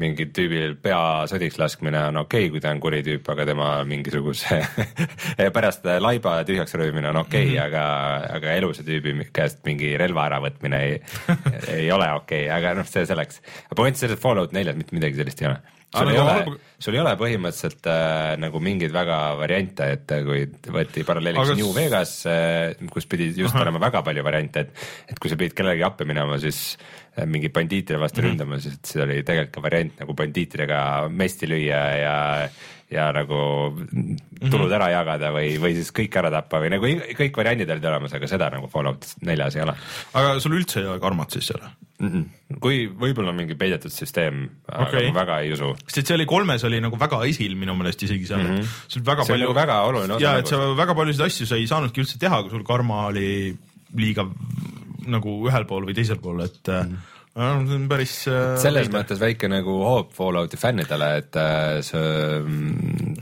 mingil 0.02 0.32
tüübil 0.34 0.74
pea 0.82 1.26
sõdiks 1.30 1.60
laskmine 1.62 2.00
on 2.10 2.18
okei 2.24 2.48
okay,, 2.48 2.52
kui 2.54 2.62
ta 2.64 2.72
on 2.74 2.80
kuri 2.82 3.04
tüüp, 3.06 3.28
aga 3.30 3.46
tema 3.46 3.68
mingisuguse 3.86 4.58
pärast 5.56 5.86
laiba 6.02 6.40
tühjaks 6.48 6.74
röövimine 6.80 7.12
on 7.12 7.22
okei 7.22 7.44
okay, 7.44 7.52
mm, 7.52 7.60
-hmm. 7.60 7.66
aga, 7.68 8.38
aga 8.40 8.56
elusa 8.58 8.86
tüübi 8.88 9.30
käest 9.34 9.62
mingi 9.70 9.94
relva 10.02 10.26
äravõtmine 10.32 10.82
ei, 10.88 10.98
ei 11.78 11.92
ole 11.94 12.10
okei 12.18 12.48
okay,, 12.48 12.58
aga 12.58 12.74
noh, 12.80 12.90
see 12.90 13.06
selleks. 13.06 13.42
point 13.76 13.96
selles, 13.96 14.18
et 14.18 14.24
Fallout 14.24 14.52
neljas 14.52 14.80
mitte 14.80 14.98
midagi 14.98 15.22
sellist 15.22 15.42
ei 15.42 15.52
ole. 15.52 15.62
Sul 15.94 16.10
ei 16.12 16.20
ole 16.20 16.58
sul 16.84 16.98
ei 16.98 17.02
ole 17.04 17.14
põhimõtteliselt 17.20 17.88
äh, 17.88 18.34
nagu 18.42 18.60
mingeid 18.64 18.92
väga 18.94 19.20
variante, 19.40 19.88
et 19.96 20.12
äh, 20.16 20.24
kui 20.26 20.74
võeti 20.76 21.06
paralleeliks 21.08 21.46
Aga 21.46 21.56
New 21.60 21.72
Vegas 21.76 22.16
äh,, 22.30 22.74
kus 22.92 23.08
pidi 23.10 23.30
just 23.32 23.54
Ahah. 23.54 23.68
olema 23.68 23.82
väga 23.86 24.04
palju 24.06 24.26
variante, 24.26 24.66
et, 24.66 24.84
et 25.14 25.22
kui 25.22 25.32
sa 25.32 25.40
pidid 25.40 25.56
kellelegi 25.58 25.86
appi 25.88 26.08
minema, 26.10 26.40
siis 26.42 26.62
äh, 27.16 27.28
mingi 27.30 27.54
bandiitide 27.54 28.02
vastu 28.02 28.22
mm 28.22 28.26
-hmm. 28.26 28.34
ründama, 28.34 28.60
siis 28.64 28.80
see 28.84 29.04
oli 29.06 29.22
tegelikult 29.24 29.56
ka 29.56 29.66
variant 29.70 30.00
nagu 30.04 30.18
bandiitidega 30.18 30.80
mesti 31.10 31.50
lüüa 31.54 31.84
ja 32.02 32.18
ja 32.94 33.10
nagu 33.16 33.38
tulud 34.44 34.68
Mhm. 34.70 34.76
ära 34.78 34.90
jagada 34.94 35.32
või, 35.36 35.56
või 35.62 35.74
siis 35.78 35.92
kõik 35.96 36.16
ära 36.20 36.30
tappa 36.34 36.60
või 36.62 36.70
nagu 36.74 36.86
kõik 37.20 37.38
variandid 37.40 37.70
olid 37.74 37.86
olemas, 37.92 38.14
aga 38.14 38.28
seda 38.28 38.50
nagu 38.54 38.68
Fallout 38.72 39.06
neljas 39.22 39.56
ei 39.58 39.64
ole 39.66 39.76
aga 40.14 40.40
sul 40.44 40.58
üldse 40.60 40.82
ei 40.82 40.88
ole 40.92 41.00
karmat 41.04 41.32
siis 41.32 41.48
seal? 41.52 41.62
mm. 42.00 42.10
-mm. 42.10 42.60
kui 42.60 42.88
võib-olla 42.88 43.34
mingi 43.36 43.56
peidetud 43.56 43.92
süsteem 43.92 44.44
okay., 44.68 45.06
aga 45.06 45.14
ma 45.14 45.20
väga 45.22 45.40
ei 45.46 45.54
usu. 45.56 45.74
sest 45.88 46.08
see 46.08 46.16
oli 46.16 46.26
kolmes 46.26 46.64
oli 46.64 46.82
nagu 46.84 47.00
väga 47.00 47.24
esil 47.30 47.56
minu 47.56 47.76
meelest 47.80 48.04
isegi 48.04 48.26
seal 48.28 48.44
mm, 48.44 48.58
-hmm. 48.58 48.68
sul 48.88 49.02
väga 49.02 49.22
Mhm. 49.24 49.26
See 49.26 49.34
oli 49.34 49.46
palju 49.46 49.54
nagu 49.54 49.60
väga 49.62 49.82
oluline 49.88 50.14
osa 50.14 50.24
ja 50.24 50.34
nagu- 50.34 50.40
et 50.40 50.48
sa 50.48 50.76
väga 50.76 50.94
paljusid 50.96 51.26
asju 51.26 51.46
sa 51.46 51.56
ei 51.56 51.68
saanudki 51.68 52.02
üldse 52.02 52.20
teha, 52.20 52.42
kui 52.42 52.50
sul 52.52 52.64
karma 52.64 53.06
oli 53.08 53.56
liiga 53.96 54.28
nagu 55.08 55.48
ühel 55.50 55.66
pool 55.68 55.86
või 55.86 55.96
teisel 55.96 56.18
pool, 56.18 56.42
et 56.42 56.68
mm 56.68 56.74
-hmm. 56.74 56.98
No, 57.40 57.50
see 57.68 57.78
on 57.80 57.88
päris 57.92 58.16
äh, 58.30 58.56
selles 58.62 58.88
veider. 58.88 58.96
mõttes 58.98 59.22
väike 59.22 59.50
nagu 59.52 59.78
hoop 59.88 60.14
Fallouti 60.18 60.60
fännidele, 60.60 61.10
et 61.24 61.40
äh, 61.40 61.80
see, 61.86 62.06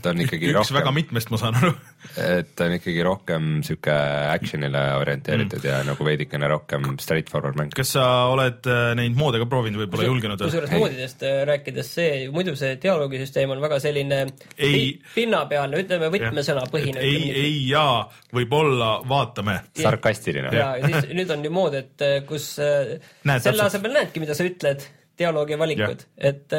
ta 0.02 0.12
on 0.12 0.24
ikkagi 0.26 0.50
üks 0.50 0.58
rohkem 0.60 0.80
väga, 0.80 0.94
mitmest, 0.98 1.32
ma 1.32 1.40
saan 1.40 1.58
aru. 1.60 1.72
Et 2.18 2.50
ta 2.56 2.66
on 2.66 2.74
ikkagi 2.76 3.02
rohkem 3.06 3.48
sihuke 3.64 3.94
action'ile 4.32 4.80
orienteeritud 4.98 5.62
mm. 5.62 5.68
ja 5.68 5.78
nagu 5.86 6.04
veidikene 6.06 6.48
rohkem 6.50 6.88
straightforward 7.00 7.58
mäng. 7.58 7.72
kas 7.76 7.94
sa 7.96 8.06
oled 8.32 8.66
äh, 8.68 8.92
neid 8.98 9.16
moode 9.18 9.40
ka 9.42 9.46
proovinud 9.50 9.84
või 9.84 9.90
pole 9.92 10.08
julgenud? 10.08 10.42
kusjuures 10.42 10.72
moodidest 10.74 11.22
äh, 11.26 11.42
rääkides, 11.48 11.92
see, 11.98 12.16
muidu 12.34 12.56
see 12.58 12.74
dialoogisüsteem 12.82 13.54
on 13.54 13.62
väga 13.62 13.78
selline 13.82 14.20
Ei. 14.24 14.72
pi- 14.72 15.12
pinnapealne, 15.14 15.84
ütleme 15.84 16.10
võtmesõna 16.12 16.66
põhine. 16.72 17.04
ei, 17.06 17.30
ei 17.44 17.54
ja 17.70 17.86
võib-olla 18.34 18.96
vaatame. 19.08 19.60
sarkastiline. 19.78 20.52
ja 20.56 20.72
siis 20.82 21.12
nüüd 21.20 21.30
on 21.32 21.46
ju 21.46 21.54
mood, 21.54 21.78
et 21.78 22.06
äh, 22.06 22.18
kus 22.28 22.54
Näed 22.58 23.46
selle 23.46 23.68
asemel 23.70 23.96
näedki, 23.96 24.20
mida 24.22 24.36
sa 24.36 24.44
ütled, 24.46 24.84
dialoogi 25.18 25.56
valikud, 25.60 26.04
et 26.18 26.54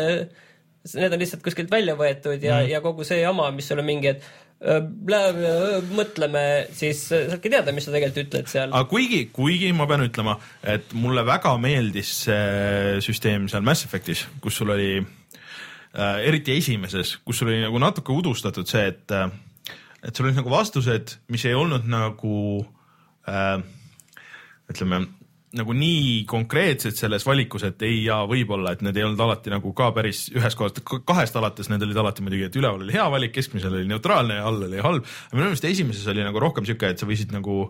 need 0.92 1.14
on 1.16 1.22
lihtsalt 1.22 1.44
kuskilt 1.44 1.72
välja 1.72 1.96
võetud 2.00 2.42
ja 2.44 2.58
mm., 2.60 2.72
ja 2.74 2.82
kogu 2.84 3.06
see 3.08 3.22
jama, 3.22 3.48
mis 3.56 3.68
sul 3.70 3.80
on 3.80 3.88
mingi, 3.88 4.12
et 4.12 4.26
mõtleme, 4.64 6.44
siis 6.76 7.06
äh, 7.12 7.28
saadki 7.32 7.52
teada, 7.52 7.74
mis 7.76 7.88
sa 7.88 7.94
tegelikult 7.94 8.30
ütled 8.30 8.52
seal. 8.52 8.72
aga 8.72 8.88
kuigi, 8.90 9.26
kuigi 9.36 9.72
ma 9.76 9.88
pean 9.90 10.06
ütlema, 10.06 10.38
et 10.64 10.94
mulle 10.96 11.26
väga 11.28 11.56
meeldis 11.62 12.14
see 12.26 13.00
süsteem 13.04 13.50
seal 13.52 13.66
Mass 13.66 13.88
Effectis, 13.88 14.26
kus 14.44 14.62
sul 14.62 14.72
oli 14.76 14.92
äh, 15.02 16.22
eriti 16.28 16.56
esimeses, 16.58 17.18
kus 17.26 17.42
sul 17.42 17.52
oli 17.52 17.64
nagu 17.66 17.82
natuke 17.84 18.16
udustatud 18.16 18.70
see, 18.70 18.88
et 18.94 19.16
äh, 19.16 19.28
et 20.04 20.16
sul 20.16 20.28
olid 20.28 20.40
nagu 20.40 20.52
vastused, 20.52 21.18
mis 21.32 21.46
ei 21.48 21.56
olnud 21.56 21.88
nagu 21.88 22.38
äh, 23.28 23.60
ütleme 24.72 25.06
nagu 25.58 25.74
nii 25.78 26.24
konkreetsed 26.30 26.98
selles 26.98 27.26
valikus, 27.28 27.66
et 27.68 27.82
ei 27.86 28.00
ja 28.08 28.22
võib-olla, 28.30 28.74
et 28.74 28.84
need 28.86 28.98
ei 28.98 29.06
olnud 29.06 29.22
alati 29.22 29.54
nagu 29.54 29.74
ka 29.78 29.92
päris 29.96 30.26
ühest 30.34 30.58
kohast, 30.58 30.82
kahest 31.06 31.38
alates 31.40 31.70
need 31.70 31.86
olid 31.86 32.00
alati 32.02 32.26
muidugi, 32.26 32.48
et 32.50 32.58
üleval 32.58 32.82
oli 32.86 32.96
hea 32.96 33.06
valik, 33.14 33.36
keskmisel 33.36 33.76
oli 33.78 33.90
neutraalne 33.90 34.40
ja 34.40 34.48
all 34.50 34.66
oli 34.66 34.82
halb. 34.82 35.06
aga 35.06 35.38
minu 35.38 35.52
meelest 35.52 35.70
esimeses 35.70 36.08
oli 36.10 36.26
nagu 36.26 36.42
rohkem 36.42 36.66
sihuke, 36.66 36.90
et 36.94 37.02
sa 37.02 37.10
võisid 37.10 37.36
nagu 37.36 37.68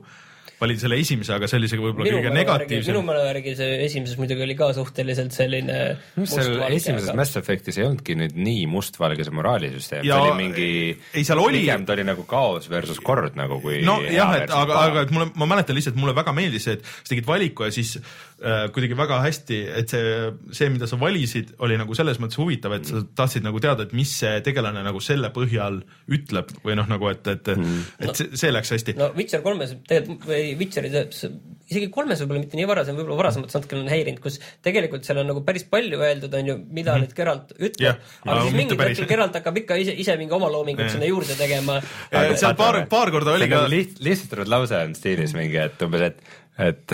valida 0.64 0.84
selle 0.86 0.97
esimese, 1.03 1.34
aga 1.36 1.49
see 1.51 1.59
oli 1.59 1.70
isegi 1.70 1.84
võib-olla 1.84 2.16
kõige 2.18 2.34
negatiivsem 2.34 2.95
minu. 2.95 3.03
mälu 3.11 3.24
järgi 3.30 3.55
see 3.59 3.78
esimeses 3.86 4.20
muidugi 4.22 4.45
oli 4.47 4.55
ka 4.59 4.72
suhteliselt 4.78 5.36
selline 5.36 5.78
seal 5.78 6.20
mustvalge, 6.24 6.70
esimeses 6.80 7.09
aga- 7.11 7.18
Mass 7.22 7.38
Effectis 7.41 7.78
ei 7.80 7.86
olnudki 7.88 8.18
nüüd 8.20 8.38
nii 8.39 8.66
mustvalge 8.72 9.28
see 9.28 9.36
moraalisüsteem, 9.36 10.03
see 10.07 10.18
oli 10.18 10.36
mingi, 10.39 10.70
ei, 11.14 11.24
seal 11.28 11.41
oli- 11.43 11.61
pigem 11.64 11.86
ta 11.88 11.93
oli 11.97 12.07
nagu 12.07 12.26
kaos 12.30 12.70
versus 12.72 12.99
kord 13.03 13.36
nagu 13.39 13.59
kui 13.64 13.82
no 13.86 13.99
hea 14.01 14.18
jah, 14.18 14.36
et 14.41 14.51
aga, 14.53 14.80
aga 14.88 15.05
et 15.07 15.14
mulle, 15.16 15.30
ma 15.36 15.49
mäletan 15.53 15.78
lihtsalt, 15.78 15.99
mulle 15.99 16.16
väga 16.18 16.34
meeldis 16.36 16.68
see, 16.70 16.80
et 16.80 16.88
sa 16.89 17.11
tegid 17.14 17.28
valiku 17.30 17.68
ja 17.68 17.72
siis 17.76 17.97
äh, 17.99 18.14
kuidagi 18.44 18.98
väga 19.00 19.20
hästi, 19.24 19.60
et 19.80 19.94
see, 19.94 20.14
see, 20.52 20.70
mida 20.74 20.89
sa 20.89 21.00
valisid, 21.00 21.54
oli 21.64 21.78
nagu 21.80 21.96
selles 21.98 22.20
mõttes 22.20 22.39
huvitav, 22.41 22.76
et 22.78 22.89
sa 22.89 23.04
tahtsid 23.16 23.46
nagu 23.46 23.62
teada, 23.64 23.88
et 23.88 23.96
mis 23.96 24.12
see 24.20 24.41
tegelane 24.46 24.84
nagu 24.84 25.00
selle 25.04 25.32
põhjal 25.36 25.82
ütleb 26.12 26.52
või 26.66 26.78
noh, 26.80 26.89
nagu 26.91 27.08
et, 27.12 27.28
et 27.32 27.54
mm., 27.56 27.82
et 28.04 28.20
see, 28.20 28.32
see 28.44 28.54
läks 28.54 28.76
hästi 28.76 28.98
no.. 29.00 29.10
no 29.10 29.20
Witcher 29.20 29.44
kolmes 29.46 29.76
tegelikult 29.88 30.28
või 30.30 30.46
Witcheri 30.60 30.91
see- 30.94 31.32
isegi 31.72 31.89
kolmes 31.94 32.22
võib-olla 32.22 32.44
mitte 32.44 32.60
nii 32.60 32.68
varasem, 32.68 32.98
võib-olla 32.98 33.20
varasemalt 33.22 33.54
natuke 33.56 33.78
on 33.78 33.89
häirinud, 33.91 34.20
kus 34.24 34.39
tegelikult 34.66 35.08
seal 35.08 35.22
on 35.22 35.30
nagu 35.32 35.44
päris 35.48 35.66
palju 35.70 36.00
öeldud, 36.04 36.36
on 36.39 36.52
ju, 36.52 36.58
mida 36.70 36.94
mm 36.94 36.96
-hmm. 36.96 37.06
nüüd 37.06 37.16
Geralt 37.18 37.54
ütleb 37.56 37.86
yeah,, 37.86 38.00
aga 38.26 38.36
aga 38.36 38.46
siis 38.46 38.58
mingil 38.58 38.80
päris. 38.80 38.98
hetkel 38.98 39.12
Geralt 39.14 39.39
hakkab 39.39 39.60
ikka 39.64 39.80
ise, 39.82 39.96
ise 40.04 40.18
mingi 40.20 40.36
oma 40.36 40.52
loomingut 40.52 40.86
Jah. 40.86 40.94
sinna 40.98 41.10
juurde 41.10 41.38
tegema. 41.39 41.80
Seal 42.12 42.56
paar 42.60 42.82
paar 42.91 43.12
korda 43.16 43.38
oli 43.38 43.50
ka 43.52 43.66
liht-, 43.72 44.00
lihtsustatud 44.04 44.52
lause 44.52 44.76
on 44.76 44.96
stiilis 44.98 45.36
mingi, 45.38 45.58
et 45.64 45.88
umbes, 45.88 46.02
et, 46.12 46.24
et 46.62 46.86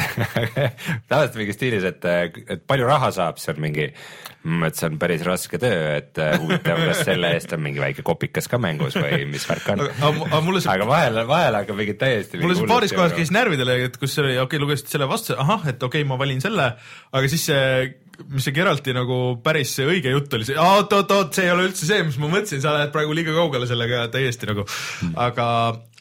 tavaliselt 1.09 1.37
mingi 1.39 1.55
stiilis, 1.55 1.85
et, 1.89 2.05
et 2.47 2.63
palju 2.67 2.87
raha 2.87 3.11
saab, 3.15 3.39
see 3.41 3.51
on 3.51 3.61
mingi, 3.63 3.87
et 3.89 4.79
see 4.79 4.87
on 4.87 4.99
päris 5.01 5.23
raske 5.27 5.59
töö, 5.61 5.79
et 5.97 6.21
äh, 6.23 6.37
huvitav, 6.39 6.79
kas 6.87 7.03
selle 7.09 7.33
eest 7.35 7.55
on 7.57 7.63
mingi 7.65 7.83
väike 7.83 8.05
kopikas 8.07 8.47
ka 8.51 8.59
mängus 8.61 8.95
või 8.99 9.25
mis 9.29 9.47
värk 9.49 9.67
on. 9.75 9.85
see 10.63 10.75
aga 10.75 10.87
vahel, 10.87 11.23
vahel 11.29 11.59
hakkab 11.59 11.81
mingi 11.81 11.97
täiesti. 11.99 12.39
mulle 12.39 12.59
see 12.59 12.69
paaris 12.71 12.95
kohas 12.95 13.15
käis 13.17 13.33
närvidele, 13.35 13.81
et 13.89 13.97
kus 13.99 14.15
oli, 14.23 14.37
okei 14.37 14.45
okay,, 14.45 14.63
lugesid 14.63 14.93
selle 14.93 15.09
vastu, 15.11 15.35
ahah, 15.35 15.67
et 15.73 15.83
okei 15.83 16.05
okay,, 16.05 16.07
ma 16.07 16.19
valin 16.21 16.39
selle, 16.43 16.71
aga 17.11 17.31
siis 17.31 17.49
see 17.51 17.65
mis 18.27 18.43
see 18.43 18.55
Geralti 18.55 18.91
nagu 18.95 19.39
päris 19.43 19.71
see 19.77 19.85
õige 19.87 20.11
jutt 20.11 20.33
oli, 20.35 20.47
see 20.47 20.57
oot-oot-oot, 20.59 21.31
see 21.35 21.45
ei 21.47 21.53
ole 21.53 21.69
üldse 21.69 21.87
see, 21.87 22.01
mis 22.03 22.17
ma 22.19 22.27
mõtlesin, 22.31 22.59
sa 22.63 22.75
lähed 22.75 22.91
praegu 22.91 23.15
liiga 23.15 23.35
kaugele 23.35 23.67
sellega 23.69 24.07
täiesti 24.11 24.49
nagu, 24.49 24.65
aga 25.15 25.45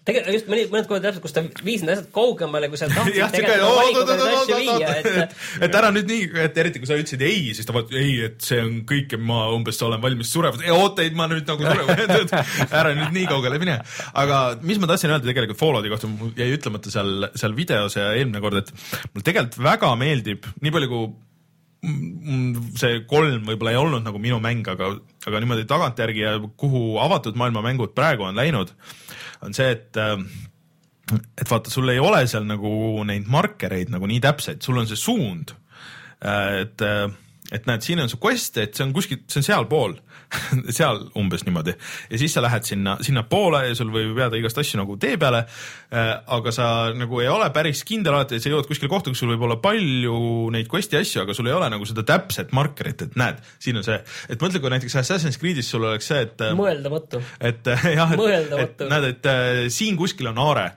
tegelikult 0.09 0.36
just 0.36 0.48
mõni, 0.50 0.64
mõned 0.72 0.88
korrad 0.88 1.04
täpselt, 1.06 1.22
kus 1.24 1.36
ta 1.36 1.42
viis 1.64 1.84
need 1.84 1.92
asjad 1.94 2.09
kaugemale, 2.14 2.70
kui 2.72 2.80
sa 2.80 2.88
tahtsid 2.90 3.34
tegelikult 3.34 4.11
neid 4.11 4.24
asju 4.28 4.59
viia, 4.62 4.94
et 4.96 5.36
et, 5.66 5.76
ära 5.80 5.92
nüüd 5.94 6.09
nii, 6.11 6.26
et 6.44 6.61
eriti 6.64 6.82
kui 6.82 6.90
sa 6.90 6.98
ütlesid 6.98 7.22
ei, 7.26 7.52
siis 7.56 7.68
ta 7.68 7.76
vaatas 7.76 8.00
ei, 8.00 8.16
et 8.28 8.40
see 8.44 8.61
on 8.64 8.80
kõik 8.88 9.14
ja 9.14 9.20
ma 9.20 9.44
umbes 9.54 9.80
olen 9.86 10.02
valmis 10.02 10.32
surema, 10.32 10.61
oota, 10.74 11.04
ei 11.04 11.14
ma 11.18 11.28
nüüd 11.30 11.48
nagu 11.48 11.68
surema, 11.68 12.34
ära 12.80 12.96
nüüd 12.96 13.14
nii 13.14 13.28
kaugele 13.30 13.61
mine. 13.62 13.78
aga 14.24 14.42
mis 14.64 14.80
ma 14.80 14.90
tahtsin 14.90 15.14
öelda 15.14 15.28
tegelikult 15.28 15.61
Fallouti 15.61 15.92
kohta, 15.92 16.11
mul 16.11 16.34
jäi 16.38 16.50
ütlemata 16.56 16.92
seal, 16.92 17.30
seal 17.38 17.56
videos 17.59 17.98
ja 17.98 18.11
eelmine 18.16 18.42
kord, 18.44 18.62
et 18.62 18.74
mulle 19.12 19.24
tegelikult 19.26 19.62
väga 19.64 19.94
meeldib, 20.00 20.52
nii 20.62 20.74
palju 20.74 20.92
kui 20.92 21.09
see 21.78 23.02
kolm 23.06 23.44
võib-olla 23.46 23.72
ei 23.74 23.78
olnud 23.78 24.02
nagu 24.02 24.18
minu 24.22 24.40
mäng, 24.42 24.66
aga, 24.66 24.90
aga 25.28 25.40
niimoodi 25.42 25.66
tagantjärgi 25.70 26.24
ja 26.24 26.32
kuhu 26.59 26.98
avatud 27.02 27.38
maailma 27.38 27.62
mängud 27.62 27.94
praegu 27.94 28.26
on 28.26 28.38
läinud, 28.38 28.72
on 29.43 29.55
see, 29.57 29.70
et 29.76 29.99
äh, 30.01 30.16
et 31.39 31.49
vaata, 31.49 31.72
sul 31.72 31.89
ei 31.89 32.01
ole 32.03 32.24
seal 32.28 32.45
nagu 32.49 32.70
neid 33.09 33.28
markereid 33.32 33.93
nagu 33.93 34.09
nii 34.11 34.20
täpseid, 34.24 34.61
sul 34.64 34.80
on 34.80 34.89
see 34.91 35.01
suund. 35.01 35.55
et, 36.20 36.82
et 37.53 37.68
näed, 37.68 37.84
siin 37.84 38.03
on 38.03 38.11
su 38.11 38.18
quest, 38.20 38.59
et 38.61 38.76
see 38.76 38.84
on 38.84 38.92
kuskil, 38.96 39.22
see 39.30 39.40
on 39.40 39.46
sealpool, 39.46 39.96
seal 40.78 41.01
umbes 41.18 41.44
niimoodi 41.46 41.72
ja 41.72 42.20
siis 42.20 42.34
sa 42.36 42.42
lähed 42.44 42.66
sinna, 42.68 42.99
sinnapoole 43.05 43.62
ja 43.70 43.76
sul 43.78 43.92
võib 43.94 44.18
jääda 44.20 44.40
igast 44.40 44.61
asju 44.61 44.80
nagu 44.82 44.99
tee 45.01 45.16
peale. 45.20 45.44
aga 46.38 46.53
sa 46.53 46.66
nagu 46.96 47.22
ei 47.22 47.28
ole 47.32 47.49
päris 47.55 47.80
kindel 47.88 48.18
alati, 48.18 48.36
et 48.36 48.44
sa 48.44 48.53
jõuad 48.53 48.68
kuskile 48.68 48.90
kohta, 48.92 49.12
kus 49.12 49.22
sul 49.22 49.32
võib 49.32 49.46
olla 49.49 49.57
palju 49.62 50.18
neid 50.55 50.68
quest'i 50.68 51.01
asju, 51.01 51.22
aga 51.24 51.36
sul 51.36 51.49
ei 51.49 51.57
ole 51.57 51.70
nagu 51.72 51.88
seda 51.88 52.05
täpset 52.09 52.53
markerit, 52.57 53.07
et 53.09 53.16
näed, 53.20 53.40
siin 53.62 53.80
on 53.80 53.86
see, 53.86 53.96
et 54.28 54.42
mõtle, 54.44 54.61
kui 54.61 54.72
näiteks 54.74 54.99
Assassin's 55.01 55.40
Creed'is 55.40 55.70
sul 55.72 55.86
oleks 55.88 56.11
see, 56.12 56.26
et 56.28 56.44
mõeldamatu. 56.59 57.22
et 57.40 57.72
jah, 57.99 58.12
et, 58.12 58.53
et 58.64 58.84
näed, 58.90 59.09
et 59.14 59.32
äh, 59.32 59.64
siin 59.72 59.96
kuskil 59.99 60.30
on 60.32 60.44
aare. 60.44 60.68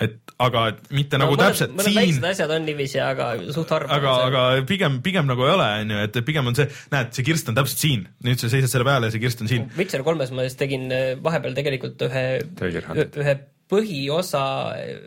Et 0.00 0.32
aga 0.40 0.64
et 0.72 0.80
mitte 0.94 1.18
no, 1.18 1.26
nagu 1.26 1.36
mõned, 1.36 1.52
täpselt 1.52 1.74
mõned 1.76 1.88
siin, 1.88 1.98
väiksed 1.98 2.26
asjad 2.30 2.54
on 2.54 2.64
niiviisi, 2.66 2.98
aga 3.04 3.28
suht 3.52 3.72
harva. 3.74 3.98
aga, 3.98 4.14
aga 4.28 4.66
pigem, 4.68 5.00
pigem 5.04 5.28
nagu 5.28 5.44
ei 5.46 5.52
ole, 5.52 5.68
onju, 5.84 6.00
et 6.08 6.20
pigem 6.26 6.48
on 6.48 6.56
see, 6.58 6.68
näed, 6.94 7.12
see 7.16 7.26
kirst 7.26 7.50
on 7.52 7.58
täpselt 7.58 7.84
siin, 7.84 8.06
nüüd 8.24 8.40
sa 8.40 8.50
seisad 8.52 8.72
selle 8.72 8.88
peale 8.88 9.10
ja 9.10 9.14
see 9.14 9.22
kirst 9.22 9.44
on 9.44 9.52
siin. 9.52 9.68
Witcher 9.78 10.04
kolmes 10.06 10.32
ma 10.34 10.46
just 10.48 10.60
tegin 10.60 10.88
äh, 10.94 11.12
vahepeal 11.22 11.56
tegelikult 11.58 12.06
ühe 12.08 12.24
ühe 12.72 13.36
põhiosa 13.72 14.42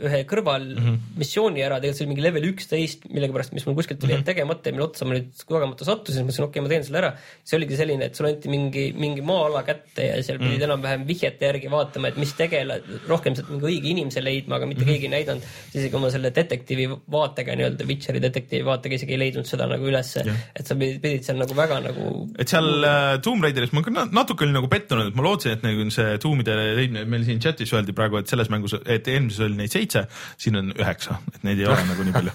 ühe 0.07 0.21
kõrvalmissiooni 0.29 1.63
ära, 1.65 1.77
tegelikult 1.79 1.99
see 1.99 2.05
oli 2.05 2.11
mingi 2.13 2.25
level 2.25 2.47
üksteist 2.49 3.05
millegipärast, 3.11 3.53
mis 3.55 3.65
mul 3.67 3.77
kuskilt 3.77 4.01
tuli 4.01 4.15
mm 4.15 4.21
-hmm. 4.21 4.29
tegemata 4.31 4.69
ja 4.69 4.75
mille 4.75 4.87
otsa 4.87 5.05
ma 5.05 5.15
nüüd 5.17 5.43
kogemata 5.45 5.87
sattusin, 5.87 6.25
mõtlesin, 6.25 6.47
okei 6.47 6.59
okay,, 6.59 6.65
ma 6.65 6.73
teen 6.73 6.87
selle 6.87 7.01
ära. 7.01 7.11
see 7.43 7.57
oligi 7.59 7.79
selline, 7.79 8.09
et 8.09 8.15
sulle 8.15 8.31
anti 8.33 8.49
mingi, 8.49 8.85
mingi 8.97 9.21
maa-ala 9.25 9.63
kätte 9.67 10.09
ja 10.09 10.23
seal 10.23 10.39
pidid 10.39 10.51
mm 10.51 10.59
-hmm. 10.59 10.67
enam-vähem 10.69 11.07
vihjete 11.07 11.45
järgi 11.45 11.71
vaatama, 11.71 12.07
et 12.07 12.17
mis 12.17 12.33
tegela-, 12.33 12.81
rohkem 13.07 13.35
sealt 13.35 13.49
mingi 13.53 13.69
õige 13.71 13.91
inimese 13.93 14.23
leidma, 14.23 14.55
aga 14.55 14.65
mitte 14.65 14.83
mm 14.83 14.87
-hmm. 14.87 14.91
keegi 14.91 15.05
ei 15.05 15.15
näidanud. 15.17 15.43
isegi 15.73 15.95
oma 15.95 16.09
selle 16.09 16.31
detektiivi 16.35 16.89
vaatega 17.11 17.55
nii-öelda, 17.55 17.85
Witcheri 17.85 18.21
detektiivi 18.21 18.65
vaatega 18.65 18.95
isegi 18.95 19.13
ei 19.13 19.19
leidnud 19.19 19.45
seda 19.45 19.67
nagu 19.67 19.85
ülesse, 19.85 20.25
et 20.55 20.65
sa 20.67 20.75
pidid, 20.75 21.01
pidid 21.01 21.23
seal 21.23 21.37
nagu 21.37 21.55
väga 21.55 21.79
nagu 21.79 22.29
et 22.39 22.49
seal 22.49 22.83
äh, 22.83 23.21
Tomb 23.21 23.43
Raideris 23.43 23.73
ma 23.73 23.81
natuke 24.11 24.45
olin 24.45 24.57
nagu 24.59 24.69
pettunud, 24.71 25.09
et 25.11 25.15
ma 25.15 25.25
lootsin, 25.25 25.55
et 25.55 25.63
nagu 25.65 25.89
see 25.93 26.17
Tombide 26.21 26.55
leidmine, 26.55 27.05
meil 27.09 27.25
siin 27.27 27.41
chatis 27.43 27.73
öeldi 27.75 27.93
praegu, 27.95 28.19
et 28.19 28.31
selles 28.31 28.49
mängus, 28.55 28.77
et 28.81 29.07
eelmises 29.11 29.43
oli 29.45 29.59
neid 29.59 29.73
seitse, 29.73 30.05
siin 30.41 30.59
on 30.61 30.71
üheksa, 30.75 31.19
et 31.33 31.45
neid 31.47 31.61
ei 31.61 31.69
ole 31.69 31.85
nagu 31.89 32.07
nii 32.07 32.15
palju. 32.15 32.33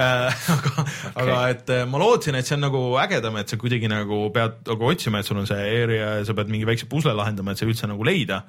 aga, 0.56 0.86
aga 1.24 1.38
et 1.52 1.74
äh, 1.76 1.84
ma 1.90 2.00
lootsin, 2.02 2.38
et 2.38 2.48
see 2.48 2.56
on 2.58 2.66
nagu 2.68 2.82
ägedam, 3.02 3.38
et 3.40 3.52
sa 3.52 3.60
kuidagi 3.60 3.90
nagu 3.92 4.24
pead 4.34 4.62
nagu 4.70 4.90
otsima, 4.90 5.20
et 5.20 5.28
sul 5.28 5.42
on 5.42 5.48
see 5.50 5.68
area 5.84 6.16
ja 6.20 6.26
sa 6.26 6.36
pead 6.38 6.52
mingi 6.52 6.68
väikse 6.68 6.90
pusle 6.90 7.14
lahendama, 7.16 7.52
et 7.52 7.62
see 7.62 7.68
üldse 7.68 7.90
nagu 7.90 8.06
leida. 8.06 8.44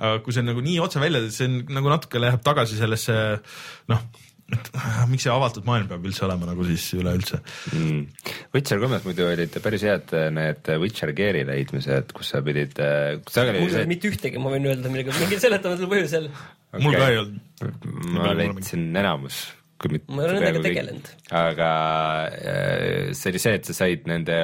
aga 0.00 0.22
kui 0.24 0.32
see 0.32 0.40
on 0.40 0.52
nagu 0.54 0.64
nii 0.64 0.80
otse 0.80 1.00
välja, 1.02 1.20
see 1.34 1.48
on 1.48 1.62
nagu 1.76 1.92
natuke 1.92 2.20
läheb 2.22 2.42
tagasi 2.44 2.78
sellesse 2.78 3.16
noh, 3.92 4.04
et 4.50 4.70
ah, 4.78 5.02
miks 5.10 5.24
see 5.26 5.32
avatud 5.32 5.66
maailm 5.68 5.88
peab 5.90 6.06
üldse 6.08 6.24
olema 6.26 6.48
nagu 6.48 6.64
siis 6.66 6.86
üleüldse 6.98 7.40
mm.. 7.72 8.00
Witcher 8.54 8.80
kolmes 8.82 9.04
muidu 9.06 9.26
olid 9.28 9.58
päris 9.62 9.84
head 9.86 10.14
need 10.34 10.70
Witcher 10.82 11.12
Gear'i 11.16 11.44
leidmised, 11.46 12.14
kus 12.16 12.32
sa 12.34 12.42
pidid, 12.46 12.78
sageli 13.30 13.62
mul 13.62 13.76
oli 13.82 13.92
mitte 13.92 14.10
ühtegi, 14.10 14.42
ma 14.42 14.52
võin 14.54 14.66
öelda 14.70 14.92
millega, 14.92 15.14
mingil 15.20 15.42
seletamatul 15.42 15.90
põhjusel. 15.90 16.30
okay.. 16.72 16.84
mul 16.84 16.98
ka 16.98 17.08
ei 17.08 17.22
olnud. 17.22 17.88
ma 18.16 18.34
leidsin 18.38 18.84
enamus, 19.02 19.40
kui 19.80 19.96
mitte 19.96 20.12
Ma 20.12 20.24
ei 20.24 20.28
ole 20.28 20.36
nendega 20.38 20.64
tegelenud. 20.66 21.14
aga 21.42 21.70
äh, 22.26 23.14
see 23.16 23.32
oli 23.32 23.42
see, 23.42 23.56
et 23.60 23.70
sa 23.70 23.76
said 23.82 24.06
nende 24.10 24.38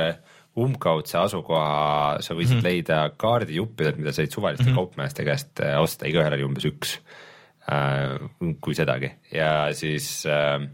umbkaudse 0.56 1.18
asukoha, 1.20 2.22
sa 2.24 2.34
võisid 2.34 2.56
mm 2.56 2.60
-hmm. 2.60 2.64
leida 2.64 3.00
kaardijuppidelt, 3.20 4.00
mida 4.00 4.12
said 4.16 4.32
suvaliste 4.32 4.64
mm 4.64 4.72
-hmm. 4.72 4.80
kaupmeeste 4.80 5.24
käest 5.24 5.60
äh, 5.60 5.76
osta, 5.80 6.08
igaühel 6.08 6.38
oli 6.38 6.48
umbes 6.48 6.64
üks 6.64 6.98
äh,, 7.68 8.16
kui 8.60 8.74
sedagi 8.74 9.12
ja 9.32 9.68
siis 9.76 10.24
äh, 10.26 10.64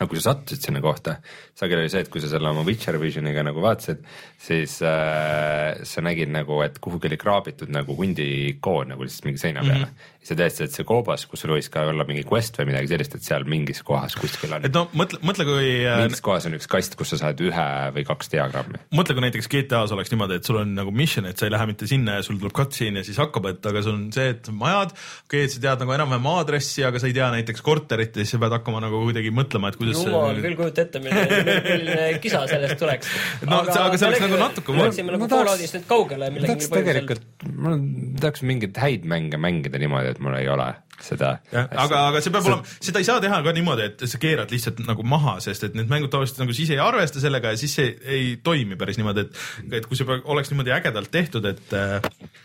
aga 0.00 0.08
kui 0.08 0.16
sa 0.16 0.30
sattusid 0.32 0.64
sinna 0.64 0.80
kohta, 0.80 1.18
sageli 1.60 1.84
oli 1.84 1.92
see, 1.92 2.04
et 2.04 2.10
kui 2.12 2.22
sa 2.22 2.30
selle 2.30 2.50
oma 2.50 2.64
Witcher 2.66 2.96
Visioniga 3.00 3.44
nagu 3.44 3.60
vaatasid, 3.62 4.00
siis 4.40 4.78
äh, 4.86 5.82
sa 5.84 6.04
nägid 6.04 6.32
nagu, 6.32 6.60
et 6.64 6.78
kuhugi 6.82 7.10
oli 7.10 7.18
kraabitud 7.20 7.72
nagu 7.72 7.96
hundikoon 7.98 8.94
nagu 8.94 9.04
lihtsalt 9.04 9.28
mingi 9.28 9.42
seina 9.42 9.64
peale 9.64 9.84
mm. 9.84 9.90
-hmm. 9.90 10.16
sa 10.30 10.36
teadsid, 10.40 10.68
et 10.68 10.78
see 10.78 10.86
koobas, 10.88 11.26
kus 11.28 11.44
sul 11.44 11.52
võis 11.52 11.68
ka 11.72 11.84
olla 11.90 12.06
mingi 12.08 12.24
quest 12.28 12.56
või 12.60 12.70
midagi 12.72 12.88
sellist, 12.92 13.16
et 13.18 13.26
seal 13.26 13.44
mingis 13.44 13.82
kohas 13.84 14.16
kuskil 14.20 14.54
on 14.56 14.64
et. 14.64 14.74
no 14.74 14.86
mõtle, 14.96 15.20
mõtle, 15.26 15.44
kui 15.48 15.68
äh, 15.84 16.00
mingis 16.04 16.24
kohas 16.24 16.48
on 16.48 16.56
üks 16.56 16.68
kast, 16.70 16.96
kus 16.96 17.12
sa 17.12 17.20
saad 17.24 17.40
ühe 17.44 17.68
või 17.96 18.06
kaks 18.08 18.32
diagrammi. 18.32 18.80
mõtle, 18.96 19.16
kui 19.16 19.26
näiteks 19.26 19.50
GTA-s 19.52 19.92
oleks 19.96 20.14
niimoodi, 20.14 20.40
et 20.40 20.48
sul 20.48 20.60
on 20.62 20.74
nagu 20.80 20.94
mission, 20.94 21.28
et 21.28 21.38
sa 21.38 21.48
ei 21.48 21.54
lähe 21.56 21.68
mitte 21.68 21.90
sinna 21.90 22.18
ja 22.18 22.24
sul 22.24 22.40
tuleb 22.40 22.56
cutscene 22.56 23.04
ja 23.04 23.08
siis 23.08 23.20
hakkab, 23.20 23.50
et 23.52 23.70
aga 23.72 23.84
sul 23.84 23.98
on 23.98 24.08
see, 24.16 24.32
et 24.36 24.48
majad, 24.48 24.96
okei 24.96 25.44
okay,, 25.44 25.44
et 25.44 25.56
sa 25.56 25.64
tead 25.66 25.84
nagu 25.84 25.96
enam-vähem 25.98 26.32
aadressi, 26.32 26.84
aga 26.88 27.02
sa 27.02 27.10
ei 27.10 27.16
tea 27.16 27.28
näiteks 27.36 27.64
korterit 27.64 28.16
ja 28.16 28.24
siis 28.24 28.36
sa 28.36 28.40
pead 28.40 28.56
hakkama 28.56 28.80
nagu 28.86 29.04
kuidagi 29.04 29.32
mõtlema, 29.34 29.72
et 29.72 29.80
kuidas 29.80 30.00
jumal, 30.00 30.40
küll 30.40 30.56
kujuta 30.58 30.86
ette, 30.86 31.04
milline, 31.04 31.44
milline 31.70 32.06
kisa 32.24 32.42
sellest 32.50 32.78
tuleks. 32.80 33.10
No 33.46 33.62
see- 33.68 33.82
aga 33.82 33.98
see 34.00 34.08
oleks 34.10 34.24
nagu 34.26 34.40
natuke 34.44 34.76
me 34.76 34.86
läksime 34.88 35.14
nagu 35.16 35.28
Falloutist 35.32 35.78
nüüd 35.78 35.88
kaugele 35.90 36.30
ma 36.34 36.44
tahaks 36.46 36.70
tegelikult, 36.74 37.26
ma 37.56 37.74
tahaks 38.22 38.44
mingeid 38.46 38.78
häid 38.84 39.06
mänge 39.14 39.40
mängida 39.40 39.80
niimoodi, 39.82 40.14
et 40.14 40.22
mul 40.24 40.38
ei 40.40 40.48
ole 40.52 40.70
seda. 41.04 41.32
aga, 41.52 42.02
aga 42.10 42.22
see 42.22 42.32
peab 42.34 42.48
olema, 42.48 42.76
seda 42.80 43.02
ei 43.02 43.08
saa 43.08 43.22
teha 43.22 43.40
ka 43.44 43.54
niimoodi, 43.56 43.88
et 43.90 44.04
sa 44.10 44.20
keerad 44.22 44.52
lihtsalt 44.52 44.82
nagu 44.86 45.04
maha, 45.06 45.38
sest 45.44 45.68
et 45.68 45.76
need 45.78 45.90
mängud 45.90 46.12
tavaliselt 46.12 46.42
nagu 46.42 46.56
siis 46.56 46.72
ei 46.74 46.80
arvesta 46.82 47.22
sellega 47.22 47.54
ja 47.54 47.60
siis 47.60 47.76
see 47.78 47.94
ei 48.16 48.34
toimi 48.44 48.78
päris 48.80 49.00
niimoodi, 49.00 49.26
et 49.26 49.80
et 49.80 49.88
kui 49.88 49.98
see 49.98 50.18
oleks 50.20 50.52
niimoodi 50.52 50.74
ägedalt 50.74 51.12
tehtud, 51.14 51.46
et 51.50 51.74
äh, 51.76 51.98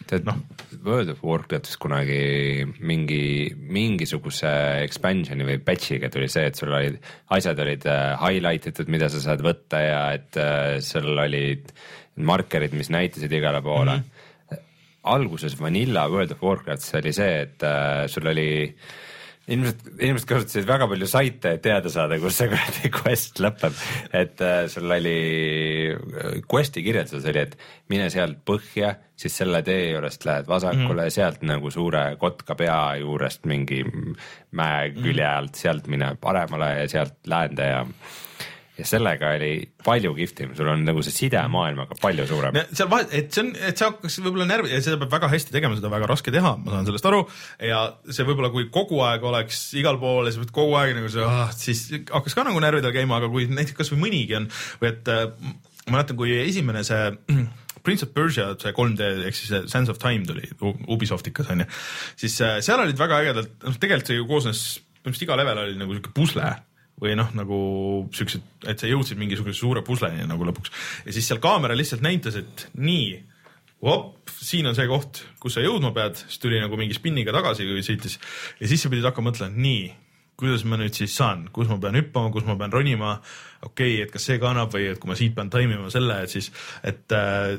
tead 0.10 0.28
noh, 0.28 0.40
World 0.86 1.14
of 1.16 1.24
Warcraftis 1.26 1.80
kunagi 1.82 2.66
mingi, 2.80 3.52
mingisuguse 3.56 4.52
expansion'i 4.86 5.48
või 5.48 5.60
patch'iga 5.66 6.12
tuli 6.14 6.30
see, 6.32 6.48
et 6.50 6.60
sul 6.60 6.74
olid, 6.76 7.00
asjad 7.36 7.62
olid 7.66 7.86
äh, 7.90 8.16
highlight 8.22 8.72
itud, 8.72 8.92
mida 8.92 9.10
sa 9.12 9.22
saad 9.24 9.44
võtta 9.46 9.82
ja 9.84 10.02
et 10.18 10.42
äh, 10.42 10.78
sul 10.86 11.12
olid 11.14 11.72
markerid, 12.16 12.76
mis 12.78 12.92
näitasid 12.94 13.34
igale 13.36 13.62
poole 13.62 13.98
mm. 13.98 14.04
-hmm. 14.04 14.15
Alguses 15.06 15.58
Vanilla 15.60 16.08
World 16.12 16.36
of 16.36 16.44
Warcraftis 16.44 16.96
oli 17.00 17.14
see, 17.16 17.42
et 17.46 17.66
äh, 17.66 18.06
sul 18.12 18.28
oli 18.32 18.50
ilmselt, 19.46 19.84
inimesed 20.00 20.28
kasutasid 20.30 20.66
väga 20.68 20.88
palju 20.90 21.08
saite, 21.10 21.52
et 21.56 21.64
teada 21.66 21.90
saada, 21.94 22.18
kus 22.22 22.40
see 22.40 22.50
kuradi 22.50 22.92
quest 22.96 23.42
lõpeb. 23.44 23.78
et 24.18 24.42
äh, 24.42 24.66
sul 24.72 24.90
oli, 24.92 25.18
quest'i 26.50 26.84
kirjelduses 26.86 27.28
oli, 27.30 27.44
et 27.46 27.58
mine 27.94 28.10
sealt 28.14 28.42
põhja, 28.48 28.96
siis 29.16 29.38
selle 29.44 29.62
tee 29.66 29.92
juurest 29.92 30.26
lähed 30.28 30.50
vasakule 30.50 31.06
mm, 31.06 31.14
sealt 31.14 31.46
nagu 31.46 31.72
suure 31.72 32.08
kotka 32.22 32.58
pea 32.58 32.80
juurest 33.04 33.46
mingi 33.50 33.84
mäe 34.58 34.90
külje 34.98 35.28
alt, 35.30 35.60
sealt 35.62 35.90
mine 35.92 36.16
paremale 36.22 36.72
ja 36.82 36.90
sealt 36.98 37.20
läände 37.30 37.70
ja 37.70 37.84
ja 38.76 38.86
sellega 38.88 39.32
oli 39.38 39.52
palju 39.86 40.12
kihvtim, 40.18 40.52
sul 40.58 40.70
on 40.72 40.84
nagu 40.88 41.04
see 41.06 41.14
side 41.16 41.42
maailmaga 41.52 41.96
palju 42.02 42.26
suurem. 42.28 42.58
seal 42.76 42.90
vahe, 42.92 43.08
et 43.16 43.32
see 43.34 43.46
on, 43.46 43.52
et 43.56 43.80
see 43.80 43.88
hakkas 43.88 44.18
võib-olla 44.24 44.48
närvi 44.50 44.74
ja 44.74 44.82
seda 44.84 45.00
peab 45.02 45.14
väga 45.16 45.30
hästi 45.32 45.56
tegema, 45.56 45.78
seda 45.78 45.90
on 45.90 45.96
väga 45.96 46.10
raske 46.12 46.34
teha, 46.36 46.56
ma 46.60 46.74
saan 46.74 46.90
sellest 46.90 47.08
aru. 47.10 47.22
ja 47.64 47.82
see 48.10 48.28
võib-olla, 48.28 48.52
kui 48.54 48.68
kogu 48.74 49.00
aeg 49.08 49.24
oleks 49.28 49.62
igal 49.80 50.00
pool 50.02 50.28
ja 50.28 50.36
sa 50.36 50.44
pead 50.44 50.56
kogu 50.56 50.76
aeg 50.82 50.96
nagu 50.98 51.12
see 51.12 51.24
ah,, 51.24 51.54
siis 51.56 51.86
hakkas 52.12 52.36
ka 52.36 52.48
nagu 52.48 52.64
närvidel 52.64 52.96
käima, 52.96 53.22
aga 53.22 53.32
kui 53.32 53.48
näiteks 53.52 53.80
kasvõi 53.80 54.02
mõnigi 54.04 54.40
on 54.42 54.50
või 54.84 54.92
et 54.92 55.14
äh, 55.14 55.28
ma 55.86 55.98
mäletan, 55.98 56.20
kui 56.20 56.36
esimene 56.44 56.84
see 56.88 57.08
Prince 57.86 58.04
of 58.04 58.16
Persia, 58.18 58.52
see 58.60 58.76
3D 58.76 59.10
ehk 59.30 59.38
siis 59.38 59.52
see 59.54 59.66
Sands 59.72 59.92
of 59.94 60.02
Time 60.02 60.26
tuli 60.28 60.48
Ubisoftikas 60.92 61.52
onju, 61.54 61.68
siis 62.20 62.40
äh, 62.44 62.60
seal 62.66 62.84
olid 62.84 63.00
väga 63.00 63.24
ägedalt, 63.24 63.60
noh 63.64 63.80
tegelikult 63.80 64.12
see 64.12 64.20
ju 64.20 64.28
koosnes, 64.30 64.64
põhimõtteliselt 65.00 65.30
iga 65.30 65.40
level 65.40 65.68
oli 65.68 65.78
nagu 65.80 65.96
siuke 65.96 66.16
pusle 66.16 66.56
või 67.02 67.16
noh, 67.20 67.32
nagu 67.36 67.58
siuksed, 68.16 68.44
et 68.72 68.80
sa 68.80 68.88
jõudsid 68.88 69.20
mingisuguse 69.20 69.58
suure 69.58 69.84
pusleni 69.86 70.24
nagu 70.30 70.48
lõpuks. 70.48 70.72
Ja 71.08 71.16
siis 71.16 71.28
seal 71.28 71.42
kaamera 71.44 71.76
lihtsalt 71.76 72.04
näitas, 72.06 72.38
et 72.40 72.68
nii, 72.80 73.18
vop, 73.84 74.32
siin 74.32 74.70
on 74.70 74.78
see 74.78 74.88
koht, 74.90 75.26
kus 75.42 75.58
sa 75.58 75.66
jõudma 75.66 75.92
pead, 75.96 76.18
siis 76.24 76.40
tuli 76.42 76.62
nagu 76.62 76.80
mingi 76.80 76.96
spinniga 76.98 77.36
tagasi, 77.36 77.68
kui 77.68 77.84
sõitis. 77.86 78.18
Ja 78.62 78.72
siis 78.72 78.86
sa 78.86 78.92
pidid 78.94 79.08
hakkama 79.10 79.32
mõtlema, 79.32 79.60
nii, 79.68 79.86
kuidas 80.40 80.66
ma 80.68 80.80
nüüd 80.80 80.96
siis 80.96 81.16
saan, 81.16 81.46
kus 81.56 81.70
ma 81.72 81.78
pean 81.84 82.00
hüppama, 82.00 82.32
kus 82.34 82.48
ma 82.48 82.58
pean 82.60 82.74
ronima, 82.74 83.18
okei 83.64 83.98
okay,, 83.98 84.02
et 84.08 84.16
kas 84.16 84.28
see 84.28 84.40
ka 84.40 84.52
annab 84.52 84.74
või 84.76 84.90
et 84.92 85.00
kui 85.02 85.12
ma 85.12 85.20
siit 85.20 85.36
pean 85.36 85.52
taimima 85.52 85.92
selle, 85.94 86.22
et 86.24 86.32
siis, 86.32 86.52
et 86.88 87.16
äh, 87.16 87.56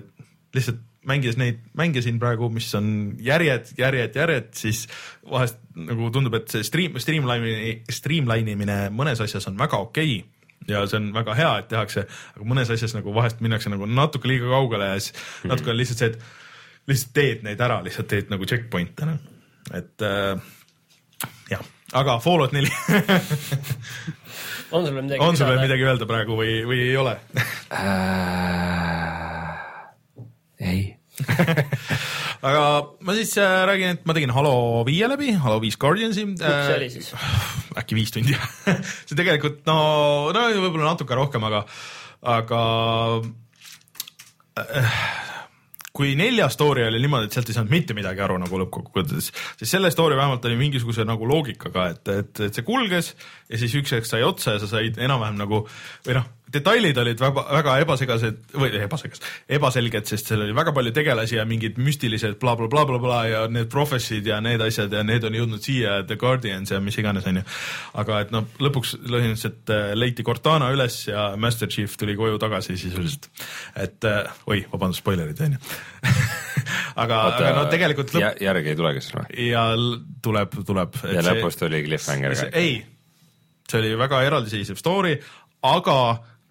lihtsalt 0.56 0.82
mängides 1.06 1.36
neid 1.40 1.56
mänge 1.78 2.00
siin 2.02 2.18
praegu, 2.22 2.48
mis 2.52 2.68
on 2.78 2.86
järjed, 3.22 3.64
järjed, 3.78 4.12
järjed, 4.18 4.48
siis 4.58 4.86
vahest 5.30 5.56
nagu 5.76 6.08
tundub, 6.14 6.34
et 6.38 6.48
see 6.50 6.62
stream, 6.66 6.92
streamline'i, 7.02 7.72
streamline 7.92 8.50
imine 8.56 8.78
mõnes 8.94 9.20
asjas 9.22 9.46
on 9.50 9.56
väga 9.60 9.76
okei 9.86 10.12
okay 10.20 10.32
ja 10.66 10.80
see 10.90 10.98
on 10.98 11.12
väga 11.14 11.34
hea, 11.38 11.50
et 11.62 11.68
tehakse, 11.70 12.02
aga 12.34 12.42
mõnes 12.48 12.66
asjas 12.74 12.90
nagu 12.96 13.12
vahest 13.14 13.38
minnakse 13.44 13.70
nagu 13.70 13.86
natuke 13.86 14.26
liiga 14.26 14.48
kaugele 14.50 14.84
ja 14.88 14.96
siis 14.98 15.12
Mhm. 15.14 15.48
natuke 15.52 15.70
on 15.70 15.76
lihtsalt 15.78 15.98
see, 16.02 16.08
et 16.10 16.18
lihtsalt 16.90 17.12
teed 17.14 17.38
neid 17.46 17.60
ära, 17.62 17.76
lihtsalt 17.86 18.08
teed 18.10 18.26
nagu 18.34 18.42
checkpoint'e 18.48 19.06
noh, 19.06 19.18
et 19.78 20.02
äh, 20.02 20.34
jah, 21.50 21.62
aga 21.92 22.18
Fallout 22.24 22.52
neli 22.56 22.70
on 24.74 24.82
sul 24.86 24.94
veel 24.94 25.04
midagi 25.06 25.22
on 25.28 25.36
sul 25.38 25.46
veel? 25.52 25.60
midagi 25.62 25.82
öelda 25.86 26.06
praegu 26.10 26.32
või, 26.40 26.52
või 26.66 26.78
ei 26.88 26.96
ole? 26.98 27.14
Äh, 27.70 27.84
ei, 30.66 30.95
aga 32.46 32.62
ma 33.06 33.16
siis 33.16 33.32
äh, 33.40 33.56
räägin, 33.70 33.96
et 33.96 34.06
ma 34.08 34.16
tegin 34.16 34.34
Halo 34.36 34.84
viie 34.88 35.08
läbi, 35.10 35.32
Halo 35.40 35.60
viis 35.62 35.78
Guardiansi. 35.80 36.26
mis 36.32 36.42
see 36.42 36.76
oli 36.76 36.90
siis? 36.92 37.12
äkki 37.80 37.98
viis 37.98 38.14
tundi 38.14 38.36
see 39.08 39.16
tegelikult 39.18 39.62
no, 39.68 39.78
no 40.36 40.48
võib-olla 40.54 40.92
natuke 40.92 41.18
rohkem, 41.18 41.46
aga, 41.48 41.64
aga 42.36 42.60
äh, 44.60 44.98
kui 45.96 46.12
nelja 46.18 46.48
story 46.52 46.84
oli 46.86 47.00
niimoodi, 47.00 47.30
et 47.30 47.36
sealt 47.36 47.50
ei 47.50 47.56
saanud 47.56 47.72
mitte 47.72 47.96
midagi 47.96 48.20
aru 48.24 48.36
nagu 48.42 48.60
lõppkokkuvõttes, 48.60 49.30
siis 49.60 49.72
selle 49.72 49.90
story 49.94 50.18
vähemalt 50.18 50.44
oli 50.48 50.58
mingisuguse 50.60 51.06
nagu 51.08 51.28
loogikaga, 51.28 51.88
et, 51.94 52.10
et, 52.12 52.42
et 52.48 52.58
see 52.58 52.66
kulges 52.66 53.14
ja 53.48 53.60
siis 53.60 53.76
üks 53.80 53.94
hetk 53.96 54.08
sai 54.08 54.24
otsa 54.26 54.56
ja 54.56 54.62
sa 54.62 54.68
said 54.70 55.00
enam-vähem 55.00 55.40
nagu 55.40 55.62
või 56.06 56.18
noh, 56.18 56.28
detailid 56.56 56.98
olid 57.02 57.20
väga, 57.20 57.44
väga 57.58 57.76
ebasegased 57.84 58.56
või 58.56 58.72
ebasegased, 58.82 59.28
ebaselged, 59.58 60.08
sest 60.10 60.32
seal 60.32 60.44
oli 60.44 60.56
väga 60.56 60.74
palju 60.76 60.94
tegelasi 60.96 61.38
ja 61.38 61.46
mingid 61.48 61.80
müstilised 61.82 62.38
blablabla 62.42 62.86
bla, 62.86 62.86
bla, 62.90 63.02
bla, 63.02 63.20
ja 63.30 63.44
need 63.52 63.70
prophecy'd 63.72 64.26
ja 64.28 64.40
need 64.44 64.62
asjad 64.64 64.92
ja 64.92 65.04
need 65.06 65.24
on 65.28 65.36
jõudnud 65.38 65.64
siia, 65.64 66.00
The 66.08 66.18
Guardians 66.20 66.72
ja 66.74 66.80
mis 66.82 66.98
iganes, 67.00 67.26
onju. 67.28 67.44
aga 68.02 68.22
et 68.24 68.34
noh, 68.34 68.48
lõpuks 68.62 68.96
põhimõtteliselt 69.04 69.72
äh, 69.74 69.92
leiti 69.98 70.24
Cortana 70.26 70.70
üles 70.74 70.98
ja 71.08 71.28
Master 71.40 71.70
Chief 71.72 71.96
tuli 71.98 72.16
koju 72.18 72.40
tagasi 72.42 72.76
sisuliselt. 72.80 73.30
et 73.76 74.04
äh, 74.08 74.26
oi, 74.46 74.62
vabandust, 74.72 75.02
spoilerid 75.04 75.40
onju. 75.46 75.62
aga, 77.02 77.22
aga 77.30 77.54
no 77.56 77.64
tegelikult 77.72 78.14
lõpp... 78.14 78.28
lõpp... 78.28 78.44
järgi 78.46 78.72
ei 78.72 78.78
tulegi 78.78 79.04
siis 79.04 79.16
või? 79.16 79.48
ja 79.50 79.64
tuleb, 80.24 80.60
tuleb. 80.68 81.00
ja 81.02 81.22
see... 81.22 81.32
lõpus 81.32 81.60
tuli 81.60 81.82
cliffhanger 81.86 82.36
ka? 82.38 82.48
ei, 82.56 82.78
see 83.66 83.82
oli 83.82 83.92
väga 83.98 84.22
eraldiseisev 84.28 84.80
story, 84.80 85.16
aga 85.66 85.98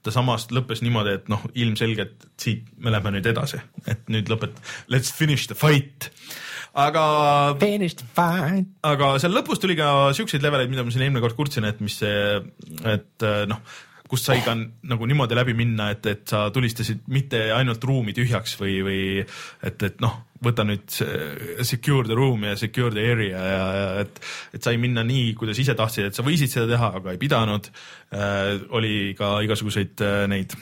ta 0.06 0.14
samas 0.14 0.48
lõppes 0.54 0.84
niimoodi, 0.86 1.16
et 1.20 1.32
noh, 1.32 1.42
ilmselgelt 1.58 2.28
siit 2.42 2.68
me 2.78 2.94
lähme 2.94 3.16
nüüd 3.18 3.30
edasi, 3.34 3.62
et 3.90 4.06
nüüd 4.12 4.30
lõpet-, 4.32 4.62
let's 4.94 5.14
finish 5.14 5.50
the 5.52 5.58
fight 5.58 6.12
aga. 6.76 7.56
Finish 7.60 7.98
the 8.02 8.08
fight. 8.16 8.70
aga 8.86 9.16
seal 9.22 9.36
lõpus 9.36 9.62
tuli 9.64 9.78
ka 9.80 10.12
siukseid 10.18 10.44
leveleid, 10.46 10.72
mida 10.72 10.86
ma 10.86 10.94
siin 10.94 11.08
eelmine 11.08 11.24
kord 11.24 11.38
kurtsin, 11.40 11.68
et 11.70 11.82
mis 11.84 12.00
see, 12.04 12.40
et 12.92 13.30
noh 13.50 13.62
kust 14.06 14.28
sai 14.30 14.42
ka 14.46 14.54
nagu 14.56 15.08
niimoodi 15.10 15.38
läbi 15.38 15.56
minna, 15.58 15.90
et, 15.96 16.06
et 16.06 16.24
sa 16.30 16.46
tulistasid 16.54 17.08
mitte 17.10 17.40
ainult 17.56 17.84
ruumi 17.84 18.14
tühjaks 18.14 18.54
või, 18.60 18.76
või 18.86 19.00
et, 19.26 19.86
et 19.88 20.02
noh, 20.04 20.20
võta 20.44 20.66
nüüd 20.68 20.92
secure 21.64 22.08
the 22.08 22.16
room 22.18 22.44
ja 22.44 22.56
secure 22.60 22.92
the 22.94 23.06
area 23.12 23.40
ja, 23.40 23.66
ja 23.80 23.88
et, 24.04 24.20
et 24.58 24.64
sai 24.66 24.76
minna 24.82 25.04
nii, 25.08 25.34
kuidas 25.40 25.60
ise 25.62 25.76
tahtsid, 25.78 26.10
et 26.10 26.18
sa 26.18 26.26
võisid 26.26 26.52
seda 26.52 26.68
teha, 26.74 26.92
aga 27.00 27.14
ei 27.14 27.22
pidanud 27.22 27.70
äh,. 28.12 28.56
oli 28.76 29.14
ka 29.18 29.38
igasuguseid 29.46 30.04
äh, 30.04 30.26
neid 30.32 30.56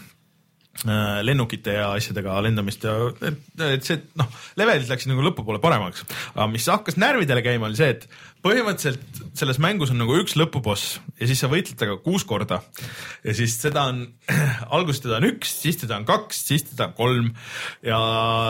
lennukite 1.23 1.75
ja 1.77 1.91
asjadega 1.93 2.39
lendamist 2.41 2.83
ja 2.83 2.95
et 3.69 3.85
see 3.85 3.99
noh, 4.19 4.29
levelid 4.59 4.89
läksid 4.89 5.11
nagu 5.11 5.21
lõpupoole 5.23 5.61
paremaks. 5.61 6.01
aga 6.33 6.47
mis 6.49 6.65
hakkas 6.67 6.97
närvidele 6.97 7.43
käima, 7.45 7.69
oli 7.69 7.77
see, 7.77 7.91
et 7.93 8.07
põhimõtteliselt 8.43 9.21
selles 9.37 9.61
mängus 9.63 9.93
on 9.93 10.01
nagu 10.01 10.17
üks 10.17 10.33
lõpuboss 10.39 10.97
ja 11.21 11.29
siis 11.29 11.43
sa 11.43 11.51
võitled 11.51 11.77
temaga 11.79 12.01
kuus 12.03 12.25
korda. 12.27 12.63
ja 13.23 13.37
siis 13.37 13.55
seda 13.61 13.85
on, 13.93 14.01
alguses 14.75 15.05
teda 15.05 15.21
on 15.21 15.29
üks, 15.29 15.53
siis 15.61 15.77
teda 15.83 16.01
on 16.01 16.09
kaks, 16.09 16.41
siis 16.49 16.65
teda 16.71 16.89
on 16.89 16.97
kolm 16.97 17.31
ja 17.85 18.01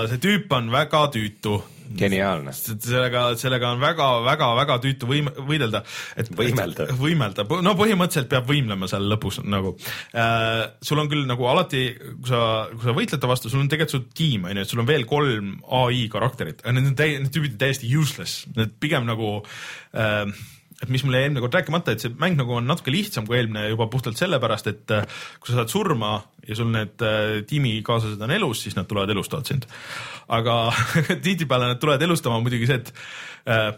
see 0.10 0.24
tüüp 0.24 0.56
on 0.56 0.72
väga 0.74 1.06
tüütu 1.14 1.60
geniaalne. 2.00 2.54
sellega, 2.54 3.26
sellega 3.40 3.72
on 3.74 3.82
väga-väga-väga 3.84 4.78
tüütu 4.84 5.10
võim-, 5.10 5.32
võidelda. 5.50 5.84
et 6.20 6.32
võimelda. 6.38 6.88
võimelda, 7.00 7.46
no 7.66 7.76
põhimõtteliselt 7.80 8.32
peab 8.32 8.50
võimlema 8.50 8.90
seal 8.92 9.08
lõpus 9.12 9.42
nagu 9.44 9.76
äh,. 10.14 10.64
sul 10.82 11.04
on 11.04 11.12
küll 11.12 11.28
nagu 11.30 11.48
alati, 11.52 11.86
kui 12.00 12.32
sa, 12.32 12.42
kui 12.74 12.88
sa 12.88 12.98
võitled 12.98 13.24
ta 13.24 13.32
vastu, 13.32 13.52
sul 13.52 13.64
on 13.64 13.72
tegelikult 13.72 13.94
su 13.94 14.18
tiim 14.18 14.50
on 14.50 14.58
ju, 14.58 14.66
et 14.66 14.74
sul 14.74 14.84
on 14.84 14.90
veel 14.90 15.08
kolm 15.10 15.56
ai 15.84 16.08
karakterit, 16.12 16.66
need 16.72 16.94
on 16.94 16.98
täi-, 17.00 17.20
need 17.20 17.34
tüübid 17.34 17.58
on 17.58 17.64
täiesti 17.66 17.92
useless, 17.98 18.48
need 18.58 18.76
pigem 18.84 19.08
nagu 19.10 19.36
äh, 19.94 20.26
et 20.84 20.92
mis 20.92 21.04
mul 21.06 21.16
jäi 21.16 21.26
eelmine 21.28 21.44
kord 21.44 21.56
rääkimata, 21.58 21.96
et 21.96 22.04
see 22.04 22.14
mäng 22.20 22.38
nagu 22.40 22.58
on 22.58 22.68
natuke 22.68 22.92
lihtsam 22.94 23.28
kui 23.28 23.40
eelmine 23.40 23.70
juba 23.72 23.88
puhtalt 23.92 24.20
sellepärast, 24.20 24.70
et 24.74 24.96
äh, 24.96 25.08
kui 25.40 25.52
sa 25.52 25.62
saad 25.62 25.72
surma 25.72 26.16
ja 26.48 26.58
sul 26.60 26.72
need 26.74 27.04
äh, 27.06 27.42
tiimikaaslased 27.50 28.22
on 28.24 28.36
elus, 28.36 28.66
siis 28.66 28.78
nad 28.80 28.90
tulevad 28.90 29.14
elustavad 29.14 29.50
sind. 29.50 29.68
aga 30.28 30.58
tihtipeale 31.26 31.74
nad 31.74 31.82
tulevad 31.82 32.04
elustama 32.04 32.42
muidugi 32.44 32.70
see, 32.70 32.82
et 32.82 32.94
äh, 33.48 33.70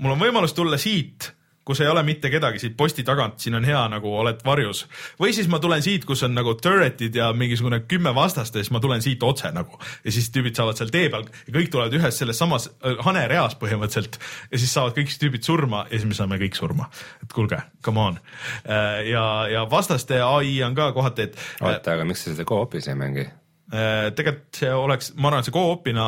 mul 0.00 0.16
on 0.16 0.22
võimalus 0.22 0.56
tulla 0.56 0.80
siit 0.80 1.32
kus 1.68 1.82
ei 1.84 1.88
ole 1.92 2.02
mitte 2.06 2.30
kedagi 2.32 2.62
siit 2.62 2.76
posti 2.76 3.04
tagant, 3.04 3.36
siin 3.42 3.58
on 3.58 3.66
hea 3.68 3.80
nagu 3.92 4.12
oled 4.22 4.40
varjus. 4.44 4.86
või 5.20 5.34
siis 5.36 5.50
ma 5.52 5.60
tulen 5.60 5.82
siit, 5.84 6.06
kus 6.08 6.22
on 6.24 6.32
nagu 6.36 6.54
turret'id 6.56 7.14
ja 7.14 7.28
mingisugune 7.36 7.82
kümme 7.88 8.14
vastast 8.16 8.56
ja 8.56 8.62
siis 8.62 8.72
ma 8.72 8.80
tulen 8.80 9.04
siit 9.04 9.22
otse 9.22 9.50
nagu 9.52 9.76
ja 10.04 10.14
siis 10.14 10.30
tüübid 10.32 10.56
saavad 10.56 10.80
seal 10.80 10.92
tee 10.94 11.10
peal 11.12 11.26
ja 11.28 11.56
kõik 11.58 11.68
tulevad 11.74 11.96
ühes 11.98 12.20
selles 12.22 12.40
samas 12.40 12.70
äh, 12.70 12.96
hanereas 13.04 13.58
põhimõtteliselt 13.60 14.16
ja 14.50 14.62
siis 14.62 14.72
saavad 14.72 14.96
kõik 14.96 15.12
tüübid 15.20 15.44
surma 15.44 15.84
ja 15.90 15.98
siis 15.98 16.08
me 16.08 16.16
saame 16.16 16.40
kõik 16.40 16.56
surma. 16.56 16.88
et 17.22 17.36
kuulge, 17.36 17.60
come 17.84 18.00
on. 18.00 18.18
Äh, 18.64 19.04
ja, 19.10 19.26
ja 19.52 19.66
vastaste 19.70 20.22
ai 20.24 20.56
on 20.64 20.78
ka 20.78 20.92
kohati, 20.96 21.28
et. 21.28 21.36
Äh, 21.60 21.68
oota, 21.74 21.98
aga 21.98 22.08
miks 22.08 22.24
sa 22.24 22.32
seda 22.32 22.48
co-op'is 22.48 22.88
ei 22.88 22.96
mängi? 22.98 23.28
tegelikult 23.68 24.56
see 24.56 24.70
oleks, 24.72 25.10
ma 25.20 25.28
arvan, 25.28 25.42
et 25.44 25.50
see 25.50 25.52
co-op'ina 25.52 26.04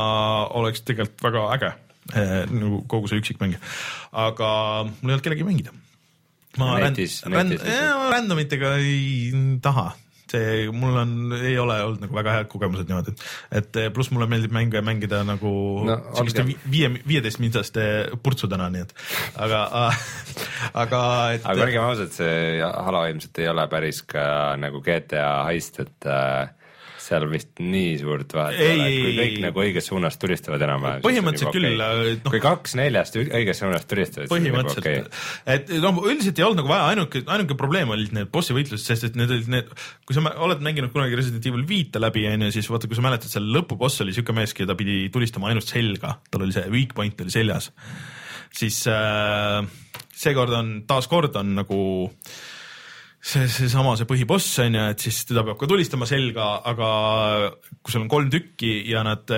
oleks 0.57 0.81
tegelikult 0.89 1.27
väga 1.27 1.43
äge 1.59 1.73
nagu 2.15 2.83
kogu 2.91 3.11
see 3.11 3.23
üksikmäng. 3.23 3.57
aga 4.11 4.51
mul 4.91 5.11
ei 5.11 5.15
olnud 5.15 5.25
kellegagi 5.27 5.49
mängida. 5.49 5.75
ma 6.59 6.79
netis, 6.83 7.21
ränd, 7.27 7.59
ränd, 7.61 8.13
randomitega 8.15 8.77
ei 8.83 9.33
taha 9.63 9.93
see, 10.31 10.69
mul 10.75 10.99
on, 11.01 11.15
ei 11.39 11.57
ole 11.59 11.77
olnud 11.85 12.05
nagu 12.05 12.17
väga 12.17 12.35
head 12.39 12.51
kogemused 12.51 12.89
niimoodi, 12.91 13.15
et 13.57 13.79
pluss 13.95 14.13
mulle 14.15 14.29
meeldib 14.31 14.55
mänge 14.55 14.83
mängida 14.87 15.23
nagu 15.27 15.53
no, 15.89 15.97
selliste 16.19 16.45
viie, 16.47 16.91
viieteistmindaste 17.09 17.87
purtsudena, 18.23 18.71
nii 18.73 18.87
et 18.87 18.95
aga 19.47 19.65
aga 20.85 21.03
et. 21.35 21.45
aga 21.45 21.67
olgem 21.67 21.89
ausad, 21.89 22.15
see 22.15 22.61
Halo 22.61 23.05
ilmselt 23.11 23.43
ei 23.43 23.51
ole 23.51 23.67
päris 23.73 24.03
ka 24.09 24.25
nagu 24.61 24.83
GTA 24.85 25.29
heist, 25.51 25.83
et 25.83 26.11
äh, 26.11 26.51
seal 27.11 27.27
vist 27.31 27.61
nii 27.63 27.95
suurt 28.01 28.35
vahet 28.37 28.61
ei 28.61 28.75
ole, 28.75 28.87
et 28.87 28.99
kui 29.01 29.15
kõik 29.19 29.39
nagu 29.45 29.63
õiges 29.65 29.89
suunas 29.91 30.19
tulistavad 30.21 30.63
enam-vähem. 30.67 31.03
põhimõtteliselt 31.05 31.57
küll 31.57 31.69
okay.. 31.75 32.17
No, 32.21 32.33
kui 32.35 32.43
kaks 32.45 32.77
neljast 32.79 33.19
õiges 33.21 33.63
suunas 33.63 33.87
tulistavad. 33.91 34.31
põhimõtteliselt 34.33 34.87
nagu 34.87 35.09
okay., 35.09 35.57
et 35.57 35.73
noh, 35.83 36.03
üldiselt 36.11 36.41
ei 36.41 36.47
olnud 36.47 36.63
nagu 36.63 36.73
vaja, 36.73 36.91
ainuke, 36.93 37.25
ainuke 37.37 37.57
probleem 37.61 37.95
olid 37.97 38.15
need 38.17 38.31
bossi 38.35 38.57
võitlused, 38.57 38.87
sest 38.87 39.09
et 39.11 39.19
need 39.19 39.33
olid 39.35 39.51
need, 39.57 39.73
kui 40.09 40.19
sa 40.19 40.25
oled 40.47 40.63
mänginud 40.67 40.95
kunagi 40.95 41.19
Resident 41.19 41.51
Evil 41.51 41.67
viite 41.69 42.03
läbi, 42.03 42.27
onju, 42.31 42.53
siis 42.55 42.71
vaata, 42.71 42.91
kui 42.91 42.99
sa 42.99 43.07
mäletad, 43.07 43.33
seal 43.33 43.51
lõpuboss 43.57 44.05
oli 44.05 44.15
siuke 44.17 44.37
mees, 44.37 44.55
keda 44.57 44.79
pidi 44.79 45.03
tulistama 45.13 45.51
ainult 45.51 45.69
selga, 45.71 46.17
tal 46.31 46.47
oli 46.47 46.57
see 46.57 46.71
weak 46.73 46.95
point 46.99 47.21
oli 47.25 47.35
seljas. 47.35 47.73
siis 48.55 48.83
äh, 48.91 49.61
seekord 50.15 50.55
on, 50.55 50.73
taaskord 50.91 51.37
on 51.39 51.55
nagu 51.59 51.83
äh, 52.07 52.41
see, 53.21 53.47
seesama, 53.53 53.95
see 53.99 54.09
põhiboss 54.09 54.49
on 54.65 54.79
ju, 54.79 54.85
et 54.95 55.07
siis 55.07 55.23
teda 55.29 55.45
peab 55.47 55.61
ka 55.61 55.69
tulistama 55.71 56.09
selga, 56.09 56.51
aga 56.71 56.91
kui 57.81 57.95
sul 57.95 58.05
on 58.05 58.13
kolm 58.13 58.31
tükki 58.33 58.81
ja 58.91 59.05
nad 59.07 59.31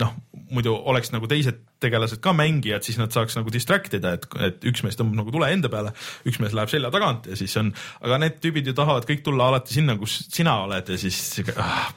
noh, 0.00 0.14
muidu 0.52 0.74
oleks 0.88 1.12
nagu 1.14 1.28
teised 1.30 1.64
tegelased 1.82 2.20
ka 2.22 2.32
mängijad, 2.34 2.82
siis 2.82 2.98
nad 2.98 3.14
saaks 3.14 3.36
nagu 3.38 3.52
distract 3.54 3.94
ida, 3.98 4.16
et, 4.18 4.26
et 4.48 4.68
üks 4.70 4.82
mees 4.84 4.98
tõmbab 4.98 5.20
nagu 5.20 5.34
tule 5.34 5.50
enda 5.54 5.70
peale, 5.72 5.92
üks 6.28 6.40
mees 6.42 6.56
läheb 6.56 6.72
selja 6.72 6.90
tagant 6.94 7.28
ja 7.30 7.38
siis 7.38 7.54
on, 7.60 7.70
aga 8.02 8.18
need 8.24 8.40
tüübid 8.42 8.70
ju 8.70 8.74
tahavad 8.78 9.06
kõik 9.08 9.22
tulla 9.26 9.50
alati 9.52 9.76
sinna, 9.76 9.98
kus 10.00 10.20
sina 10.32 10.58
oled 10.64 10.90
ja 10.90 10.98
siis 10.98 11.20
ah, 11.54 11.92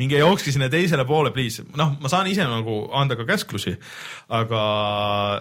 minge 0.00 0.18
jookske 0.18 0.52
sinna 0.54 0.68
teisele 0.72 1.04
poole, 1.08 1.30
please. 1.34 1.62
noh, 1.78 1.94
ma 2.02 2.10
saan 2.10 2.28
ise 2.30 2.46
nagu 2.48 2.78
anda 2.96 3.16
ka 3.18 3.26
käsklusi, 3.28 3.74
aga, 4.28 4.62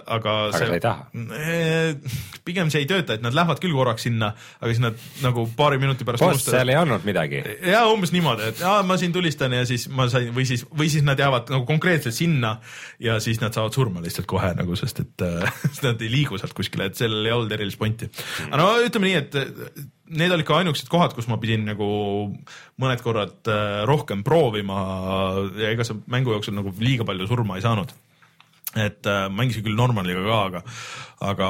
aga. 0.05 0.35
aga 0.47 0.57
see, 0.57 0.67
sa 0.69 0.77
ei 0.77 0.83
taha? 0.83 1.07
Eh, 1.39 2.19
pigem 2.45 2.71
see 2.73 2.83
ei 2.83 2.89
tööta, 2.89 3.17
et 3.17 3.25
nad 3.25 3.35
lähevad 3.35 3.61
küll 3.63 3.75
korraks 3.75 4.05
sinna, 4.07 4.33
aga 4.59 4.71
siis 4.71 4.83
nad 4.83 4.99
nagu 5.23 5.45
paari 5.57 5.79
minuti 5.81 6.07
pärast. 6.07 6.25
boss, 6.25 6.49
seal 6.49 6.73
ei 6.73 6.79
olnud 6.79 7.07
midagi. 7.07 7.41
ja 7.69 7.85
umbes 7.91 8.13
niimoodi, 8.15 8.51
et 8.53 8.61
aa, 8.67 8.83
ma 8.87 8.97
siin 9.01 9.15
tulistan 9.15 9.55
ja 9.57 9.63
siis 9.69 9.87
ma 9.89 10.07
sain 10.11 10.29
või 10.35 10.45
siis, 10.49 10.65
või 10.69 10.91
siis 10.93 11.05
nad 11.07 11.19
jäävad 11.19 11.53
nagu 11.53 11.67
konkreetselt 11.69 12.17
sinna 12.17 12.57
ja 13.03 13.17
siis 13.23 13.41
nad 13.41 13.55
saavad 13.55 13.73
surma 13.75 14.03
lihtsalt 14.05 14.29
kohe 14.29 14.53
nagu, 14.59 14.77
sest 14.79 15.03
et 15.05 15.25
äh, 15.29 15.57
nad 15.85 16.01
ei 16.05 16.13
liigu 16.13 16.39
sealt 16.41 16.55
kuskile, 16.57 16.91
et 16.91 16.99
sellel 16.99 17.25
ei 17.25 17.35
olnud 17.35 17.57
erilist 17.57 17.81
pointi. 17.81 18.11
aga 18.51 18.61
no 18.61 18.71
ütleme 18.85 19.09
nii, 19.09 19.21
et 19.23 19.93
need 20.11 20.33
olid 20.35 20.47
ka 20.47 20.59
ainukesed 20.59 20.89
kohad, 20.91 21.13
kus 21.15 21.29
ma 21.31 21.39
pidin 21.41 21.63
nagu 21.67 21.85
mõned 22.81 23.03
korrad 23.05 23.51
äh, 23.51 23.83
rohkem 23.87 24.23
proovima 24.25 24.79
ja 25.59 25.71
ega 25.71 25.85
sa 25.87 25.95
mängu 26.11 26.33
jooksul 26.35 26.57
nagu 26.57 26.73
liiga 26.81 27.07
palju 27.07 27.29
surma 27.29 27.57
ei 27.57 27.65
saanud. 27.65 27.93
et 28.75 29.05
äh, 29.05 29.27
mängisin 29.29 29.63
küll 29.63 29.77
normaliga 29.77 30.23
ka, 30.25 30.37
aga, 30.49 30.61
aga 31.21 31.47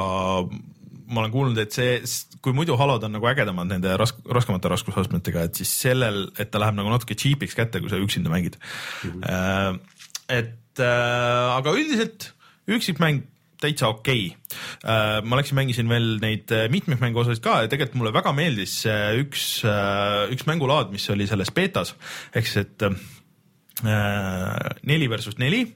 ma 1.08 1.22
olen 1.22 1.32
kuulnud, 1.32 1.58
et 1.60 1.72
see, 1.72 1.96
kui 2.44 2.52
muidu 2.56 2.76
halod 2.80 3.04
on 3.06 3.14
nagu 3.16 3.28
ägedamad 3.28 3.68
nende 3.68 3.96
rask-, 4.00 4.22
raskemate 4.28 4.70
raskusastmetega, 4.72 5.46
et 5.48 5.60
siis 5.60 5.72
sellel, 5.84 6.26
et 6.38 6.52
ta 6.52 6.60
läheb 6.60 6.76
nagu 6.76 6.92
natuke 6.92 7.16
cheap'iks 7.16 7.56
kätte, 7.56 7.80
kui 7.80 7.92
sa 7.92 8.00
üksinda 8.00 8.32
mängid 8.32 8.58
mm. 8.60 9.20
-hmm. 9.20 9.80
et 10.28 10.84
aga 10.84 11.72
üldiselt 11.72 12.32
üksikmäng 12.68 13.24
täitsa 13.64 13.90
okei. 13.92 14.28
Okay.. 14.30 15.22
ma 15.26 15.38
läksin, 15.40 15.58
mängisin 15.58 15.90
veel 15.90 16.18
neid 16.22 16.52
äh, 16.54 16.66
mitmikmängu 16.72 17.24
osasid 17.24 17.42
ka 17.44 17.62
ja 17.64 17.70
tegelikult 17.72 18.00
mulle 18.02 18.14
väga 18.14 18.34
meeldis 18.36 18.76
üks, 19.20 19.46
äh, 19.68 20.24
üks 20.34 20.46
mängulaad, 20.50 20.92
mis 20.94 21.08
oli 21.14 21.28
selles 21.30 21.52
beetas 21.54 21.94
ehk 22.34 22.48
siis, 22.48 22.66
et 22.66 22.86
äh, 22.86 24.76
neli 24.86 25.10
versus 25.10 25.40
neli. 25.42 25.66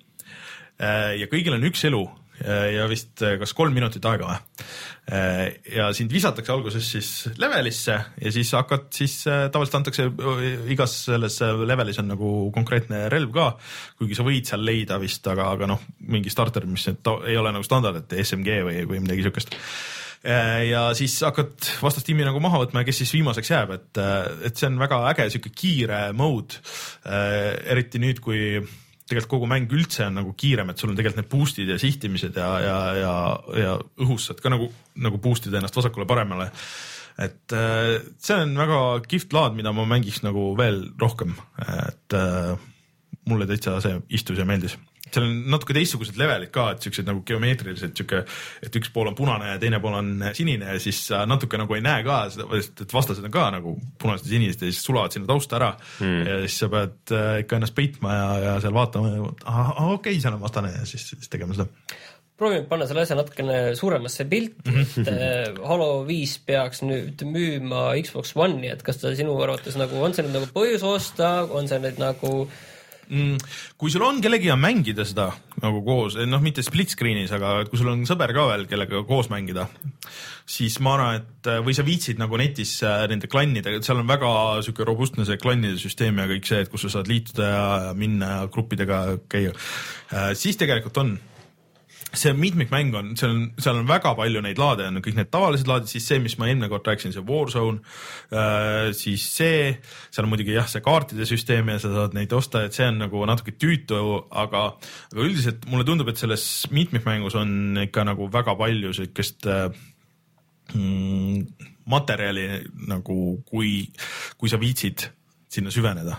Ja 0.78 1.26
kõigil 1.26 1.56
on 1.56 1.64
üks 1.66 1.80
elu 1.88 2.04
ja 2.44 2.86
vist 2.90 3.22
kas 3.40 3.52
kolm 3.56 3.74
minutit 3.74 4.04
aega 4.06 4.28
või. 4.28 4.38
ja 5.74 5.88
sind 5.96 6.12
visatakse 6.12 6.52
alguses 6.54 6.90
siis 6.92 7.10
levelisse 7.40 7.96
ja 7.96 8.32
siis 8.34 8.52
hakkad 8.54 8.88
siis 8.94 9.16
tavaliselt 9.26 9.78
antakse 9.80 10.08
igas 10.70 10.94
selles 11.08 11.40
levelis 11.42 11.98
on 12.02 12.10
nagu 12.12 12.32
konkreetne 12.54 13.06
relv 13.12 13.32
ka, 13.34 13.48
kuigi 13.98 14.18
sa 14.18 14.26
võid 14.26 14.50
seal 14.50 14.64
leida 14.64 15.00
vist, 15.02 15.26
aga, 15.32 15.50
aga 15.56 15.70
noh, 15.72 15.86
mingi 16.12 16.30
starter, 16.32 16.68
mis 16.68 16.86
ei 16.90 17.38
ole 17.40 17.54
nagu 17.54 17.66
standard, 17.66 18.04
et 18.04 18.18
SMG 18.22 18.60
või, 18.68 18.82
või 18.90 19.02
midagi 19.04 19.26
siukest 19.26 19.56
ja 20.68 20.88
siis 20.98 21.20
hakkad 21.22 21.68
vastastiimi 21.82 22.26
nagu 22.26 22.40
maha 22.42 22.64
võtma 22.64 22.82
ja 22.82 22.88
kes 22.88 23.02
siis 23.04 23.14
viimaseks 23.14 23.50
jääb, 23.52 23.70
et, 23.76 24.00
et 24.48 24.58
see 24.58 24.66
on 24.70 24.78
väga 24.80 25.00
äge 25.12 25.28
sihuke 25.30 25.52
kiire 25.54 26.00
mode. 26.16 26.58
eriti 27.70 28.02
nüüd, 28.02 28.20
kui 28.24 28.58
tegelikult 29.08 29.32
kogu 29.32 29.48
mäng 29.50 29.72
üldse 29.74 30.06
on 30.06 30.18
nagu 30.20 30.34
kiirem, 30.38 30.70
et 30.72 30.80
sul 30.80 30.92
on 30.92 30.98
tegelikult 30.98 31.22
need 31.22 31.32
boost'id 31.32 31.72
ja 31.72 31.78
sihtimised 31.80 32.36
ja, 32.38 32.48
ja, 32.62 32.78
ja, 32.98 33.12
ja 33.62 33.74
õhus 34.04 34.28
saad 34.28 34.42
ka 34.44 34.52
nagu, 34.52 34.70
nagu 35.00 35.20
boost 35.22 35.48
ida 35.48 35.60
ennast 35.60 35.76
vasakule-paremale. 35.78 36.50
et 37.18 37.56
äh, 37.56 37.94
see 38.22 38.40
on 38.44 38.54
väga 38.58 38.80
kihvt 39.08 39.32
laad, 39.34 39.56
mida 39.58 39.72
ma 39.74 39.86
mängiks 39.88 40.22
nagu 40.26 40.52
veel 40.58 40.84
rohkem, 41.00 41.34
et 41.64 42.18
äh, 42.18 42.54
mulle 43.28 43.48
täitsa 43.48 43.80
see 43.84 43.98
istus 44.20 44.38
ja 44.38 44.46
meeldis. 44.48 44.78
Seal 45.14 45.26
on 45.28 45.36
natuke 45.54 45.76
teistsugused 45.76 46.18
levelid 46.20 46.52
ka, 46.54 46.68
et 46.74 46.84
siuksed 46.84 47.08
nagu 47.08 47.22
geomeetrilised 47.28 47.94
siuke, 47.98 48.22
et 48.64 48.78
üks 48.80 48.92
pool 48.94 49.10
on 49.10 49.16
punane 49.18 49.52
ja 49.52 49.60
teine 49.62 49.80
pool 49.82 49.98
on 49.98 50.12
sinine 50.36 50.74
ja 50.74 50.82
siis 50.82 51.00
sa 51.10 51.24
natuke 51.28 51.60
nagu 51.60 51.76
ei 51.76 51.84
näe 51.84 52.04
ka 52.06 52.20
seda, 52.34 52.48
et 52.58 52.94
vastased 52.94 53.24
on 53.24 53.34
ka 53.34 53.48
nagu 53.54 53.76
punased 54.00 54.28
ja 54.28 54.36
sinised 54.36 54.64
ja 54.64 54.72
siis 54.72 54.84
sulavad 54.84 55.14
sinna 55.14 55.30
tausta 55.30 55.58
ära. 55.60 55.72
Mm. 56.02 56.20
ja 56.26 56.36
siis 56.44 56.60
sa 56.62 56.70
pead 56.72 57.14
äh, 57.14 57.32
ikka 57.44 57.58
ennast 57.58 57.76
peitma 57.76 58.14
ja, 58.14 58.28
ja 58.44 58.54
seal 58.64 58.76
vaatama, 58.76 59.32
ahah, 59.44 59.74
okei 59.94 60.14
okay,, 60.14 60.22
seal 60.22 60.36
on 60.36 60.44
vastane 60.44 60.72
ja 60.74 60.86
siis, 60.88 61.10
siis 61.14 61.32
tegema 61.32 61.56
seda. 61.56 61.68
Proovime 62.38 62.68
panna 62.70 62.86
selle 62.86 63.02
asja 63.02 63.16
natukene 63.18 63.74
suuremasse 63.74 64.22
pilti, 64.30 64.70
et 65.02 65.08
äh, 65.10 65.56
Halo 65.66 66.04
viis 66.06 66.36
peaks 66.46 66.84
nüüd 66.86 67.24
müüma 67.26 67.88
Xbox 68.06 68.36
One'i, 68.38 68.70
et 68.70 68.84
kas 68.86 69.00
ta 69.02 69.10
sinu 69.18 69.34
arvates 69.42 69.74
nagu, 69.80 69.98
on 69.98 70.14
see 70.14 70.22
nüüd 70.26 70.38
nagu 70.38 70.50
põhjus 70.54 70.86
osta, 70.86 71.32
on 71.50 71.66
see 71.66 71.82
nüüd 71.82 71.98
nagu 71.98 72.30
mm, 72.44 72.77
kui 73.08 73.92
sul 73.92 74.04
on 74.04 74.18
kellegagi 74.24 74.54
mängida 74.60 75.04
seda 75.08 75.30
nagu 75.62 75.80
koos, 75.86 76.18
noh, 76.28 76.42
mitte 76.44 76.62
split 76.62 76.92
screen'is, 76.92 77.32
aga 77.34 77.64
kui 77.68 77.80
sul 77.80 77.90
on 77.92 78.04
sõber 78.08 78.34
ka 78.36 78.44
veel, 78.50 78.66
kellega 78.70 79.00
koos 79.08 79.30
mängida, 79.32 79.66
siis 80.48 80.76
ma 80.84 80.94
arvan, 80.96 81.22
et 81.22 81.50
või 81.64 81.74
sa 81.76 81.84
viitsid 81.86 82.20
nagu 82.20 82.38
netis 82.40 82.76
äh, 82.86 83.06
nende 83.10 83.30
klannidega, 83.30 83.80
et 83.80 83.88
seal 83.88 84.02
on 84.02 84.10
väga 84.10 84.30
sihuke 84.66 84.86
robustne 84.86 85.26
see 85.28 85.40
klannide 85.40 85.80
süsteem 85.80 86.20
ja 86.20 86.28
kõik 86.30 86.50
see, 86.50 86.62
et 86.64 86.72
kus 86.72 86.86
sa 86.86 86.98
saad 86.98 87.10
liituda 87.10 87.48
ja 87.48 87.64
minna 87.98 88.34
ja 88.34 88.52
gruppidega 88.52 89.02
käia, 89.30 89.56
siis 90.38 90.60
tegelikult 90.60 91.02
on 91.02 91.16
see 92.16 92.32
mitmikmäng 92.32 92.94
on, 92.96 93.10
seal 93.20 93.34
on, 93.34 93.42
seal 93.60 93.76
on 93.76 93.88
väga 93.88 94.14
palju 94.16 94.40
neid 94.44 94.60
laade, 94.60 94.86
on 94.88 95.02
kõik 95.04 95.18
need 95.18 95.30
tavalised 95.32 95.68
laadid, 95.68 95.90
siis 95.90 96.06
see, 96.08 96.20
mis 96.24 96.38
ma 96.40 96.48
eelmine 96.48 96.70
kord 96.72 96.86
rääkisin, 96.88 97.12
see 97.12 97.24
Warzone 97.28 97.82
äh,, 98.32 98.88
siis 98.96 99.26
see, 99.34 99.74
seal 100.08 100.24
on 100.24 100.32
muidugi 100.32 100.56
jah, 100.56 100.68
see 100.70 100.84
kaartide 100.84 101.28
süsteem 101.28 101.68
ja 101.68 101.76
sa 101.82 101.92
saad 101.92 102.16
neid 102.16 102.32
osta, 102.36 102.64
et 102.64 102.76
see 102.76 102.86
on 102.88 103.02
nagu 103.02 103.24
natuke 103.28 103.52
tüütu, 103.60 103.98
aga, 103.98 104.64
aga 105.12 105.26
üldiselt 105.26 105.68
mulle 105.68 105.84
tundub, 105.88 106.08
et 106.08 106.20
selles 106.20 106.46
mitmikmängus 106.72 107.36
on 107.38 107.84
ikka 107.84 108.06
nagu 108.08 108.30
väga 108.32 108.56
palju 108.58 108.94
siukest 109.02 109.50
äh, 109.52 109.68
mm, 110.72 111.68
materjali 111.92 112.48
nagu, 112.88 113.20
kui, 113.48 113.82
kui 114.40 114.48
sa 114.52 114.60
viitsid 114.60 115.10
sinna 115.52 115.72
süveneda 115.72 116.16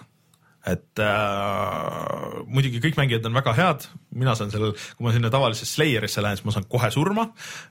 et 0.70 1.02
äh, 1.04 2.44
muidugi 2.50 2.82
kõik 2.84 2.98
mängijad 3.00 3.28
on 3.30 3.38
väga 3.38 3.54
head, 3.58 3.86
mina 4.20 4.36
saan 4.38 4.52
seal, 4.54 4.72
kui 4.98 5.06
ma 5.06 5.14
sinna 5.14 5.32
tavalisesse 5.34 5.78
Slayerisse 5.78 6.24
lähen, 6.24 6.40
siis 6.40 6.48
ma 6.48 6.56
saan 6.56 6.68
kohe 6.72 6.90
surma, 6.94 7.28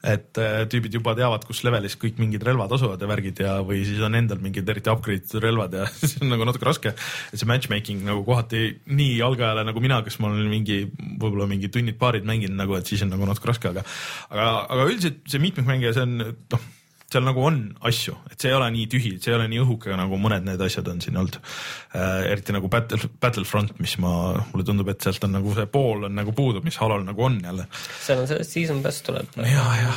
et 0.07 0.39
äh, 0.41 0.63
tüübid 0.71 0.95
juba 0.99 1.15
teavad, 1.19 1.45
kus 1.49 1.63
levelis 1.67 1.99
kõik 2.01 2.21
mingid 2.23 2.45
relvad 2.47 2.73
asuvad 2.77 3.03
ja 3.03 3.11
värgid 3.11 3.43
ja, 3.45 3.59
või 3.67 3.83
siis 3.89 4.01
on 4.05 4.19
endal 4.19 4.43
mingid 4.45 4.69
eriti 4.69 4.93
upgrade 4.93 5.25
itud 5.25 5.43
relvad 5.45 5.77
ja 5.79 5.89
siis 6.01 6.19
on 6.23 6.33
nagu 6.33 6.47
natuke 6.49 6.69
raske. 6.69 6.95
et 7.33 7.41
see 7.41 7.49
matchmaking 7.49 8.05
nagu 8.07 8.25
kohati 8.27 8.65
nii 8.87 9.21
algajale 9.27 9.67
nagu 9.69 9.85
mina, 9.85 10.01
kes 10.07 10.19
ma 10.23 10.33
olen 10.33 10.51
mingi, 10.51 10.83
võib-olla 11.19 11.49
mingi 11.51 11.71
tunnid-paarid 11.75 12.27
mänginud 12.29 12.59
nagu, 12.59 12.79
et 12.79 12.89
siis 12.89 13.05
on 13.07 13.15
nagu 13.15 13.29
natuke 13.29 13.53
raske, 13.53 13.73
aga 13.75 13.87
aga, 14.31 14.51
aga 14.67 14.91
üldiselt 14.91 15.25
see 15.29 15.43
mitmikmängija, 15.43 15.95
see 15.97 16.07
on 16.09 16.19
noh 16.23 16.69
seal 17.09 17.25
nagu 17.25 17.41
on 17.49 17.57
asju, 17.89 18.15
et 18.29 18.37
see 18.37 18.51
ei 18.51 18.57
ole 18.57 18.69
nii 18.75 18.87
tühi, 18.93 19.15
see 19.17 19.33
ei 19.33 19.39
ole 19.39 19.47
nii 19.49 19.63
õhuke, 19.63 19.95
nagu 19.97 20.19
mõned 20.21 20.45
need 20.45 20.61
asjad 20.65 20.91
on 20.93 21.01
siin 21.01 21.17
olnud 21.17 21.39
äh,. 21.41 22.29
eriti 22.35 22.53
nagu 22.53 22.69
Battle, 22.73 23.09
Battlefront, 23.23 23.73
mis 23.81 23.97
ma, 24.03 24.13
mulle 24.51 24.67
tundub, 24.69 24.91
et 24.93 25.05
sealt 25.05 25.25
on 25.25 25.33
nagu 25.39 25.55
see 25.57 25.69
pool 25.73 26.05
on 26.11 26.17
nagu 26.19 26.35
puudu, 26.37 26.61
mis 26.65 26.77
Halol 26.83 27.07
nagu 27.09 27.25
on 27.25 27.41
jälle. 27.45 27.65
seal 28.05 28.21
on 28.21 28.29
sellest 28.29 28.57
season 28.57 28.83
pass 28.85 29.01
tuleb. 29.07 29.31
ja, 29.41 29.65
ja. 29.81 29.95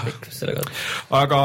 aga 1.19 1.41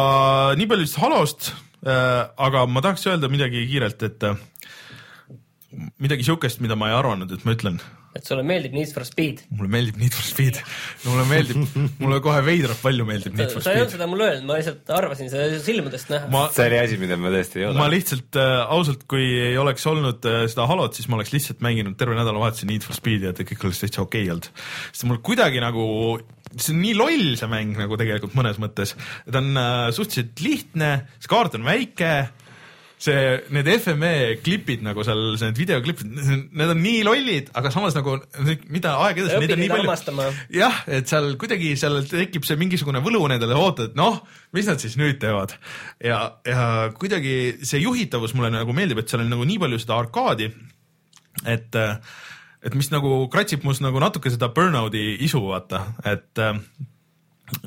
nii 0.60 0.70
palju 0.70 0.86
siis 0.86 1.00
Halost 1.02 1.50
äh,, 1.50 2.22
aga 2.48 2.66
ma 2.70 2.84
tahaks 2.86 3.08
öelda 3.10 3.30
midagi 3.32 3.66
kiirelt, 3.66 4.06
et 4.06 4.30
äh, 4.30 4.38
midagi 5.98 6.30
siukest, 6.30 6.62
mida 6.62 6.78
ma 6.78 6.92
ei 6.92 6.98
arvanud, 7.00 7.34
et 7.34 7.42
ma 7.42 7.58
ütlen 7.58 7.82
et 8.16 8.28
sulle 8.28 8.44
meeldib 8.46 8.74
Need 8.76 8.92
for 8.94 9.06
Speed. 9.08 9.42
mulle 9.56 9.70
meeldib 9.72 9.98
Need 10.00 10.16
for 10.16 10.26
Speed, 10.26 10.60
mulle 11.04 11.26
meeldib, 11.30 11.76
mulle 12.02 12.20
kohe 12.24 12.42
veidralt 12.46 12.80
palju 12.82 13.06
meeldib 13.08 13.36
Need 13.36 13.52
for 13.52 13.62
Speed. 13.62 13.68
sa 13.68 13.74
ei 13.74 13.82
olnud 13.84 13.96
seda 13.96 14.08
mulle 14.10 14.28
öelnud, 14.30 14.48
ma 14.48 14.58
lihtsalt 14.60 14.94
arvasin 14.96 15.32
seda 15.32 15.60
silmadest 15.64 16.12
näha. 16.12 16.44
see 16.56 16.68
oli 16.70 16.80
asi, 16.82 17.00
mida 17.02 17.18
ma 17.20 17.32
tõesti 17.34 17.62
ei 17.62 17.68
ole. 17.70 17.80
ma 17.80 17.90
lihtsalt 17.92 18.40
äh, 18.42 18.54
ausalt, 18.76 19.04
kui 19.10 19.26
ei 19.50 19.58
oleks 19.60 19.86
olnud 19.90 20.30
äh, 20.30 20.46
seda 20.52 20.68
Halot, 20.70 20.96
siis 20.98 21.10
ma 21.12 21.20
oleks 21.20 21.34
lihtsalt 21.34 21.62
mänginud 21.64 21.98
terve 22.00 22.16
nädalavahetuse 22.18 22.70
Need 22.70 22.86
for 22.86 22.96
Speedi, 22.98 23.30
et 23.30 23.44
kõik 23.52 23.68
oleks 23.68 23.84
täitsa 23.84 24.04
okei 24.04 24.26
okay 24.26 24.34
olnud. 24.36 24.50
sest 24.92 25.06
mul 25.10 25.20
kuidagi 25.26 25.62
nagu 25.62 25.86
see 26.56 26.72
on 26.72 26.82
nii 26.82 26.96
loll 26.96 27.36
see 27.38 27.50
mäng 27.50 27.76
nagu 27.78 27.98
tegelikult 28.00 28.36
mõnes 28.38 28.58
mõttes, 28.62 28.94
ta 29.28 29.42
on 29.42 29.52
äh, 29.60 29.86
suhteliselt 29.94 30.42
lihtne, 30.44 30.90
see 31.20 31.32
kaart 31.32 31.58
on 31.58 31.66
väike 31.66 32.12
see, 32.98 33.16
need 33.52 33.68
FME 33.68 34.38
klipid 34.44 34.84
nagu 34.84 35.04
seal, 35.04 35.22
need 35.40 35.58
videoklipid, 35.60 36.08
need 36.56 36.72
on 36.72 36.80
nii 36.80 37.02
lollid, 37.06 37.50
aga 37.58 37.72
samas 37.74 37.96
nagu 37.96 38.16
mida 38.72 38.94
aeg 39.04 39.20
edasi, 39.20 39.40
neid 39.42 39.54
on 39.56 39.62
nii 39.62 39.70
palju. 39.72 40.28
jah, 40.56 40.80
et 40.98 41.10
seal 41.10 41.34
kuidagi 41.40 41.74
seal 41.80 42.00
tekib 42.08 42.48
see 42.48 42.58
mingisugune 42.60 43.02
võlu 43.04 43.20
nendele, 43.32 43.58
ootad, 43.60 43.92
et 43.92 44.00
noh, 44.00 44.22
mis 44.56 44.68
nad 44.70 44.80
siis 44.82 44.96
nüüd 45.00 45.20
teevad. 45.22 45.56
ja, 46.04 46.22
ja 46.48 46.66
kuidagi 46.96 47.36
see 47.66 47.84
juhitavus 47.84 48.36
mulle 48.36 48.54
nagu 48.54 48.76
meeldib, 48.76 49.02
et 49.02 49.12
seal 49.12 49.26
on 49.26 49.32
nagu 49.36 49.48
nii 49.48 49.60
palju 49.66 49.82
seda 49.84 50.00
arkaadi, 50.00 50.50
et 51.44 51.82
et 52.66 52.74
mis 52.74 52.88
nagu 52.90 53.26
kratsib 53.30 53.62
must 53.68 53.84
nagu 53.84 54.00
natuke 54.02 54.32
seda 54.32 54.48
burnout'i 54.54 55.12
isu, 55.22 55.44
vaata, 55.52 55.84
et 56.08 56.46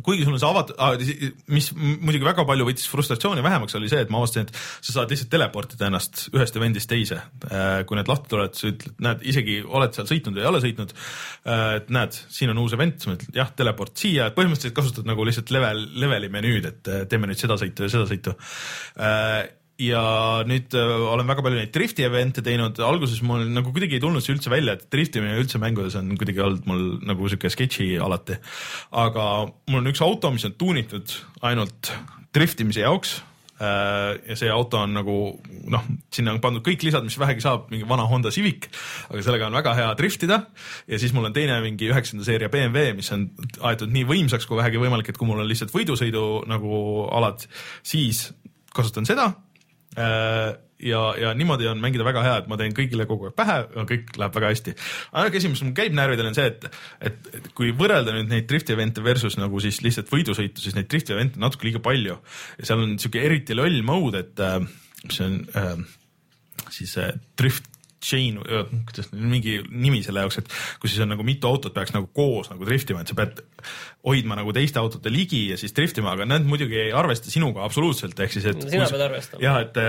kuigi 0.04 0.26
sul 0.26 0.36
on 0.36 0.42
see 0.42 0.50
avatud, 0.50 1.36
mis 1.54 1.70
muidugi 1.76 2.26
väga 2.28 2.44
palju 2.48 2.68
võttis 2.68 2.88
frustratsiooni 2.92 3.44
vähemaks, 3.46 3.76
oli 3.80 3.90
see, 3.92 4.02
et 4.04 4.12
ma 4.12 4.20
avastasin, 4.20 4.50
et 4.50 4.58
sa 4.58 4.96
saad 4.96 5.14
lihtsalt 5.14 5.32
teleportida 5.32 5.88
ennast 5.88 6.26
ühest 6.34 6.58
event'ist 6.60 6.90
teise. 6.92 7.22
Äh, 7.48 7.84
kui 7.88 8.00
need 8.00 8.12
lahti 8.12 8.32
tulevad, 8.34 8.58
sa 8.60 8.68
ütled, 8.72 8.98
näed, 9.06 9.24
isegi 9.32 9.60
oled 9.64 9.96
seal 9.96 10.10
sõitnud 10.10 10.36
või 10.36 10.44
ei 10.44 10.50
ole 10.52 10.64
sõitnud, 10.66 10.96
äh, 10.96 11.64
et 11.80 11.94
näed, 11.96 12.20
siin 12.40 12.54
on 12.54 12.64
uus 12.64 12.76
event, 12.78 13.00
sa 13.00 13.14
mõtled 13.14 13.40
jah, 13.40 13.54
teleport 13.62 14.04
siia, 14.04 14.30
põhimõtteliselt 14.36 14.76
kasutad 14.82 15.08
nagu 15.10 15.28
lihtsalt 15.28 15.54
level, 15.56 15.86
leveli 16.02 16.32
menüüd, 16.34 16.70
et 16.74 16.92
äh, 16.92 17.06
teeme 17.12 17.32
nüüd 17.32 17.40
seda 17.40 17.60
sõitu 17.62 17.88
ja 17.88 17.94
seda 17.96 18.10
sõitu 18.10 18.36
ja 19.80 20.02
nüüd 20.48 20.76
äh, 20.76 20.92
olen 21.14 21.30
väga 21.30 21.44
palju 21.46 21.62
neid 21.62 21.72
drifti 21.76 22.04
event'e 22.04 22.44
teinud, 22.46 22.82
alguses 22.84 23.22
mul 23.26 23.46
nagu 23.54 23.72
kuidagi 23.76 23.98
ei 23.98 24.04
tulnud 24.04 24.24
see 24.24 24.36
üldse 24.36 24.52
välja, 24.52 24.76
et 24.76 24.90
driftimine 24.92 25.40
üldse 25.40 25.62
mängudes 25.62 25.96
on 26.00 26.12
kuidagi 26.20 26.44
olnud 26.44 26.68
mul 26.70 26.86
nagu 27.08 27.32
sihuke 27.32 27.52
sketši 27.54 27.94
alati. 28.04 28.40
aga 28.92 29.26
mul 29.72 29.82
on 29.82 29.90
üks 29.94 30.04
auto, 30.04 30.34
mis 30.36 30.48
on 30.50 30.60
tuunitud 30.60 31.16
ainult 31.48 31.94
driftimise 32.36 32.84
jaoks 32.84 33.16
äh, 33.64 34.20
ja 34.28 34.40
see 34.42 34.52
auto 34.52 34.84
on 34.84 35.00
nagu 35.00 35.18
noh, 35.72 35.90
sinna 36.12 36.36
on 36.36 36.44
pandud 36.44 36.66
kõik 36.66 36.84
lisad, 36.84 37.08
mis 37.08 37.20
vähegi 37.22 37.48
saab, 37.48 37.72
mingi 37.72 37.88
vana 37.88 38.04
Honda 38.12 38.36
Civic, 38.36 38.68
aga 39.08 39.24
sellega 39.24 39.48
on 39.48 39.60
väga 39.62 39.80
hea 39.80 39.90
driftida. 40.02 40.44
ja 40.92 41.00
siis 41.00 41.16
mul 41.16 41.32
on 41.32 41.40
teine 41.40 41.62
mingi 41.64 41.88
üheksanda 41.88 42.28
seeria 42.28 42.52
BMW, 42.52 42.98
mis 43.00 43.16
on 43.16 43.30
aetud 43.72 43.96
nii 43.96 44.04
võimsaks 44.12 44.50
kui 44.50 44.60
vähegi 44.60 44.84
võimalik, 44.84 45.08
et 45.08 45.20
kui 45.20 45.30
mul 45.30 45.40
on 45.40 45.48
lihtsalt 45.48 45.72
võidusõidu 45.72 46.50
nagu 46.52 47.06
alad, 47.16 47.48
siis 47.80 48.28
kasutan 48.76 49.08
seda 49.08 49.32
ja, 50.00 51.02
ja 51.20 51.32
niimoodi 51.36 51.68
on 51.68 51.82
mängida 51.84 52.06
väga 52.08 52.24
hea, 52.24 52.36
et 52.42 52.50
ma 52.52 52.58
teen 52.60 52.76
kõigile 52.76 53.06
kogu 53.10 53.30
aeg 53.30 53.36
pähe 53.38 53.86
kõik 53.90 54.12
läheb 54.20 54.36
väga 54.38 54.52
hästi. 54.54 54.76
ainuke 55.12 55.42
asi, 55.42 55.52
mis 55.52 55.64
mul 55.66 55.74
käib 55.78 55.96
närvidel, 55.98 56.30
on 56.32 56.38
see, 56.38 56.48
et, 56.52 56.68
et, 57.10 57.32
et 57.40 57.50
kui 57.58 57.74
võrrelda 57.76 58.16
nüüd 58.16 58.32
neid 58.32 58.48
drift 58.50 58.72
event'e 58.74 59.04
versus 59.06 59.38
nagu 59.40 59.60
siis 59.64 59.82
lihtsalt 59.86 60.12
võidusõitu, 60.14 60.64
siis 60.64 60.78
neid 60.78 60.90
drift 60.92 61.12
event'e 61.14 61.40
on 61.40 61.48
natuke 61.48 61.68
liiga 61.68 61.84
palju. 61.84 62.20
ja 62.60 62.70
seal 62.70 62.86
on 62.86 62.96
sihuke 63.02 63.24
eriti 63.26 63.58
loll 63.58 63.82
mode, 63.86 64.24
et 64.24 64.46
äh, 64.46 64.60
mis 65.04 65.22
on 65.26 65.42
äh, 65.60 65.76
siis 66.70 66.96
äh, 67.02 67.14
drift 67.40 67.68
chain, 68.00 68.40
kuidas 68.88 69.10
mingi 69.12 69.58
nimi 69.70 70.00
selle 70.06 70.24
jaoks, 70.24 70.40
et 70.40 70.54
kus 70.80 70.94
siis 70.94 71.04
on 71.04 71.12
nagu 71.12 71.26
mitu 71.28 71.50
autot 71.50 71.74
peaks 71.76 71.92
nagu 71.92 72.08
koos 72.16 72.48
nagu 72.48 72.64
driftima, 72.64 73.04
et 73.04 73.12
sa 73.12 73.18
pead 73.18 73.42
hoidma 74.06 74.38
nagu 74.40 74.54
teiste 74.56 74.80
autode 74.80 75.12
ligi 75.12 75.42
ja 75.52 75.58
siis 75.60 75.74
driftima, 75.76 76.14
aga 76.16 76.28
nad 76.30 76.46
muidugi 76.48 76.78
ei 76.86 76.92
arvesta 76.96 77.32
sinuga 77.32 77.66
absoluutselt, 77.66 78.20
ehk 78.24 78.36
siis, 78.36 78.48
et. 78.52 78.62
sina 78.72 78.88
pead 78.90 79.04
arvestama. 79.10 79.42
jah, 79.44 79.60
et, 79.66 79.80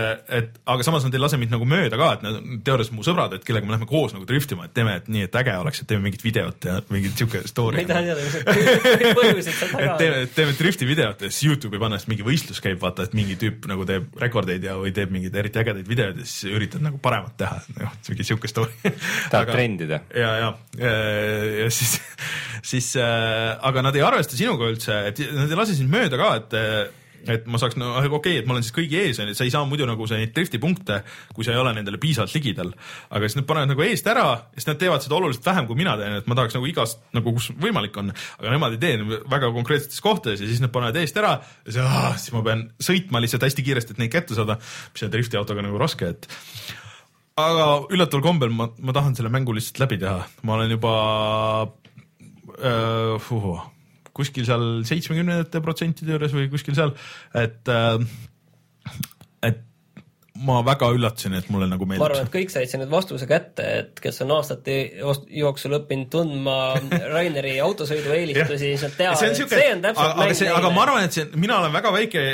et 0.41 0.59
aga 0.75 0.87
samas 0.87 1.07
nad 1.07 1.15
ei 1.15 1.23
lase 1.23 1.39
mind 1.41 1.55
nagu 1.55 1.69
mööda 1.69 1.99
ka, 2.01 2.11
et 2.19 2.25
nad 2.27 2.41
on 2.41 2.63
teoorias 2.67 2.91
mu 2.95 3.07
sõbrad, 3.07 3.37
et 3.37 3.47
kellega 3.47 3.69
me 3.69 3.77
lähme 3.77 3.89
koos 3.91 4.15
nagu 4.17 4.27
driftima, 4.29 4.67
et 4.67 4.75
teeme, 4.77 4.97
et 5.01 5.11
nii, 5.13 5.29
et 5.29 5.39
äge 5.43 5.55
oleks, 5.63 5.83
et 5.83 5.91
teeme 5.91 6.07
mingit 6.09 6.25
videot 6.27 6.69
ja 6.69 6.81
mingit 6.91 7.23
siuke 7.23 7.45
story. 7.51 7.79
ma 7.79 7.85
ei 7.85 7.91
taha 7.91 8.03
teada, 8.09 9.15
põhjused 9.21 9.53
seal 9.53 9.75
taga 9.77 9.91
on. 9.95 9.97
teeme, 10.03 10.25
teeme 10.35 10.57
drifti 10.59 10.91
videot 10.91 11.25
ja 11.27 11.31
siis 11.31 11.47
Youtube'i 11.47 11.83
panna, 11.83 12.01
siis 12.01 12.11
mingi 12.11 12.27
võistlus 12.27 12.63
käib, 12.65 12.81
vaata, 12.83 13.07
et 13.07 13.17
mingi 13.19 13.39
tüüp 13.41 13.71
nagu 13.71 13.87
teeb 13.89 14.11
rekordeid 14.21 14.67
ja, 14.67 14.75
või 14.81 14.95
teeb 14.97 15.15
mingeid 15.15 15.39
eriti 15.45 15.63
ägedaid 15.63 15.89
videoid 15.89 16.21
ja 16.23 16.27
siis 16.27 16.51
üritad 16.51 16.83
nagu 16.85 16.99
paremat 17.03 17.39
teha, 17.41 17.63
noh, 17.79 17.95
mingi 18.11 18.27
siuke 18.27 18.51
story 18.51 18.95
tahab 19.31 19.55
trendida. 19.55 20.03
ja, 20.17 20.35
ja, 20.43 20.53
ja 21.63 21.71
siis, 21.75 21.99
siis 22.63 22.93
äh, 23.01 23.57
aga 23.57 23.85
nad 23.87 23.97
ei 23.97 24.07
arvesta 24.07 24.39
sinuga 24.39 24.71
üldse, 24.71 25.03
et 25.11 25.23
nad 25.35 25.51
ei 25.51 25.59
lase 25.59 25.77
sind 25.79 25.93
mööda 25.93 26.21
ka, 26.21 26.33
et 26.41 26.59
et 27.29 27.47
ma 27.51 27.59
saaks, 27.61 27.77
no 27.81 27.93
okei 27.99 28.11
okay,, 28.17 28.37
et 28.41 28.49
ma 28.49 28.55
olen 28.55 28.65
siis 28.65 28.75
kõigi 28.75 28.99
ees, 29.01 29.19
onju, 29.21 29.35
et 29.35 29.39
sa 29.39 29.47
ei 29.47 29.53
saa 29.53 29.67
muidu 29.69 29.87
nagu 29.89 30.07
neid 30.11 30.33
driftipunkte, 30.37 31.01
kui 31.37 31.47
sa 31.47 31.53
ei 31.55 31.61
ole 31.61 31.73
nendele 31.77 32.01
piisavalt 32.01 32.33
ligidal. 32.37 32.73
aga 33.11 33.29
siis 33.29 33.39
nad 33.41 33.47
panevad 33.49 33.73
nagu 33.75 33.85
eest 33.85 34.09
ära 34.11 34.27
siis 34.55 34.69
nad 34.69 34.81
teevad 34.81 35.05
seda 35.05 35.19
oluliselt 35.19 35.47
vähem, 35.47 35.69
kui 35.69 35.79
mina 35.79 35.97
teen, 36.01 36.17
et 36.21 36.31
ma 36.31 36.39
tahaks 36.39 36.57
nagu 36.57 36.69
igast 36.71 37.03
nagu, 37.17 37.35
kus 37.37 37.51
võimalik 37.61 37.97
on, 38.01 38.13
aga 38.41 38.55
nemad 38.55 38.77
ei 38.77 38.83
tee 38.83 39.21
väga 39.31 39.53
konkreetsetes 39.57 40.05
kohtades 40.05 40.43
ja 40.43 40.49
siis 40.49 40.63
nad 40.65 40.73
panevad 40.75 41.01
eest 41.03 41.21
ära 41.21 41.37
ja 41.41 41.75
siis, 41.75 41.83
ah, 41.85 42.13
siis 42.17 42.37
ma 42.37 42.45
pean 42.47 42.69
sõitma 42.81 43.23
lihtsalt 43.23 43.49
hästi 43.49 43.67
kiiresti, 43.67 43.97
et 43.97 44.05
neid 44.05 44.15
kätte 44.15 44.39
saada, 44.39 44.57
mis 44.95 45.07
on 45.07 45.13
drifti 45.13 45.41
autoga 45.41 45.65
nagu 45.67 45.81
raske, 45.81 46.15
et 46.15 46.31
aga 47.41 47.69
üllataval 47.93 48.25
kombel 48.25 48.55
ma, 48.55 48.71
ma 48.81 48.97
tahan 48.97 49.17
selle 49.19 49.33
mängu 49.33 49.55
lihtsalt 49.57 49.85
läbi 49.85 50.01
teha, 50.01 50.25
ma 50.49 50.57
olen 50.57 50.77
juba 50.77 50.95
uh, 52.61 53.61
kuskil 54.17 54.47
seal 54.49 54.67
seitsmekümnendate 54.89 55.63
protsentide 55.65 56.17
juures 56.17 56.35
või 56.37 56.51
kuskil 56.53 56.77
seal, 56.79 56.95
et 57.39 57.71
äh, 57.71 57.99
et 59.47 59.65
ma 60.41 60.61
väga 60.65 60.89
üllatasin, 60.95 61.35
et 61.37 61.49
mulle 61.53 61.67
nagu 61.69 61.85
ma 61.87 61.97
arvan, 61.97 62.09
meeldib 62.15 62.29
et 62.31 62.33
kõik 62.33 62.53
said 62.53 62.71
siin 62.71 62.81
nüüd 62.83 62.93
vastuse 62.93 63.27
kätte, 63.29 63.67
et 63.83 64.01
kes 64.03 64.23
on 64.25 64.33
aastate 64.39 64.77
jooksul 65.37 65.77
õppinud 65.81 66.09
tundma 66.13 66.57
Raineri 67.13 67.57
autosõidu 67.61 68.15
eelistusi, 68.17 68.71
siis 68.73 68.85
nad 68.87 68.95
teavad, 68.97 69.25
et 69.27 69.37
siuke- 69.37 69.59
see 69.61 69.73
on 69.75 69.83
täpselt 69.85 70.23
aga, 70.25 70.37
see, 70.39 70.51
aga 70.61 70.73
ma 70.75 70.85
arvan, 70.87 71.07
et 71.09 71.17
see, 71.17 71.27
mina 71.41 71.59
olen 71.61 71.75
väga 71.75 71.93
väike 71.95 72.25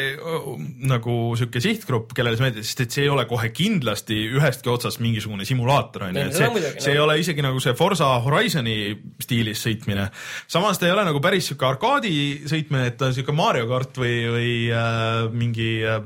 nagu 0.92 1.16
sihuke 1.38 1.62
sihtgrupp, 1.64 2.14
kellele 2.16 2.38
see 2.38 2.46
meeldib, 2.46 2.68
sest 2.68 2.84
et 2.86 2.98
see 2.98 3.06
ei 3.06 3.12
ole 3.12 3.26
kohe 3.30 3.50
kindlasti 3.56 4.20
ühestki 4.36 4.70
otsast 4.72 5.02
mingisugune 5.02 5.48
simulaator 5.48 6.08
onju, 6.08 6.22
Ei, 6.22 6.30
et 6.30 6.38
see, 6.38 6.50
muidugi, 6.52 6.82
see 6.84 6.94
ei 6.94 7.02
ole 7.02 7.18
isegi 7.22 7.44
nagu 7.44 7.62
see 7.62 7.74
Forsa 7.78 8.12
Horizoni 8.26 8.76
stiilis 9.22 9.64
sõitmine. 9.66 10.10
samas 10.46 10.78
ta 10.78 10.86
ei 10.86 10.94
ole 10.94 11.06
nagu 11.08 11.22
päris 11.24 11.50
sihuke 11.50 11.66
arkaadi 11.68 12.14
sõitmine, 12.46 12.86
et 12.92 13.00
ta 13.00 13.10
on 13.10 13.16
sihuke 13.16 13.34
Mario 13.36 13.66
kart 13.70 13.98
või, 13.98 14.14
või 14.30 14.52
äh, 14.70 15.26
mingi 15.34 15.70
äh, 15.82 16.04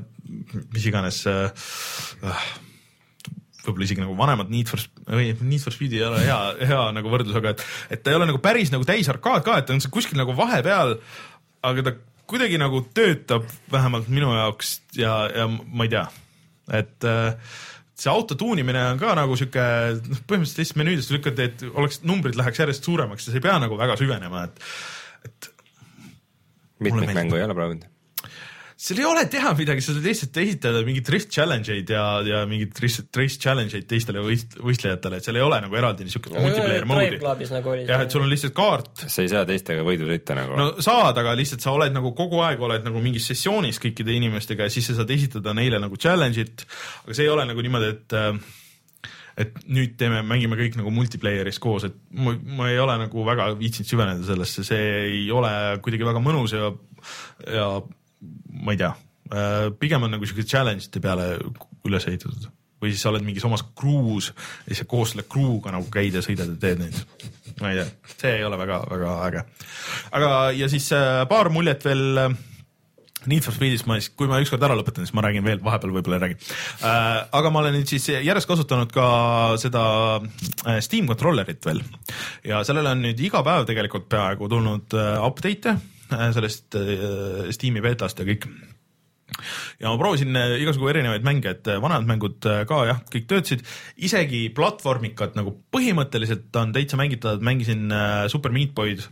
mis 0.73 0.85
iganes 0.89 1.23
äh, 1.29 1.65
äh, 2.25 2.45
võib-olla 3.65 3.87
isegi 3.87 4.03
nagu 4.03 4.15
vanemad 4.17 4.51
Need 4.51 4.69
for, 4.71 4.83
või 5.07 5.31
Need 5.39 5.63
for 5.63 5.75
Speed 5.75 5.95
ei 5.97 6.05
ole 6.07 6.21
hea, 6.25 6.39
hea 6.71 6.85
nagu 6.97 7.11
võrdlus, 7.13 7.37
aga 7.37 7.55
et, 7.55 7.65
et 7.93 8.03
ta 8.03 8.13
ei 8.13 8.19
ole 8.19 8.29
nagu 8.29 8.41
päris 8.43 8.73
nagu 8.73 8.87
täis 8.87 9.09
arkaad 9.11 9.45
ka, 9.45 9.59
et 9.59 9.69
ta 9.69 9.75
on 9.75 9.83
kuskil 9.93 10.19
nagu 10.19 10.35
vahepeal, 10.37 10.97
aga 11.67 11.85
ta 11.87 11.95
kuidagi 12.31 12.59
nagu 12.61 12.83
töötab 12.95 13.49
vähemalt 13.71 14.07
minu 14.11 14.31
jaoks 14.33 14.79
ja, 14.97 15.13
ja 15.35 15.49
ma 15.51 15.87
ei 15.87 15.93
tea, 15.93 16.05
et 16.79 17.07
äh, 17.07 17.53
see 18.01 18.11
auto 18.11 18.37
tuunimine 18.39 18.81
on 18.93 19.01
ka 19.01 19.13
nagu 19.17 19.37
sihuke, 19.37 19.67
noh, 19.99 20.23
põhimõtteliselt 20.25 20.63
lihtsalt 20.63 20.81
menüüdest 20.81 21.13
lükati, 21.13 21.49
et 21.49 21.65
oleks, 21.69 22.01
numbrid 22.07 22.39
läheks 22.39 22.63
järjest 22.63 22.87
suuremaks 22.87 23.27
ja 23.27 23.33
sa 23.33 23.39
ei 23.39 23.45
pea 23.45 23.57
nagu 23.61 23.77
väga 23.79 23.97
süvenema, 23.99 24.47
et, 24.47 24.69
et 25.29 25.51
mitmik 26.81 27.03
meeldib. 27.03 27.17
mängu 27.19 27.37
ei 27.37 27.45
ole 27.45 27.57
proovinud. 27.57 27.90
Seal 28.81 28.97
ei 28.97 29.05
ole 29.05 29.23
teha 29.29 29.51
midagi, 29.57 29.83
sa 29.85 29.93
saad 29.93 30.05
lihtsalt 30.07 30.37
esitada 30.41 30.79
mingeid 30.85 31.05
drift 31.05 31.29
challenge 31.33 31.69
eid 31.73 31.91
ja, 31.93 32.05
ja 32.25 32.39
mingeid 32.49 32.79
race, 32.81 33.37
challenge 33.41 33.77
eid 33.77 33.85
teistele 33.89 34.23
võist, 34.25 34.55
võistlejatele, 34.57 35.19
et 35.19 35.27
seal 35.27 35.37
ei 35.37 35.45
ole 35.45 35.59
nagu 35.61 35.77
eraldi 35.77 36.07
niisugust 36.07 36.33
multiplayer 36.33 36.81
Drive 36.81 36.89
mode'i. 36.89 37.51
Nagu 37.51 37.75
jah, 37.85 38.05
et 38.05 38.15
sul 38.15 38.25
on 38.25 38.31
lihtsalt 38.31 38.55
kaart, 38.57 39.03
sa 39.05 39.21
ei 39.21 39.29
saa 39.29 39.43
teistega 39.49 39.85
võidu 39.85 40.09
sõita 40.09 40.37
nagu. 40.39 40.57
No 40.57 40.71
saad, 40.81 41.19
aga 41.21 41.35
lihtsalt 41.37 41.61
sa 41.61 41.75
oled 41.75 41.93
nagu 41.93 42.13
kogu 42.17 42.41
aeg 42.47 42.65
oled 42.65 42.89
nagu 42.89 43.03
mingis 43.05 43.29
sessioonis 43.29 43.77
kõikide 43.83 44.17
inimestega 44.17 44.65
ja 44.65 44.73
siis 44.73 44.89
sa 44.89 44.97
saad 44.97 45.13
esitada 45.13 45.53
neile 45.57 45.77
nagu 45.83 46.01
challenge'it, 46.01 46.65
aga 47.05 47.19
see 47.19 47.29
ei 47.29 47.31
ole 47.35 47.45
nagu 47.51 47.67
niimoodi, 47.67 47.93
et 47.93 48.17
äh, 48.17 48.33
et 49.41 49.61
nüüd 49.69 49.93
teeme, 49.97 50.25
mängime 50.27 50.57
kõik 50.59 50.75
nagu 50.81 50.91
multiplayer'is 50.93 51.61
koos, 51.61 51.85
et 51.87 51.95
ma, 52.17 52.33
ma 52.57 52.73
ei 52.73 52.81
ole 52.81 52.97
nagu 53.05 53.23
väga 53.25 53.51
viitsinud 53.61 53.93
süveneda 53.93 54.25
sellesse, 54.27 54.65
see 54.67 54.91
ei 55.05 55.25
ole 55.33 55.51
kuidagi 55.85 56.05
väga 56.09 56.21
mõnus 56.23 56.57
ja, 56.57 56.73
ja 57.47 57.67
ma 58.61 58.75
ei 58.75 58.81
tea, 58.81 58.91
pigem 59.79 60.03
on 60.03 60.11
nagu 60.11 60.27
siuke 60.27 60.43
challenge'ite 60.43 60.99
peale 61.01 61.27
üles 61.87 62.07
ehitatud 62.09 62.49
või 62.81 62.91
siis 62.91 63.03
sa 63.05 63.11
oled 63.11 63.25
mingis 63.25 63.45
omas 63.45 63.63
kruus 63.77 64.31
ja 64.31 64.71
siis 64.71 64.81
sa 64.81 64.89
koos 64.89 65.13
selle 65.13 65.27
kruuga 65.29 65.73
nagu 65.73 65.87
käid 65.93 66.17
ja 66.17 66.23
sõidad 66.25 66.49
ja 66.49 66.59
teed 66.61 66.81
neid. 66.81 66.97
ma 67.61 67.71
ei 67.71 67.81
tea, 67.81 68.13
see 68.17 68.37
ei 68.39 68.45
ole 68.47 68.57
väga-väga 68.57 69.17
äge. 69.27 69.43
aga, 70.17 70.31
ja 70.57 70.69
siis 70.71 70.89
äh, 70.97 71.21
paar 71.29 71.51
muljet 71.53 71.85
veel 71.85 72.25
äh, 72.25 72.39
Need 73.29 73.45
for 73.45 73.53
Speedist 73.53 73.85
ma 73.85 73.99
siis, 73.99 74.09
kui 74.17 74.25
ma 74.25 74.39
ükskord 74.41 74.63
ära 74.65 74.73
lõpetan, 74.73 75.05
siis 75.05 75.13
ma 75.13 75.21
räägin 75.21 75.45
veel, 75.45 75.59
vahepeal 75.61 75.91
võib-olla 75.93 76.17
ei 76.17 76.23
räägi 76.23 76.37
äh,. 76.41 77.27
aga 77.37 77.51
ma 77.53 77.61
olen 77.61 77.77
nüüd 77.77 77.91
siis 77.91 78.07
järjest 78.09 78.49
kasutanud 78.49 78.89
ka 78.95 79.05
seda 79.61 79.83
äh, 80.17 80.81
Steam 80.81 81.09
controller'it 81.11 81.61
veel 81.69 81.83
ja 82.49 82.65
sellele 82.65 82.95
on 82.95 83.05
nüüd 83.05 83.21
iga 83.21 83.45
päev 83.45 83.69
tegelikult 83.69 84.09
peaaegu 84.09 84.49
tulnud 84.49 84.97
äh, 84.97 85.21
update'e 85.21 85.75
äh, 85.77 85.90
sellest 86.35 86.77
äh, 86.79 87.49
Steam'i 87.55 87.83
betast 87.83 88.19
ja 88.21 88.27
kõik. 88.27 88.47
Ja 89.79 89.89
ma 89.89 89.97
proovisin 89.99 90.35
äh, 90.35 90.57
igasugu 90.61 90.91
erinevaid 90.91 91.25
mänge, 91.25 91.55
et 91.55 91.69
äh, 91.71 91.79
vanad 91.81 92.07
mängud 92.09 92.43
äh, 92.49 92.63
ka 92.69 92.81
jah, 92.89 92.99
kõik 93.13 93.29
töötasid, 93.29 93.63
isegi 94.03 94.43
platvormikad 94.55 95.37
nagu 95.39 95.55
põhimõtteliselt 95.73 96.51
on 96.59 96.73
täitsa 96.75 96.99
mängitavad, 96.99 97.43
mängisin 97.45 97.87
äh, 97.95 98.25
Super 98.31 98.53
Meat 98.55 98.75
Boy'd 98.77 99.07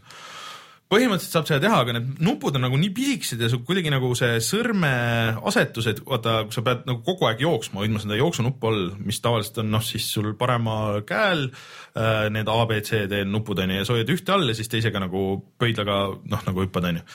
põhimõtteliselt 0.90 1.36
saab 1.36 1.48
seda 1.50 1.62
teha, 1.62 1.80
aga 1.84 1.94
need 1.96 2.22
nupud 2.26 2.56
on 2.58 2.64
nagu 2.66 2.78
nii 2.82 2.90
pisikesed 2.98 3.44
ja 3.44 3.50
kuidagi 3.66 3.92
nagu 3.94 4.10
see 4.18 4.40
sõrmeasetused, 4.42 6.02
vaata, 6.08 6.36
kui 6.48 6.56
sa 6.56 6.64
pead 6.66 6.88
nagu 6.90 7.04
kogu 7.06 7.28
aeg 7.30 7.44
jooksma, 7.46 7.84
hoidma 7.84 8.02
seda 8.02 8.18
jooksunuppu 8.18 8.72
all, 8.72 8.88
mis 9.06 9.22
tavaliselt 9.22 9.62
on 9.62 9.70
noh, 9.76 9.86
siis 9.86 10.10
sul 10.16 10.32
paremal 10.40 11.04
käel 11.10 11.46
äh, 11.50 12.26
need 12.34 12.50
A, 12.50 12.58
B, 12.70 12.82
C, 12.86 13.06
D 13.12 13.22
nupud 13.30 13.62
onju 13.62 13.82
ja 13.82 13.86
sa 13.86 13.98
hoiad 13.98 14.14
ühte 14.16 14.34
all 14.34 14.50
ja 14.50 14.58
siis 14.58 14.72
teisega 14.72 15.04
nagu 15.06 15.26
pöidlaga 15.62 16.02
noh, 16.18 16.46
nagu 16.50 16.66
hüppad 16.66 16.90
onju 16.90 17.06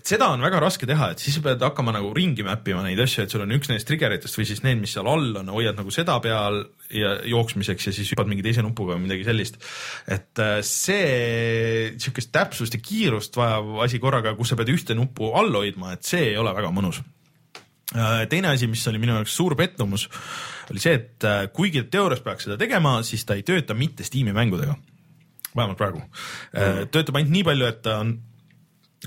et 0.00 0.12
seda 0.14 0.30
on 0.32 0.42
väga 0.42 0.62
raske 0.64 0.88
teha, 0.88 1.12
et 1.12 1.22
siis 1.22 1.36
sa 1.36 1.44
pead 1.44 1.62
hakkama 1.62 1.94
nagu 1.94 2.10
ringi 2.16 2.44
mäppima 2.46 2.82
neid 2.86 3.00
asju, 3.04 3.26
et 3.26 3.34
sul 3.34 3.44
on 3.44 3.54
üks 3.54 3.70
nendest 3.70 3.88
triggeritest 3.90 4.40
või 4.40 4.48
siis 4.48 4.64
need, 4.66 4.80
mis 4.80 4.96
seal 4.96 5.08
all 5.10 5.30
on, 5.42 5.52
hoiad 5.52 5.78
nagu 5.78 5.94
seda 5.94 6.16
peal 6.24 6.62
ja 6.96 7.14
jooksmiseks 7.30 7.90
ja 7.90 7.94
siis 7.94 8.10
hüppad 8.14 8.30
mingi 8.32 8.44
teise 8.46 8.64
nupuga 8.66 8.96
või 8.96 9.06
midagi 9.06 9.28
sellist. 9.28 9.60
et 10.08 10.42
äh, 10.42 10.58
see 10.66 11.94
sihukest 12.00 12.32
täpsust 12.34 12.74
ja 12.74 12.82
kiirust 12.82 13.38
vajav 13.38 13.84
asi 13.86 14.02
korraga, 14.02 14.34
kus 14.38 14.50
sa 14.50 14.58
pead 14.58 14.74
ühte 14.74 14.98
nuppu 14.98 15.34
all 15.38 15.54
hoidma, 15.60 15.94
et 15.94 16.06
see 16.08 16.32
ei 16.32 16.38
ole 16.40 16.56
väga 16.56 16.74
mõnus 16.74 17.04
Äh, 17.90 18.28
teine 18.30 18.52
asi, 18.54 18.68
mis 18.70 18.86
oli 18.86 19.00
minu 19.02 19.16
jaoks 19.16 19.32
suur 19.34 19.56
pettumus, 19.58 20.04
oli 20.70 20.82
see, 20.82 20.94
et 20.94 21.26
äh, 21.26 21.40
kuigi 21.50 21.82
teoorias 21.90 22.22
peaks 22.22 22.46
seda 22.46 22.54
tegema, 22.60 23.00
siis 23.02 23.24
ta 23.26 23.34
ei 23.34 23.42
tööta 23.46 23.74
mitte 23.74 24.06
Steam'i 24.06 24.34
mängudega. 24.36 24.76
vähemalt 25.50 25.78
praegu 25.78 25.98
mm.. 25.98 26.84
töötab 26.94 27.16
ainult 27.18 27.32
nii 27.34 27.42
palju, 27.48 27.66
et 27.66 27.80
ta 27.82 27.96
on, 28.04 28.12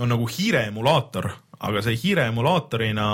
on 0.01 0.09
nagu 0.09 0.27
hiire 0.29 0.65
emulaator, 0.69 1.29
aga 1.63 1.83
see 1.85 1.97
hiire 2.01 2.27
emulaatorina 2.31 3.07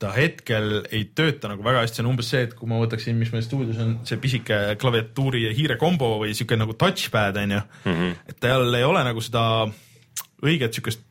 ta 0.00 0.10
hetkel 0.12 0.82
ei 0.92 1.06
tööta 1.16 1.48
nagu 1.52 1.64
väga 1.64 1.84
hästi, 1.84 2.00
see 2.00 2.04
on 2.04 2.10
umbes 2.10 2.28
see, 2.32 2.44
et 2.48 2.52
kui 2.58 2.68
ma 2.68 2.80
võtaksin, 2.82 3.16
mis 3.18 3.30
meil 3.32 3.44
stuudios 3.46 3.78
on, 3.82 3.96
see 4.08 4.18
pisike 4.20 4.60
klaviatuuri 4.80 5.44
ja 5.46 5.54
hiire 5.54 5.78
kombo 5.80 6.16
või 6.24 6.34
siuke 6.36 6.58
nagu 6.58 6.74
touchpad 6.78 7.38
on 7.44 7.56
ju 7.56 7.62
mm, 7.62 7.96
-hmm. 7.98 8.14
et 8.32 8.40
tal 8.42 8.74
ei 8.74 8.86
ole 8.86 9.04
nagu 9.06 9.22
seda 9.24 9.44
õiget 10.44 10.74
siukest 10.74 11.04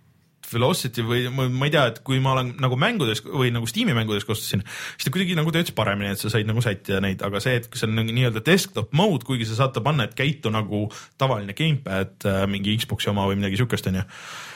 velocity 0.53 1.01
või 1.01 1.23
ma, 1.33 1.47
ma 1.49 1.65
ei 1.65 1.73
tea, 1.73 1.87
et 1.89 1.99
kui 2.05 2.19
ma 2.21 2.35
olen 2.35 2.51
nagu 2.61 2.77
mängudes 2.77 3.23
või 3.23 3.49
nagu 3.55 3.65
Steam'i 3.65 3.95
mängudes 3.97 4.27
kasutasin, 4.27 4.61
siis 4.67 5.07
ta 5.07 5.13
kuidagi 5.15 5.39
nagu 5.39 5.49
töötas 5.55 5.73
paremini, 5.73 6.11
et 6.13 6.21
sa 6.21 6.29
said 6.29 6.45
nagu 6.45 6.61
sättida 6.61 6.99
neid, 7.01 7.23
aga 7.25 7.41
see, 7.41 7.55
et 7.57 7.69
kui 7.71 7.79
see 7.79 7.87
on 7.87 7.95
nagu 7.97 8.13
nii-öelda 8.13 8.43
desktop 8.45 8.93
mode, 8.93 9.25
kuigi 9.25 9.47
sa 9.49 9.57
saad 9.63 9.73
ta 9.73 9.81
panna, 9.81 10.05
et 10.05 10.13
käitu 10.13 10.51
nagu 10.53 10.85
tavaline 11.17 11.55
gamepad, 11.57 12.27
mingi 12.51 12.75
Xbox'i 12.83 13.09
oma 13.09 13.25
või 13.31 13.39
midagi 13.39 13.63
siukest, 13.63 13.89
onju 13.89 14.03
Äh, 14.03 14.52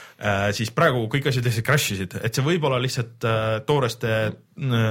siis 0.57 0.71
praegu 0.73 1.03
kõik 1.13 1.27
asjad 1.29 1.45
lihtsalt 1.45 1.65
crash 1.67 1.93
isid, 1.93 2.15
et 2.25 2.33
see 2.33 2.45
võib 2.45 2.63
olla 2.65 2.79
lihtsalt 2.81 3.25
äh, 3.29 3.47
tooreste 3.67 4.13
äh, 4.27 4.85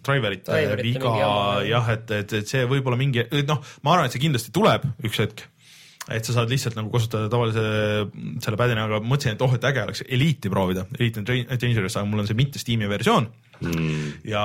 driverite 0.00 0.60
viga. 0.80 1.12
jah, 1.68 1.90
et, 1.92 2.12
et, 2.22 2.36
et 2.40 2.48
see 2.48 2.64
võib 2.70 2.88
olla 2.88 3.00
mingi, 3.00 3.26
noh, 3.48 3.60
ma 3.84 3.96
arvan, 3.96 4.08
et 4.08 4.16
see 4.16 4.22
kindlasti 4.24 4.54
tuleb 4.54 4.86
üks 5.04 5.20
hetk. 5.24 5.44
Et 6.10 6.24
sa 6.26 6.34
saad 6.34 6.50
lihtsalt 6.50 6.74
nagu 6.74 6.90
kasutada 6.90 7.28
tavalise 7.30 7.62
selle 8.42 8.58
padina, 8.58 8.88
aga 8.88 8.98
mõtlesin, 9.04 9.36
et 9.36 9.44
oh, 9.44 9.52
et 9.54 9.68
äge 9.68 9.84
oleks 9.84 10.02
Elite'i 10.08 10.50
proovida, 10.50 10.82
Elite 10.98 11.22
on 11.22 11.28
Dangerous, 11.28 11.94
aga 11.94 12.08
mul 12.10 12.24
on 12.24 12.30
see 12.30 12.38
mitte 12.38 12.58
Steam'i 12.58 12.88
versioon 12.90 13.28
mm. 13.70 14.10
ja 14.28 14.42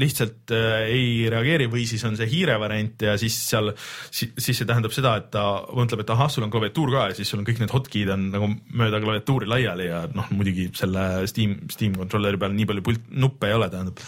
lihtsalt 0.00 0.54
äh, 0.54 0.86
ei 0.92 1.08
reageeri 1.32 1.68
või 1.72 1.86
siis 1.90 2.04
on 2.08 2.16
see 2.18 2.28
hiire 2.30 2.56
variant 2.62 3.04
ja 3.06 3.16
siis 3.20 3.36
seal 3.50 3.72
si, 3.76 4.30
siis 4.30 4.60
see 4.60 4.68
tähendab 4.68 4.94
seda, 4.94 5.16
et 5.20 5.30
ta 5.34 5.44
mõtleb, 5.74 6.04
et 6.04 6.14
ahah, 6.14 6.30
sul 6.32 6.46
on 6.46 6.54
klaviatuur 6.54 6.94
ka 6.94 7.08
ja 7.10 7.18
siis 7.18 7.30
sul 7.30 7.42
on 7.42 7.48
kõik 7.48 7.62
need 7.62 7.74
hotkey'd 7.74 8.14
on 8.14 8.30
nagu 8.34 8.50
mööda 8.76 9.02
klaviatuuri 9.02 9.50
laiali 9.50 9.90
ja 9.90 10.04
noh, 10.14 10.30
muidugi 10.34 10.70
selle 10.78 11.24
Steam, 11.30 11.60
Steam 11.72 11.98
controller'i 11.98 12.40
peal 12.40 12.56
nii 12.56 12.70
palju 12.70 12.88
pult, 12.90 13.06
nuppe 13.14 13.50
ei 13.50 13.58
ole, 13.58 13.70
tähendab 13.72 14.02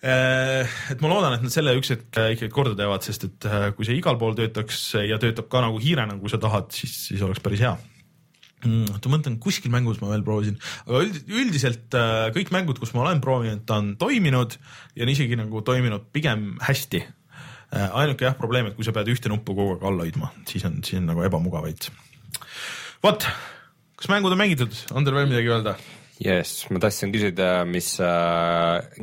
Äh, 0.00 0.64
et 0.88 1.02
ma 1.04 1.10
loodan, 1.12 1.34
et 1.36 1.42
nad 1.44 1.52
selle 1.52 1.74
üks 1.76 1.90
hetk 1.92 2.16
äh, 2.16 2.30
ikkagi 2.32 2.54
korda 2.54 2.72
teevad, 2.78 3.04
sest 3.04 3.26
et 3.26 3.48
kui 3.76 3.84
see 3.84 3.98
igal 3.98 4.16
pool 4.20 4.32
töötaks 4.38 4.94
ja 5.04 5.18
töötab 5.20 5.50
ka 5.52 5.60
nagu 5.60 5.76
hiirena, 5.82 6.16
kui 6.16 6.32
sa 6.32 6.40
tahad, 6.40 6.70
siis, 6.72 6.94
siis 7.10 7.24
oleks 7.26 7.42
päris 7.44 7.60
hea 7.66 7.74
mm,. 8.64 8.96
ma 8.96 9.12
mõtlen, 9.14 9.38
kuskil 9.42 9.72
mängus 9.74 10.00
ma 10.02 10.10
veel 10.12 10.24
proovisin, 10.26 10.58
aga 10.86 11.04
üld, 11.06 11.20
üldiselt 11.28 11.96
kõik 12.36 12.52
mängud, 12.54 12.80
kus 12.82 12.94
ma 12.96 13.04
olen 13.04 13.22
proovinud, 13.24 13.64
on 13.76 13.94
toiminud 14.00 14.58
ja 14.96 15.06
on 15.06 15.14
isegi 15.14 15.38
nagu 15.40 15.64
toiminud 15.66 16.10
pigem 16.14 16.52
hästi. 16.64 17.04
ainuke 17.70 18.26
jah, 18.26 18.34
probleem, 18.34 18.66
et 18.66 18.74
kui 18.74 18.86
sa 18.86 18.94
pead 18.94 19.08
ühte 19.12 19.30
nuppu 19.30 19.54
kogu 19.54 19.76
aeg 19.76 19.86
all 19.86 20.02
hoidma, 20.02 20.32
siis 20.50 20.64
on, 20.66 20.80
siis 20.82 20.98
on 20.98 21.06
nagu 21.12 21.22
ebamugav 21.26 21.68
veits. 21.68 21.92
vot, 23.04 23.26
kas 23.96 24.10
mängud 24.10 24.34
on 24.34 24.42
mängitud, 24.42 24.74
on 24.90 25.06
teil 25.06 25.20
veel 25.20 25.30
midagi 25.30 25.54
öelda? 25.54 25.78
Jess, 26.20 26.66
ma 26.68 26.80
tahtsin 26.82 27.12
küsida, 27.14 27.48
mis 27.68 27.86
sa 27.96 28.10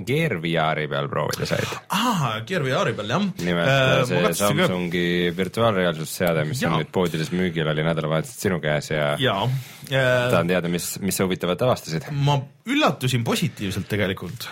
Gear 0.05 0.37
VR-i 0.43 0.85
peal 0.91 1.09
proovida 1.09 1.47
said? 1.49 1.71
aa, 1.93 2.35
Gear 2.47 2.65
VR-i 2.65 2.93
peal 2.97 3.13
jah. 3.13 3.25
nimelt 3.41 3.71
äh, 3.71 4.03
see 4.09 4.33
Samsungi 4.37 5.07
virtuaalreaalsusseade, 5.37 6.45
mis 6.49 6.61
Jaa. 6.61 6.71
on 6.71 6.83
nüüd 6.83 6.91
poodides 6.93 7.33
müügil, 7.33 7.67
oli 7.71 7.85
nädalavahetusel 7.87 8.47
sinu 8.47 8.61
käes 8.63 8.91
ja 8.93 9.09
jaa 9.21 9.47
tahan 9.87 10.51
teada, 10.51 10.69
mis, 10.71 10.93
mis 11.01 11.17
sa 11.17 11.25
huvitavat 11.25 11.65
avastasid? 11.65 12.09
ma 12.13 12.37
üllatusin 12.69 13.25
positiivselt 13.27 13.89
tegelikult. 13.89 14.49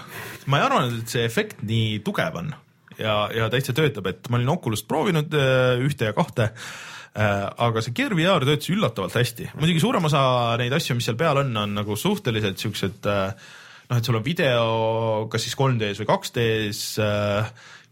ma 0.50 0.62
ei 0.62 0.68
arvanud, 0.70 1.00
et 1.04 1.18
see 1.18 1.26
efekt 1.28 1.62
nii 1.66 2.00
tugev 2.06 2.42
on 2.42 2.52
ja, 2.98 3.26
ja 3.36 3.52
täitsa 3.54 3.78
töötab, 3.78 4.10
et 4.10 4.30
ma 4.32 4.42
olin 4.42 4.56
Oculus't 4.58 4.90
proovinud 4.90 5.38
äh, 5.38 5.78
ühte 5.86 6.10
ja 6.10 6.18
kahte 6.18 6.50
äh, 6.50 6.68
aga 7.16 7.84
see 7.84 7.96
Gear 7.96 8.16
VR 8.18 8.44
töötas 8.44 8.72
üllatavalt 8.74 9.16
hästi, 9.16 9.52
muidugi 9.60 9.84
suurem 9.84 10.10
osa 10.10 10.22
neid 10.60 10.74
asju, 10.76 10.98
mis 10.98 11.08
seal 11.08 11.20
peal 11.20 11.40
on, 11.44 11.54
on 11.62 11.78
nagu 11.78 11.96
suhteliselt 12.00 12.60
siuksed 12.60 13.08
äh, 13.08 13.48
noh, 13.90 13.98
et 14.00 14.08
sul 14.08 14.18
on 14.20 14.26
video 14.26 14.66
kas 15.32 15.46
siis 15.46 15.56
3D-s 15.60 16.02
või 16.02 16.10
2D-s 16.12 16.84
äh, 17.04 17.50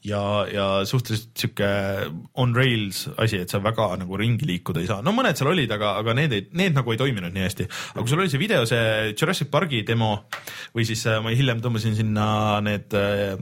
ja, 0.07 0.21
ja 0.51 0.67
suhteliselt 0.87 1.31
sihuke 1.39 1.69
on 2.41 2.55
rails 2.57 3.05
asi, 3.15 3.39
et 3.43 3.51
sa 3.53 3.61
väga 3.63 3.93
nagu 4.01 4.19
ringi 4.19 4.47
liikuda 4.49 4.83
ei 4.83 4.89
saa, 4.89 5.01
no 5.05 5.15
mõned 5.15 5.39
seal 5.39 5.51
olid, 5.53 5.71
aga, 5.71 5.95
aga 6.01 6.15
need 6.17 6.35
ei, 6.35 6.45
need 6.59 6.77
nagu 6.77 6.93
ei 6.93 6.99
toiminud 6.99 7.33
nii 7.33 7.47
hästi. 7.47 7.67
aga 7.93 8.03
kui 8.03 8.11
sul 8.11 8.23
oli 8.23 8.33
see 8.33 8.41
video, 8.41 8.67
see 8.69 9.13
Jurassic 9.13 9.51
Parki 9.53 9.83
demo 9.87 10.13
või 10.75 10.87
siis 10.89 11.05
äh, 11.07 11.21
ma 11.23 11.33
hiljem 11.35 11.63
tõmbasin 11.63 11.97
sinna 11.99 12.27
need 12.65 12.97
äh, 12.97 13.37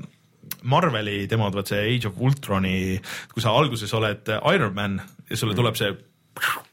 Marveli 0.64 1.26
demod, 1.30 1.56
vaat 1.58 1.72
see 1.72 1.96
Age 1.96 2.12
of 2.12 2.20
Ultroni, 2.22 3.00
kui 3.34 3.44
sa 3.44 3.54
alguses 3.58 3.94
oled 3.98 4.30
Iron 4.54 4.74
Man 4.78 5.00
ja 5.30 5.40
sulle 5.40 5.58
tuleb 5.58 5.78
see 5.80 5.94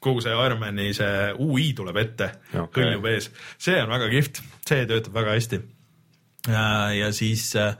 kogu 0.01 0.23
see 0.23 0.35
Ironmani 0.35 0.93
see 0.97 1.33
ui 1.43 1.73
tuleb 1.77 1.97
ette 2.01 2.29
okay., 2.53 2.69
kõllub 2.79 3.09
ees, 3.11 3.31
see 3.61 3.79
on 3.83 3.91
väga 3.91 4.11
kihvt, 4.13 4.43
see 4.69 4.87
töötab 4.89 5.17
väga 5.19 5.35
hästi. 5.37 5.61
ja 6.49 7.11
siis 7.13 7.51
äh, 7.59 7.75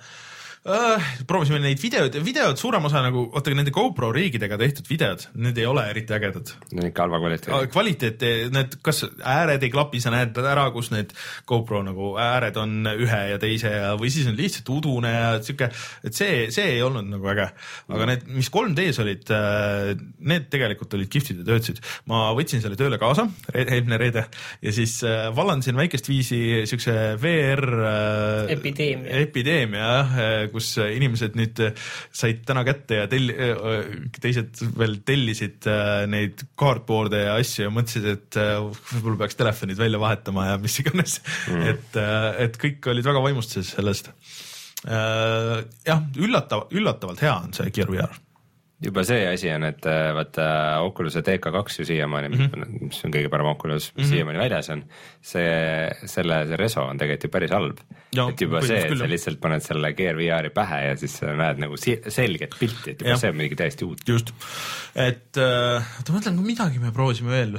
äh, 0.69 1.09
proovisime 1.29 1.61
neid 1.63 1.81
videoid, 1.83 2.19
videod 2.25 2.61
suurem 2.61 2.85
osa 2.89 3.03
nagu, 3.05 3.25
oota 3.33 3.55
nende 3.55 3.73
GoPro 3.75 4.11
riigidega 4.15 4.59
tehtud 4.61 4.89
videod, 4.91 5.27
need 5.41 5.59
ei 5.59 5.67
ole 5.69 5.85
eriti 5.91 6.15
ägedad. 6.17 6.53
Need 6.71 6.83
on 6.83 6.91
ikka 6.91 7.07
halva 7.07 7.21
kvaliteediga. 7.23 7.73
kvaliteet, 7.73 8.27
need, 8.55 8.79
kas 8.85 9.05
ääred 9.19 9.65
ei 9.67 9.73
klapi, 9.73 10.03
sa 10.05 10.13
näed 10.15 10.39
ära, 10.43 10.69
kus 10.75 10.93
need 10.95 11.15
GoPro 11.49 11.83
nagu 11.87 12.15
ääred 12.21 12.59
on 12.61 12.93
ühe 12.95 13.23
ja 13.33 13.41
teise 13.43 13.73
ja, 13.73 13.93
või 13.99 14.13
siis 14.15 14.29
on 14.31 14.39
lihtsalt 14.39 14.73
udune 14.77 15.13
ja 15.13 15.31
sihuke, 15.43 15.71
et 16.05 16.17
see, 16.17 16.47
see 16.55 16.77
ei 16.77 16.83
olnud 16.85 17.09
nagu 17.11 17.33
äge. 17.33 17.49
aga 17.89 18.11
need, 18.13 18.27
mis 18.39 18.51
3D-s 18.55 19.03
olid, 19.05 19.35
need 20.33 20.49
tegelikult 20.53 20.95
olid 20.99 21.11
kihvtid 21.13 21.43
ja 21.43 21.49
töötasid. 21.49 21.83
ma 22.11 22.29
võtsin 22.37 22.63
selle 22.65 22.79
tööle 22.79 23.01
kaasa, 23.01 23.29
eelmine 23.55 23.99
reede 24.01 24.27
ja 24.63 24.75
siis 24.75 24.99
äh, 25.07 25.29
vallandasin 25.37 25.77
väikest 25.79 26.09
viisi 26.11 26.41
siukse 26.69 26.95
VR 27.21 27.65
äh, 27.79 28.53
Epideemia. 28.57 29.21
epideemia 29.23 29.89
jah, 29.89 30.17
kus 30.59 30.75
inimesed 30.83 31.39
nüüd 31.39 31.63
said 31.79 32.45
täna 32.49 32.65
kätte 32.67 33.03
ja 33.03 33.09
telli-, 33.11 33.37
teised 34.19 34.63
veel 34.79 34.99
tellisid 35.07 35.69
äh, 35.71 36.05
neid 36.11 36.45
cardboard'e 36.59 37.25
ja 37.25 37.39
asju 37.39 37.69
ja 37.69 37.73
mõtlesid, 37.75 38.11
et 38.13 38.41
äh, 38.41 38.59
võib-olla 38.93 39.23
peaks 39.25 39.41
telefonid 39.41 39.81
välja 39.81 40.03
vahetama 40.03 40.51
ja 40.53 40.61
mis 40.63 40.79
iganes 40.83 41.19
mm.. 41.49 41.67
et, 41.73 41.99
et 42.47 42.61
kõik 42.61 42.93
olid 42.93 43.07
väga 43.09 43.25
vaimustuses 43.25 43.75
sellest. 43.79 44.13
jah, 44.85 46.03
üllatav, 46.23 46.69
üllatavalt 46.71 47.23
hea 47.25 47.35
on 47.35 47.55
see 47.57 47.73
Gear 47.75 47.91
VR. 47.91 48.19
Juba 48.79 49.03
see 49.03 49.25
asi 49.27 49.51
on, 49.51 49.67
et 49.67 49.87
äh, 49.91 50.09
vaata 50.15 50.45
Oculus'e 50.87 51.23
DK2 51.27 51.81
ju 51.81 51.87
siiamaani 51.89 52.29
mm, 52.29 52.45
-hmm. 52.45 52.85
mis 52.87 53.01
on 53.05 53.15
kõige 53.15 53.31
parem 53.33 53.51
Oculus 53.51 53.91
mm, 53.91 54.03
-hmm. 54.03 54.09
siiamaani 54.09 54.39
väljas 54.39 54.71
on, 54.71 54.85
see, 55.21 55.91
selle 56.05 56.39
see 56.47 56.61
reso 56.61 56.85
on 56.87 56.99
tegelikult 56.99 57.25
ju 57.25 57.31
päris 57.35 57.51
halb. 57.51 57.83
Ja, 58.15 58.29
et 58.29 58.41
juba 58.41 58.63
see, 58.63 58.79
et 58.79 58.99
sa 58.99 59.11
lihtsalt 59.11 59.41
paned 59.41 59.67
selle 59.67 59.93
Gear 59.99 60.17
VR-i 60.17 60.51
pähe 60.55 60.81
ja 60.87 60.97
siis 60.97 61.19
sa 61.19 61.35
näed 61.35 61.59
nagu 61.59 61.77
selget 61.77 62.55
pilti, 62.59 62.91
et 62.91 63.03
juba 63.03 63.11
Jah. 63.17 63.21
see 63.21 63.31
on 63.31 63.37
midagi 63.37 63.57
täiesti 63.57 63.85
uut. 63.85 64.09
just, 64.09 64.35
et 64.95 65.37
äh, 65.37 65.95
oota, 65.99 66.13
ma 66.13 66.19
mõtlen, 66.19 66.43
midagi 66.47 66.79
me 66.79 66.93
proovisime 66.93 67.31
veel 67.35 67.59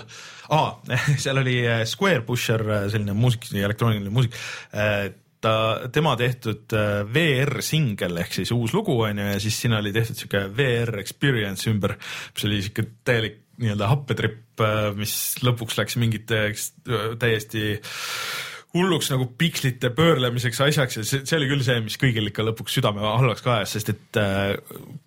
ah. 0.50 0.80
seal 1.24 1.38
oli 1.38 1.62
äh, 1.68 1.84
Square 1.86 2.22
Pusher, 2.22 2.64
selline 2.90 3.14
muusik, 3.14 3.52
elektrooniline 3.54 4.10
muusik 4.10 4.40
äh, 4.72 5.10
ta, 5.42 5.54
tema 5.94 6.16
tehtud 6.20 6.76
äh, 6.76 7.02
VR 7.14 7.62
singel 7.66 8.20
ehk 8.24 8.36
siis 8.40 8.52
uus 8.56 8.74
lugu 8.76 8.98
on 9.06 9.22
ju 9.22 9.30
ja 9.32 9.40
siis 9.40 9.62
siin 9.62 9.78
oli 9.78 9.94
tehtud 9.96 10.20
sihuke 10.20 10.46
VR 10.58 11.00
experience 11.02 11.70
ümber, 11.72 11.96
mis 12.34 12.50
oli 12.50 12.62
sihuke 12.66 12.88
täielik 13.08 13.46
nii-öelda 13.60 13.90
happetripp, 13.92 14.62
mis 14.96 15.14
lõpuks 15.44 15.76
läks 15.80 15.98
mingiteks 16.00 16.70
äh, 16.88 17.10
täiesti 17.20 17.80
hulluks 18.76 19.10
nagu 19.10 19.26
pikslite 19.40 19.90
pöörlemiseks 19.98 20.62
asjaks 20.62 21.00
ja 21.00 21.04
see, 21.08 21.26
see 21.26 21.40
oli 21.40 21.50
küll 21.50 21.66
see, 21.66 21.80
mis 21.86 21.98
kõigil 22.02 22.30
ikka 22.30 22.46
lõpuks 22.46 22.78
südame 22.78 23.02
halvaks 23.02 23.44
ka 23.46 23.58
ajas, 23.58 23.76
sest 23.76 23.94
et 23.96 24.22
äh, 24.22 24.54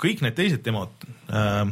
kõik 0.03 0.25
need 0.25 0.37
teised 0.39 0.65
demod 0.67 1.07
äh, 1.31 1.65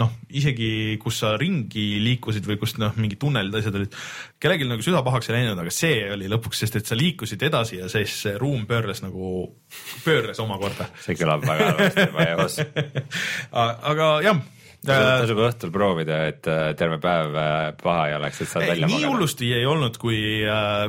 noh, 0.00 0.12
isegi 0.36 0.96
kus 1.00 1.20
sa 1.22 1.32
ringi 1.40 1.86
liikusid 2.04 2.46
või 2.48 2.58
kus 2.60 2.76
noh, 2.80 2.92
mingid 3.00 3.20
tunnelid, 3.22 3.54
asjad 3.56 3.78
olid, 3.78 3.94
kellelgi 4.42 4.68
nagu 4.68 4.84
süda 4.84 5.00
pahaks 5.06 5.30
ei 5.30 5.38
läinud, 5.38 5.60
aga 5.62 5.72
see 5.72 6.02
oli 6.12 6.28
lõpuks, 6.32 6.60
sest 6.64 6.80
et 6.80 6.90
sa 6.90 6.98
liikusid 6.98 7.46
edasi 7.48 7.80
ja 7.80 7.88
siis 7.92 8.18
see 8.26 8.34
ruum 8.40 8.66
pöörles 8.68 9.00
nagu, 9.04 9.46
pöörles 10.04 10.42
omakorda. 10.44 10.90
see 11.04 11.16
kõlab 11.16 11.46
väga 11.48 11.72
ma 12.16 12.28
ei 12.28 12.36
oska. 12.44 12.84
aga 13.92 14.12
jah 14.26 14.44
tasub 14.86 15.40
õhtul 15.46 15.72
proovida, 15.74 16.20
et 16.30 16.48
äh, 16.50 16.70
terve 16.78 16.98
päev 17.02 17.36
äh, 17.36 17.70
paha 17.80 18.08
ei 18.10 18.16
oleks, 18.18 18.42
et 18.44 18.50
saad 18.52 18.66
välja 18.66 18.88
nii 18.88 18.98
magada. 18.98 19.12
hullusti 19.12 19.50
ei 19.56 19.66
olnud, 19.68 19.98
kui, 20.02 20.18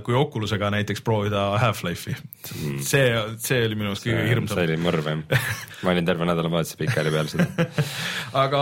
kui 0.07 0.17
Oculusega 0.17 0.71
näiteks 0.77 1.03
proovida 1.05 1.47
Half-Life'i. 1.61 2.17
see, 2.85 3.07
see 3.43 3.63
oli 3.67 3.79
minu 3.79 3.93
arust 3.93 4.07
kõige 4.07 4.21
see 4.21 4.29
hirmsam. 4.33 4.61
oli 4.65 4.77
murv 4.81 5.09
jah. 5.11 5.49
ma 5.83 5.95
olin 5.95 6.07
terve 6.07 6.29
nädalavahetuse 6.29 6.79
pikali 6.79 7.13
peal 7.13 7.31
seda. 7.31 7.67
aga 8.45 8.61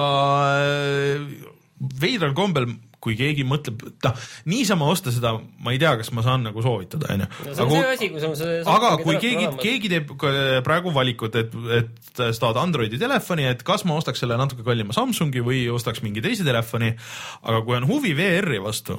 äh, 0.61 1.51
veidral 1.99 2.33
kombel, 2.37 2.69
kui 3.05 3.13
keegi 3.19 3.43
mõtleb, 3.45 3.83
noh, 4.07 4.23
niisama 4.49 4.87
osta 4.89 5.11
seda, 5.13 5.35
ma 5.61 5.73
ei 5.75 5.79
tea, 5.81 5.91
kas 6.01 6.09
ma 6.17 6.23
saan 6.25 6.41
nagu 6.47 6.63
soovitada, 6.65 7.11
onju. 7.13 7.27
asi, 7.93 8.09
kui 8.09 8.23
see 8.23 8.55
aga 8.73 8.95
kui 9.03 9.19
keegi, 9.21 9.49
keegi 9.61 9.91
teeb 9.93 10.15
ka- 10.21 10.31
praegu 10.65 10.93
valikut, 10.95 11.37
et, 11.37 11.53
et 11.77 12.09
sa 12.17 12.31
tahad 12.33 12.57
Androidi 12.63 12.97
telefoni, 13.01 13.45
et 13.51 13.61
kas 13.67 13.85
ma 13.85 13.99
ostaks 13.99 14.23
selle 14.25 14.37
natuke 14.41 14.65
kallima 14.65 14.95
Samsungi 14.97 15.43
või 15.45 15.67
ostaks 15.73 16.01
mingi 16.05 16.23
teise 16.25 16.43
telefoni, 16.47 16.95
aga 17.45 17.61
kui 17.67 17.77
on 17.77 17.85
huvi 17.89 18.15
VR-i 18.17 18.57
vastu, 18.63 18.97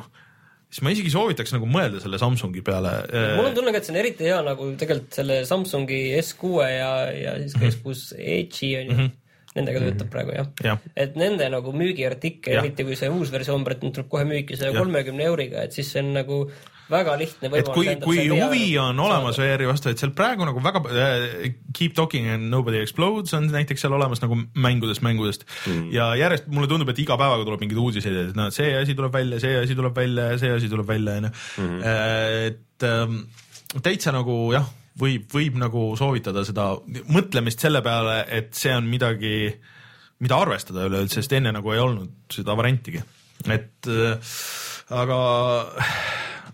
siis 0.70 0.82
ma 0.86 0.94
isegi 0.94 1.10
soovitaks 1.10 1.52
nagu 1.56 1.66
mõelda 1.70 2.00
selle 2.02 2.18
Samsungi 2.22 2.62
peale. 2.66 2.94
mul 3.36 3.50
on 3.50 3.54
tunne 3.58 3.74
ka, 3.74 3.82
et 3.82 3.86
see 3.90 3.94
on 3.96 4.00
eriti 4.04 4.30
hea 4.30 4.38
nagu 4.46 4.70
tegelikult 4.78 5.18
selle 5.18 5.42
Samsungi 5.48 6.00
S6 6.22 6.56
ja, 6.70 6.90
ja 7.14 7.36
siis 7.42 7.54
ka 7.58 7.70
S6 7.74 8.18
Edge'i 8.22 8.74
on 8.84 8.90
ju. 8.94 9.08
Nendega 9.56 9.82
töötab 9.82 10.12
praegu 10.12 10.36
jah 10.36 10.46
Mhm. 10.46 10.66
Jah. 10.66 10.78
et 10.96 11.16
nende 11.16 11.48
nagu 11.50 11.72
müügiartikkel, 11.72 12.60
eriti 12.60 12.84
kui 12.84 12.96
see 12.96 13.10
uus 13.10 13.32
versioon 13.32 13.64
tuleb 13.66 14.08
kohe 14.08 14.24
müüki 14.24 14.56
saja 14.56 14.72
kolmekümne 14.76 15.24
euriga, 15.26 15.64
et 15.66 15.72
siis 15.72 15.90
see 15.92 16.02
on 16.04 16.12
nagu 16.16 16.46
väga 16.90 17.16
lihtne 17.18 17.48
et 17.50 17.66
võimalus. 17.66 17.74
kui, 17.74 17.96
kui 18.04 18.28
huvi 18.30 18.78
on 18.78 19.00
olemas 19.02 19.38
VR-i 19.40 19.66
vastu, 19.66 19.90
et 19.90 19.98
seal 19.98 20.12
praegu 20.16 20.46
nagu 20.46 20.62
väga 20.62 20.82
äh, 20.86 21.54
Keep 21.76 21.96
talking 21.98 22.28
and 22.30 22.50
nobody 22.52 22.78
explodes 22.80 23.34
on 23.34 23.48
näiteks 23.50 23.82
seal 23.84 23.96
olemas 23.96 24.22
nagu 24.22 24.38
mängudest 24.54 25.02
mängudest 25.02 25.46
mm. 25.66 25.90
ja 25.94 26.12
järjest 26.18 26.46
mulle 26.52 26.70
tundub, 26.70 26.88
et 26.92 27.02
iga 27.02 27.18
päevaga 27.18 27.44
tuleb 27.44 27.64
mingeid 27.64 27.82
uudiseid, 27.82 28.20
et 28.30 28.38
noh, 28.38 28.52
see 28.54 28.70
asi 28.78 28.94
tuleb 28.94 29.14
välja, 29.18 29.40
see 29.42 29.58
asi 29.58 29.76
tuleb 29.78 29.98
välja 29.98 30.30
ja 30.32 30.40
see 30.40 30.54
asi 30.54 30.70
tuleb 30.72 30.88
välja, 30.88 31.18
onju. 31.20 31.32
et 32.46 32.86
ähm, 32.86 33.20
täitsa 33.82 34.14
nagu 34.14 34.38
jah, 34.54 34.68
võib, 35.00 35.26
võib 35.32 35.58
nagu 35.60 35.88
soovitada 35.98 36.44
seda 36.46 36.72
mõtlemist 37.12 37.62
selle 37.62 37.82
peale, 37.84 38.20
et 38.32 38.54
see 38.56 38.74
on 38.76 38.88
midagi, 38.90 39.50
mida 40.24 40.40
arvestada 40.40 40.86
üleüldse, 40.88 41.20
sest 41.20 41.36
enne 41.36 41.52
nagu 41.56 41.74
ei 41.74 41.82
olnud 41.82 42.32
seda 42.32 42.56
variantigi, 42.58 43.02
et 43.46 43.90
äh, 43.92 44.36
aga 44.96 45.18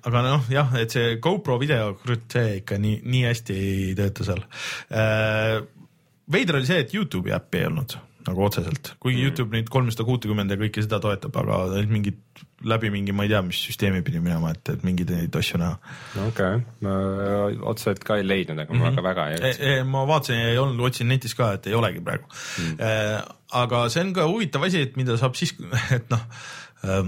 aga 0.09 0.23
noh, 0.27 0.49
jah, 0.51 0.73
et 0.81 0.95
see 0.95 1.19
GoPro 1.23 1.59
video, 1.63 1.93
kurat, 2.01 2.27
see 2.33 2.57
ikka 2.63 2.79
nii, 2.83 3.03
nii 3.07 3.27
hästi 3.29 3.59
ei 3.59 3.93
tööta 3.99 4.27
seal. 4.27 4.43
veider 6.33 6.59
oli 6.59 6.67
see, 6.67 6.81
et 6.83 6.97
Youtube'i 6.97 7.35
äppi 7.37 7.63
ei 7.63 7.69
olnud 7.71 7.95
nagu 8.27 8.45
otseselt, 8.47 8.93
kuigi 9.03 9.19
mm. 9.19 9.27
Youtube 9.27 9.57
neid 9.57 9.71
kolmsada 9.73 10.07
kuutekümmend 10.07 10.55
ja 10.55 10.59
kõike 10.61 10.85
seda 10.85 11.01
toetab, 11.03 11.37
aga 11.43 11.83
mingid 11.91 12.21
läbi 12.69 12.93
mingi, 12.95 13.15
ma 13.17 13.27
ei 13.27 13.33
tea, 13.33 13.41
mis 13.45 13.59
süsteemi 13.67 14.05
pidi 14.07 14.21
minema, 14.23 14.53
et, 14.55 14.71
et 14.71 14.85
mingeid 14.87 15.11
neid 15.11 15.39
asju 15.39 15.59
näha. 15.63 15.97
okei, 16.29 16.61
ma 16.87 16.95
otseselt 17.73 18.05
ka 18.07 18.21
ei 18.21 18.27
leidnud, 18.27 18.63
aga 18.63 18.79
ma 18.79 18.91
väga 18.91 19.07
väga 19.09 19.27
ei 19.33 19.41
E, 19.43 19.53
e, 19.59 19.75
ma 19.89 20.05
vaatasin, 20.09 20.45
ei 20.53 20.61
olnud, 20.63 20.81
otsin 20.87 21.11
netis 21.11 21.35
ka, 21.39 21.53
et 21.59 21.67
ei 21.71 21.77
olegi 21.79 22.03
praegu 22.05 22.29
mm.. 22.29 22.79
E, 22.79 23.43
aga 23.63 23.85
see 23.93 24.07
on 24.07 24.15
ka 24.17 24.29
huvitav 24.31 24.69
asi, 24.69 24.87
et 24.87 24.97
mida 25.01 25.19
saab 25.21 25.37
siis, 25.39 25.57
et 25.97 26.09
noh 26.13 26.23
äh, 26.87 27.05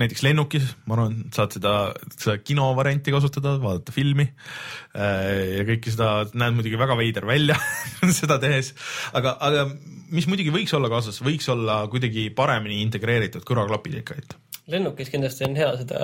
näiteks 0.00 0.24
lennukis, 0.26 0.66
ma 0.88 0.96
arvan, 0.96 1.16
saad 1.34 1.54
seda, 1.54 1.74
seda 2.16 2.36
kinovarianti 2.42 3.14
kasutada, 3.14 3.54
vaadata 3.62 3.94
filmi 3.94 4.26
äh, 4.26 5.58
ja 5.60 5.66
kõike 5.68 5.92
seda, 5.94 6.08
näeb 6.34 6.56
muidugi 6.58 6.80
väga 6.80 6.96
veider 6.98 7.28
välja 7.28 7.58
seda 8.20 8.40
tehes, 8.42 8.72
aga, 9.14 9.36
aga 9.38 9.68
mis 10.12 10.26
muidugi 10.30 10.52
võiks 10.54 10.74
olla 10.76 10.90
kaasas, 10.92 11.20
võiks 11.24 11.48
olla 11.52 11.84
kuidagi 11.92 12.28
paremini 12.34 12.82
integreeritud 12.84 13.46
kõrvaklapid 13.48 14.00
ikka, 14.02 14.18
et 14.20 14.36
lennukis 14.70 15.10
kindlasti 15.12 15.44
on 15.44 15.56
hea 15.58 15.72
seda 15.80 15.98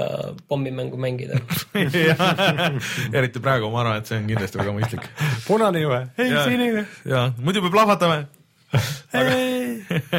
pommimängu 0.49 0.99
mängida. 1.01 1.39
eriti 3.19 3.41
praegu 3.41 3.71
ma 3.73 3.85
arvan, 3.85 4.03
et 4.03 4.11
see 4.11 4.21
on 4.21 4.29
kindlasti 4.29 4.61
väga 4.61 4.75
mõistlik 4.77 5.09
punane 5.47 5.81
juhe, 5.85 6.03
ei 6.21 6.35
ja, 6.35 6.45
sinine. 6.49 6.85
ja 7.09 7.25
muidu 7.41 7.65
me 7.65 7.73
plahvatame. 7.73 8.27
aga 9.17 9.39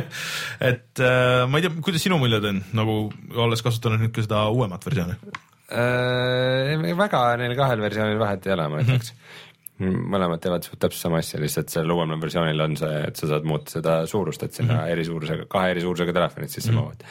et 0.72 0.99
äh, 0.99 1.45
ma 1.48 1.60
ei 1.60 1.68
tea, 1.68 1.78
kuidas 1.86 2.03
sinu 2.03 2.18
muljed 2.22 2.49
on, 2.49 2.60
nagu 2.76 2.98
olles 3.45 3.64
kasutanud 3.64 4.02
nüüd 4.02 4.16
ka 4.16 4.26
seda 4.26 4.44
uuemat 4.52 4.90
versiooni? 4.90 5.16
Äh, 5.72 6.91
väga 6.99 7.22
neil 7.40 7.56
kahel 7.56 7.84
versioonil 7.84 8.20
vahet 8.20 8.48
ei 8.48 8.58
ole, 8.58 8.68
ma 8.74 8.82
ütleks. 8.84 9.14
mõlemad 9.82 10.41
teevad 10.44 10.66
suht 10.68 10.80
täpselt 10.82 11.08
sama 11.08 11.22
asja, 11.22 11.40
lihtsalt 11.41 11.72
sellel 11.74 11.95
uuemal 11.95 12.22
versioonil 12.22 12.66
on 12.68 12.78
see, 12.80 12.99
et 13.08 13.20
sa 13.20 13.30
saad 13.34 13.48
muuta 13.48 13.78
seda 13.78 13.95
suurust, 14.10 14.44
et 14.44 14.53
sinna 14.53 14.74
mm 14.74 14.80
-hmm. 14.80 14.91
eri 14.95 15.06
suurusega, 15.08 15.48
kahe 15.52 15.72
eri 15.76 15.82
suurusega 15.82 16.14
telefonid 16.14 16.49
sisse 16.49 16.72
Mhm. 16.72 16.78
mahuvad 16.78 17.03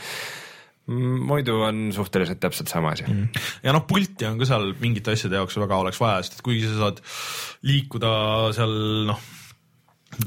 mm. 0.86 0.94
-hmm. 0.94 1.26
muidu 1.32 1.60
on 1.62 1.92
suhteliselt 1.92 2.40
täpselt 2.40 2.68
sama 2.68 2.88
asi 2.90 3.04
mm. 3.08 3.28
Ja 3.62 3.72
noh, 3.72 3.86
pulti 3.86 4.26
on 4.26 4.38
ka 4.38 4.44
seal 4.44 4.74
mingite 4.80 5.12
asjade 5.12 5.36
jaoks 5.36 5.56
väga 5.56 5.76
oleks 5.76 6.00
vaja, 6.00 6.22
sest 6.22 6.38
et 6.38 6.42
kuigi 6.42 6.66
sa 6.66 6.78
saad 6.78 7.02
liikuda 7.62 8.52
seal 8.52 8.74
noh, 9.06 9.20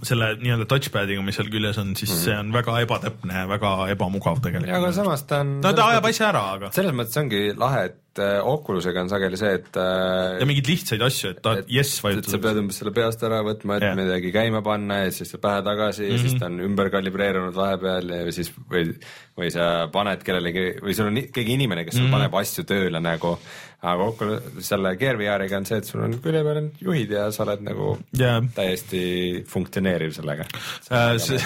selle 0.03 0.29
nii-öelda 0.39 0.67
touchpad'iga, 0.69 1.23
mis 1.25 1.35
seal 1.37 1.49
küljes 1.51 1.79
on, 1.81 1.95
siis 1.95 2.09
mm 2.09 2.15
-hmm. 2.15 2.23
see 2.25 2.37
on 2.39 2.53
väga 2.53 2.77
ebatäpne 2.85 3.41
ja 3.41 3.47
väga 3.49 3.73
ebamugav 3.91 4.37
ja 4.37 4.39
aga 4.39 4.45
tegelikult. 4.47 4.95
samas 4.95 5.23
ta 5.27 5.41
on 5.43 5.59
no 5.61 5.73
ta 5.73 5.89
ajab 5.91 6.07
asja 6.09 6.29
ära, 6.29 6.45
aga 6.55 6.71
selles 6.71 6.95
mõttes 6.95 7.19
ongi 7.19 7.41
lahe, 7.57 7.83
et 7.89 8.21
äh, 8.23 8.47
Oculusega 8.47 9.01
on 9.01 9.09
sageli 9.09 9.37
see, 9.37 9.51
et 9.59 9.77
äh, 9.77 10.39
ja 10.39 10.47
mingeid 10.47 10.69
lihtsaid 10.71 11.03
asju, 11.07 11.33
et 11.33 11.41
tahad 11.43 11.67
jess 11.67 11.97
et 11.97 11.99
sa 11.99 12.07
pead 12.07 12.23
vajutada. 12.23 12.63
umbes 12.63 12.79
selle 12.79 12.93
peast 12.95 13.27
ära 13.27 13.41
võtma, 13.43 13.77
et 13.77 13.87
yeah. 13.89 13.99
midagi 13.99 14.31
käima 14.31 14.63
panna 14.63 15.01
ja 15.03 15.11
siis 15.11 15.35
pähe 15.35 15.61
tagasi 15.67 16.03
mm 16.03 16.07
-hmm. 16.07 16.13
ja 16.13 16.23
siis 16.23 16.39
ta 16.39 16.45
on 16.45 16.59
ümber 16.69 16.89
kalibreerunud 16.89 17.55
vahepeal 17.55 18.09
ja 18.09 18.31
siis 18.31 18.53
või, 18.71 18.95
või 19.37 19.51
sa 19.51 19.89
paned 19.91 20.23
kellelegi 20.23 20.65
või 20.79 20.95
sul 20.95 21.11
on 21.11 21.21
keegi 21.27 21.59
inimene, 21.59 21.85
kes 21.85 21.95
sul 21.99 22.07
mm 22.07 22.07
-hmm. 22.07 22.19
paneb 22.19 22.39
asju 22.41 22.63
tööle 22.63 22.99
nagu, 22.99 23.37
aga 23.83 24.07
Oculus 24.07 24.63
selle 24.63 24.93
Gear 24.99 25.17
VR-iga 25.19 25.59
on 25.59 25.67
see, 25.67 25.79
et 25.81 25.89
sul 25.89 26.03
on 26.05 26.15
külje 26.23 26.43
peal 26.45 26.59
on 26.61 26.69
juhid 26.83 27.13
ja 27.17 27.25
sa 27.35 27.43
oled 27.45 27.65
nagu 27.65 27.89
ja 28.19 28.37
täiesti 28.55 29.03
funktsioneeriv 29.49 30.13
sellega. 30.15 30.47
äh, 30.89 31.15
see, 31.23 31.41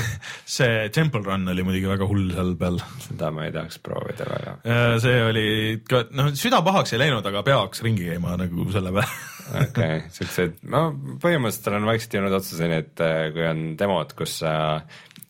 see 0.57 0.89
Temple 0.93 1.23
Run 1.25 1.47
oli 1.53 1.65
muidugi 1.65 1.89
väga 1.89 2.09
hull 2.09 2.29
seal 2.35 2.53
peal. 2.59 2.77
seda 3.07 3.31
ma 3.33 3.47
ei 3.47 3.55
tahaks 3.55 3.81
proovida 3.83 4.29
väga. 4.29 4.57
see 5.03 5.23
oli 5.25 5.47
ka, 5.87 6.05
noh, 6.17 6.29
süda 6.37 6.61
pahaks 6.65 6.93
ei 6.93 7.03
läinud, 7.05 7.25
aga 7.25 7.43
pea 7.47 7.57
hakkas 7.63 7.83
ringi 7.87 8.11
käima 8.11 8.37
nagu 8.39 8.69
selle 8.75 8.93
peale. 8.93 9.25
okei, 9.63 9.99
siuksed, 10.11 10.57
no 10.71 10.89
põhimõtteliselt 11.23 11.71
olen 11.71 11.89
vaikselt 11.89 12.17
jõudnud 12.17 12.39
otsuseni, 12.41 12.81
et 12.83 13.05
äh, 13.05 13.27
kui 13.33 13.45
on 13.47 13.69
demod, 13.79 14.13
kus 14.17 14.41
sa 14.43 14.55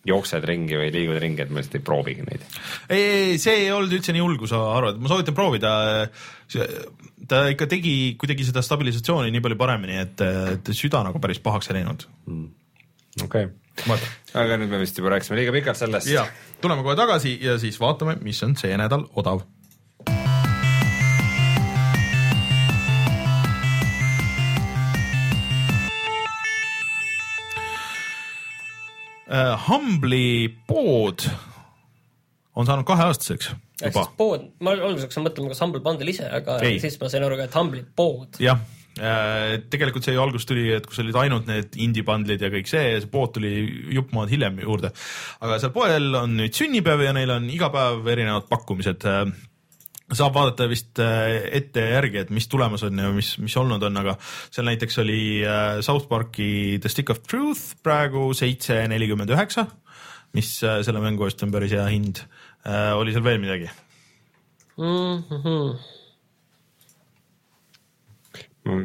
jooksed 0.07 0.45
ringi 0.47 0.77
või 0.79 0.89
liigud 0.93 1.19
ringi, 1.21 1.43
et 1.43 1.51
ma 1.51 1.59
lihtsalt 1.59 1.79
ei 1.79 1.85
proovigi 1.85 2.25
neid. 2.27 2.43
ei, 2.87 3.03
ei, 3.03 3.37
see 3.41 3.63
ei 3.65 3.71
olnud 3.75 3.97
üldse 3.97 4.15
nii 4.15 4.23
hull, 4.23 4.39
kui 4.39 4.49
sa 4.49 4.61
arvad, 4.77 4.99
ma 5.01 5.11
soovitan 5.11 5.37
proovida. 5.37 5.71
Ta 7.25 7.47
ikka 7.49 7.65
tegi 7.71 7.93
kuidagi 8.19 8.45
seda 8.47 8.61
stabilisatsiooni 8.65 9.33
nii 9.33 9.43
palju 9.43 9.57
paremini, 9.59 9.97
et, 10.03 10.21
et 10.53 10.71
süda 10.77 11.01
nagu 11.07 11.21
päris 11.23 11.41
pahaks 11.41 11.71
ei 11.71 11.79
läinud. 11.79 12.05
okei 13.23 13.49
okay., 13.49 14.07
aga 14.37 14.57
nüüd 14.61 14.73
me 14.73 14.81
vist 14.81 14.97
juba 14.97 15.15
rääkisime 15.15 15.39
liiga 15.41 15.55
pikalt 15.55 15.81
sellest. 15.81 16.09
ja 16.11 16.27
tuleme 16.61 16.85
kohe 16.85 16.97
tagasi 16.99 17.37
ja 17.41 17.57
siis 17.61 17.79
vaatame, 17.81 18.19
mis 18.21 18.41
on 18.45 18.57
see 18.59 18.77
nädal 18.77 19.07
odav. 19.15 19.45
Humble'i 29.67 30.47
pood 30.69 31.25
on 32.55 32.65
saanud 32.65 32.87
kaheaastaseks 32.87 33.51
ehk 33.81 33.93
siis. 33.93 34.09
pood, 34.17 34.49
ma 34.63 34.73
alguses 34.77 35.05
hakkasin 35.07 35.27
mõtlema, 35.27 35.53
kas 35.53 35.61
Humble 35.65 35.83
Bundle 35.85 36.13
ise, 36.13 36.25
aga 36.39 36.57
Ei. 36.65 36.81
siis 36.83 36.97
ma 37.01 37.11
sain 37.13 37.25
aru 37.27 37.37
ka, 37.39 37.47
et 37.49 37.57
Humble'i 37.59 37.85
pood. 37.97 38.41
jah, 38.41 38.61
tegelikult 38.97 40.05
see 40.05 40.15
ju 40.15 40.21
alguses 40.21 40.47
tuli, 40.49 40.69
et 40.73 40.85
kus 40.87 41.01
olid 41.03 41.17
ainult 41.21 41.49
need 41.49 41.75
indie 41.83 42.05
bundle'id 42.05 42.41
ja 42.41 42.49
kõik 42.53 42.69
see, 42.69 42.95
see 43.01 43.11
pood 43.11 43.35
tuli 43.35 43.51
jupp 43.93 44.13
maad 44.15 44.31
hiljem 44.33 44.61
juurde. 44.63 44.91
aga 45.41 45.59
seal 45.61 45.73
poel 45.75 46.09
on 46.17 46.37
nüüd 46.39 46.55
sünnipäev 46.57 47.05
ja 47.05 47.13
neil 47.15 47.35
on 47.35 47.45
iga 47.53 47.69
päev 47.73 48.07
erinevad 48.09 48.47
pakkumised. 48.49 49.05
saab 50.07 50.33
vaadata 50.33 50.69
vist 50.71 50.99
äh, 51.03 51.49
ette 51.59 51.83
ja 51.83 51.97
järgi, 51.99 52.23
et 52.23 52.29
mis 52.31 52.47
tulemas 52.47 52.83
on 52.87 52.97
ja 52.97 53.11
mis, 53.11 53.35
mis 53.43 53.57
olnud 53.59 53.83
on, 53.83 53.97
aga 54.01 54.15
seal 54.23 54.65
näiteks 54.69 55.01
oli 55.03 55.43
äh, 55.43 55.81
South 55.81 56.07
Parki 56.07 56.79
The 56.81 56.89
Stick 56.89 57.11
of 57.11 57.21
Truth 57.27 57.75
praegu 57.83 58.31
seitse 58.33 58.85
nelikümmend 58.87 59.29
üheksa, 59.35 59.67
mis 60.35 60.63
äh, 60.63 60.81
selle 60.83 61.03
mängu 61.03 61.27
eest 61.27 61.43
on 61.43 61.53
päris 61.53 61.71
hea 61.71 61.85
hind. 61.91 62.23
oli 62.67 63.13
seal 63.15 63.23
veel 63.23 63.39
midagi? 63.39 63.69
Mm 64.77 65.23
-hmm. 65.23 65.77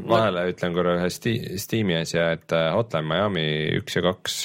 ma 0.06 0.16
vahele 0.16 0.46
ütlen 0.52 0.74
korra 0.76 0.96
ühe 0.96 1.10
Steam'i 1.58 1.98
asja, 2.00 2.32
et 2.36 2.52
äh, 2.52 2.70
Hotline 2.74 3.08
Miami 3.08 3.46
üks 3.80 3.98
ja 3.98 4.02
kaks 4.06 4.38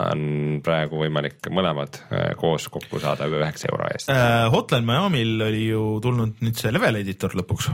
on 0.00 0.60
praegu 0.64 1.02
võimalik 1.02 1.48
mõlemad 1.52 1.98
äh, 2.08 2.30
koos 2.40 2.68
kokku 2.72 3.00
saada 3.02 3.28
ühe 3.28 3.42
üheksa 3.42 3.68
euro 3.70 3.88
eest. 3.92 4.10
Äh, 4.10 4.48
Hotline 4.52 4.88
Miami'l 4.88 5.46
oli 5.48 5.66
ju 5.68 5.82
tulnud 6.04 6.40
nüüd 6.44 6.58
see 6.58 6.72
level 6.72 7.00
editor 7.02 7.36
lõpuks. 7.36 7.70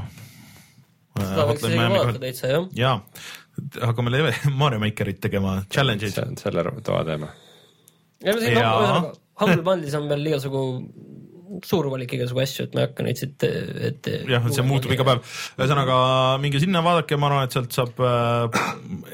seda 1.18 1.48
võiks 1.48 1.64
isegi 1.64 1.82
vaadata 1.82 2.24
täitsa 2.26 2.52
jah. 2.52 2.70
jaa, 2.74 2.96
hakkame 3.80 4.10
level, 4.14 4.34
Mario 4.62 4.82
Makerit 4.82 5.20
tegema, 5.20 5.62
challenge'id. 5.70 6.14
see 6.14 6.26
on 6.26 6.40
selle 6.40 6.66
toa 6.82 7.04
teema. 7.08 7.30
Humble 8.24 9.62
Bundle'is 9.62 9.94
on 9.94 10.08
veel 10.10 10.32
igasugu 10.32 10.62
suur 11.64 11.88
valik 11.92 12.12
igasugu 12.16 12.42
asju, 12.42 12.66
et 12.66 12.74
ma 12.76 12.82
ei 12.82 12.88
hakka 12.88 13.04
neid 13.06 13.20
siit 13.20 13.44
ette. 13.88 14.14
jah, 14.28 14.44
et 14.44 14.54
see 14.54 14.64
muutub 14.66 14.92
iga 14.94 15.06
päev. 15.06 15.22
ühesõnaga 15.58 15.98
minge 16.42 16.60
sinna, 16.62 16.82
vaadake, 16.84 17.18
ma 17.20 17.30
arvan, 17.30 17.48
et 17.48 17.56
sealt 17.56 17.74
saab 17.74 18.02
äh, 18.04 18.60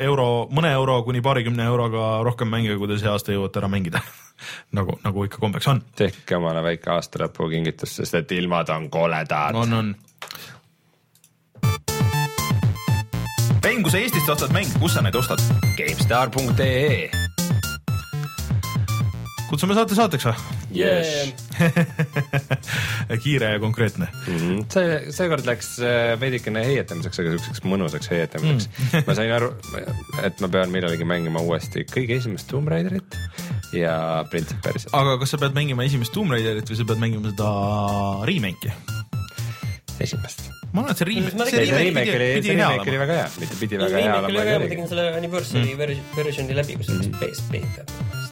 euro, 0.06 0.28
mõne 0.55 0.72
euro 0.74 1.01
kuni 1.06 1.22
paarikümne 1.24 1.66
euroga 1.70 2.09
rohkem 2.26 2.51
mänge, 2.51 2.76
kui 2.81 2.90
te 2.90 2.98
see 3.01 3.10
aasta 3.10 3.35
jõuate 3.35 3.62
ära 3.62 3.70
mängida. 3.72 4.02
nagu, 4.78 4.98
nagu 5.05 5.28
ikka 5.28 5.43
kombeks 5.43 5.70
on. 5.72 5.82
tehke 5.97 6.39
omale 6.40 6.64
väike 6.64 6.94
aastalõpu 6.97 7.48
kingitus, 7.52 7.97
sest 8.01 8.18
et 8.20 8.35
ilmad 8.36 8.72
on 8.74 8.90
koledad. 8.93 9.60
on, 9.60 9.78
on. 9.81 9.94
Rein, 13.64 13.81
kui 13.81 13.94
sa 13.94 14.01
Eestist 14.02 14.28
ostad 14.28 14.52
mänge, 14.52 14.74
kus 14.82 14.98
sa 14.98 15.05
neid 15.05 15.16
ostad? 15.16 15.40
GameStar.ee 15.78 17.23
kutsume 19.55 19.76
saate 19.78 19.97
saateks 19.97 20.26
või? 20.26 20.35
Yeah. 20.74 21.31
kiire 23.24 23.52
ja 23.55 23.60
konkreetne. 23.62 24.09
Mhm. 24.26 24.64
see, 24.74 24.97
seekord 25.14 25.47
läks 25.47 25.76
äh, 25.85 26.14
veidikene 26.20 26.64
heietamiseks, 26.66 27.22
aga 27.22 27.35
siukseks 27.36 27.64
mõnusaks 27.68 28.10
heietamiseks 28.10 28.68
mm.. 28.70 29.06
ma 29.06 29.16
sain 29.18 29.35
aru, 29.36 29.52
et 30.26 30.43
ma 30.43 30.51
pean 30.51 30.74
millalgi 30.74 31.06
mängima 31.09 31.43
uuesti 31.44 31.86
kõige 31.90 32.18
esimest 32.18 32.51
Tomb 32.51 32.70
Raiderit 32.72 33.18
ja 33.76 34.24
Prince 34.31 34.56
of 34.56 34.64
Persiat. 34.66 34.93
aga 34.97 35.16
kas 35.22 35.36
sa 35.36 35.40
pead 35.43 35.56
mängima 35.56 35.86
esimest 35.86 36.14
Tomb 36.16 36.35
Raiderit 36.35 36.70
või 36.70 36.81
sa 36.81 36.89
pead 36.90 37.02
mängima 37.06 37.31
seda 37.31 37.55
remake'i? 38.31 38.74
esimest. 40.02 40.48
ma 40.72 40.82
arvan, 40.82 40.90
et 40.90 40.98
see 40.98 41.09
remake, 41.12 41.39
Ma 41.39 41.47
see 41.47 41.64
remake 41.70 42.10
pidi, 42.10 42.18
see 42.18 42.43
pidi 42.43 42.59
hea 42.59 42.68
remake 42.72 42.90
oli 42.90 42.97
olema. 42.97 43.06
väga 43.06 43.20
hea, 43.20 43.31
mitte 43.44 43.60
pidi 43.60 43.81
väga 43.85 44.02
hea 44.02 44.10
hea, 44.10 44.20
ma 44.20 44.35
olema. 44.35 44.68
tegin 44.74 44.90
selle 44.90 45.09
anniversary 45.14 45.74
mm. 45.78 46.05
versiooni 46.18 46.60
läbi, 46.62 46.78
kus 46.82 46.94
oli 46.97 47.16
PSP 47.22 47.62
peal. 47.78 48.23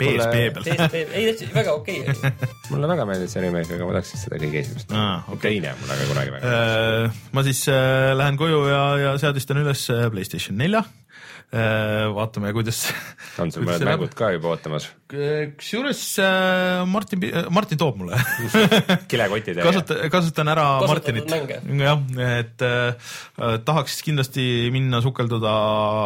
PSP 0.00 0.44
peal. 0.56 0.68
Ei 1.12 1.26
täitsa 1.28 1.50
väga 1.54 1.74
okei 1.78 2.00
oli. 2.04 2.32
mulle 2.72 2.90
väga 2.94 3.06
meeldis 3.08 3.34
see 3.36 3.44
remake, 3.44 3.76
aga 3.76 3.88
ma 3.88 3.96
tahaks 3.98 4.14
seda 4.24 4.40
kõige 4.42 4.62
esimest 4.62 4.94
Aa, 4.96 5.18
okei. 5.34 5.58
teine 5.58 5.74
mulle 5.80 5.98
ka 6.00 6.08
kunagi 6.12 6.34
väga 6.36 6.46
meeldis. 6.46 7.12
Äh, 7.12 7.20
ma 7.36 7.44
siis 7.46 7.62
äh, 7.72 8.10
lähen 8.16 8.40
koju 8.40 8.64
ja, 8.70 8.82
ja 9.04 9.14
seadistan 9.22 9.62
üles 9.62 9.84
äh, 9.94 10.06
Playstation 10.12 10.58
nelja. 10.60 10.84
vaatame, 11.50 12.52
kuidas. 12.54 12.84
on 13.42 13.50
sul 13.50 13.66
mõned 13.66 13.86
mängud 13.88 14.14
ka 14.18 14.30
juba 14.36 14.54
ootamas? 14.54 14.90
kusjuures 15.10 16.00
äh, 16.22 16.84
Martin, 16.86 17.22
Martin 17.50 17.80
toob 17.80 17.98
mulle 17.98 18.18
kilekotid 19.10 19.58
ja 19.58 19.66
kasutan, 19.66 20.02
kasutan 20.12 20.50
ära 20.52 20.66
Kasutatud 20.84 21.26
Martinit 21.32 21.82
jah, 21.82 22.04
et 22.38 22.64
äh, 22.66 23.10
tahaks 23.66 23.98
kindlasti 24.06 24.44
minna 24.74 25.02
sukelduda 25.02 25.54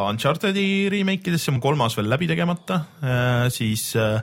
Uncharted'i 0.08 0.88
remake 0.94 1.32
idesse, 1.32 1.52
mul 1.52 1.64
kolmas 1.64 1.98
veel 1.98 2.08
läbi 2.12 2.30
tegemata 2.30 2.84
äh,, 3.04 3.48
siis 3.52 3.90
äh, 4.00 4.22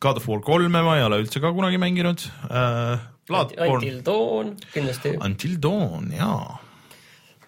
God 0.00 0.22
of 0.22 0.28
War 0.28 0.40
kolme 0.44 0.84
ma 0.84 0.98
ei 0.98 1.04
ole 1.04 1.20
üldse 1.24 1.42
ka 1.44 1.52
kunagi 1.54 1.80
mänginud 1.80 2.24
äh,. 2.50 3.10
Bloodborne, 3.24 3.80
Until 3.80 4.00
Dawn, 4.04 4.50
kindlasti. 4.74 5.14
Until 5.24 5.54
Dawn, 5.56 6.10
jaa 6.12 6.58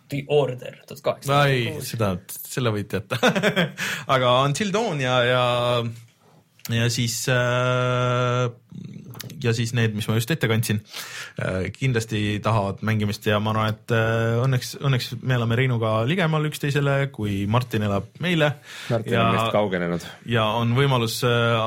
The 0.09 0.25
Order 0.29 0.81
tuhat 0.87 1.03
kaheksa. 1.03 1.41
ei, 1.51 1.71
seda, 1.87 2.15
selle 2.31 2.73
võite 2.75 3.01
jätta. 3.01 3.19
aga 4.15 4.35
Until 4.47 4.73
Dawn 4.75 5.03
ja, 5.03 5.17
ja, 5.27 5.45
ja 6.77 6.91
siis 6.93 7.23
äh, 7.33 8.47
ja 9.43 9.53
siis 9.57 9.73
need, 9.77 9.95
mis 9.97 10.07
ma 10.09 10.17
just 10.17 10.31
ette 10.33 10.49
kandsin 10.51 10.81
äh,, 11.41 11.69
kindlasti 11.75 12.39
tahavad 12.45 12.83
mängimist 12.87 13.27
ja 13.29 13.39
ma 13.43 13.53
arvan, 13.53 13.75
et 13.75 13.95
äh, 13.95 14.37
õnneks, 14.45 14.75
õnneks 14.81 15.11
me 15.23 15.39
oleme 15.39 15.59
Reinuga 15.59 15.97
ligemal 16.09 16.49
üksteisele, 16.51 16.99
kui 17.15 17.45
Martin 17.51 17.87
elab 17.89 18.09
meile. 18.25 18.53
Martin 18.93 19.19
on 19.21 19.35
meist 19.35 19.57
kaugenenud. 19.57 20.07
ja 20.33 20.47
on 20.61 20.77
võimalus 20.79 21.21
äh, 21.27 21.59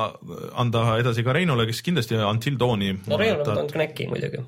anda 0.60 0.86
edasi 1.00 1.26
ka 1.26 1.36
Reinule, 1.36 1.68
kes 1.70 1.84
kindlasti 1.86 2.18
Until 2.20 2.58
Dawni. 2.60 2.94
no 3.06 3.20
Rein 3.20 3.38
on 3.38 3.44
võtnud 3.44 3.76
Knäki 3.76 4.08
muidugi. 4.10 4.44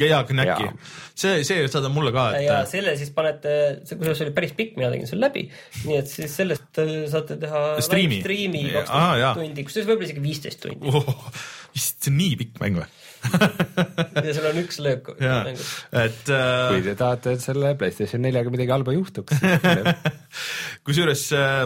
ja, 0.00 0.20
ja 0.22 0.46
Jaa., 0.50 0.72
see, 1.16 1.40
see 1.48 1.66
saadab 1.72 1.94
mulle 1.94 2.12
ka, 2.14 2.26
ja 2.42 2.60
et 2.64 2.70
selle 2.70 2.96
siis 3.00 3.12
panete, 3.16 3.54
see 3.88 3.98
kusjuures 3.98 4.22
oli 4.26 4.34
päris 4.36 4.54
pikk, 4.58 4.76
mina 4.80 4.90
tegin 4.92 5.08
selle 5.10 5.28
läbi, 5.28 5.46
nii 5.86 5.98
et 6.00 6.10
siis 6.10 6.36
sellest 6.42 6.82
äh, 6.82 6.94
saate 7.12 7.38
teha 7.40 7.64
Striimi. 7.84 8.20
striimi 8.24 8.64
Aa, 8.76 8.84
kaksteist 8.84 9.40
tundi, 9.40 9.66
kusjuures 9.68 9.90
võib-olla 9.90 10.10
isegi 10.10 10.24
viisteist 10.24 10.62
tundi 10.66 10.92
oh, 10.92 11.10
vist 11.76 12.00
see 12.04 12.12
on 12.12 12.20
nii 12.20 12.38
pikk 12.42 12.62
mäng 12.62 12.80
või? 12.82 12.88
ja 14.26 14.34
seal 14.36 14.50
on 14.50 14.60
üks 14.60 14.78
löök 14.84 15.10
mängus. 15.20 15.72
et 15.90 16.32
äh, 16.32 16.68
kui 16.74 16.84
te 16.84 16.96
tahate, 16.98 17.36
et 17.36 17.44
selle 17.44 17.72
Playstation 17.80 18.22
neljaga 18.22 18.52
midagi 18.52 18.74
halba 18.74 18.94
juhtuks. 18.94 19.40
kusjuures 20.86 21.24
äh, 21.36 21.64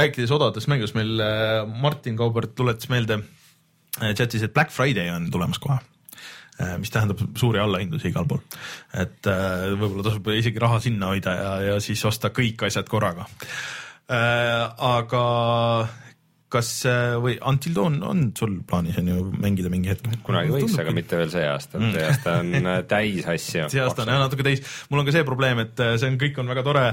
rääkides 0.00 0.32
odavatest 0.34 0.70
mängust, 0.72 0.96
meil 0.98 1.20
äh, 1.24 1.60
Martin 1.84 2.18
Kaubert 2.18 2.56
tuletas 2.58 2.90
meelde 2.92 3.20
äh, 3.20 4.12
chatis, 4.14 4.44
et 4.46 4.56
Black 4.56 4.74
Friday 4.74 5.12
on 5.14 5.30
tulemas 5.32 5.62
kohe 5.62 5.78
mis 6.78 6.92
tähendab 6.92 7.20
suuri 7.38 7.60
allahindlusi 7.62 8.10
igal 8.12 8.26
pool. 8.28 8.42
et 8.94 9.26
äh, 9.30 9.70
võib-olla 9.74 10.06
tasub 10.08 10.30
isegi 10.34 10.62
raha 10.62 10.80
sinna 10.80 11.12
hoida 11.12 11.34
ja, 11.36 11.54
ja 11.70 11.80
siis 11.80 12.04
osta 12.04 12.32
kõik 12.34 12.66
asjad 12.68 12.88
korraga 12.90 13.26
äh,. 14.10 14.68
aga 14.76 15.24
kas 16.50 16.70
äh, 16.88 17.14
või 17.22 17.36
Until 17.46 17.74
Dawn 17.76 18.00
on 18.06 18.22
sul 18.38 18.56
plaanis 18.66 18.98
on 19.00 19.10
ju 19.10 19.22
mängida 19.38 19.70
mingi 19.72 19.92
hetk? 19.92 20.08
kunagi 20.26 20.50
võiks, 20.52 20.74
aga 20.82 20.94
mitte 20.94 21.18
veel 21.20 21.30
see 21.32 21.46
aasta, 21.46 21.78
see 21.78 22.06
aasta 22.06 22.34
on 22.42 22.58
äh, 22.58 22.80
täis 22.90 23.28
asju. 23.30 23.68
see 23.70 23.82
aasta 23.84 24.04
on 24.04 24.12
jah 24.12 24.22
natuke 24.24 24.46
täis, 24.46 24.62
mul 24.90 25.02
on 25.02 25.08
ka 25.08 25.14
see 25.14 25.26
probleem, 25.28 25.62
et 25.62 25.82
äh, 25.84 25.94
see 26.00 26.10
on, 26.10 26.18
kõik 26.20 26.42
on 26.42 26.50
väga 26.50 26.66
tore. 26.66 26.84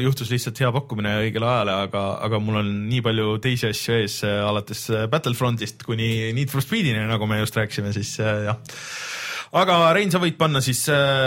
juhtus 0.00 0.32
lihtsalt 0.32 0.58
hea 0.62 0.72
pakkumine 0.74 1.14
õigel 1.26 1.44
ajal, 1.46 1.72
aga, 1.74 2.04
aga 2.24 2.40
mul 2.42 2.62
on 2.62 2.72
nii 2.88 3.04
palju 3.04 3.36
teisi 3.44 3.68
asju 3.68 3.98
ees, 4.00 4.18
alates 4.24 4.86
Battlefrontist 5.12 5.84
kuni 5.86 6.32
Need 6.32 6.52
for 6.52 6.64
Speedini, 6.64 7.04
nagu 7.08 7.28
me 7.28 7.42
just 7.42 7.56
rääkisime, 7.58 7.92
siis 7.94 8.16
jah 8.22 8.56
aga 9.52 9.78
Rein, 9.92 10.08
sa 10.08 10.20
võid 10.22 10.38
panna 10.40 10.62
siis 10.64 10.86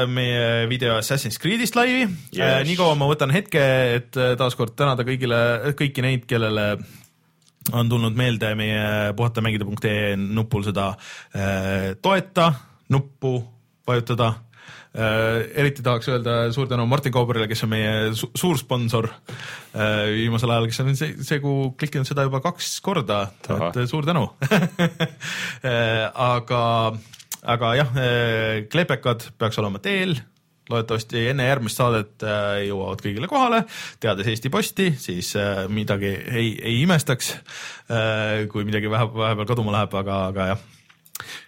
meie 0.09 0.65
video 0.71 0.97
Assassin's 0.97 1.37
Creed'ist 1.41 1.77
laivi 1.77 2.07
yes. 2.33 2.65
Niikaua 2.65 2.97
ma 2.97 3.09
võtan 3.11 3.33
hetke, 3.35 3.65
et 3.99 4.17
taaskord 4.39 4.73
tänada 4.73 5.05
kõigile, 5.05 5.75
kõiki 5.77 6.05
neid, 6.05 6.25
kellele 6.29 6.71
on 7.73 7.89
tulnud 7.89 8.15
meelde 8.17 8.53
meie 8.57 9.13
puhatamängida.ee 9.17 10.15
nupul 10.17 10.65
seda 10.65 10.91
äh, 11.35 11.93
toeta 12.01 12.51
nuppu 12.89 13.37
vajutada. 13.87 14.33
Äh,. 14.95 15.49
eriti 15.59 15.83
tahaks 15.83 16.07
öelda 16.07 16.35
suur 16.55 16.69
tänu 16.71 16.85
Martin 16.87 17.11
Kauberile, 17.11 17.49
kes 17.51 17.65
on 17.65 17.69
meie 17.73 18.13
su 18.15 18.29
suur 18.35 18.57
sponsor 18.57 19.09
äh, 19.09 20.05
viimasel 20.13 20.53
ajal, 20.55 20.69
kes 20.71 20.79
on 20.85 20.93
see, 20.95 21.17
segu 21.27 21.55
klikkinud 21.79 22.07
seda 22.07 22.23
juba 22.27 22.39
kaks 22.45 22.77
korda, 22.85 23.25
et 23.43 23.81
suur 23.91 24.07
tänu. 24.07 24.29
Aga, 26.29 26.61
aga 27.43 27.73
jah, 27.75 27.91
klepekad 28.71 29.27
peaks 29.37 29.59
olema 29.59 29.81
teel 29.83 30.15
loodetavasti 30.69 31.27
enne 31.31 31.49
järgmist 31.49 31.81
saadet 31.81 32.25
äh, 32.25 32.65
jõuavad 32.69 33.03
kõigile 33.05 33.29
kohale, 33.31 33.63
teades 34.03 34.29
Eesti 34.31 34.51
Posti, 34.53 34.91
siis 34.99 35.33
äh, 35.39 35.65
midagi 35.69 36.11
ei, 36.11 36.55
ei 36.61 36.79
imestaks, 36.83 37.35
kui 38.51 38.65
midagi 38.65 38.89
vähe, 38.89 39.05
vahepeal 39.13 39.51
kaduma 39.51 39.75
läheb, 39.75 39.93
aga, 40.01 40.21
aga 40.31 40.47
jah. 40.53 40.63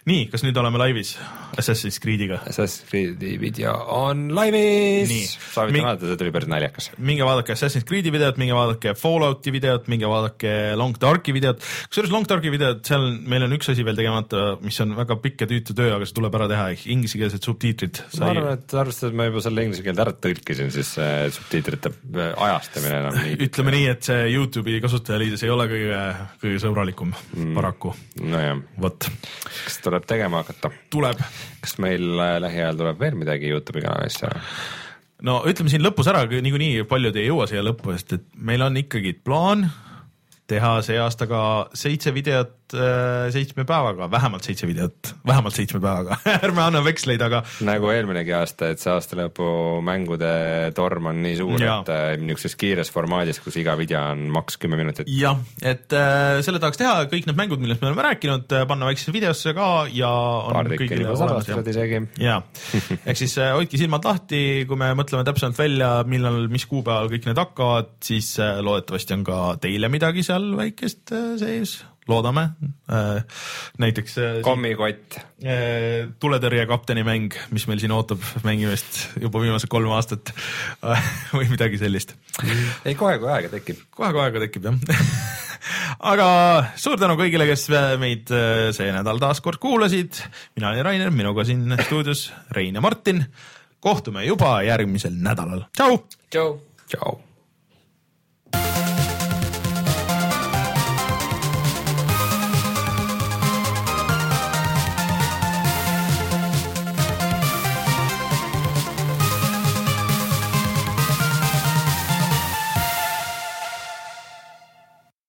nii, 0.08 0.28
kas 0.32 0.42
nüüd 0.44 0.56
oleme 0.60 0.80
laivis 0.80 1.12
Assassin's 1.58 1.98
Creed'iga? 2.00 2.40
Assassin's 2.48 2.88
Creed'i 2.88 3.34
video 3.40 3.74
on 3.92 4.28
laivis 4.36 5.34
soovitan 5.52 5.84
vaadata, 5.84 6.08
see 6.08 6.20
tuli 6.20 6.32
päris 6.32 6.50
naljakas. 6.50 6.88
minge 6.96 7.26
vaadake 7.26 7.52
Assassin's 7.52 7.84
Creed'i 7.88 8.12
videot, 8.14 8.38
minge 8.40 8.56
vaadake 8.56 8.94
Fallouti 8.98 9.52
videot, 9.52 9.88
minge 9.92 10.08
vaadake 10.08 10.54
Long 10.80 10.96
Darki 11.00 11.34
videot. 11.36 11.60
kusjuures 11.90 12.14
Long 12.14 12.28
Darki 12.28 12.52
videot, 12.54 12.80
seal 12.88 13.04
meil 13.28 13.44
on 13.44 13.56
üks 13.58 13.68
asi 13.72 13.84
veel 13.86 13.98
tegemata, 13.98 14.46
mis 14.64 14.80
on 14.84 14.94
väga 14.96 15.18
pikk 15.24 15.44
ja 15.44 15.50
tüütu 15.52 15.76
töö, 15.76 15.92
aga 15.98 16.08
see 16.08 16.16
tuleb 16.16 16.40
ära 16.40 16.48
teha, 16.50 16.70
ehk 16.74 16.86
inglisekeelsed 16.96 17.44
subtiitrid. 17.44 18.02
ma 18.22 18.32
arvan, 18.32 18.50
et 18.56 18.76
arvestades, 18.84 19.12
et 19.12 19.20
ma 19.20 19.28
juba 19.28 19.44
selle 19.44 19.66
inglise 19.68 19.84
keelde 19.84 20.04
ära 20.06 20.16
tõlkisin, 20.28 20.72
siis 20.74 20.94
see 20.96 21.28
subtiitrite 21.36 21.92
äh, 21.92 22.32
ajastamine 22.48 23.02
enam 23.04 23.20
nii. 23.20 23.36
ütleme 23.48 23.76
nii, 23.76 23.86
et 23.92 24.08
see 24.08 24.24
Youtube'i 24.32 24.80
kasutajaliides 24.84 25.44
ei 25.44 25.52
ole 25.52 25.68
kõige, 25.70 26.02
kõige 26.40 26.64
sõbralikum 26.64 27.12
mm. 27.12 27.54
paraku, 27.58 27.92
nojah, 28.24 28.64
vot 28.80 29.10
kas 29.64 29.80
tuleb 29.84 30.06
tegema 30.08 30.42
hakata? 30.42 30.70
tuleb. 30.90 31.22
kas 31.62 31.78
meil 31.82 32.10
äh, 32.18 32.36
lähiajal 32.44 32.78
tuleb 32.80 33.00
veel 33.00 33.18
midagi 33.18 33.50
Youtube'i 33.52 33.84
kanalisse? 33.86 34.30
no 35.26 35.40
ütleme 35.48 35.72
siin 35.72 35.84
lõpus 35.84 36.10
ära, 36.10 36.24
niikuinii 36.28 36.86
paljud 36.90 37.16
ei 37.18 37.28
jõua 37.30 37.48
siia 37.50 37.64
lõppu, 37.66 37.94
sest 37.96 38.18
et 38.18 38.26
meil 38.34 38.62
on 38.66 38.76
ikkagi 38.80 39.16
plaan 39.24 39.68
teha 40.48 40.78
see 40.86 40.98
aasta 41.00 41.28
ka 41.28 41.40
seitse 41.76 42.14
videot 42.16 42.57
seitsme 43.32 43.64
päevaga, 43.68 44.10
vähemalt 44.10 44.46
seitse 44.46 44.68
videot, 44.68 45.14
vähemalt 45.26 45.56
seitsme 45.56 45.80
päevaga. 45.82 46.18
Ärme 46.46 46.64
anna 46.64 46.82
veksleid, 46.84 47.22
aga 47.24 47.42
nagu 47.66 47.90
eelminegi 47.92 48.34
aasta, 48.36 48.72
et 48.72 48.82
see 48.82 48.92
aasta 48.92 49.18
lõpu 49.18 49.48
mängude 49.84 50.32
torm 50.76 51.10
on 51.12 51.22
nii 51.24 51.38
suur, 51.40 51.62
et 51.62 51.92
äh, 51.94 52.06
niisuguses 52.20 52.58
kiires 52.60 52.92
formaadis, 52.94 53.40
kus 53.44 53.58
iga 53.60 53.76
video 53.78 54.02
on 54.12 54.26
maks 54.34 54.58
kümme 54.60 54.78
minutit. 54.80 55.08
jah, 55.12 55.38
et 55.62 55.92
äh, 55.96 56.40
selle 56.46 56.60
tahaks 56.62 56.80
teha 56.80 57.08
kõik 57.10 57.28
need 57.28 57.38
mängud, 57.38 57.62
millest 57.62 57.82
me 57.82 57.90
oleme 57.90 58.06
rääkinud, 58.08 58.56
panna 58.68 58.88
väiksesse 58.88 59.14
videosse 59.14 59.54
ka 59.56 59.68
ja 59.92 60.10
paar 60.52 60.70
tükki 60.72 61.00
juba 61.02 61.16
salvestatud 61.18 61.70
isegi. 61.72 62.02
ja 62.22 62.40
ehk 63.08 63.20
siis 63.20 63.36
äh, 63.40 63.52
hoidke 63.56 63.80
silmad 63.80 64.06
lahti, 64.08 64.42
kui 64.68 64.80
me 64.80 64.90
mõtleme 64.98 65.26
täpsemalt 65.28 65.58
välja, 65.58 65.90
millal, 66.08 66.46
mis 66.52 66.66
kuupäeval 66.70 67.10
kõik 67.12 67.28
need 67.28 67.42
hakkavad, 67.42 67.94
siis 68.04 68.34
äh, 68.42 68.58
loodetavasti 68.64 69.18
on 69.18 69.24
ka 69.26 69.38
teile 69.62 69.90
midagi 69.92 70.24
seal 70.26 70.50
väikest 70.58 71.14
äh, 71.16 71.30
sees, 71.40 71.78
loodame. 72.08 72.48
näiteks 73.78 74.18
äh, 74.18 74.38
kommikott, 74.46 75.18
äh, 75.44 76.08
tuletõrjekapteni 76.20 77.04
mäng, 77.06 77.36
mis 77.54 77.66
meil 77.70 77.82
siin 77.82 77.94
ootab 77.94 78.22
mängimist 78.46 79.20
juba 79.20 79.42
viimased 79.42 79.70
kolm 79.72 79.92
aastat 79.96 80.32
või 81.36 81.50
midagi 81.52 81.80
sellist. 81.80 82.14
ei 82.84 82.96
kohe, 82.98 83.18
kui 83.20 83.30
aega 83.32 83.52
tekib. 83.52 83.84
kohe-kohe 83.94 84.32
ka 84.34 84.44
tekib 84.46 84.70
jah. 84.70 85.04
aga 86.12 86.28
suur 86.78 86.98
tänu 87.00 87.18
kõigile, 87.20 87.48
kes 87.50 87.68
meid 88.00 88.32
äh, 88.34 88.68
see 88.76 88.90
nädal 88.94 89.20
taas 89.22 89.42
kord 89.44 89.60
kuulasid. 89.62 90.22
mina 90.56 90.72
olen 90.72 90.86
Rainer, 90.86 91.14
minuga 91.14 91.46
siin 91.48 91.76
stuudios 91.84 92.28
Rein 92.56 92.80
ja 92.80 92.84
Martin. 92.84 93.24
kohtume 93.80 94.24
juba 94.26 94.58
järgmisel 94.66 95.14
nädalal, 95.14 95.66
tšau. 95.76 96.04
tšau. 96.30 96.52
tšau. 96.88 97.27